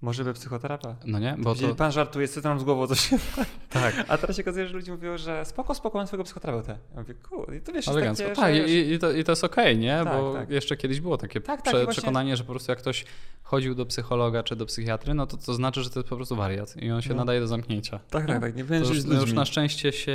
może 0.03 0.25
by 0.25 0.35
psychoterapia. 0.35 0.97
No 1.05 1.19
nie? 1.19 1.37
Bo 1.39 1.55
to, 1.55 1.75
Pan 1.75 1.93
żartuje, 1.93 2.29
co 2.29 2.41
tam 2.43 2.61
z 2.61 2.65
głową 2.65 2.87
coś. 2.87 3.11
tak, 3.71 3.95
A 4.09 4.19
teraz 4.19 4.37
się 4.37 4.43
okazuje, 4.43 4.67
że 4.67 4.75
ludzie 4.75 4.93
mówią, 4.93 5.19
że 5.19 5.45
spoko, 5.45 5.75
spoko, 5.75 5.99
mam 5.99 6.07
swojego 6.07 6.25
psychoterapeutę. 6.25 6.79
Ja 6.95 7.01
mówię, 7.01 7.15
kurde, 7.15 7.57
i 7.57 7.61
to 7.61 7.73
wiesz, 7.73 7.89
elegancko. 7.89 8.25
takie, 8.25 8.41
Tak, 8.41 8.55
i, 8.69 8.93
i, 8.93 8.99
to, 8.99 9.13
i 9.13 9.25
to 9.25 9.33
jest 9.33 9.45
okej, 9.45 9.79
nie? 9.79 10.01
Tak, 10.05 10.15
Bo 10.15 10.33
tak. 10.35 10.51
jeszcze 10.51 10.77
kiedyś 10.77 11.01
było 11.01 11.17
takie 11.19 11.41
Tak, 11.41 11.63
tak, 11.63 11.65
prze, 11.65 11.73
właśnie- 11.85 11.93
przekonanie, 11.93 12.37
że 12.37 12.45
po 12.45 12.51
prostu 12.53 12.73
jak 12.73 12.79
ktoś 12.79 13.05
chodził 13.43 13.75
do 13.75 13.87
psychologa 13.87 14.43
czy 14.43 14.57
do 14.57 14.67
psychiatry, 14.67 15.15
no 15.15 15.27
to 15.27 15.37
to 15.37 15.55
znaczy, 15.55 15.83
że 15.83 15.91
to 15.91 16.01
jest 16.01 16.09
po 16.09 16.17
prostu 16.17 16.37
wariat 16.37 16.77
i 16.77 16.91
on 16.91 17.03
się 17.03 17.11
No. 17.11 17.17
nadaje 17.17 17.41
do 17.41 17.47
zamknięcia. 17.47 18.01
Tak, 18.11 18.27
tak, 18.27 18.41
tak, 18.41 18.57
nie 18.57 18.65
żyć 18.65 18.89
już, 18.89 19.01
z 19.01 19.07
no 19.07 19.21
już 19.21 19.33
na 19.33 19.45
szczęście 19.45 19.93
się 19.93 20.13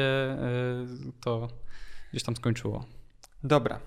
y, 1.07 1.11
to 1.23 1.47
gdzieś 2.11 2.23
tam 2.23 2.35
skończyło. 2.35 2.85
Dobra. 3.43 3.79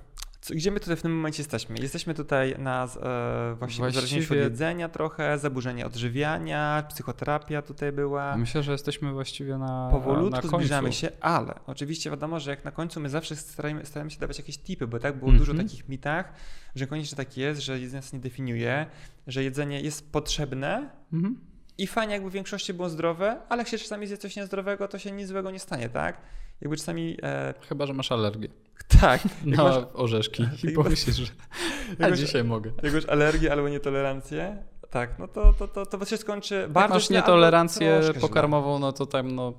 Gdzie 0.54 0.70
my 0.70 0.80
tutaj 0.80 0.96
w 0.96 1.02
tym 1.02 1.16
momencie 1.16 1.40
jesteśmy? 1.42 1.78
Jesteśmy 1.78 2.14
tutaj 2.14 2.54
na 2.58 2.84
e, 2.84 2.86
właśnie 2.88 3.58
Właściwie- 3.58 3.88
uzależnieniu 3.88 4.24
od 4.24 4.30
jedzenia 4.50 4.88
trochę, 4.88 5.38
zaburzenie 5.38 5.86
odżywiania, 5.86 6.84
psychoterapia 6.88 7.62
tutaj 7.62 7.92
była. 7.92 8.36
Myślę, 8.36 8.62
że 8.62 8.72
jesteśmy 8.72 9.12
właściwie 9.12 9.58
na, 9.58 9.84
na 9.84 9.90
Powolutku 9.90 10.40
końcu. 10.40 10.56
zbliżamy 10.56 10.92
się, 10.92 11.10
ale 11.20 11.54
oczywiście 11.66 12.10
wiadomo, 12.10 12.40
że 12.40 12.50
jak 12.50 12.64
na 12.64 12.70
końcu 12.70 13.00
my 13.00 13.08
zawsze 13.08 13.36
staramy, 13.36 13.86
staramy 13.86 14.10
się 14.10 14.20
dawać 14.20 14.38
jakieś 14.38 14.58
tipy, 14.58 14.86
bo 14.86 14.98
tak 14.98 15.16
było 15.18 15.30
Mhm. 15.30 15.38
dużo 15.46 15.62
takich 15.62 15.88
mitach, 15.88 16.32
że 16.74 16.86
koniecznie 16.86 17.16
tak 17.16 17.36
jest, 17.36 17.60
że 17.60 17.78
jedzenie 17.80 18.00
nas 18.00 18.12
nie 18.12 18.20
definiuje, 18.20 18.86
że 19.26 19.44
jedzenie 19.44 19.80
jest 19.80 20.12
potrzebne 20.12 20.90
Mhm. 21.12 21.38
i 21.78 21.86
fajnie 21.86 22.12
jakby 22.14 22.30
w 22.30 22.32
większości 22.32 22.74
było 22.74 22.88
zdrowe, 22.88 23.36
ale 23.48 23.60
jak 23.60 23.68
się 23.68 23.78
czasami 23.78 24.06
zje 24.06 24.16
coś 24.18 24.36
niezdrowego, 24.36 24.88
to 24.88 24.98
się 24.98 25.10
nic 25.12 25.28
złego 25.28 25.50
nie 25.50 25.58
stanie, 25.58 25.88
tak? 25.88 26.20
Jakby 26.60 26.76
czasami, 26.76 27.16
e, 27.22 27.54
Chyba, 27.68 27.86
że 27.86 27.92
masz 27.92 28.12
alergię 28.12 28.48
tak, 29.00 29.20
na 29.44 29.62
masz, 29.62 29.76
orzeszki 29.94 30.46
i 30.68 30.72
pomyślisz, 30.72 31.16
że 31.16 31.32
a 32.00 32.10
dzisiaj 32.10 32.44
mogę. 32.44 32.70
jak 32.82 32.94
masz 32.94 33.06
alergię 33.06 33.52
albo 33.52 33.68
nietolerancję, 33.68 34.62
tak, 34.90 35.18
no 35.18 35.28
to, 35.28 35.52
to, 35.52 35.68
to, 35.68 35.86
to 35.86 36.04
się 36.04 36.16
skończy 36.16 36.54
Jak 36.54 36.72
bardzo 36.72 36.94
masz 36.94 37.10
nietolerancję 37.10 38.00
pokarmową, 38.20 38.78
no 38.78 38.92
to 38.92 39.06
tam 39.06 39.34
no... 39.34 39.52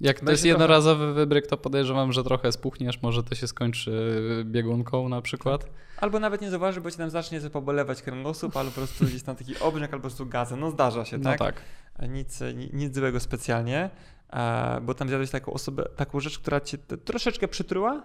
Jak 0.00 0.20
to 0.20 0.30
jest 0.30 0.42
trochę- 0.42 0.48
jednorazowy 0.48 1.14
wybryk, 1.14 1.46
to 1.46 1.56
podejrzewam, 1.56 2.12
że 2.12 2.24
trochę 2.24 2.52
spuchniesz, 2.52 3.02
może 3.02 3.22
to 3.22 3.34
się 3.34 3.46
skończy 3.46 4.22
biegunką 4.44 5.08
na 5.08 5.22
przykład. 5.22 5.66
Albo 5.96 6.20
nawet 6.20 6.40
nie 6.40 6.50
zauważy, 6.50 6.80
bo 6.80 6.90
ci 6.90 6.96
tam 6.96 7.10
zacznie 7.10 7.40
sobie 7.40 7.50
pobolewać 7.50 8.02
kręgosłup, 8.02 8.56
albo 8.56 8.70
po 8.70 8.74
prostu 8.76 9.04
gdzieś 9.04 9.22
tam 9.22 9.36
taki 9.36 9.58
obrzęk, 9.58 9.92
albo 9.92 10.02
po 10.02 10.08
prostu 10.08 10.26
gazem. 10.26 10.60
No 10.60 10.70
zdarza 10.70 11.04
się, 11.04 11.18
No 11.18 11.24
tak? 11.24 11.38
tak. 11.38 11.62
Nic, 12.08 12.40
ni- 12.54 12.70
nic 12.72 12.94
złego 12.94 13.20
specjalnie, 13.20 13.90
bo 14.82 14.94
tam 14.94 15.08
zjadłeś 15.08 15.30
taką 15.30 15.52
osobę, 15.52 15.84
taką 15.96 16.20
rzecz, 16.20 16.38
która 16.38 16.60
cię 16.60 16.78
troszeczkę 16.78 17.48
przytruła, 17.48 18.02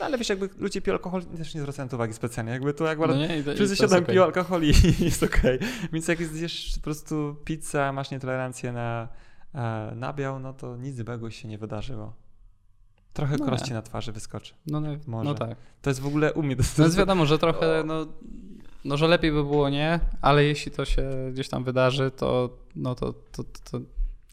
ale 0.00 0.18
wiesz, 0.18 0.28
jakby 0.28 0.48
ludzie 0.58 0.80
piją 0.82 0.94
alkohol 0.94 1.22
też 1.24 1.54
nie 1.54 1.60
zwracają 1.60 1.88
to 1.88 1.96
uwagi 1.96 2.12
specjalnie. 2.14 2.52
Jakby 2.52 2.74
to 2.74 2.84
jakby 2.84 3.06
No 3.06 3.14
nie, 3.16 3.42
to- 3.42 3.54
wszyscy 3.54 3.76
to 3.76 3.82
siadają, 3.82 4.02
okej. 4.02 4.14
piją 4.14 4.24
alkohol 4.24 4.62
i 4.68 4.72
jest 5.04 5.22
okej. 5.22 5.58
Więc 5.92 6.08
jak 6.08 6.22
zjesz 6.24 6.72
po 6.76 6.80
prostu 6.84 7.36
pizzę, 7.44 7.92
masz 7.92 8.10
nietolerancję 8.10 8.72
na 8.72 9.08
e, 9.54 9.92
nabiał, 9.96 10.40
no 10.40 10.52
to 10.52 10.76
nic 10.76 10.96
złego 10.96 11.30
się 11.30 11.48
nie 11.48 11.58
wydarzyło. 11.58 12.12
Trochę 13.12 13.36
No 13.36 13.44
korości 13.44 13.68
nie. 13.70 13.74
na 13.74 13.82
twarzy 13.82 14.12
wyskoczy. 14.12 14.54
No, 14.66 14.80
no, 14.80 14.88
Może. 15.06 15.24
no 15.30 15.34
tak. 15.34 15.56
To 15.82 15.90
jest 15.90 16.00
w 16.00 16.06
ogóle 16.06 16.32
u 16.32 16.42
mnie. 16.42 16.56
To, 16.56 16.62
No 16.78 16.84
jest 16.84 16.96
wiadomo, 17.04 17.26
że 17.26 17.38
trochę, 17.38 17.82
no, 17.86 18.06
no, 18.84 18.96
że 18.96 19.08
lepiej 19.08 19.32
by 19.32 19.44
było 19.44 19.68
nie, 19.68 20.00
ale 20.22 20.44
jeśli 20.44 20.72
to 20.72 20.84
się 20.84 21.10
gdzieś 21.32 21.48
tam 21.48 21.64
wydarzy, 21.64 22.10
to, 22.10 22.50
no 22.76 22.94
to, 22.94 23.12
to, 23.12 23.44
to, 23.70 23.80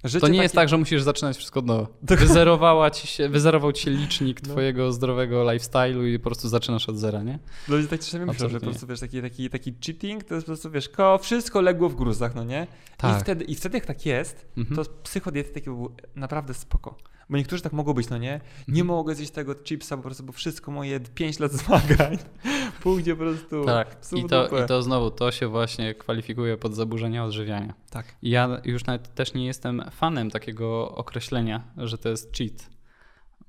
Życie 0.08 0.20
to 0.22 0.28
nie 0.28 0.34
takie- 0.34 0.44
jest 0.44 0.56
tak, 0.56 0.70
że 0.70 0.78
musisz 0.78 1.02
zaczynać 1.02 1.38
wszystko 1.38 1.60
od 1.60 1.66
nowa. 1.66 1.88
Wyzerowała 2.02 2.92
ci 2.92 3.08
się, 3.08 3.30
wyzerował 3.38 3.72
ci 3.72 3.84
się 3.84 3.92
licznik 3.92 4.44
No. 4.44 4.50
twojego 4.52 4.92
zdrowego 4.94 5.44
lifestyle'u 5.44 6.08
i 6.08 6.20
po 6.20 6.24
prostu 6.26 6.50
zaczynasz 6.50 6.90
od 6.90 6.98
zera, 6.98 7.24
nie? 7.24 7.40
Ludzie 7.68 7.88
tak 7.88 8.00
czasami 8.00 8.26
myślą, 8.26 8.50
że 8.50 8.60
po 8.60 8.66
prostu 8.66 8.88
wiesz, 8.88 9.00
taki, 9.00 9.22
taki, 9.22 9.50
taki 9.50 9.74
cheating 9.86 10.24
to 10.24 10.36
jest 10.36 10.46
po 10.48 10.50
prostu 10.50 10.72
wiesz, 10.72 10.90
ko, 10.90 11.18
wszystko 11.18 11.62
legło 11.62 11.90
w 11.90 11.96
gruzach, 11.96 12.36
no 12.36 12.44
nie? 12.44 12.68
I, 12.94 12.98
Tak. 12.98 13.22
wtedy, 13.22 13.44
I 13.46 13.56
wtedy 13.56 13.78
jak 13.78 13.86
tak 13.86 14.06
jest, 14.06 14.46
Mhm. 14.58 14.76
to 14.76 14.92
psychodietetyk 15.04 15.64
był 15.64 15.96
naprawdę 16.16 16.54
spoko. 16.54 16.98
Bo 17.30 17.38
niektórzy 17.38 17.64
tak 17.64 17.74
mogą 17.74 17.94
być, 17.94 18.10
no 18.10 18.18
nie? 18.18 18.42
Nie 18.68 18.82
Mhm. 18.82 18.88
mogę 18.88 19.16
zjeść 19.16 19.32
tego 19.32 19.56
chipsa 19.64 19.98
po 19.98 20.04
prostu, 20.04 20.24
bo 20.24 20.32
wszystko 20.34 20.72
moje 20.72 21.00
5 21.00 21.40
lat 21.40 21.52
zmagań 21.52 22.18
pójdzie 22.84 23.16
po 23.16 23.20
prostu 23.20 23.66
Tak, 23.66 23.98
i 24.16 24.26
to, 24.26 24.64
i 24.64 24.68
to 24.68 24.82
znowu, 24.84 25.12
to 25.12 25.32
się 25.32 25.48
właśnie 25.48 25.96
kwalifikuje 25.96 26.58
pod 26.58 26.76
zaburzenia 26.76 27.26
odżywiania. 27.26 27.74
Tak. 27.90 28.16
Ja 28.22 28.62
już 28.66 28.86
nawet 28.86 29.16
też 29.16 29.34
nie 29.34 29.46
jestem 29.46 29.84
fanem 29.92 30.32
takiego 30.32 30.96
określenia, 30.96 31.64
że 31.78 31.98
to 31.98 32.10
jest 32.10 32.38
cheat, 32.38 32.70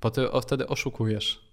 bo 0.01 0.11
ty 0.11 0.31
o, 0.31 0.41
wtedy 0.41 0.67
oszukujesz. 0.67 1.49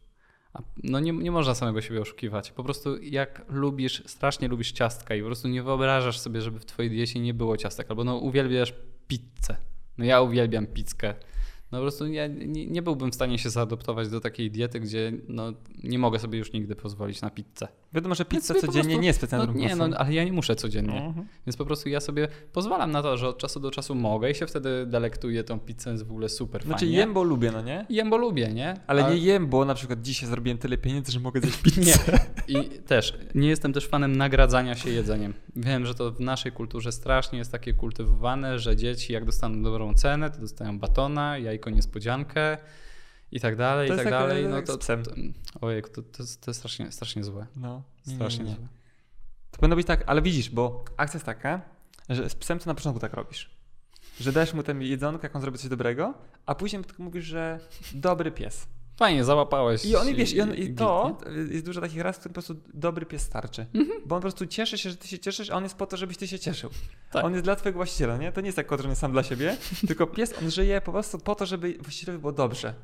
No 0.83 1.01
nie, 1.01 1.13
nie 1.13 1.31
można 1.31 1.55
samego 1.55 1.81
siebie 1.81 2.01
oszukiwać. 2.01 2.53
Po 2.53 2.65
prostu 2.65 2.99
jak 3.03 3.43
lubisz, 3.49 4.03
strasznie 4.07 4.49
lubisz 4.49 4.73
ciastka 4.73 5.15
i 5.15 5.21
po 5.21 5.27
prostu 5.27 5.49
nie 5.49 5.63
wyobrażasz 5.63 6.19
sobie, 6.19 6.41
żeby 6.41 6.59
w 6.61 6.65
twojej 6.65 6.91
diecie 6.91 7.21
nie 7.21 7.35
było 7.35 7.57
ciastek, 7.57 7.87
albo 7.91 8.05
no 8.05 8.17
uwielbiasz 8.17 8.75
pizzę. 9.09 9.57
No 9.99 10.05
ja 10.05 10.21
uwielbiam 10.21 10.67
pizzkę. 10.67 11.15
No 11.73 11.79
po 11.79 11.83
prostu 11.83 12.07
ja 12.07 12.27
nie, 12.27 12.67
nie 12.67 12.83
byłbym 12.83 13.11
w 13.11 13.15
stanie 13.15 13.39
się 13.39 13.51
zaadoptować 13.51 14.09
do 14.09 14.21
takiej 14.21 14.51
diety, 14.51 14.81
gdzie 14.81 15.13
no, 15.29 15.53
nie 15.85 15.99
mogę 15.99 16.19
sobie 16.19 16.39
już 16.39 16.53
nigdy 16.53 16.77
pozwolić 16.77 17.23
na 17.23 17.31
pizzę. 17.31 17.69
Wiadomo, 17.93 18.15
że 18.15 18.25
Więc 18.31 18.45
pizza 18.49 18.55
codziennie 18.61 18.83
prostu- 18.83 19.01
nie 19.01 19.07
jest 19.07 19.19
specjalnie 19.19 19.47
No, 19.47 19.53
nie, 19.61 19.77
no, 19.77 19.97
ale 19.97 20.15
ja 20.15 20.25
nie 20.25 20.33
muszę 20.33 20.57
codziennie. 20.57 21.05
Mhm. 21.07 21.27
Więc 21.47 21.57
po 21.57 21.65
prostu 21.65 21.89
ja 21.89 22.01
sobie 22.01 22.29
pozwalam 22.53 22.91
na 22.91 23.03
to, 23.03 23.17
że 23.17 23.29
od 23.29 23.39
czasu 23.39 23.61
do 23.61 23.71
czasu 23.71 23.95
mogę 23.95 24.31
i 24.31 24.35
się 24.35 24.47
wtedy 24.47 24.87
delektuję 24.87 25.45
tą 25.45 25.61
pizzę, 25.61 25.91
jest 25.91 26.07
w 26.07 26.11
ogóle 26.11 26.29
super 26.29 26.63
Znaczy 26.63 26.81
fajnie. 26.81 26.97
jem, 26.97 27.15
bo 27.15 27.23
lubię, 27.23 27.51
no 27.53 27.63
nie? 27.63 27.87
Jem, 27.89 28.11
bo 28.11 28.17
lubię, 28.17 28.49
nie? 28.53 28.75
Ale 28.87 29.05
A- 29.05 29.11
nie 29.11 29.17
jem, 29.17 29.47
bo 29.47 29.65
na 29.65 29.75
przykład 29.75 30.03
dzisiaj 30.03 30.29
zrobiłem 30.29 30.59
tyle 30.59 30.79
pieniędzy, 30.79 31.13
że 31.13 31.21
mogę 31.21 31.41
zjeść 31.41 31.63
pizzę. 31.63 31.81
Nie. 31.81 31.95
I 32.61 32.69
też 32.69 33.19
nie 33.35 33.49
jestem 33.49 33.73
też 33.73 33.87
fanem 33.89 34.17
nagradzania 34.17 34.75
się 34.75 34.91
jedzeniem. 34.91 35.35
Wiem, 35.57 35.87
że 35.87 35.95
to 35.95 36.13
w 36.13 36.21
naszej 36.21 36.53
kulturze 36.53 36.93
strasznie 36.93 37.39
jest 37.39 37.53
takie 37.53 37.73
kultywowane, 37.73 38.59
że 38.59 38.77
dzieci 38.77 39.13
jak 39.13 39.25
dostaną 39.25 39.63
dobrą 39.63 39.95
cenę, 39.95 40.31
to 40.31 40.41
dostają 40.41 40.79
batona, 40.79 41.39
jajko 41.57 41.71
niespodziankę 41.71 42.59
i 43.33 43.41
tak 43.41 43.57
dalej, 43.57 43.89
To 43.89 43.95
i 43.95 43.97
tak 43.97 44.11
dalej. 44.11 44.43
jak 44.43 44.53
No 44.53 44.63
to, 44.63 44.79
psem. 44.79 45.03
to, 45.03 45.13
ojej, 45.61 45.83
to, 45.83 46.03
to, 46.03 46.23
jest, 46.23 46.41
to 46.43 46.51
jest 46.51 46.61
strasznie, 46.61 46.93
strasznie 46.93 47.25
złe. 47.25 47.47
No, 47.57 47.83
nie, 48.07 48.11
nie, 48.13 48.17
Strasznie 48.17 48.45
nie, 48.45 48.51
nie. 48.51 48.57
złe. 48.57 48.67
To 49.51 49.59
powinno 49.59 49.77
być 49.77 49.87
tak, 49.87 50.05
ale 50.07 50.23
widzisz, 50.23 50.51
bo 50.51 50.85
akcja 50.97 51.19
jest 51.19 51.27
taka, 51.27 51.61
że 52.09 52.31
z 52.31 52.35
psem 52.35 52.59
to 52.59 52.67
na 52.67 52.75
początku 52.75 53.01
tak 53.01 53.13
robisz. 53.13 53.51
Że 54.21 54.33
dajesz 54.33 54.55
mu 54.55 54.63
ten 54.63 54.83
jedzonko, 54.83 55.23
jak 55.23 55.37
on 55.37 55.43
zrobi 55.43 55.59
coś 55.59 55.69
dobrego, 55.71 56.15
a 56.47 56.55
później 56.55 56.85
tylko 56.85 57.03
mówisz, 57.03 57.25
że 57.25 57.61
dobry 57.95 58.31
pies. 58.31 58.67
Fajnie, 58.97 59.25
załapałeś. 59.25 59.85
I 59.85 59.97
on, 59.97 60.09
i 60.09 60.15
wiesz, 60.15 60.33
i, 60.33 60.41
on, 60.41 60.55
i 60.55 60.75
to 60.75 61.19
jest 61.51 61.65
dużo 61.65 61.81
takich 61.81 62.01
raz, 62.01 62.17
w 62.17 62.19
którym 62.19 62.33
po 62.33 62.35
prostu 62.43 62.63
dobry 62.75 63.07
pies 63.07 63.23
starczy. 63.23 63.67
Mhm. 63.75 64.01
Bo 64.07 64.15
on 64.17 64.21
po 64.21 64.25
prostu 64.25 64.47
cieszy 64.47 64.79
się, 64.79 64.91
że 64.91 64.97
ty 64.97 65.09
się 65.09 65.19
cieszysz, 65.19 65.51
a 65.51 65.55
on 65.55 65.63
jest 65.63 65.77
po 65.77 65.87
to, 65.87 65.97
żebyś 65.97 66.17
ty 66.17 66.29
się 66.29 66.39
cieszył. 66.39 66.71
Tak. 67.11 67.25
On 67.25 67.33
jest 67.33 67.45
dla 67.45 67.57
twojego 67.57 67.79
właściciela, 67.79 68.17
nie? 68.17 68.33
To 68.33 68.41
nie 68.41 68.47
jest 68.47 68.57
tak 68.57 68.67
kot, 68.67 68.81
że 68.81 68.85
on 68.85 68.91
jest 68.91 69.01
sam 69.01 69.13
dla 69.13 69.23
siebie, 69.23 69.57
tylko 69.89 70.07
pies, 70.07 70.35
on 70.43 70.51
żyje 70.51 70.81
po 70.81 70.93
prostu 70.93 71.19
po 71.19 71.35
to, 71.35 71.47
żeby 71.47 71.75
właścicielowi 71.81 72.21
było 72.21 72.33
dobrze. 72.33 72.75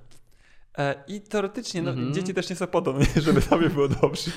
E, 0.78 1.04
I 1.08 1.20
teoretycznie, 1.20 1.82
no, 1.82 1.90
Mhm. 1.90 2.14
dzieci 2.14 2.34
też 2.34 2.50
nie 2.50 2.56
są 2.56 2.66
po 2.66 2.82
to, 2.82 2.94
żeby 3.26 3.40
sobie 3.40 3.70
było 3.70 3.88
dobrze. 3.88 4.30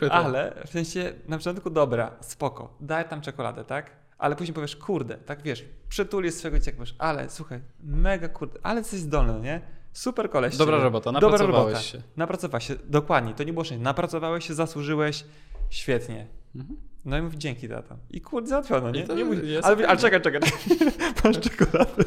Tak. 0.00 0.10
Ale 0.12 0.62
w 0.66 0.70
sensie 0.70 1.12
na 1.28 1.36
początku 1.38 1.70
dobra, 1.70 2.16
spoko, 2.20 2.76
daj 2.80 3.08
tam 3.08 3.20
czekoladę, 3.20 3.64
tak? 3.64 3.90
Ale 4.18 4.36
później 4.36 4.54
powiesz, 4.54 4.76
kurde, 4.76 5.14
tak 5.14 5.42
wiesz, 5.42 5.64
przytulisz 5.88 6.34
swojego 6.34 6.72
powiesz, 6.76 6.94
ale 6.98 7.30
słuchaj, 7.30 7.60
mega 7.80 8.28
kurde, 8.28 8.58
ale 8.62 8.80
jesteś 8.80 9.00
zdolny, 9.00 9.40
nie? 9.40 9.75
Super 9.96 10.30
koleś. 10.30 10.56
Dobra 10.56 10.78
robota, 10.78 11.12
Dobra 11.12 11.30
napracowałeś 11.30 11.74
robota. 11.74 11.82
się. 11.82 12.02
Napracowałeś 12.16 12.66
się, 12.66 12.74
dokładnie, 12.84 13.34
to 13.34 13.44
nie 13.44 13.52
było 13.52 13.64
szczęście. 13.64 13.84
Napracowałeś 13.84 14.46
się, 14.46 14.54
zasłużyłeś, 14.54 15.24
świetnie. 15.70 16.26
Mhm. 16.56 16.76
No 17.04 17.18
i 17.18 17.22
mówi, 17.22 17.38
dzięki 17.38 17.68
tata. 17.68 17.96
I 18.10 18.20
kurde, 18.20 18.48
załatwiono, 18.48 18.90
nie? 18.90 19.06
To 19.06 19.14
nie 19.14 19.24
mówi, 19.24 19.50
jest 19.50 19.66
ale, 19.66 19.88
ale 19.88 19.98
czekaj, 19.98 20.20
czekaj, 20.20 20.40
masz 21.24 21.40
czekoladę. 21.40 22.04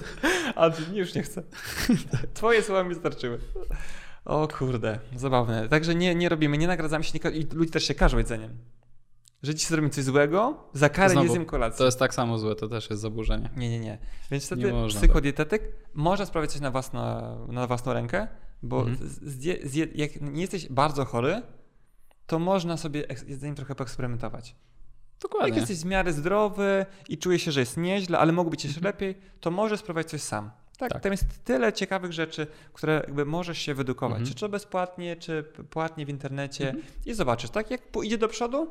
A 0.56 0.70
ty 0.70 0.82
już 0.94 1.14
nie 1.16 1.24
chcę. 1.24 1.44
Twoje 2.34 2.64
słowa 2.64 2.84
mi 2.84 2.96
starczyły. 2.96 3.40
O 4.26 4.48
kurde, 4.48 5.00
zabawne. 5.16 5.70
Także 5.70 5.96
nie, 5.96 6.16
nie 6.16 6.30
robimy, 6.30 6.58
nie 6.58 6.68
nagradzamy 6.68 7.04
się, 7.04 7.20
nie, 7.24 7.32
i 7.32 7.48
ludzie 7.54 7.72
też 7.72 7.84
się 7.84 7.96
każą 7.96 8.18
jedzeniem. 8.18 8.58
Że 9.44 9.56
ci 9.56 9.68
zrobimy 9.68 9.90
coś 9.90 10.04
złego, 10.04 10.64
za 10.74 10.90
karę 10.90 11.10
Znowu, 11.10 11.26
nie 11.28 11.32
zjem 11.32 11.46
kolacji. 11.46 11.78
To 11.78 11.86
jest 11.86 12.00
tak 12.00 12.14
samo 12.14 12.38
złe, 12.38 12.56
to 12.56 12.68
też 12.68 12.90
jest 12.90 13.02
zaburzenie. 13.02 13.50
Nie, 13.58 13.70
nie, 13.70 13.80
nie. 13.80 13.98
Więc 14.32 14.46
wtedy 14.46 14.74
psychodietetyk 14.90 15.64
może 15.94 16.26
sprawiać 16.26 16.52
coś 16.52 16.62
na, 16.62 16.72
własno, 16.72 17.22
na 17.48 17.68
własną 17.68 17.94
rękę, 17.94 18.28
bo 18.64 18.80
Mhm. 18.82 19.10
z, 19.10 19.22
zje, 19.24 19.58
zje, 19.64 19.88
jak 19.96 20.22
nie 20.22 20.42
jesteś 20.42 20.68
bardzo 20.70 21.06
chory, 21.06 21.42
to 22.28 22.40
można 22.40 22.78
sobie 22.78 23.04
jedzeniem 23.28 23.56
trochę 23.56 23.76
poeksperymentować. 23.76 24.50
Jak 24.50 25.22
Dokładnie. 25.22 25.60
jesteś 25.60 25.78
w 25.78 25.86
miarę 25.86 26.14
zdrowy 26.14 26.86
i 27.10 27.18
czujesz 27.18 27.42
się, 27.42 27.52
że 27.52 27.60
jest 27.60 27.78
nieźle, 27.78 28.20
ale 28.20 28.32
mogło 28.32 28.52
być 28.52 28.64
jeszcze 28.64 28.80
Mhm. 28.80 28.94
lepiej, 28.96 29.16
to 29.40 29.52
możesz 29.52 29.80
spróbować 29.80 30.10
coś 30.10 30.22
sam. 30.22 30.52
Tak, 30.78 30.92
Tak. 30.92 31.04
tam 31.04 31.12
jest 31.12 31.44
tyle 31.44 31.74
ciekawych 31.74 32.14
rzeczy, 32.14 32.48
które 32.74 32.94
jakby 33.08 33.26
możesz 33.26 33.58
się 33.58 33.74
wyedukować, 33.74 34.20
Mhm. 34.20 34.36
czy 34.36 34.42
to 34.42 34.50
bezpłatnie, 34.50 35.16
czy 35.16 35.44
płatnie 35.70 36.06
w 36.06 36.10
internecie 36.10 36.70
Mhm. 36.70 36.86
i 37.06 37.14
zobaczysz, 37.14 37.50
tak? 37.50 37.72
Jak 37.72 37.82
idzie 38.04 38.18
do 38.18 38.28
przodu, 38.28 38.68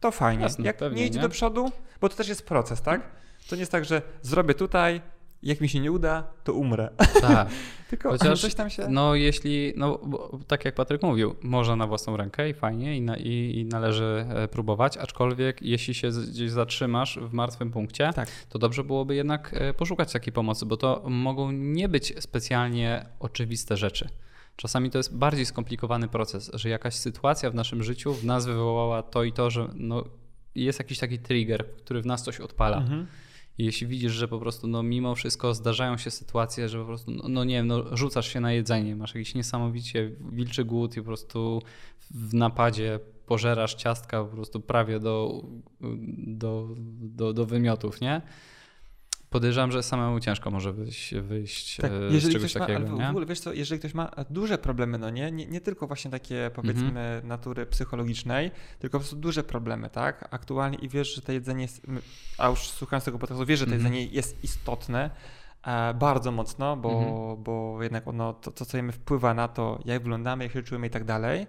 to 0.00 0.10
fajnie. 0.10 0.42
Jasne, 0.42 0.64
jak 0.64 0.76
pewnie, 0.76 1.00
nie 1.00 1.06
idzie 1.06 1.18
nie? 1.18 1.22
do 1.22 1.28
przodu, 1.28 1.72
bo 2.00 2.08
to 2.08 2.16
też 2.16 2.28
jest 2.28 2.46
proces, 2.46 2.82
tak? 2.82 3.10
To 3.48 3.56
nie 3.56 3.60
jest 3.60 3.72
tak, 3.72 3.84
że 3.84 4.02
zrobię 4.22 4.54
tutaj, 4.54 5.00
jak 5.42 5.60
mi 5.60 5.68
się 5.68 5.80
nie 5.80 5.92
uda, 5.92 6.24
to 6.44 6.52
umrę. 6.52 6.90
Tak. 7.20 7.48
Tylko 7.90 8.10
Chociaż, 8.10 8.40
coś 8.40 8.54
tam 8.54 8.70
się... 8.70 8.88
no 8.88 9.14
jeśli, 9.14 9.72
no 9.76 9.98
bo, 9.98 10.38
tak 10.46 10.64
jak 10.64 10.74
Patryk 10.74 11.02
mówił, 11.02 11.36
można 11.42 11.76
na 11.76 11.86
własną 11.86 12.16
rękę 12.16 12.50
i 12.50 12.54
fajnie 12.54 12.96
i, 12.96 13.00
na, 13.00 13.16
i, 13.16 13.58
i 13.58 13.64
należy 13.64 14.26
e, 14.28 14.48
próbować, 14.48 14.96
aczkolwiek 14.96 15.62
jeśli 15.62 15.94
się 15.94 16.08
gdzieś 16.08 16.50
zatrzymasz 16.50 17.18
w 17.22 17.32
martwym 17.32 17.70
punkcie, 17.70 18.10
Tak. 18.14 18.28
to 18.48 18.58
dobrze 18.58 18.84
byłoby 18.84 19.14
jednak 19.14 19.50
e, 19.54 19.74
poszukać 19.74 20.12
takiej 20.12 20.32
pomocy, 20.32 20.66
bo 20.66 20.76
to 20.76 21.02
mogą 21.06 21.50
nie 21.50 21.88
być 21.88 22.14
specjalnie 22.22 23.06
oczywiste 23.20 23.76
rzeczy. 23.76 24.08
Czasami 24.56 24.90
to 24.90 24.98
jest 24.98 25.16
bardziej 25.16 25.46
skomplikowany 25.46 26.08
proces, 26.08 26.50
że 26.54 26.68
jakaś 26.68 26.94
sytuacja 26.94 27.50
w 27.50 27.54
naszym 27.54 27.82
życiu 27.82 28.14
w 28.14 28.24
nas 28.24 28.46
wywołała 28.46 29.02
to 29.02 29.24
i 29.24 29.32
to, 29.32 29.50
że 29.50 29.68
no, 29.74 30.04
jest 30.54 30.78
jakiś 30.78 30.98
taki 30.98 31.18
trigger, 31.18 31.74
który 31.76 32.02
w 32.02 32.06
nas 32.06 32.22
coś 32.22 32.40
odpala. 32.40 32.76
Mhm. 32.76 33.06
I 33.58 33.64
jeśli 33.64 33.86
widzisz, 33.86 34.12
że 34.12 34.28
po 34.28 34.38
prostu 34.38 34.66
no, 34.66 34.82
mimo 34.82 35.14
wszystko 35.14 35.54
zdarzają 35.54 35.96
się 35.96 36.10
sytuacje, 36.10 36.68
że 36.68 36.78
po 36.78 36.84
prostu, 36.84 37.10
no, 37.10 37.24
no 37.28 37.44
nie 37.44 37.54
wiem, 37.54 37.66
no, 37.66 37.96
rzucasz 37.96 38.32
się 38.32 38.40
na 38.40 38.52
jedzenie, 38.52 38.96
masz 38.96 39.14
jakiś 39.14 39.34
niesamowicie 39.34 40.10
wilczy 40.32 40.64
głód 40.64 40.96
i 40.96 41.00
po 41.00 41.06
prostu 41.06 41.62
w 42.10 42.34
napadzie 42.34 43.00
pożerasz 43.26 43.74
ciastka 43.74 44.24
po 44.24 44.30
prostu 44.30 44.60
prawie 44.60 45.00
do, 45.00 45.44
do, 46.26 46.68
do, 47.00 47.32
do 47.32 47.46
wymiotów, 47.46 48.00
nie? 48.00 48.22
Podejrzewam, 49.30 49.72
że 49.72 49.82
samemu 49.82 50.20
ciężko 50.20 50.50
może 50.50 50.72
wyjść, 50.72 51.14
wyjść 51.14 51.76
Tak, 51.76 51.90
e, 51.92 52.10
z 52.10 52.12
jeżeli 52.12 52.34
czegoś 52.34 52.50
ktoś 52.50 52.60
ma, 52.60 52.66
takiego, 52.66 52.86
ale 52.86 52.96
w 52.96 52.98
nie? 52.98 53.08
ogóle 53.08 53.26
wiesz 53.26 53.40
co, 53.40 53.52
jeżeli 53.52 53.78
ktoś 53.78 53.94
ma 53.94 54.10
duże 54.30 54.58
problemy, 54.58 54.98
no 54.98 55.10
nie, 55.10 55.30
nie, 55.30 55.46
nie 55.46 55.60
tylko 55.60 55.86
właśnie 55.86 56.10
takie 56.10 56.50
powiedzmy 56.54 56.86
Mhm. 57.00 57.28
natury 57.28 57.66
psychologicznej, 57.66 58.50
tylko 58.78 58.98
po 58.98 59.00
prostu 59.00 59.16
duże 59.16 59.44
problemy, 59.44 59.90
tak, 59.90 60.28
aktualnie 60.30 60.78
i 60.78 60.88
wiesz, 60.88 61.14
że 61.14 61.22
to 61.22 61.32
jedzenie 61.32 61.62
jest, 61.62 61.86
a 62.38 62.48
już 62.48 62.58
słuchając 62.60 63.04
tego 63.04 63.18
podcastu, 63.18 63.46
wiesz, 63.46 63.58
że 63.58 63.66
to 63.66 63.72
Mhm. 63.74 63.94
jedzenie 63.94 64.12
jest 64.14 64.44
istotne, 64.44 65.10
e, 65.66 65.94
bardzo 65.94 66.32
mocno, 66.32 66.76
bo, 66.76 66.92
Mhm. 66.92 67.42
bo 67.44 67.78
jednak 67.82 68.08
ono, 68.08 68.32
to, 68.32 68.50
to 68.50 68.64
co 68.64 68.76
jemy 68.76 68.92
wpływa 68.92 69.34
na 69.34 69.48
to, 69.48 69.78
jak 69.84 70.02
wyglądamy, 70.02 70.44
jak 70.44 70.52
się 70.52 70.62
czujemy 70.62 70.86
i 70.86 70.90
tak 70.90 71.04
dalej, 71.04 71.46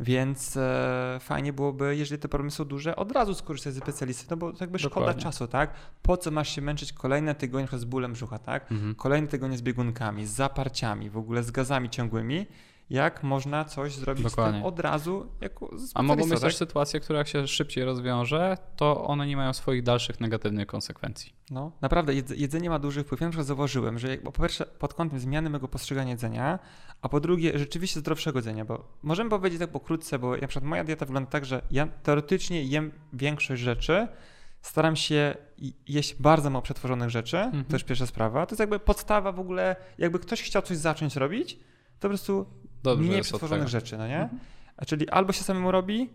więc 0.00 0.56
e, 0.56 1.18
fajnie 1.20 1.52
byłoby, 1.52 1.96
jeżeli 1.96 2.20
te 2.20 2.28
problemy 2.28 2.50
są 2.50 2.64
duże, 2.64 2.96
od 2.96 3.12
razu 3.12 3.34
skorzystać 3.34 3.74
ze 3.74 3.80
specjalisty, 3.80 4.26
no 4.30 4.36
bo 4.36 4.52
jakby 4.60 4.78
szkoda 4.78 4.94
Dokładnie. 4.94 5.22
czasu, 5.22 5.46
tak, 5.46 5.74
po 6.02 6.16
co 6.16 6.30
masz 6.30 6.54
się 6.54 6.62
męczyć 6.62 6.92
kolejne 6.92 7.34
tygodnie 7.34 7.78
z 7.78 7.84
bólem 7.84 8.12
brzucha, 8.12 8.38
tak, 8.38 8.72
Mhm. 8.72 8.94
Kolejny 8.94 9.28
tygodnie 9.28 9.58
z 9.58 9.62
biegunkami, 9.62 10.26
z 10.26 10.30
zaparciami, 10.30 11.10
w 11.10 11.16
ogóle 11.16 11.42
z 11.42 11.50
gazami 11.50 11.90
ciągłymi. 11.90 12.46
Jak 12.90 13.22
można 13.22 13.64
coś 13.64 13.94
zrobić 13.94 14.26
z 14.26 14.30
Dokładnie. 14.30 14.58
tym 14.60 14.66
od 14.66 14.80
razu 14.80 15.26
jako 15.40 15.70
A 15.94 16.02
mogą 16.02 16.22
być 16.22 16.30
też 16.30 16.40
tak? 16.40 16.52
sytuacje, 16.52 17.00
które 17.00 17.18
jak 17.18 17.28
się 17.28 17.48
szybciej 17.48 17.84
rozwiąże, 17.84 18.56
to 18.76 19.04
one 19.04 19.26
nie 19.26 19.36
mają 19.36 19.52
swoich 19.52 19.82
dalszych 19.82 20.20
negatywnych 20.20 20.66
konsekwencji. 20.66 21.32
No, 21.50 21.72
naprawdę, 21.80 22.12
jedz- 22.14 22.34
jedzenie 22.36 22.70
ma 22.70 22.78
duży 22.78 23.04
wpływ. 23.04 23.20
Ja 23.20 23.26
na 23.26 23.30
przykład 23.30 23.46
zauważyłem, 23.46 23.98
że 23.98 24.16
po 24.16 24.32
pierwsze 24.32 24.66
pod 24.66 24.94
kątem 24.94 25.18
zmiany 25.18 25.50
mego 25.50 25.68
postrzegania 25.68 26.10
jedzenia, 26.10 26.58
a 27.02 27.08
po 27.08 27.20
drugie 27.20 27.58
rzeczywiście 27.58 28.00
zdrowszego 28.00 28.38
jedzenia, 28.38 28.64
bo 28.64 28.84
możemy 29.02 29.30
powiedzieć 29.30 29.60
tak 29.60 29.70
pokrótce, 29.70 30.18
bo 30.18 30.36
na 30.36 30.48
przykład 30.48 30.64
moja 30.70 30.84
dieta 30.84 31.06
wygląda 31.06 31.30
tak, 31.30 31.44
że 31.44 31.62
ja 31.70 31.86
teoretycznie 31.86 32.62
jem 32.62 32.92
większość 33.12 33.62
rzeczy, 33.62 34.08
staram 34.62 34.96
się 34.96 35.34
jeść 35.88 36.14
bardzo 36.14 36.50
mało 36.50 36.62
przetworzonych 36.62 37.10
rzeczy, 37.10 37.38
Mhm. 37.38 37.64
to 37.64 37.72
już 37.72 37.84
pierwsza 37.84 38.06
sprawa. 38.06 38.46
To 38.46 38.52
jest 38.52 38.60
jakby 38.60 38.78
podstawa 38.78 39.32
w 39.32 39.40
ogóle, 39.40 39.76
jakby 39.98 40.18
ktoś 40.18 40.42
chciał 40.42 40.62
coś 40.62 40.76
zacząć 40.76 41.16
robić, 41.16 41.54
to 41.54 42.02
po 42.02 42.08
prostu 42.08 42.46
Dobrze 42.82 43.04
mniej 43.04 43.16
jest 43.16 43.28
od 43.28 43.30
przetworzonych 43.32 43.60
tego. 43.66 43.70
rzeczy, 43.80 43.98
no 43.98 44.08
nie? 44.08 44.20
Mhm. 44.20 44.40
A 44.76 44.84
czyli 44.84 45.08
albo 45.08 45.32
się 45.32 45.44
samemu 45.44 45.70
robi, 45.70 46.10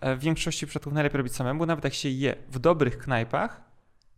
e, 0.00 0.16
w 0.16 0.20
większości 0.20 0.66
przypadków 0.66 0.92
najlepiej 0.92 1.18
robić 1.18 1.34
samemu, 1.34 1.66
nawet 1.66 1.84
jak 1.84 1.94
się 1.94 2.08
je 2.08 2.34
w 2.50 2.58
dobrych 2.58 2.98
knajpach, 2.98 3.60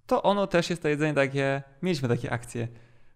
to 0.07 0.23
ono 0.23 0.47
też 0.47 0.71
jest 0.71 0.83
to 0.83 0.89
jedzenie 0.89 1.15
takie, 1.15 1.63
mieliśmy 1.83 2.09
takie 2.09 2.33
akcje, 2.33 2.69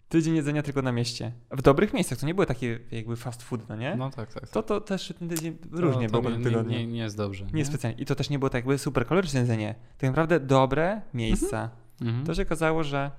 tydzień 0.08 0.36
jedzenia 0.36 0.62
tylko 0.62 0.82
na 0.82 0.92
mieście. 0.92 1.32
W 1.50 1.62
dobrych 1.62 1.92
miejscach, 1.94 2.18
to 2.18 2.26
nie 2.26 2.34
były 2.34 2.46
takie 2.46 2.78
jakby 2.90 3.16
fast 3.16 3.42
food, 3.42 3.68
no 3.68 3.76
nie? 3.76 3.94
No 3.96 4.10
tak, 4.10 4.34
tak. 4.34 4.48
To, 4.48 4.62
to 4.62 4.80
też 4.80 5.14
ten 5.18 5.28
tydzień 5.28 5.58
To- 5.58 5.80
różnie 5.80 6.06
to 6.06 6.10
było 6.10 6.22
po 6.22 6.30
nie, 6.30 6.36
nie, 6.36 6.44
tygodniu. 6.44 6.78
nie, 6.78 6.86
nie 6.86 6.98
jest 7.00 7.16
dobrze. 7.16 7.46
Nie 7.52 7.64
specjalnie. 7.64 7.98
I 8.02 8.06
to 8.06 8.14
też 8.14 8.30
nie 8.30 8.38
było 8.38 8.48
tak 8.50 8.58
jakby 8.58 8.78
super 8.78 9.06
kaloryczne 9.06 9.40
jedzenie. 9.40 9.74
Tak 9.98 10.10
naprawdę 10.10 10.40
dobre 10.40 11.00
miejsca. 11.14 11.70
Mhm. 12.00 12.26
To 12.26 12.34
się 12.34 12.42
okazało, 12.42 12.84
że 12.84 13.10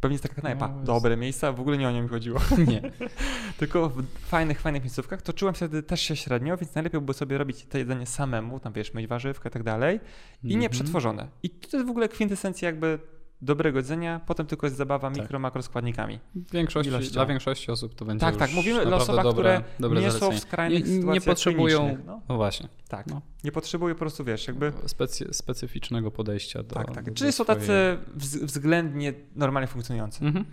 pewnie 0.00 0.14
jest 0.14 0.22
taka 0.22 0.40
knajpa. 0.40 0.68
No, 0.68 0.74
jest- 0.74 0.86
Dobre 0.86 1.16
miejsca, 1.16 1.52
w 1.52 1.60
ogóle 1.60 1.78
nie 1.78 1.88
o 1.88 1.92
nią 1.92 2.02
mi 2.02 2.08
chodziło. 2.08 2.40
Nie. 2.68 2.82
Tylko 3.58 3.88
w 3.88 4.02
fajnych, 4.26 4.60
fajnych 4.60 4.82
miejscówkach, 4.82 5.22
to 5.22 5.32
czułem 5.32 5.54
wtedy 5.54 5.82
też 5.82 6.00
się 6.00 6.16
średnio, 6.16 6.56
więc 6.56 6.74
najlepiej 6.74 7.00
było 7.00 7.14
sobie 7.14 7.38
robić 7.38 7.66
to 7.66 7.78
jedzenie 7.78 8.06
samemu, 8.06 8.60
tam 8.60 8.72
wiesz, 8.72 8.94
myć 8.94 9.06
warzywka 9.06 9.48
i 9.48 9.52
tak 9.52 9.62
dalej, 9.62 10.00
i 10.42 10.48
nie 10.48 10.54
Mhm. 10.54 10.70
przetworzone. 10.70 11.28
I 11.42 11.50
to 11.50 11.76
jest 11.76 11.86
w 11.86 11.90
ogóle 11.90 12.08
kwintesencja 12.08 12.66
jakby 12.68 12.98
dobrego 13.42 13.78
jedzenia, 13.78 14.20
potem 14.26 14.46
tylko 14.46 14.66
jest 14.66 14.76
zabawa 14.76 15.10
Tak. 15.10 15.18
mikro, 15.22 15.38
makroskładnikami. 15.38 16.18
Większości, 16.52 16.88
ilością. 16.90 17.12
dla 17.12 17.26
większości 17.26 17.70
osób 17.70 17.94
to 17.94 18.04
będzie 18.04 18.20
Tak, 18.20 18.34
już 18.34 18.38
tak, 18.38 18.52
mówimy 18.52 18.76
naprawdę 18.78 19.02
osobach, 19.02 19.24
dobre, 19.24 19.52
które 19.56 19.62
dobre 19.80 20.00
nie 20.00 20.10
są 20.10 20.30
w 20.32 20.38
skrajnych 20.38 20.86
nie, 20.88 20.98
nie 20.98 21.20
potrzebują, 21.20 21.98
no. 22.06 22.20
no 22.28 22.36
właśnie, 22.36 22.68
Tak, 22.88 23.06
no. 23.06 23.20
nie 23.44 23.52
potrzebują 23.52 23.94
po 23.94 23.98
prostu, 23.98 24.24
wiesz, 24.24 24.46
jakby... 24.46 24.72
specy, 24.86 25.28
specyficznego 25.32 26.10
podejścia 26.10 26.62
do 26.62 26.74
tak, 26.74 26.94
tak. 26.94 27.04
do- 27.04 27.14
Czyli 27.14 27.32
są 27.32 27.44
swojej- 27.44 27.60
tacy 27.60 27.98
wz- 28.16 28.44
względnie 28.44 29.14
normalnie 29.36 29.66
funkcjonujący. 29.66 30.24
Mhm. 30.24 30.44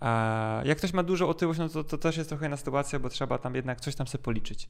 A 0.00 0.60
jak 0.64 0.78
ktoś 0.78 0.92
ma 0.92 1.02
dużo 1.02 1.28
otyłość, 1.28 1.58
no 1.58 1.68
to, 1.68 1.84
to 1.84 1.98
też 1.98 2.16
jest 2.16 2.28
trochę 2.28 2.46
inna 2.46 2.56
sytuacja, 2.56 2.98
bo 2.98 3.08
trzeba 3.08 3.38
tam 3.38 3.54
jednak 3.54 3.80
coś 3.80 3.94
tam 3.94 4.06
sobie 4.06 4.24
policzyć. 4.24 4.68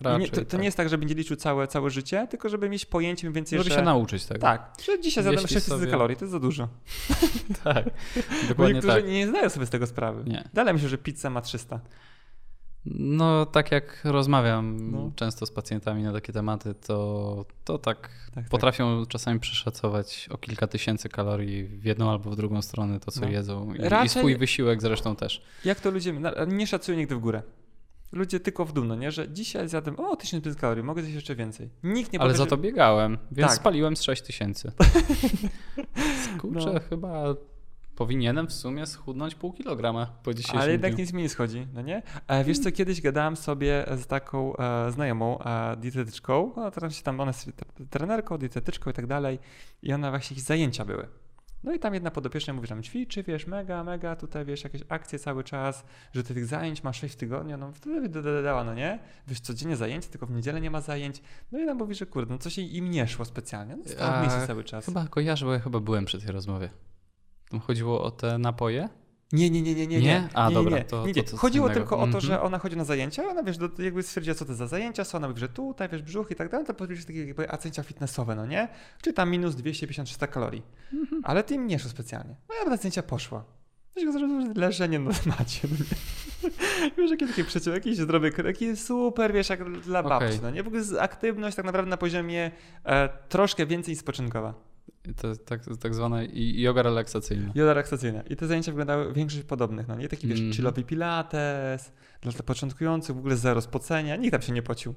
Raczej, 0.00 0.20
nie, 0.20 0.28
to, 0.28 0.36
to 0.36 0.44
tak. 0.44 0.60
nie 0.60 0.64
jest 0.66 0.76
tak, 0.76 0.88
że 0.88 0.98
będzie 0.98 1.14
liczył 1.14 1.36
całe, 1.36 1.68
całe 1.68 1.90
życie, 1.90 2.26
tylko 2.30 2.48
żeby 2.48 2.68
mieć 2.68 2.86
pojęcie 2.86 3.30
więcej, 3.30 3.58
Żeby 3.58 3.70
że... 3.70 3.76
się 3.76 3.82
nauczyć 3.82 4.24
tego. 4.24 4.40
Tak, 4.40 4.72
że 4.86 5.00
dzisiaj 5.00 5.24
zjadłem 5.24 5.42
Jeśli 5.42 5.54
600 5.56 5.78
sobie- 5.78 5.90
kalorii, 5.90 6.16
to 6.16 6.24
jest 6.24 6.32
za 6.32 6.40
dużo. 6.40 6.68
tak. 7.64 7.84
Dokładnie 8.48 8.74
niektórzy 8.74 8.96
tak. 8.96 9.06
nie 9.10 9.28
zdają 9.28 9.50
sobie 9.50 9.66
z 9.66 9.70
tego 9.70 9.86
sprawy. 9.86 10.30
Nie. 10.30 10.48
Dalej 10.54 10.74
myślę, 10.74 10.88
że 10.88 10.98
pizza 10.98 11.30
ma 11.30 11.40
300. 11.40 11.80
No, 12.94 13.46
tak 13.46 13.72
jak 13.72 14.00
rozmawiam 14.04 14.90
No. 14.90 15.10
często 15.16 15.46
z 15.46 15.50
pacjentami 15.50 16.02
na 16.02 16.12
takie 16.12 16.32
tematy, 16.32 16.74
to, 16.74 17.44
to 17.64 17.78
tak 17.78 18.08
Tak, 18.34 18.48
potrafią 18.48 19.06
czasami 19.06 19.40
przeszacować 19.40 20.28
o 20.30 20.38
kilka 20.38 20.66
tysięcy 20.66 21.08
kalorii 21.08 21.64
w 21.64 21.84
jedną 21.84 22.10
albo 22.10 22.30
w 22.30 22.36
drugą 22.36 22.62
stronę 22.62 23.00
to, 23.00 23.10
co 23.10 23.20
No. 23.20 23.28
jedzą. 23.28 23.74
I, 23.74 23.78
Raczej- 23.78 24.06
I 24.06 24.08
swój 24.08 24.36
wysiłek 24.36 24.82
zresztą 24.82 25.16
też. 25.16 25.38
Tak. 25.38 25.64
Jak 25.66 25.80
to 25.80 25.90
ludzie 25.90 26.14
nie 26.46 26.66
szacują 26.66 26.98
nigdy 26.98 27.16
w 27.16 27.18
górę. 27.18 27.42
Ludzie 28.12 28.40
tylko 28.40 28.64
w 28.64 28.72
dół, 28.72 28.84
no 28.84 28.94
nie? 28.96 29.10
Że 29.10 29.28
dzisiaj 29.28 29.68
zjadłem 29.68 30.00
o 30.00 30.16
1500 30.16 30.60
kalorii, 30.60 30.84
mogę 30.84 31.02
zjeść 31.02 31.14
jeszcze 31.14 31.34
więcej. 31.34 31.70
Nikt 31.82 32.12
nie 32.12 32.20
Ale 32.20 32.28
powie, 32.28 32.38
za 32.38 32.44
że... 32.44 32.50
to 32.50 32.56
biegałem, 32.56 33.18
więc 33.32 33.48
Tak. 33.48 33.56
spaliłem 33.56 33.96
z 33.96 34.02
6 34.02 34.22
tysięcy. 34.22 34.72
Kurczę, 36.40 36.72
No. 36.74 36.80
chyba 36.90 37.24
powinienem 37.96 38.46
w 38.46 38.52
sumie 38.52 38.86
schudnąć 38.86 39.34
pół 39.34 39.52
kilograma 39.52 40.06
po 40.22 40.34
dzisiejszym 40.34 40.58
Ale 40.60 40.72
jednak 40.72 40.94
dniu. 40.94 41.00
nic 41.04 41.12
mi 41.12 41.22
nie 41.22 41.28
schodzi, 41.28 41.66
no 41.74 41.82
nie? 41.82 42.02
E, 42.28 42.44
wiesz 42.44 42.58
co, 42.58 42.72
kiedyś 42.72 43.00
gadałem 43.00 43.36
sobie 43.36 43.84
z 43.96 44.06
taką 44.06 44.56
e, 44.56 44.92
znajomą 44.92 45.38
e, 45.38 45.76
dietetyczką, 45.76 46.52
no 46.56 46.70
teraz 46.70 46.94
się 46.96 47.02
tam, 47.02 47.20
ona 47.20 47.28
jest 47.30 47.46
tre- 47.46 47.86
trenerką, 47.90 48.38
dietetyczką 48.38 48.90
i 48.90 48.92
tak 48.92 49.06
dalej 49.06 49.38
i 49.82 49.92
ona 49.92 50.10
właśnie 50.10 50.34
jakieś 50.34 50.44
zajęcia 50.44 50.84
były. 50.84 51.06
No 51.64 51.74
i 51.74 51.78
tam 51.78 51.94
jedna 51.94 52.10
podopieczna 52.10 52.52
mówi, 52.52 52.66
że 52.66 52.74
tam 52.74 52.82
ćwiczy, 52.82 53.22
wiesz, 53.22 53.46
mega, 53.46 53.84
mega, 53.84 54.16
tutaj 54.16 54.44
wiesz, 54.44 54.64
jakieś 54.64 54.82
akcje 54.88 55.18
cały 55.18 55.44
czas, 55.44 55.84
że 56.12 56.24
ty 56.24 56.34
tych 56.34 56.46
zajęć 56.46 56.82
masz 56.82 57.00
6 57.00 57.14
w 57.14 57.16
tygodniu, 57.16 57.56
no 57.56 57.72
wtedy 57.72 58.00
by 58.00 58.08
dodała, 58.08 58.64
no 58.64 58.74
nie? 58.74 58.98
Wiesz, 59.28 59.40
codziennie 59.40 59.76
zajęcia, 59.76 60.08
tylko 60.08 60.26
w 60.26 60.30
niedzielę 60.30 60.60
nie 60.60 60.70
ma 60.70 60.80
zajęć. 60.80 61.22
No 61.52 61.58
i 61.58 61.62
ona 61.62 61.74
mówi, 61.74 61.94
że 61.94 62.06
kurde, 62.06 62.34
no 62.34 62.38
coś 62.38 62.58
im 62.58 62.90
nie 62.90 63.08
szło 63.08 63.24
specjalnie, 63.24 63.76
no 63.76 63.84
stała 63.84 64.18
w 64.18 64.20
miejscu 64.22 64.46
cały 64.46 64.64
czas. 64.64 64.86
Chyba 64.86 65.06
kojarzę, 65.08 65.46
bo 65.46 65.52
ja 65.52 65.60
chyba 65.60 65.80
byłem 65.80 66.04
przy 66.04 66.20
tej 66.20 66.32
rozmowie. 66.32 66.70
Tam 67.50 67.60
chodziło 67.60 68.02
o 68.02 68.10
te 68.10 68.38
napoje? 68.38 68.88
Nie, 69.32 69.50
nie, 69.50 69.62
nie, 69.62 69.74
nie, 69.74 69.86
nie. 69.86 69.98
Nie? 70.00 70.28
A, 70.34 70.48
nie, 70.48 70.54
dobra, 70.54 70.78
nie, 70.78 70.84
to- 70.84 71.06
nie, 71.06 71.14
to 71.14 71.22
coś 71.30 71.40
Chodziło 71.40 71.70
tylko 71.70 71.96
o 71.96 72.00
to, 72.00 72.04
Mhm. 72.04 72.20
że 72.24 72.40
ona 72.42 72.58
chodzi 72.58 72.76
na 72.76 72.84
zajęcia, 72.84 73.28
ona 73.28 73.42
wiesz, 73.42 73.58
do, 73.58 73.68
jakby 73.78 74.02
stwierdziła, 74.02 74.34
co 74.34 74.44
to 74.44 74.54
za 74.54 74.66
zajęcia 74.66 75.04
są, 75.04 75.18
ona 75.18 75.28
mówi, 75.28 75.40
że 75.40 75.48
tutaj, 75.48 75.88
wiesz, 75.88 76.02
brzuch 76.02 76.30
i 76.30 76.34
tak 76.34 76.50
dalej, 76.50 76.66
to 76.66 76.74
być 76.74 77.04
takie 77.04 77.26
jakby 77.26 77.46
zajęcia 77.60 77.82
fitnessowe, 77.82 78.34
no 78.34 78.46
nie? 78.46 78.68
Czyli 79.02 79.14
tam 79.14 79.30
minus 79.30 79.54
250-300 79.54 80.28
kalorii. 80.28 80.62
Mhm. 80.92 81.22
Ale 81.24 81.42
ty 81.44 81.54
im 81.54 81.66
nie 81.66 81.78
szło 81.78 81.90
specjalnie. 81.90 82.34
No 82.48 82.54
ja 82.64 82.70
na 82.70 82.76
zajęcia 82.76 83.02
poszła. 83.02 83.44
To 83.94 84.00
leżenie 84.60 84.98
na 84.98 85.10
macie. 85.38 85.68
Wiesz, 86.98 87.10
jakie 87.10 87.26
takie 87.26 87.44
przeciąg, 87.44 87.74
jakiś 87.74 87.96
zdrowy 87.96 88.30
krok, 88.30 88.46
taki 88.46 88.76
super, 88.76 89.32
wiesz, 89.32 89.48
jak 89.48 89.70
dla 89.80 90.02
babci, 90.02 90.26
Okej. 90.26 90.38
no 90.42 90.50
nie? 90.50 90.62
W 90.62 90.66
ogóle 90.66 90.82
aktywność 91.00 91.56
tak 91.56 91.64
naprawdę 91.66 91.90
na 91.90 91.96
poziomie 91.96 92.50
e, 92.84 93.08
troszkę 93.28 93.66
więcej 93.66 93.96
spoczynkowa. 93.96 94.54
To 95.14 95.36
tak, 95.36 95.60
tak 95.80 95.94
zwana 95.94 96.24
i- 96.24 96.60
yoga 96.60 96.82
relaksacyjna. 96.82 97.52
Joda 97.54 97.74
relaksacyjna. 97.74 98.22
I 98.22 98.36
te 98.36 98.46
zajęcia 98.46 98.72
wyglądały 98.72 99.12
większość 99.12 99.42
podobnych, 99.44 99.88
no 99.88 99.94
nie? 99.96 100.08
Taki 100.08 100.26
wiesz, 100.26 100.38
Mhm. 100.38 100.54
chillowy 100.56 100.82
pilates, 100.84 101.92
dla 102.22 102.32
początkujących 102.32 103.16
w 103.16 103.18
ogóle 103.18 103.36
zero 103.36 103.60
spocenia, 103.60 104.16
nikt 104.16 104.32
tam 104.32 104.42
się 104.42 104.52
nie 104.52 104.62
pocił. 104.62 104.94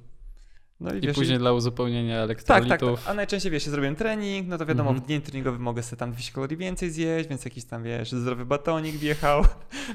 No 0.79 0.93
i, 0.93 0.97
I 0.97 1.01
wiesz, 1.01 1.15
później 1.15 1.35
i... 1.35 1.39
dla 1.39 1.53
uzupełnienia 1.53 2.15
Tak, 2.15 2.23
elektrolitów. 2.23 2.69
tak, 2.95 2.99
tak. 3.05 3.11
A 3.11 3.13
najczęściej 3.13 3.51
wiesz, 3.51 3.65
ja 3.65 3.71
zrobiłem 3.71 3.95
trening, 3.95 4.47
no 4.47 4.57
to 4.57 4.65
wiadomo, 4.65 4.89
Mhm. 4.89 5.05
w 5.05 5.09
dzień 5.09 5.21
treningowym 5.21 5.61
mogę 5.61 5.83
sobie 5.83 5.97
tam 5.99 6.11
200 6.11 6.31
kalorii 6.31 6.57
więcej 6.57 6.91
zjeść, 6.91 7.29
więc 7.29 7.45
jakiś 7.45 7.65
tam, 7.65 7.83
wiesz, 7.83 8.11
zdrowy 8.11 8.45
batonik 8.45 8.95
wjechał. 8.95 9.43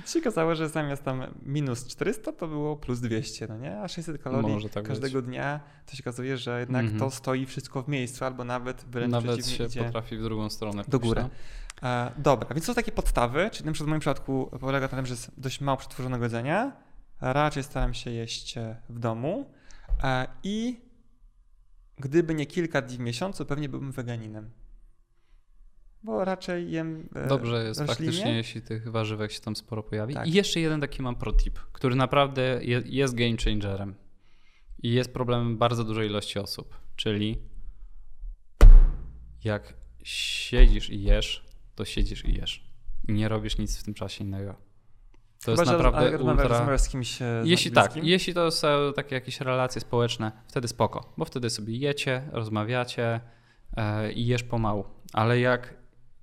To 0.05 0.09
się 0.13 0.19
okazało, 0.19 0.55
że 0.55 0.69
zamiast 0.69 1.03
tam 1.05 1.23
minus 1.43 1.87
400 1.87 2.33
to 2.33 2.49
było 2.49 2.77
plus 2.77 3.01
200, 3.01 3.47
no 3.47 3.57
nie? 3.59 3.81
A 3.81 3.89
600 3.89 4.23
kalorii 4.23 4.69
tak 4.69 4.87
każdego 4.89 5.23
dnia, 5.23 5.61
to 5.87 5.97
się 5.97 6.03
okazuje, 6.03 6.37
że 6.39 6.61
jednak 6.61 6.83
Mhm. 6.83 7.01
to 7.01 7.11
stoi 7.11 7.47
wszystko 7.47 7.83
w 7.83 7.89
miejscu, 7.89 8.25
albo 8.25 8.45
nawet 8.45 8.85
wręcz 8.91 9.13
Nawet 9.13 9.47
się 9.47 9.65
idzie. 9.65 9.85
potrafi 9.85 10.17
w 10.17 10.23
drugą 10.23 10.51
stronę 10.51 10.83
do 10.89 10.99
góry. 10.99 11.23
no. 11.83 11.89
E, 11.89 12.13
dobra, 12.19 12.49
więc 12.55 12.65
są 12.67 12.75
takie 12.75 12.93
podstawy, 12.93 13.49
czyli 13.53 13.67
na 13.67 13.73
przykład 13.73 13.87
w 13.87 13.91
moim 13.91 14.01
przypadku 14.01 14.51
polega 14.61 14.87
na 14.87 14.97
tym, 14.97 15.07
że 15.07 15.15
jest 15.15 15.31
dość 15.41 15.61
mało 15.61 15.77
przetworzonego 15.79 16.25
jedzenia. 16.25 16.73
Raczej 17.21 17.63
staram 17.63 17.95
się 17.95 18.11
jeść 18.11 18.59
e, 18.59 18.77
w 18.89 18.99
domu. 18.99 19.51
I 20.43 20.81
gdyby 21.99 22.35
nie 22.35 22.47
kilka 22.47 22.83
dni 22.83 22.97
w 22.97 23.01
miesiącu, 23.01 23.47
pewnie 23.47 23.69
byłbym 23.69 23.93
weganinem. 23.93 24.51
Bo 26.03 26.25
raczej 26.25 26.71
jem. 26.71 27.09
e, 27.15 27.27
Dobrze 27.27 27.65
jest 27.65 27.81
roślinie. 27.81 28.13
faktycznie, 28.13 28.37
jeśli 28.37 28.63
tych 28.63 28.91
warzywek 28.91 29.33
się 29.33 29.41
tam 29.41 29.57
sporo 29.57 29.83
pojawi. 29.83 30.15
Tak. 30.15 30.27
I 30.27 30.33
jeszcze 30.33 30.61
jeden 30.61 30.81
taki 30.81 31.03
mam 31.03 31.17
protip, 31.17 31.59
który 31.59 31.97
naprawdę 31.97 32.61
je, 32.63 32.83
jest 32.85 33.15
game 33.15 33.37
changerem. 33.45 33.95
I 34.83 34.93
jest 34.93 35.13
problemem 35.13 35.59
bardzo 35.59 35.85
dużej 35.85 36.09
ilości 36.09 36.39
osób. 36.39 36.81
Czyli 36.97 37.39
jak 39.45 39.75
siedzisz 40.05 40.91
i 40.91 41.03
jesz, 41.03 41.47
to 41.75 41.85
siedzisz 41.85 42.25
i 42.25 42.35
jesz. 42.35 42.73
I 43.09 43.13
nie 43.13 43.29
robisz 43.29 43.59
nic 43.59 43.79
w 43.79 43.83
tym 43.83 43.95
czasie 43.95 44.25
innego. 44.25 44.55
To 45.45 45.51
Chyba, 45.51 45.63
jest 45.63 45.73
że 45.73 45.77
naprawdę 45.79 46.11
rozmawiasz- 46.11 46.31
ultra... 46.31 46.49
rozmawiasz 46.49 46.81
z 46.81 46.89
kimś. 46.89 47.23
e, 47.23 47.43
Jeśli 47.45 47.71
tak, 47.71 47.97
jeśli 47.97 48.35
to 48.35 48.51
są 48.51 48.69
takie 48.97 49.15
jakieś 49.15 49.41
relacje 49.41 49.81
społeczne, 49.81 50.33
wtedy 50.49 50.69
spoko, 50.69 51.13
bo 51.17 51.25
wtedy 51.25 51.51
sobie 51.51 51.77
jecie, 51.77 52.23
rozmawiacie 52.33 53.21
e, 53.77 54.13
i 54.13 54.27
jesz 54.27 54.43
pomału. 54.43 54.85
Ale 55.13 55.41
jak 55.41 55.75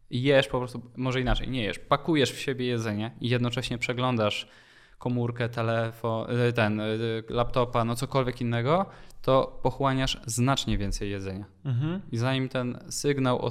jesz 0.10 0.48
po 0.48 0.58
prostu, 0.58 0.82
może 0.98 1.22
inaczej, 1.22 1.50
nie 1.50 1.64
jesz, 1.64 1.80
pakujesz 1.80 2.32
w 2.32 2.40
siebie 2.40 2.66
jedzenie 2.66 3.12
i 3.22 3.30
jednocześnie 3.30 3.78
przeglądasz 3.78 4.48
komórkę, 4.98 5.50
telefon, 5.50 6.28
e, 6.30 6.54
ten, 6.54 6.82
laptopa, 7.30 7.86
no 7.86 7.96
cokolwiek 7.96 8.42
innego, 8.42 8.86
to 9.22 9.60
pochłaniasz 9.64 10.22
znacznie 10.26 10.78
więcej 10.78 11.10
jedzenia. 11.10 11.46
Mhm. 11.66 12.02
I 12.12 12.18
zanim 12.18 12.50
ten 12.50 12.80
sygnał 12.90 13.46
o 13.46 13.50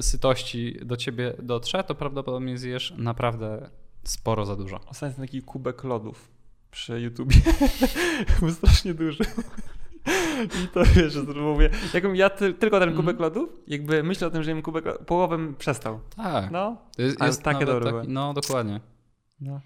sytości 0.00 0.78
do 0.82 0.96
ciebie 0.96 1.34
dotrze, 1.42 1.84
to 1.84 1.94
prawdopodobnie 1.94 2.58
zjesz 2.58 2.94
naprawdę 2.96 3.70
sporo 4.08 4.46
za 4.46 4.56
dużo. 4.56 4.80
Ostatnio 4.86 5.24
taki 5.24 5.42
kubek 5.42 5.84
lodów 5.84 6.28
przy 6.70 7.00
YouTubie. 7.00 7.36
Był 8.40 8.50
strasznie 8.50 8.94
duży. 8.94 9.24
I 10.64 10.68
to 10.68 10.84
wiesz, 10.84 11.12
że 11.12 11.22
mówię. 11.22 11.70
Jakbym 11.94 12.16
ja 12.16 12.30
ty, 12.30 12.54
tylko 12.54 12.80
ten 12.80 12.90
kubek 12.90 13.16
Mhm. 13.16 13.18
lodów, 13.22 13.48
jakby 13.66 14.02
myślę 14.02 14.26
o 14.26 14.30
tym, 14.30 14.42
że 14.42 14.50
jem 14.50 14.62
kubek, 14.62 14.84
połowę 15.06 15.54
przestał. 15.58 16.00
Tak. 16.16 16.50
No, 16.50 16.76
To 16.96 17.02
jest, 17.02 17.20
jest 17.22 17.42
takie 17.42 17.66
dobre 17.66 17.90
były. 17.90 18.04
No, 18.08 18.34
dokładnie. 18.34 18.80
no. 19.40 19.60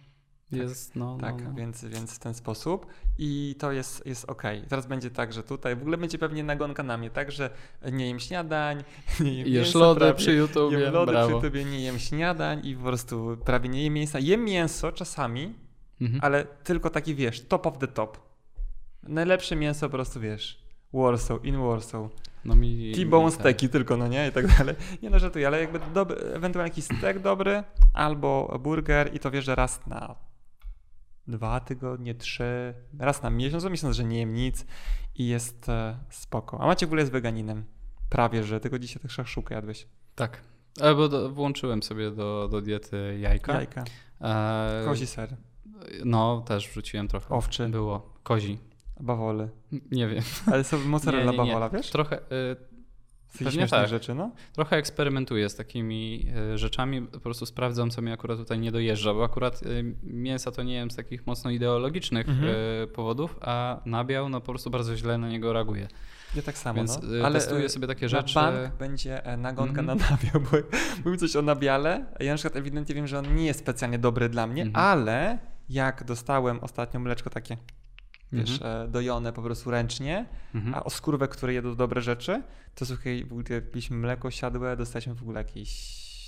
Jest, 0.52 0.96
no, 0.96 1.16
no, 1.16 1.18
Tak, 1.20 1.44
no. 1.44 1.54
Więc, 1.54 1.84
więc 1.84 2.14
w 2.14 2.18
ten 2.18 2.34
sposób 2.34 2.86
i 3.18 3.56
to 3.58 3.72
jest, 3.72 4.06
jest 4.06 4.24
ok. 4.30 4.42
Teraz 4.68 4.86
będzie 4.86 5.10
tak, 5.10 5.32
że 5.32 5.42
tutaj 5.42 5.76
w 5.76 5.80
ogóle 5.80 5.96
będzie 5.96 6.18
pewnie 6.18 6.44
nagonka 6.44 6.82
na 6.82 6.96
mnie, 6.96 7.10
tak, 7.10 7.32
że 7.32 7.50
nie 7.92 8.08
jem 8.08 8.20
śniadań, 8.20 8.82
nie 9.20 9.34
jem 9.38 9.48
Jesz 9.48 9.64
mięsa 9.66 9.78
lody 9.78 9.98
prawie, 10.00 10.14
przy 10.14 10.32
YouTubie, 10.34 10.78
jem 10.78 10.92
lody 10.94 11.12
brawo. 11.12 11.38
przy 11.40 11.48
tobie, 11.48 11.64
nie 11.64 11.80
jem 11.80 11.98
śniadań 11.98 12.66
i 12.66 12.76
po 12.76 12.82
prostu 12.82 13.36
prawie 13.44 13.68
nie 13.68 13.84
jem 13.84 13.94
mięsa. 13.94 14.18
Jem 14.18 14.44
mięso 14.44 14.92
czasami, 14.92 15.54
Mhm. 16.00 16.20
ale 16.24 16.44
tylko 16.44 16.90
taki, 16.90 17.14
wiesz, 17.14 17.40
top 17.40 17.66
of 17.66 17.78
the 17.78 17.88
top. 17.88 18.18
Najlepsze 19.02 19.56
mięso 19.56 19.86
po 19.86 19.92
prostu, 19.92 20.20
wiesz, 20.20 20.62
Warsaw, 20.92 21.44
in 21.44 21.58
Warsaw. 21.62 22.08
No 22.44 22.54
mi, 22.54 22.92
T-bone 22.94 23.30
tak. 23.30 23.40
steaki 23.40 23.68
tylko, 23.68 23.96
no 23.96 24.08
nie? 24.08 24.28
I 24.28 24.32
tak 24.32 24.58
dalej. 24.58 24.74
Nie 25.02 25.10
no, 25.10 25.18
żartuję, 25.18 25.46
ale 25.46 25.60
jakby 25.60 25.80
dobry, 25.94 26.16
ewentualnie 26.20 26.68
jakiś 26.70 26.84
steak 26.84 27.18
dobry 27.18 27.62
albo 27.94 28.58
burger 28.62 29.14
i 29.14 29.18
to 29.18 29.30
wiesz, 29.30 29.44
że 29.44 29.54
raz 29.54 29.86
na 29.86 30.14
dwa 31.30 31.60
tygodnie, 31.60 32.14
trzy, 32.14 32.74
raz 32.98 33.22
na 33.22 33.30
miesiąc, 33.30 33.64
bo 33.64 33.70
miesiąc, 33.70 33.96
że 33.96 34.04
nie 34.04 34.18
jem 34.18 34.34
nic 34.34 34.66
i 35.14 35.26
jest 35.28 35.68
e, 35.68 35.96
spoko. 36.10 36.60
A 36.60 36.66
Maciek 36.66 36.88
w 36.88 36.90
ogóle 36.90 37.02
jest 37.02 37.12
weganinem. 37.12 37.64
Prawie, 38.10 38.44
że 38.44 38.60
tylko 38.60 38.78
dzisiaj 38.78 39.02
też 39.02 39.12
szaszłukę 39.12 39.54
jadłeś. 39.54 39.86
Tak. 40.14 40.40
Albo 40.82 41.08
do, 41.08 41.30
włączyłem 41.30 41.82
sobie 41.82 42.10
do, 42.10 42.48
do 42.50 42.60
diety 42.60 43.18
jajka. 43.20 43.52
Jajka, 43.54 43.84
E, 44.20 44.82
kozi 44.84 45.06
ser, 45.06 45.36
No, 46.04 46.40
też 46.46 46.68
wrzuciłem 46.68 47.08
trochę. 47.08 47.34
Owczy. 47.34 47.68
Było. 47.68 48.14
Kozi. 48.22 48.58
bawole. 49.00 49.48
Nie 49.90 50.08
wiem. 50.08 50.22
Ale 50.52 50.64
są 50.64 50.78
mozzarella 50.78 51.24
Nie, 51.32 51.38
nie, 51.38 51.44
nie. 51.44 51.52
bawola, 51.52 51.68
wiesz? 51.70 51.90
Trochę, 51.90 52.18
y, 52.18 52.20
pewnie 53.38 53.68
tak. 53.68 53.88
rzeczy, 53.88 54.14
no. 54.14 54.30
trochę 54.52 54.76
eksperymentuję 54.76 55.48
z 55.48 55.54
takimi 55.56 56.26
y, 56.54 56.58
rzeczami. 56.58 57.02
Po 57.02 57.20
prostu 57.20 57.46
sprawdzam, 57.46 57.90
co 57.90 58.02
mi 58.02 58.12
akurat 58.12 58.38
tutaj 58.38 58.58
nie 58.58 58.72
dojeżdża, 58.72 59.14
bo 59.14 59.24
akurat 59.24 59.62
y, 59.62 59.94
mięsa 60.02 60.50
to 60.50 60.62
nie 60.62 60.74
jem 60.74 60.90
z 60.90 60.96
takich 60.96 61.26
mocno 61.26 61.50
ideologicznych 61.50 62.28
Mhm. 62.28 62.54
y, 62.84 62.86
powodów, 62.86 63.38
a 63.40 63.80
nabiał, 63.84 64.28
no 64.28 64.40
po 64.40 64.46
prostu 64.52 64.70
bardzo 64.70 64.96
źle 64.96 65.18
na 65.18 65.28
niego 65.28 65.52
reaguję. 65.52 65.88
Ja 66.34 66.42
tak 66.42 66.58
samo, 66.58 66.76
Więc 66.76 66.98
no. 67.02 67.26
Ale 67.26 67.34
testuję 67.34 67.64
e, 67.64 67.68
sobie 67.68 67.86
takie 67.86 68.08
rzeczy. 68.08 68.34
bank 68.34 68.74
będzie 68.78 69.24
e, 69.26 69.36
nagonka 69.36 69.80
Mhm. 69.80 69.98
na 69.98 70.10
nabiał, 70.10 70.40
bo 70.52 70.58
mówił 71.04 71.16
coś 71.16 71.36
o 71.36 71.42
nabiale. 71.42 72.06
Ja 72.20 72.30
na 72.32 72.36
przykład 72.38 72.56
ewidentnie 72.56 72.94
wiem, 72.94 73.06
że 73.06 73.18
on 73.18 73.34
nie 73.36 73.46
jest 73.46 73.60
specjalnie 73.60 73.98
dobry 73.98 74.28
dla 74.28 74.46
mnie, 74.46 74.62
Mhm. 74.62 74.86
ale 74.86 75.38
jak 75.68 76.04
dostałem 76.04 76.60
ostatnio 76.60 77.00
mleczko 77.00 77.30
takie, 77.30 77.56
wiesz, 78.32 78.52
Mhm. 78.52 78.88
e, 78.88 78.88
dojone 78.88 79.32
po 79.32 79.42
prostu 79.42 79.70
ręcznie, 79.70 80.26
Mhm. 80.54 80.74
a 80.74 80.84
oskurwę, 80.84 81.28
które 81.28 81.52
jedzą 81.54 81.74
dobre 81.76 82.00
rzeczy, 82.02 82.42
to 82.74 82.86
słuchaj, 82.86 83.24
w 83.24 83.32
ogóle 83.32 83.62
piliśmy 83.62 83.96
mleko 83.96 84.30
siadłe, 84.30 84.76
dostaliśmy 84.76 85.14
w 85.14 85.22
ogóle 85.22 85.38
jakieś 85.40 85.72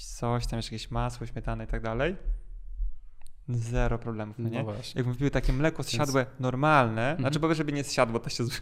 coś, 0.04 0.46
tam 0.46 0.58
jeszcze 0.58 0.74
jakieś 0.74 0.90
masło, 0.90 1.26
śmietanę 1.26 1.64
i 1.64 1.66
tak 1.66 1.82
dalej. 1.82 2.16
Zero 3.48 3.98
problemów, 3.98 4.38
no 4.38 4.48
nie? 4.48 4.62
No. 4.62 4.72
Jakbym 4.94 5.12
wypił 5.14 5.30
takie 5.30 5.52
mleko 5.52 5.82
siadłe 5.82 6.26
normalne, 6.40 7.16
znaczy 7.18 7.40
powiesz, 7.40 7.58
żeby 7.58 7.72
nie 7.72 7.84
zsiadło, 7.84 8.20
to 8.20 8.30
się. 8.30 8.44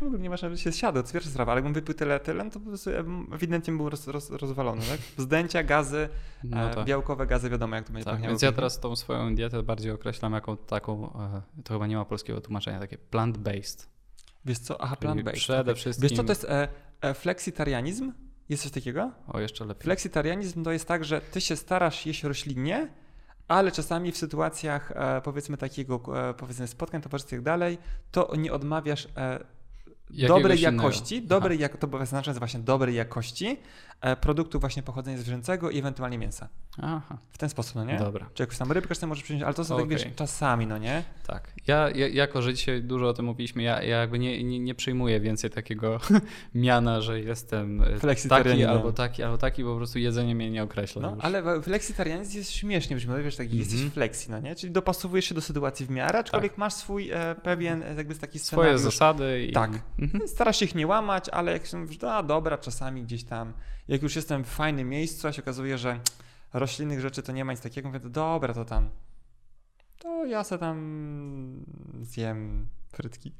w 0.00 0.02
ogóle 0.02 0.18
nie 0.18 0.30
ma 0.30 0.36
żeby 0.36 0.58
się 0.58 0.72
zsiadło, 0.72 1.02
to 1.02 1.12
pierwsza 1.12 1.30
sprawa, 1.30 1.52
ale 1.52 1.58
jakbym 1.58 1.72
wypił 1.74 1.94
tyle, 1.94 2.20
tyle, 2.20 2.44
no 2.44 2.50
to 2.50 2.60
po 2.60 2.66
prostu 2.66 2.90
em, 2.90 3.26
ewidentnie 3.32 3.74
był 3.74 3.90
roz, 3.90 4.06
roz, 4.08 4.30
rozwalony, 4.30 4.82
tak? 4.90 5.00
Zdęcia, 5.18 5.62
gazy, 5.62 6.08
No 6.44 6.70
e, 6.70 6.74
tak. 6.74 6.84
białkowe 6.84 7.26
gazy, 7.26 7.50
wiadomo 7.50 7.76
jak 7.76 7.86
to 7.86 7.92
będzie 7.92 8.04
Tak, 8.04 8.14
pachniało. 8.14 8.30
więc 8.32 8.42
ja 8.42 8.52
teraz 8.52 8.80
tą 8.80 8.96
swoją 8.96 9.34
dietę 9.34 9.62
bardziej 9.62 9.92
określam 9.92 10.32
jako 10.32 10.56
taką, 10.56 11.12
e, 11.20 11.42
to 11.64 11.74
chyba 11.74 11.86
nie 11.86 11.96
ma 11.96 12.04
polskiego 12.04 12.40
tłumaczenia, 12.40 12.78
takie 12.78 12.98
plant-based. 13.10 13.86
Wiesz 14.44 14.58
co, 14.58 14.80
aha, 14.80 14.96
plant-based. 15.00 15.32
Przede 15.32 15.60
okej. 15.60 15.74
wszystkim. 15.74 16.08
Wiesz 16.08 16.16
co, 16.18 16.24
to 16.24 16.32
jest 16.32 16.44
e, 16.44 16.68
e, 17.00 17.14
flexitarianizm? 17.14 18.12
Jest 18.48 18.62
coś 18.62 18.72
takiego? 18.72 19.10
O, 19.28 19.40
jeszcze 19.40 19.64
lepiej. 19.64 19.82
Flexitarianizm 19.82 20.64
to 20.64 20.72
jest 20.72 20.88
tak, 20.88 21.04
że 21.04 21.20
ty 21.20 21.40
się 21.40 21.56
starasz 21.56 22.06
jeść 22.06 22.24
roślinnie, 22.24 22.88
ale 23.48 23.72
czasami 23.72 24.12
w 24.12 24.16
sytuacjach 24.16 24.92
e, 24.94 25.20
powiedzmy 25.24 25.56
takiego, 25.56 26.28
e, 26.30 26.34
powiedzmy 26.34 26.66
spotkań 26.66 27.00
towarzyskich 27.00 27.32
i 27.32 27.36
tak 27.36 27.44
dalej, 27.44 27.78
to 28.10 28.36
nie 28.36 28.52
odmawiasz 28.52 29.08
e, 29.16 29.44
Jakiegoś 30.10 30.28
dobrej 30.28 30.58
innego. 30.60 30.76
jakości, 30.76 31.22
dobrej, 31.22 31.58
jak, 31.58 31.76
to 31.76 31.98
jest 32.26 32.38
właśnie 32.38 32.60
dobrej 32.60 32.94
jakości 32.94 33.58
produktów 34.20 34.60
właśnie 34.60 34.82
pochodzenia 34.82 35.16
zwierzęcego 35.18 35.70
i 35.70 35.78
ewentualnie 35.78 36.18
mięsa. 36.18 36.48
Aha, 36.82 37.18
W 37.30 37.38
ten 37.38 37.48
sposób, 37.48 37.74
no 37.74 37.84
nie? 37.84 37.96
dobra. 37.98 38.26
Czy 38.34 38.42
jakąś 38.42 38.58
tam 38.58 38.72
rybkę 38.72 38.88
też 38.94 39.02
możesz 39.02 39.24
przyjąć, 39.24 39.42
ale 39.44 39.54
to 39.54 39.64
są 39.64 39.76
tak 39.76 39.84
Okej. 39.84 39.96
wiesz, 39.98 40.06
czasami, 40.16 40.66
no 40.66 40.78
nie? 40.78 41.02
Tak. 41.26 41.52
Ja, 41.66 41.90
ja, 41.90 42.08
jako, 42.08 42.42
że 42.42 42.54
dzisiaj 42.54 42.82
dużo 42.82 43.08
o 43.08 43.12
tym 43.12 43.24
mówiliśmy, 43.24 43.62
ja, 43.62 43.82
ja 43.82 43.96
jakby 44.00 44.18
nie, 44.18 44.44
nie, 44.44 44.60
nie 44.60 44.74
przyjmuję 44.74 45.20
więcej 45.20 45.50
takiego 45.50 46.00
miana, 46.54 47.00
że 47.00 47.20
jestem 47.20 47.82
e, 47.82 48.00
taki 48.00 48.64
albo 48.64 48.92
taki, 48.92 49.22
albo 49.22 49.38
taki, 49.38 49.64
po 49.64 49.76
prostu 49.76 49.98
jedzenie 49.98 50.34
mnie 50.34 50.50
nie 50.50 50.62
określa. 50.62 51.02
No, 51.02 51.10
już. 51.14 51.24
ale 51.24 51.62
flexitarianizm 51.62 52.36
jest 52.38 52.52
śmiesznie 52.52 52.96
brzmi, 52.96 53.12
no 53.12 53.22
wiesz, 53.22 53.36
taki 53.36 53.56
jesteś 53.58 53.74
Mhm. 53.74 53.90
flexi, 53.90 54.30
no 54.30 54.40
nie? 54.40 54.54
Czyli 54.54 54.72
dopasowujesz 54.72 55.24
się 55.24 55.34
do 55.34 55.40
sytuacji 55.40 55.86
w 55.86 55.90
miarę, 55.90 56.18
aczkolwiek 56.18 56.58
masz 56.58 56.74
swój 56.74 57.10
e, 57.10 57.34
pewien 57.42 57.82
e, 57.82 57.94
jakby 57.94 58.14
taki 58.14 58.38
Swoje 58.38 58.68
scenariusz. 58.68 58.80
zasady 58.82 59.46
i... 59.46 59.52
Tak. 59.52 59.70
Mhm. 59.98 60.28
Starasz 60.28 60.56
się 60.58 60.64
ich 60.64 60.74
nie 60.74 60.86
łamać, 60.86 61.28
ale 61.28 61.52
jak 61.52 61.66
się 61.66 61.76
mówisz, 61.78 62.04
a 62.04 62.22
dobra, 62.22 62.58
czasami 62.58 63.02
gdzieś 63.02 63.24
tam, 63.24 63.52
jak 63.88 64.02
już 64.02 64.16
jestem 64.16 64.44
w 64.44 64.48
fajnym 64.48 64.88
miejscu, 64.88 65.28
a 65.28 65.32
się 65.32 65.42
okazuje, 65.42 65.78
że 65.78 66.00
roślinnych 66.52 67.00
rzeczy 67.00 67.22
to 67.22 67.32
nie 67.32 67.44
ma 67.44 67.52
nic 67.52 67.60
takiego, 67.60 67.88
mówię, 67.88 68.00
dobra, 68.00 68.54
to 68.54 68.64
tam, 68.64 68.88
to 69.98 70.24
ja 70.24 70.44
se 70.44 70.58
tam 70.58 71.64
zjem 72.02 72.68
frytki. 72.92 73.32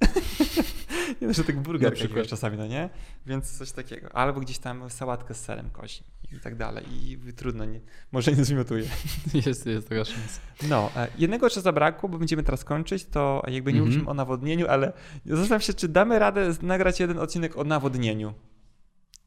nie 1.20 1.26
no, 1.26 1.32
że 1.32 1.44
tak 1.44 1.60
burger 1.60 1.92
jakiegoś 1.92 2.28
czasami, 2.28 2.58
no 2.58 2.66
nie? 2.66 2.90
Więc 3.26 3.58
coś 3.58 3.72
takiego. 3.72 4.16
Albo 4.16 4.40
gdzieś 4.40 4.58
tam 4.58 4.90
sałatkę 4.90 5.34
z 5.34 5.40
serem 5.40 5.70
kozi 5.70 6.04
i 6.36 6.40
tak 6.40 6.56
dalej. 6.56 6.84
I 6.90 7.18
trudno, 7.36 7.64
nie, 7.64 7.80
może 8.12 8.32
nie 8.32 8.44
zmiotuję. 8.44 8.88
Jest, 9.46 9.66
jest 9.66 9.88
taka 9.88 10.04
szansa. 10.04 10.40
No, 10.68 10.90
e, 10.96 11.08
jednego 11.18 11.46
jeszcze 11.46 11.60
zabrakło, 11.60 12.08
bo 12.08 12.18
będziemy 12.18 12.42
teraz 12.42 12.64
kończyć, 12.64 13.04
to 13.04 13.42
jakby 13.46 13.72
nie 13.72 13.78
Mhm. 13.78 13.84
mówiliśmy 13.84 14.10
o 14.10 14.14
nawodnieniu, 14.14 14.66
ale 14.68 14.92
zastanawiam 15.26 15.60
się, 15.60 15.74
czy 15.74 15.88
damy 15.88 16.18
radę 16.18 16.52
nagrać 16.62 17.00
jeden 17.00 17.18
odcinek 17.18 17.56
o 17.56 17.64
nawodnieniu. 17.64 18.34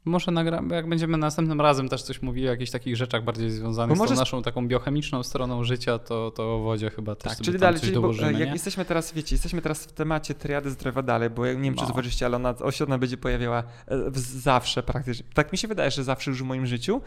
Może 0.05 0.31
nagramy, 0.31 0.75
jak 0.75 0.89
będziemy 0.89 1.17
następnym 1.17 1.61
razem 1.61 1.89
też 1.89 2.03
coś 2.03 2.21
mówili 2.21 2.47
o 2.47 2.51
jakichś 2.51 2.71
takich 2.71 2.95
rzeczach 2.95 3.23
bardziej 3.23 3.49
związanych 3.51 3.89
Bo 3.89 3.95
z 3.95 3.99
może 3.99 4.09
tą 4.09 4.13
sp- 4.13 4.21
naszą 4.21 4.41
taką 4.43 4.67
biochemiczną 4.67 5.23
stroną 5.23 5.63
życia, 5.63 5.99
to, 5.99 6.31
to 6.31 6.55
o 6.55 6.59
wodzie 6.59 6.89
chyba 6.89 7.15
też 7.15 7.33
Tak, 7.37 7.41
czyli 7.45 7.59
dalej, 7.59 7.79
czyli 7.79 7.93
bo, 7.93 8.01
dołożymy, 8.01 8.27
e, 8.27 8.31
jak 8.31 8.47
nie? 8.47 8.53
jesteśmy 8.53 8.85
teraz, 8.85 9.13
wiecie, 9.13 9.35
jesteśmy 9.35 9.61
teraz 9.61 9.85
w 9.85 9.91
temacie 9.91 10.33
triady 10.33 10.69
zdrowia 10.71 11.01
dalej, 11.01 11.29
bo 11.29 11.45
nie 11.45 11.53
wiem, 11.53 11.75
czy 11.75 11.81
No. 11.81 11.87
zauważyliście, 11.87 12.25
ale 12.25 12.35
ona, 12.35 12.53
ona 12.87 12.97
będzie 12.97 13.17
pojawiała 13.17 13.63
e, 13.87 13.97
zawsze 14.15 14.83
praktycznie. 14.83 15.25
Tak 15.33 15.51
mi 15.51 15.57
się 15.57 15.67
wydaje, 15.67 15.91
że 15.91 16.03
zawsze 16.03 16.31
już 16.31 16.43
w 16.43 16.45
moim 16.45 16.65
życiu. 16.65 17.01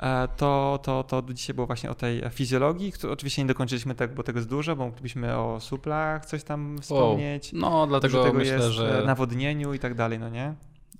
E, 0.00 0.28
To, 0.36 0.78
to, 0.82 1.04
to 1.04 1.22
dzisiaj 1.32 1.54
było 1.54 1.66
właśnie 1.66 1.90
o 1.90 1.94
tej 1.94 2.22
fizjologii, 2.30 2.92
którą 2.92 3.12
oczywiście 3.12 3.42
nie 3.42 3.48
dokończyliśmy 3.48 3.94
tak, 3.94 4.14
bo 4.14 4.22
tego 4.22 4.38
jest 4.38 4.48
dużo, 4.48 4.76
bo 4.76 4.84
moglibyśmy 4.86 5.36
o 5.38 5.60
suplach 5.60 6.26
coś 6.26 6.44
tam 6.44 6.78
wspomnieć. 6.80 7.50
No, 7.52 7.70
Dużo 7.70 7.86
dlatego 7.86 8.24
tego 8.24 8.38
myślę, 8.38 8.54
jest 8.54 8.66
że 8.68 9.02
nawodnieniu 9.06 9.74
i 9.74 9.78
tak 9.78 9.94
dalej, 9.94 10.18
no 10.18 10.28
nie? 10.28 10.54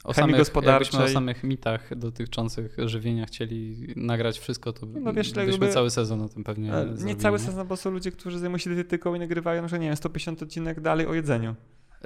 O 0.05 0.13
chemii 0.13 0.23
samych, 0.31 0.39
gospodarczej. 0.41 0.85
jakbyśmy 0.93 1.05
o 1.05 1.15
samych 1.15 1.45
mitach 1.45 1.99
dotyczących 1.99 2.77
żywienia 2.87 3.27
chcieli 3.27 3.87
nagrać 3.97 4.39
wszystko, 4.39 4.73
to 4.73 4.87
No 4.87 5.13
wiesz, 5.13 5.29
byśmy 5.33 5.47
jakby- 5.47 5.69
cały 5.69 5.91
sezon 5.91 6.21
o 6.23 6.29
tym 6.29 6.45
pewnie 6.45 6.75
E, 6.75 6.87
Nie 6.87 6.97
zrobili, 6.97 7.17
cały 7.21 7.39
nie? 7.39 7.45
sezon, 7.45 7.67
bo 7.69 7.77
są 7.77 7.91
ludzie, 7.91 8.13
którzy 8.13 8.39
zajmują 8.39 8.59
się 8.59 8.71
dietetyką 8.71 9.15
i 9.15 9.19
nagrywają, 9.19 9.69
że 9.69 9.79
nie 9.79 9.87
wiem, 9.87 9.97
150 9.97 10.43
odcinek 10.43 10.81
dalej 10.81 11.07
o 11.07 11.15
jedzeniu. 11.15 11.55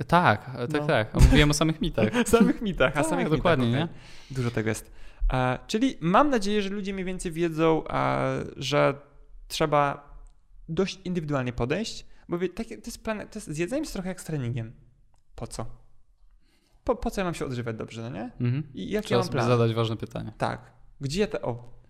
Tak, 0.06 0.44
tak, 0.44 0.72
No. 0.72 0.86
tak. 0.86 1.14
Mówiłem 1.14 1.50
o 1.50 1.54
samych 1.54 1.80
mitach. 1.80 2.08
samych 2.28 2.62
mitach, 2.62 2.92
a 2.92 3.00
Tak, 3.00 3.06
samych 3.10 3.30
dokładnie, 3.30 3.66
mitach, 3.66 3.82
okej. 3.84 3.96
Dużo 4.30 4.50
tego 4.50 4.68
jest. 4.68 4.90
E, 5.32 5.58
czyli 5.66 5.96
mam 6.00 6.30
nadzieję, 6.30 6.62
że 6.62 6.68
ludzie 6.70 6.92
mniej 6.92 7.04
więcej 7.04 7.32
wiedzą, 7.32 7.88
e, 7.88 8.44
że 8.56 8.94
trzeba 9.48 10.14
dość 10.68 10.98
indywidualnie 11.04 11.52
podejść, 11.52 12.06
bo 12.28 12.38
wie, 12.38 12.48
takie, 12.48 12.76
to 12.78 12.86
jest 12.86 13.04
plan, 13.04 13.18
to 13.18 13.38
jest, 13.38 13.48
z 13.50 13.58
jedzeniem 13.58 13.82
jest 13.82 13.92
trochę 13.92 14.08
jak 14.08 14.20
z 14.20 14.24
treningiem. 14.24 14.72
Po 15.36 15.46
co? 15.46 15.66
Po, 16.86 16.94
po 16.96 17.10
co 17.10 17.20
ja 17.20 17.24
mam 17.24 17.34
się 17.34 17.44
odżywiać 17.44 17.76
dobrze, 17.76 18.02
no 18.02 18.08
nie? 18.08 18.32
Mhm. 18.40 18.62
I 18.74 18.90
jaki 18.90 18.94
ja 18.94 19.02
Trzeba 19.02 19.20
mam 19.20 19.28
plan? 19.28 19.48
zadać 19.48 19.74
ważne 19.74 19.96
pytanie. 19.96 20.32
Tak. 20.38 20.72
Gdzie 21.00 21.20
ja, 21.20 21.26
te, 21.26 21.42
o, 21.42 21.80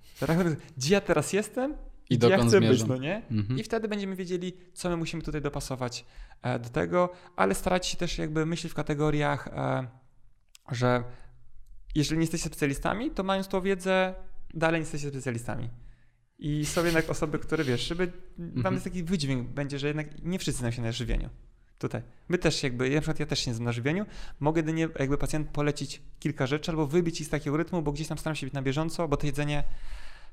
gdzie 0.76 0.94
ja 0.94 1.00
teraz 1.00 1.32
jestem 1.32 1.74
I 2.10 2.18
gdzie 2.18 2.28
ja 2.28 2.36
dokąd 2.36 2.50
chcę 2.50 2.60
być, 2.60 2.68
zmierzam. 2.68 2.88
no 2.88 2.96
nie? 2.96 3.22
Mhm. 3.30 3.58
I 3.58 3.62
wtedy 3.62 3.88
będziemy 3.88 4.16
wiedzieli, 4.16 4.52
co 4.72 4.88
my 4.90 4.96
musimy 4.96 5.22
tutaj 5.22 5.40
dopasować 5.42 6.04
e, 6.42 6.58
do 6.58 6.68
tego, 6.68 7.10
ale 7.36 7.54
starać 7.54 7.86
się 7.86 7.96
też 7.96 8.18
jakby 8.18 8.46
myśleć 8.46 8.72
w 8.72 8.76
kategoriach, 8.76 9.48
e, 9.48 9.86
że 10.72 11.04
jeżeli 11.94 12.18
nie 12.18 12.22
jesteście 12.22 12.48
specjalistami, 12.48 13.10
to 13.10 13.22
mając 13.22 13.48
tą 13.48 13.60
wiedzę, 13.60 14.14
dalej 14.54 14.80
nie 14.80 14.82
jesteście 14.82 15.10
specjalistami. 15.10 15.68
I 16.38 16.64
są 16.66 16.84
jednak 16.84 17.10
osoby, 17.10 17.38
które 17.38 17.64
wiesz, 17.64 17.88
żeby 17.88 18.12
Mhm. 18.38 18.62
wam 18.62 18.74
jest 18.74 18.84
taki 18.84 19.04
wydźwięk 19.04 19.48
będzie, 19.48 19.78
że 19.78 19.86
jednak 19.86 20.24
nie 20.24 20.38
wszyscy 20.38 20.58
znają 20.58 20.72
się 20.72 20.82
na 20.82 20.92
żywieniu. 20.92 21.28
Tutaj. 21.78 22.02
My 22.28 22.38
też 22.38 22.62
jakby, 22.62 22.88
ja 22.88 22.94
na 22.94 23.00
przykład 23.00 23.20
ja 23.20 23.26
też 23.26 23.38
się 23.38 23.50
nie 23.50 23.54
znam 23.54 23.64
na 23.64 23.72
żywieniu, 23.72 24.06
mogę 24.40 24.58
jedynie 24.58 24.88
jakby 24.98 25.18
pacjent 25.18 25.48
polecić 25.48 26.02
kilka 26.18 26.46
rzeczy 26.46 26.70
albo 26.70 26.86
wybić 26.86 27.20
ich 27.20 27.26
z 27.26 27.30
takiego 27.30 27.56
rytmu, 27.56 27.82
bo 27.82 27.92
gdzieś 27.92 28.08
tam 28.08 28.18
staram 28.18 28.36
się 28.36 28.46
być 28.46 28.54
na 28.54 28.62
bieżąco, 28.62 29.08
bo 29.08 29.16
to 29.16 29.26
jedzenie 29.26 29.64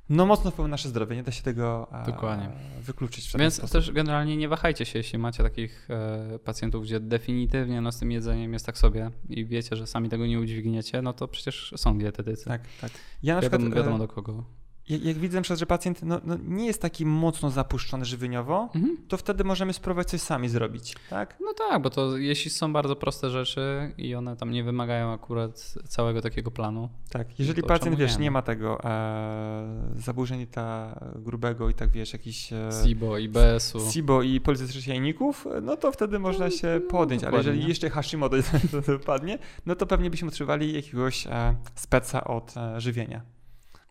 no 0.10 0.26
mocno 0.26 0.52
wpływa 0.52 0.68
na 0.68 0.72
nasze 0.72 0.90
zdrowie, 0.90 1.15
nie 1.15 1.24
da 1.24 1.32
się 1.32 1.44
tego 1.44 1.88
Dokładnie. 2.06 2.49
wykluczyć 2.82 3.30
w 3.30 3.38
Więc 3.38 3.53
sposób. 3.53 3.72
też 3.72 3.91
generalnie 3.91 4.38
nie 4.38 4.48
wahajcie 4.48 4.86
się, 4.86 4.99
jeśli 4.99 5.20
macie 5.20 5.44
takich 5.44 5.88
e, 5.90 6.40
pacjentów, 6.40 6.84
gdzie 6.84 6.99
definitywnie 6.99 7.82
no, 7.82 7.91
z 7.91 7.99
tym 7.99 8.11
jedzeniem 8.11 8.53
jest 8.53 8.65
tak 8.65 8.78
sobie 8.78 9.11
i 9.30 9.45
wiecie, 9.45 9.76
że 9.76 9.88
sami 9.88 10.10
tego 10.10 10.26
nie 10.28 10.40
udźwigniecie, 10.40 11.02
no 11.02 11.14
to 11.14 11.28
przecież 11.28 11.74
są 11.78 11.98
dietetycy. 11.98 12.45
Tak, 12.45 12.61
tak. 12.82 12.91
Ja 13.24 13.36
na 13.36 13.41
wiadomo, 13.41 13.60
przykład, 13.60 13.84
wiadomo 13.84 13.95
e, 14.03 14.07
do 14.07 14.14
kogo. 14.14 14.44
Jak, 14.89 15.03
jak 15.03 15.18
widzę 15.18 15.38
na 15.38 15.41
przykład, 15.41 15.60
że 15.60 15.65
pacjent 15.65 16.03
no, 16.03 16.22
no, 16.23 16.38
nie 16.47 16.65
jest 16.65 16.81
taki 16.81 17.05
mocno 17.05 17.49
zapuszczony 17.49 18.05
żywieniowo, 18.05 18.69
Mhm. 18.76 18.97
to 19.07 19.18
wtedy 19.18 19.43
możemy 19.43 19.73
spróbować 19.73 20.10
coś 20.10 20.22
sami 20.22 20.49
zrobić, 20.49 20.95
tak? 21.10 21.38
No 21.41 21.53
tak, 21.53 21.81
bo 21.81 21.89
to 21.89 22.18
jeśli 22.18 22.51
są 22.51 22.73
bardzo 22.73 22.95
proste 22.95 23.30
rzeczy 23.30 23.93
i 23.97 24.15
one 24.15 24.35
tam 24.38 24.51
nie 24.51 24.64
wymagają 24.64 25.14
akurat 25.14 25.73
całego 25.88 26.22
takiego 26.22 26.51
planu. 26.51 26.89
Tak, 27.10 27.39
jeżeli 27.39 27.61
to 27.61 27.68
pacjent, 27.68 27.97
wiesz, 27.97 28.18
nie, 28.18 28.26
no? 28.26 28.31
ma 28.31 28.41
tego 28.41 28.84
e, 28.84 29.93
zaburzeń 29.95 30.47
ta 30.47 30.99
grubego 31.15 31.69
i 31.69 31.73
tak, 31.73 31.91
wiesz, 31.91 32.14
jakiś 32.14 32.53
e, 32.53 32.69
SIBO, 32.84 33.18
IBS-u. 33.18 33.91
SIBO 33.91 34.22
i 34.22 34.41
policystycznych 34.41 34.88
jajników, 34.88 35.47
no 35.61 35.77
to 35.77 35.91
wtedy 35.91 36.19
można 36.19 36.51
się 36.51 36.81
no, 36.84 36.89
podjąć, 36.89 37.23
ale 37.23 37.31
dokładnie, 37.31 37.51
jeżeli 37.51 37.69
jeszcze 37.69 37.89
Hashimoto 37.89 38.38
wypadnie, 38.88 39.39
no 39.65 39.76
to 39.76 39.85
pewnie 39.85 40.10
byśmy 40.10 40.27
potrzebowali 40.27 40.73
jakiegoś 40.73 41.27
e, 41.27 41.55
speca 41.76 42.23
od 42.23 42.57
e, 42.57 42.81
żywienia, 42.81 43.22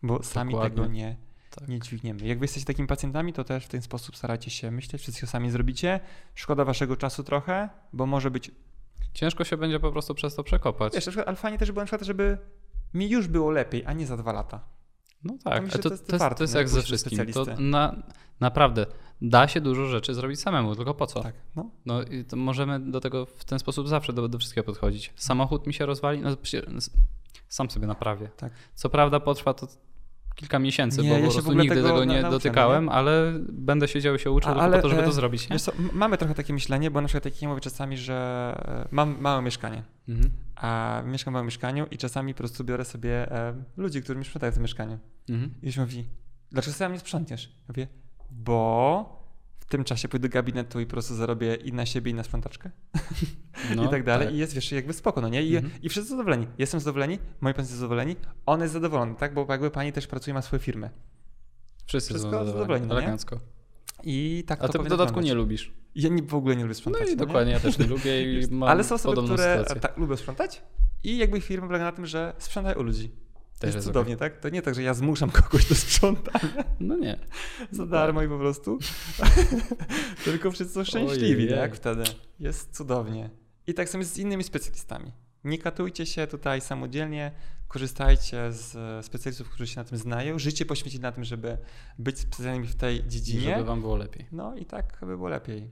bo 0.03 0.23
sami 0.23 0.51
Dokładnie. 0.51 0.75
tego 0.75 0.93
nie, 0.93 1.15
Tak. 1.55 1.67
nie 1.67 1.79
dźwigniemy. 1.79 2.27
Jak 2.27 2.39
wy 2.39 2.43
jesteście 2.43 2.67
takimi 2.67 2.87
pacjentami, 2.87 3.33
to 3.33 3.43
też 3.43 3.65
w 3.65 3.69
ten 3.69 3.81
sposób 3.81 4.17
starajcie 4.17 4.51
się 4.51 4.71
myśleć, 4.71 5.01
wszystko 5.01 5.27
sami 5.27 5.51
zrobicie. 5.51 5.99
Szkoda 6.35 6.65
waszego 6.65 6.97
czasu 6.97 7.23
trochę, 7.23 7.69
bo 7.93 8.05
może 8.05 8.31
być 8.31 8.51
Ciężko 9.13 9.43
się 9.43 9.57
będzie 9.57 9.79
po 9.79 9.91
prostu 9.91 10.15
przez 10.15 10.35
to 10.35 10.43
przekopać. 10.43 10.93
Wiesz, 10.95 11.05
na 11.05 11.09
przykład, 11.11 11.27
ale 11.27 11.37
fajnie 11.37 11.57
też 11.57 11.71
było 11.71 11.81
na 11.81 11.85
przykład, 11.85 12.07
żeby 12.07 12.37
mi 12.93 13.09
już 13.09 13.27
było 13.27 13.51
lepiej, 13.51 13.85
a 13.85 13.93
nie 13.93 14.07
za 14.07 14.17
dwa 14.17 14.33
lata. 14.33 14.59
No 15.23 15.37
tak, 15.43 15.63
myślę, 15.63 15.79
to, 15.79 15.89
to, 15.89 15.95
jest 15.95 16.07
to, 16.07 16.17
warto, 16.17 16.37
to 16.37 16.43
jest 16.43 16.55
jak 16.55 16.69
ze 16.69 16.75
Pójść 16.75 16.89
do 16.89 16.97
wszystkim. 16.97 17.33
To 17.33 17.45
na, 17.59 18.03
naprawdę 18.39 18.85
da 19.21 19.47
się 19.47 19.61
dużo 19.61 19.85
rzeczy 19.85 20.13
zrobić 20.13 20.39
samemu, 20.39 20.75
tylko 20.75 20.93
po 20.93 21.07
co? 21.07 21.23
Tak, 21.23 21.35
no. 21.55 21.69
No 21.85 22.03
i 22.03 22.25
to 22.25 22.35
możemy 22.35 22.79
do 22.79 22.99
tego 22.99 23.25
w 23.25 23.45
ten 23.45 23.59
sposób 23.59 23.87
zawsze 23.87 24.13
do, 24.13 24.27
do 24.27 24.37
wszystkiego 24.37 24.65
podchodzić. 24.65 25.13
Samochód 25.15 25.67
mi 25.67 25.73
się 25.73 25.85
rozwali, 25.85 26.21
no 26.21 26.29
sam 27.49 27.69
sobie 27.69 27.87
naprawię. 27.87 28.29
Tak. 28.37 28.53
Co 28.75 28.89
prawda 28.89 29.19
potrwa 29.19 29.53
to 29.53 29.67
kilka 30.35 30.59
miesięcy, 30.59 31.01
Nie, 31.01 31.09
bo 31.09 31.15
ja 31.17 31.25
po 31.25 31.31
prostu 31.31 31.53
nigdy 31.53 31.75
tego 31.75 31.87
tego, 31.87 31.99
nie 31.99 32.05
nauczyłem, 32.05 32.31
dotykałem, 32.31 32.89
ale 32.89 33.33
będę 33.49 33.87
siedział 33.87 34.15
i 34.15 34.19
się 34.19 34.31
uczył 34.31 34.51
ale, 34.51 34.77
po 34.77 34.81
to, 34.81 34.89
żeby 34.89 35.01
e, 35.01 35.05
to 35.05 35.11
zrobić. 35.11 35.49
Nie? 35.49 35.53
Wiesz 35.53 35.61
co, 35.61 35.71
mamy 35.93 36.17
trochę 36.17 36.33
takie 36.33 36.53
myślenie, 36.53 36.91
bo 36.91 37.01
na 37.01 37.07
przykład 37.07 37.23
tak 37.23 37.33
jak 37.33 37.41
ja 37.41 37.49
mówię 37.49 37.61
czasami, 37.61 37.97
że 37.97 38.15
e, 38.67 38.87
mam 38.91 39.17
małe 39.21 39.41
mieszkanie, 39.41 39.83
Mhm. 40.09 40.29
a 40.55 41.01
mieszkam 41.05 41.31
w 41.31 41.33
małym 41.33 41.45
mieszkaniu 41.45 41.85
i 41.91 41.97
czasami 41.97 42.33
po 42.33 42.37
prostu 42.37 42.63
biorę 42.63 42.85
sobie 42.85 43.31
e, 43.31 43.53
ludzi, 43.77 44.01
którzy 44.01 44.19
mi 44.19 44.25
sprzątają 44.25 44.53
to 44.53 44.59
mieszkanie. 44.59 44.97
Mhm. 45.29 45.53
I 45.63 45.71
się 45.71 45.81
mówi, 45.81 46.05
dlaczego 46.51 46.75
sam 46.75 46.93
nie 46.93 46.99
sprzątniesz? 46.99 47.45
Ja 47.45 47.65
mówię, 47.67 47.87
bo 48.31 49.22
tym 49.73 49.83
czasie 49.83 50.07
pójdę 50.07 50.27
do 50.29 50.33
gabinetu 50.33 50.79
i 50.79 50.85
po 50.85 50.91
prostu 50.91 51.15
zarobię 51.15 51.55
i 51.55 51.73
na 51.73 51.85
siebie, 51.85 52.11
i 52.11 52.13
na 52.13 52.23
sprzątaczkę. 52.23 52.71
No, 53.75 53.85
i 53.85 53.89
tak 53.89 54.03
dalej. 54.03 54.33
I 54.35 54.37
jest, 54.37 54.53
wiesz, 54.53 54.71
jakby 54.71 54.93
spoko, 54.93 55.21
no 55.21 55.29
nie? 55.29 55.43
I, 55.43 55.55
Mhm. 55.55 55.73
I 55.83 55.89
wszyscy 55.89 56.09
zadowoleni. 56.09 56.47
Jestem 56.57 56.79
zadowoleni, 56.79 57.19
moi 57.41 57.53
pacjenci 57.53 57.73
zadowoleni, 57.73 58.15
on 58.45 58.61
jest 58.61 58.73
zadowolony, 58.73 59.15
tak? 59.15 59.33
Bo 59.33 59.45
jakby 59.49 59.71
pani 59.71 59.91
też 59.91 60.07
pracuje, 60.07 60.33
ma 60.33 60.41
swoją 60.41 60.59
firmę. 60.59 60.89
Wszyscy 61.85 62.09
wszystko 62.09 62.31
są 62.31 62.37
zadowoleni. 62.45 62.53
zadowoleni, 62.57 62.87
no 62.87 62.93
nie? 62.93 62.99
Elegancko. 63.01 63.39
I 64.03 64.43
tak 64.47 64.63
A 64.63 64.67
to 64.67 64.73
ty 64.73 64.79
w 64.79 64.87
dodatku 64.87 65.19
nie 65.21 65.29
wyglądać. 65.29 65.37
lubisz. 65.43 65.73
Ja 65.95 66.09
nie, 66.09 66.23
w 66.23 66.35
ogóle 66.35 66.55
nie 66.55 66.61
lubię 66.61 66.69
No 66.73 66.75
sprzątać. 66.79 67.01
i 67.01 67.05
no 67.05 67.09
nie? 67.11 67.15
dokładnie, 67.17 67.51
ja 67.53 67.59
też 67.59 67.79
nie 67.79 67.87
lubię 67.87 68.41
i 68.41 68.47
mam 68.51 68.69
Ale 68.69 68.83
są 68.83 68.95
osoby, 68.95 69.23
które 69.23 69.57
sytuację. 69.57 69.81
tak 69.81 69.97
lubią 69.97 70.15
sprzątać 70.17 70.61
i 71.03 71.17
jakby 71.17 71.41
firma 71.41 71.67
polega 71.67 71.85
na 71.85 71.91
tym, 71.91 72.05
że 72.05 72.33
sprzątają 72.37 72.79
u 72.79 72.83
ludzi. 72.83 73.11
To 73.63 73.67
Też 73.67 73.75
jest 73.75 73.85
jest 73.85 73.87
cudownie, 73.87 74.17
tak? 74.17 74.37
To 74.39 74.49
nie 74.49 74.61
tak, 74.61 74.75
że 74.75 74.83
ja 74.83 74.93
zmuszam 74.93 75.31
kogoś 75.31 75.65
do 75.65 75.75
sprzątania 75.75 76.63
No 76.79 76.97
nie. 76.97 77.19
za 77.71 77.85
darmo 77.85 78.23
i 78.23 78.27
po 78.27 78.37
prostu. 78.39 78.79
Tylko 80.25 80.51
wszyscy 80.51 80.73
są 80.73 80.83
szczęśliwi, 80.83 81.43
Ojej. 81.43 81.49
tak? 81.59 81.75
Wtedy. 81.75 82.03
Jest 82.39 82.75
cudownie. 82.77 83.29
I 83.67 83.73
tak 83.73 83.89
samo 83.89 84.01
jest 84.01 84.13
z 84.13 84.17
innymi 84.17 84.43
specjalistami. 84.43 85.11
Nie 85.43 85.57
katujcie 85.57 86.05
się 86.05 86.27
tutaj 86.27 86.61
samodzielnie, 86.61 87.31
korzystajcie 87.67 88.51
z 88.51 89.05
specjalistów, 89.05 89.49
którzy 89.49 89.67
się 89.67 89.79
na 89.79 89.83
tym 89.83 89.97
znają. 89.97 90.39
Życie 90.39 90.65
poświęcić 90.65 91.01
na 91.01 91.11
tym, 91.11 91.23
żeby 91.23 91.57
być 91.99 92.19
specjalnymi 92.19 92.67
w 92.67 92.75
tej 92.75 93.05
I 93.05 93.07
dziedzinie. 93.07 93.49
żeby 93.53 93.63
wam 93.63 93.81
było 93.81 93.95
lepiej. 93.97 94.25
No 94.31 94.55
i 94.55 94.65
tak 94.65 94.97
by 95.01 95.05
było 95.17 95.29
lepiej. 95.29 95.69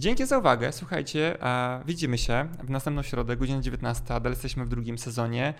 Dzięki 0.00 0.26
za 0.26 0.38
uwagę. 0.38 0.72
Słuchajcie, 0.72 1.38
widzimy 1.86 2.18
się 2.18 2.48
w 2.62 2.70
następną 2.70 3.02
środę, 3.02 3.36
godzina 3.36 3.60
19. 3.60 4.04
Dalej 4.06 4.30
jesteśmy 4.30 4.64
w 4.64 4.68
drugim 4.68 4.98
sezonie, 4.98 5.54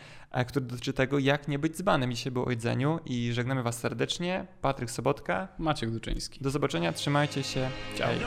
który 0.48 0.66
dotyczy 0.66 0.92
tego, 0.92 1.18
jak 1.18 1.48
nie 1.48 1.58
być 1.58 1.76
dzbanem. 1.76 2.12
Dzisiaj 2.12 2.32
było 2.32 2.46
o 2.46 2.50
jedzeniu 2.50 3.00
i 3.04 3.32
żegnamy 3.32 3.62
Was 3.62 3.78
serdecznie. 3.78 4.46
Patryk 4.60 4.90
Sobotka. 4.90 5.48
Maciek 5.58 5.90
Duczyński. 5.90 6.40
Do 6.40 6.50
zobaczenia, 6.50 6.92
trzymajcie 6.92 7.42
się. 7.42 7.70
Hej. 7.98 8.18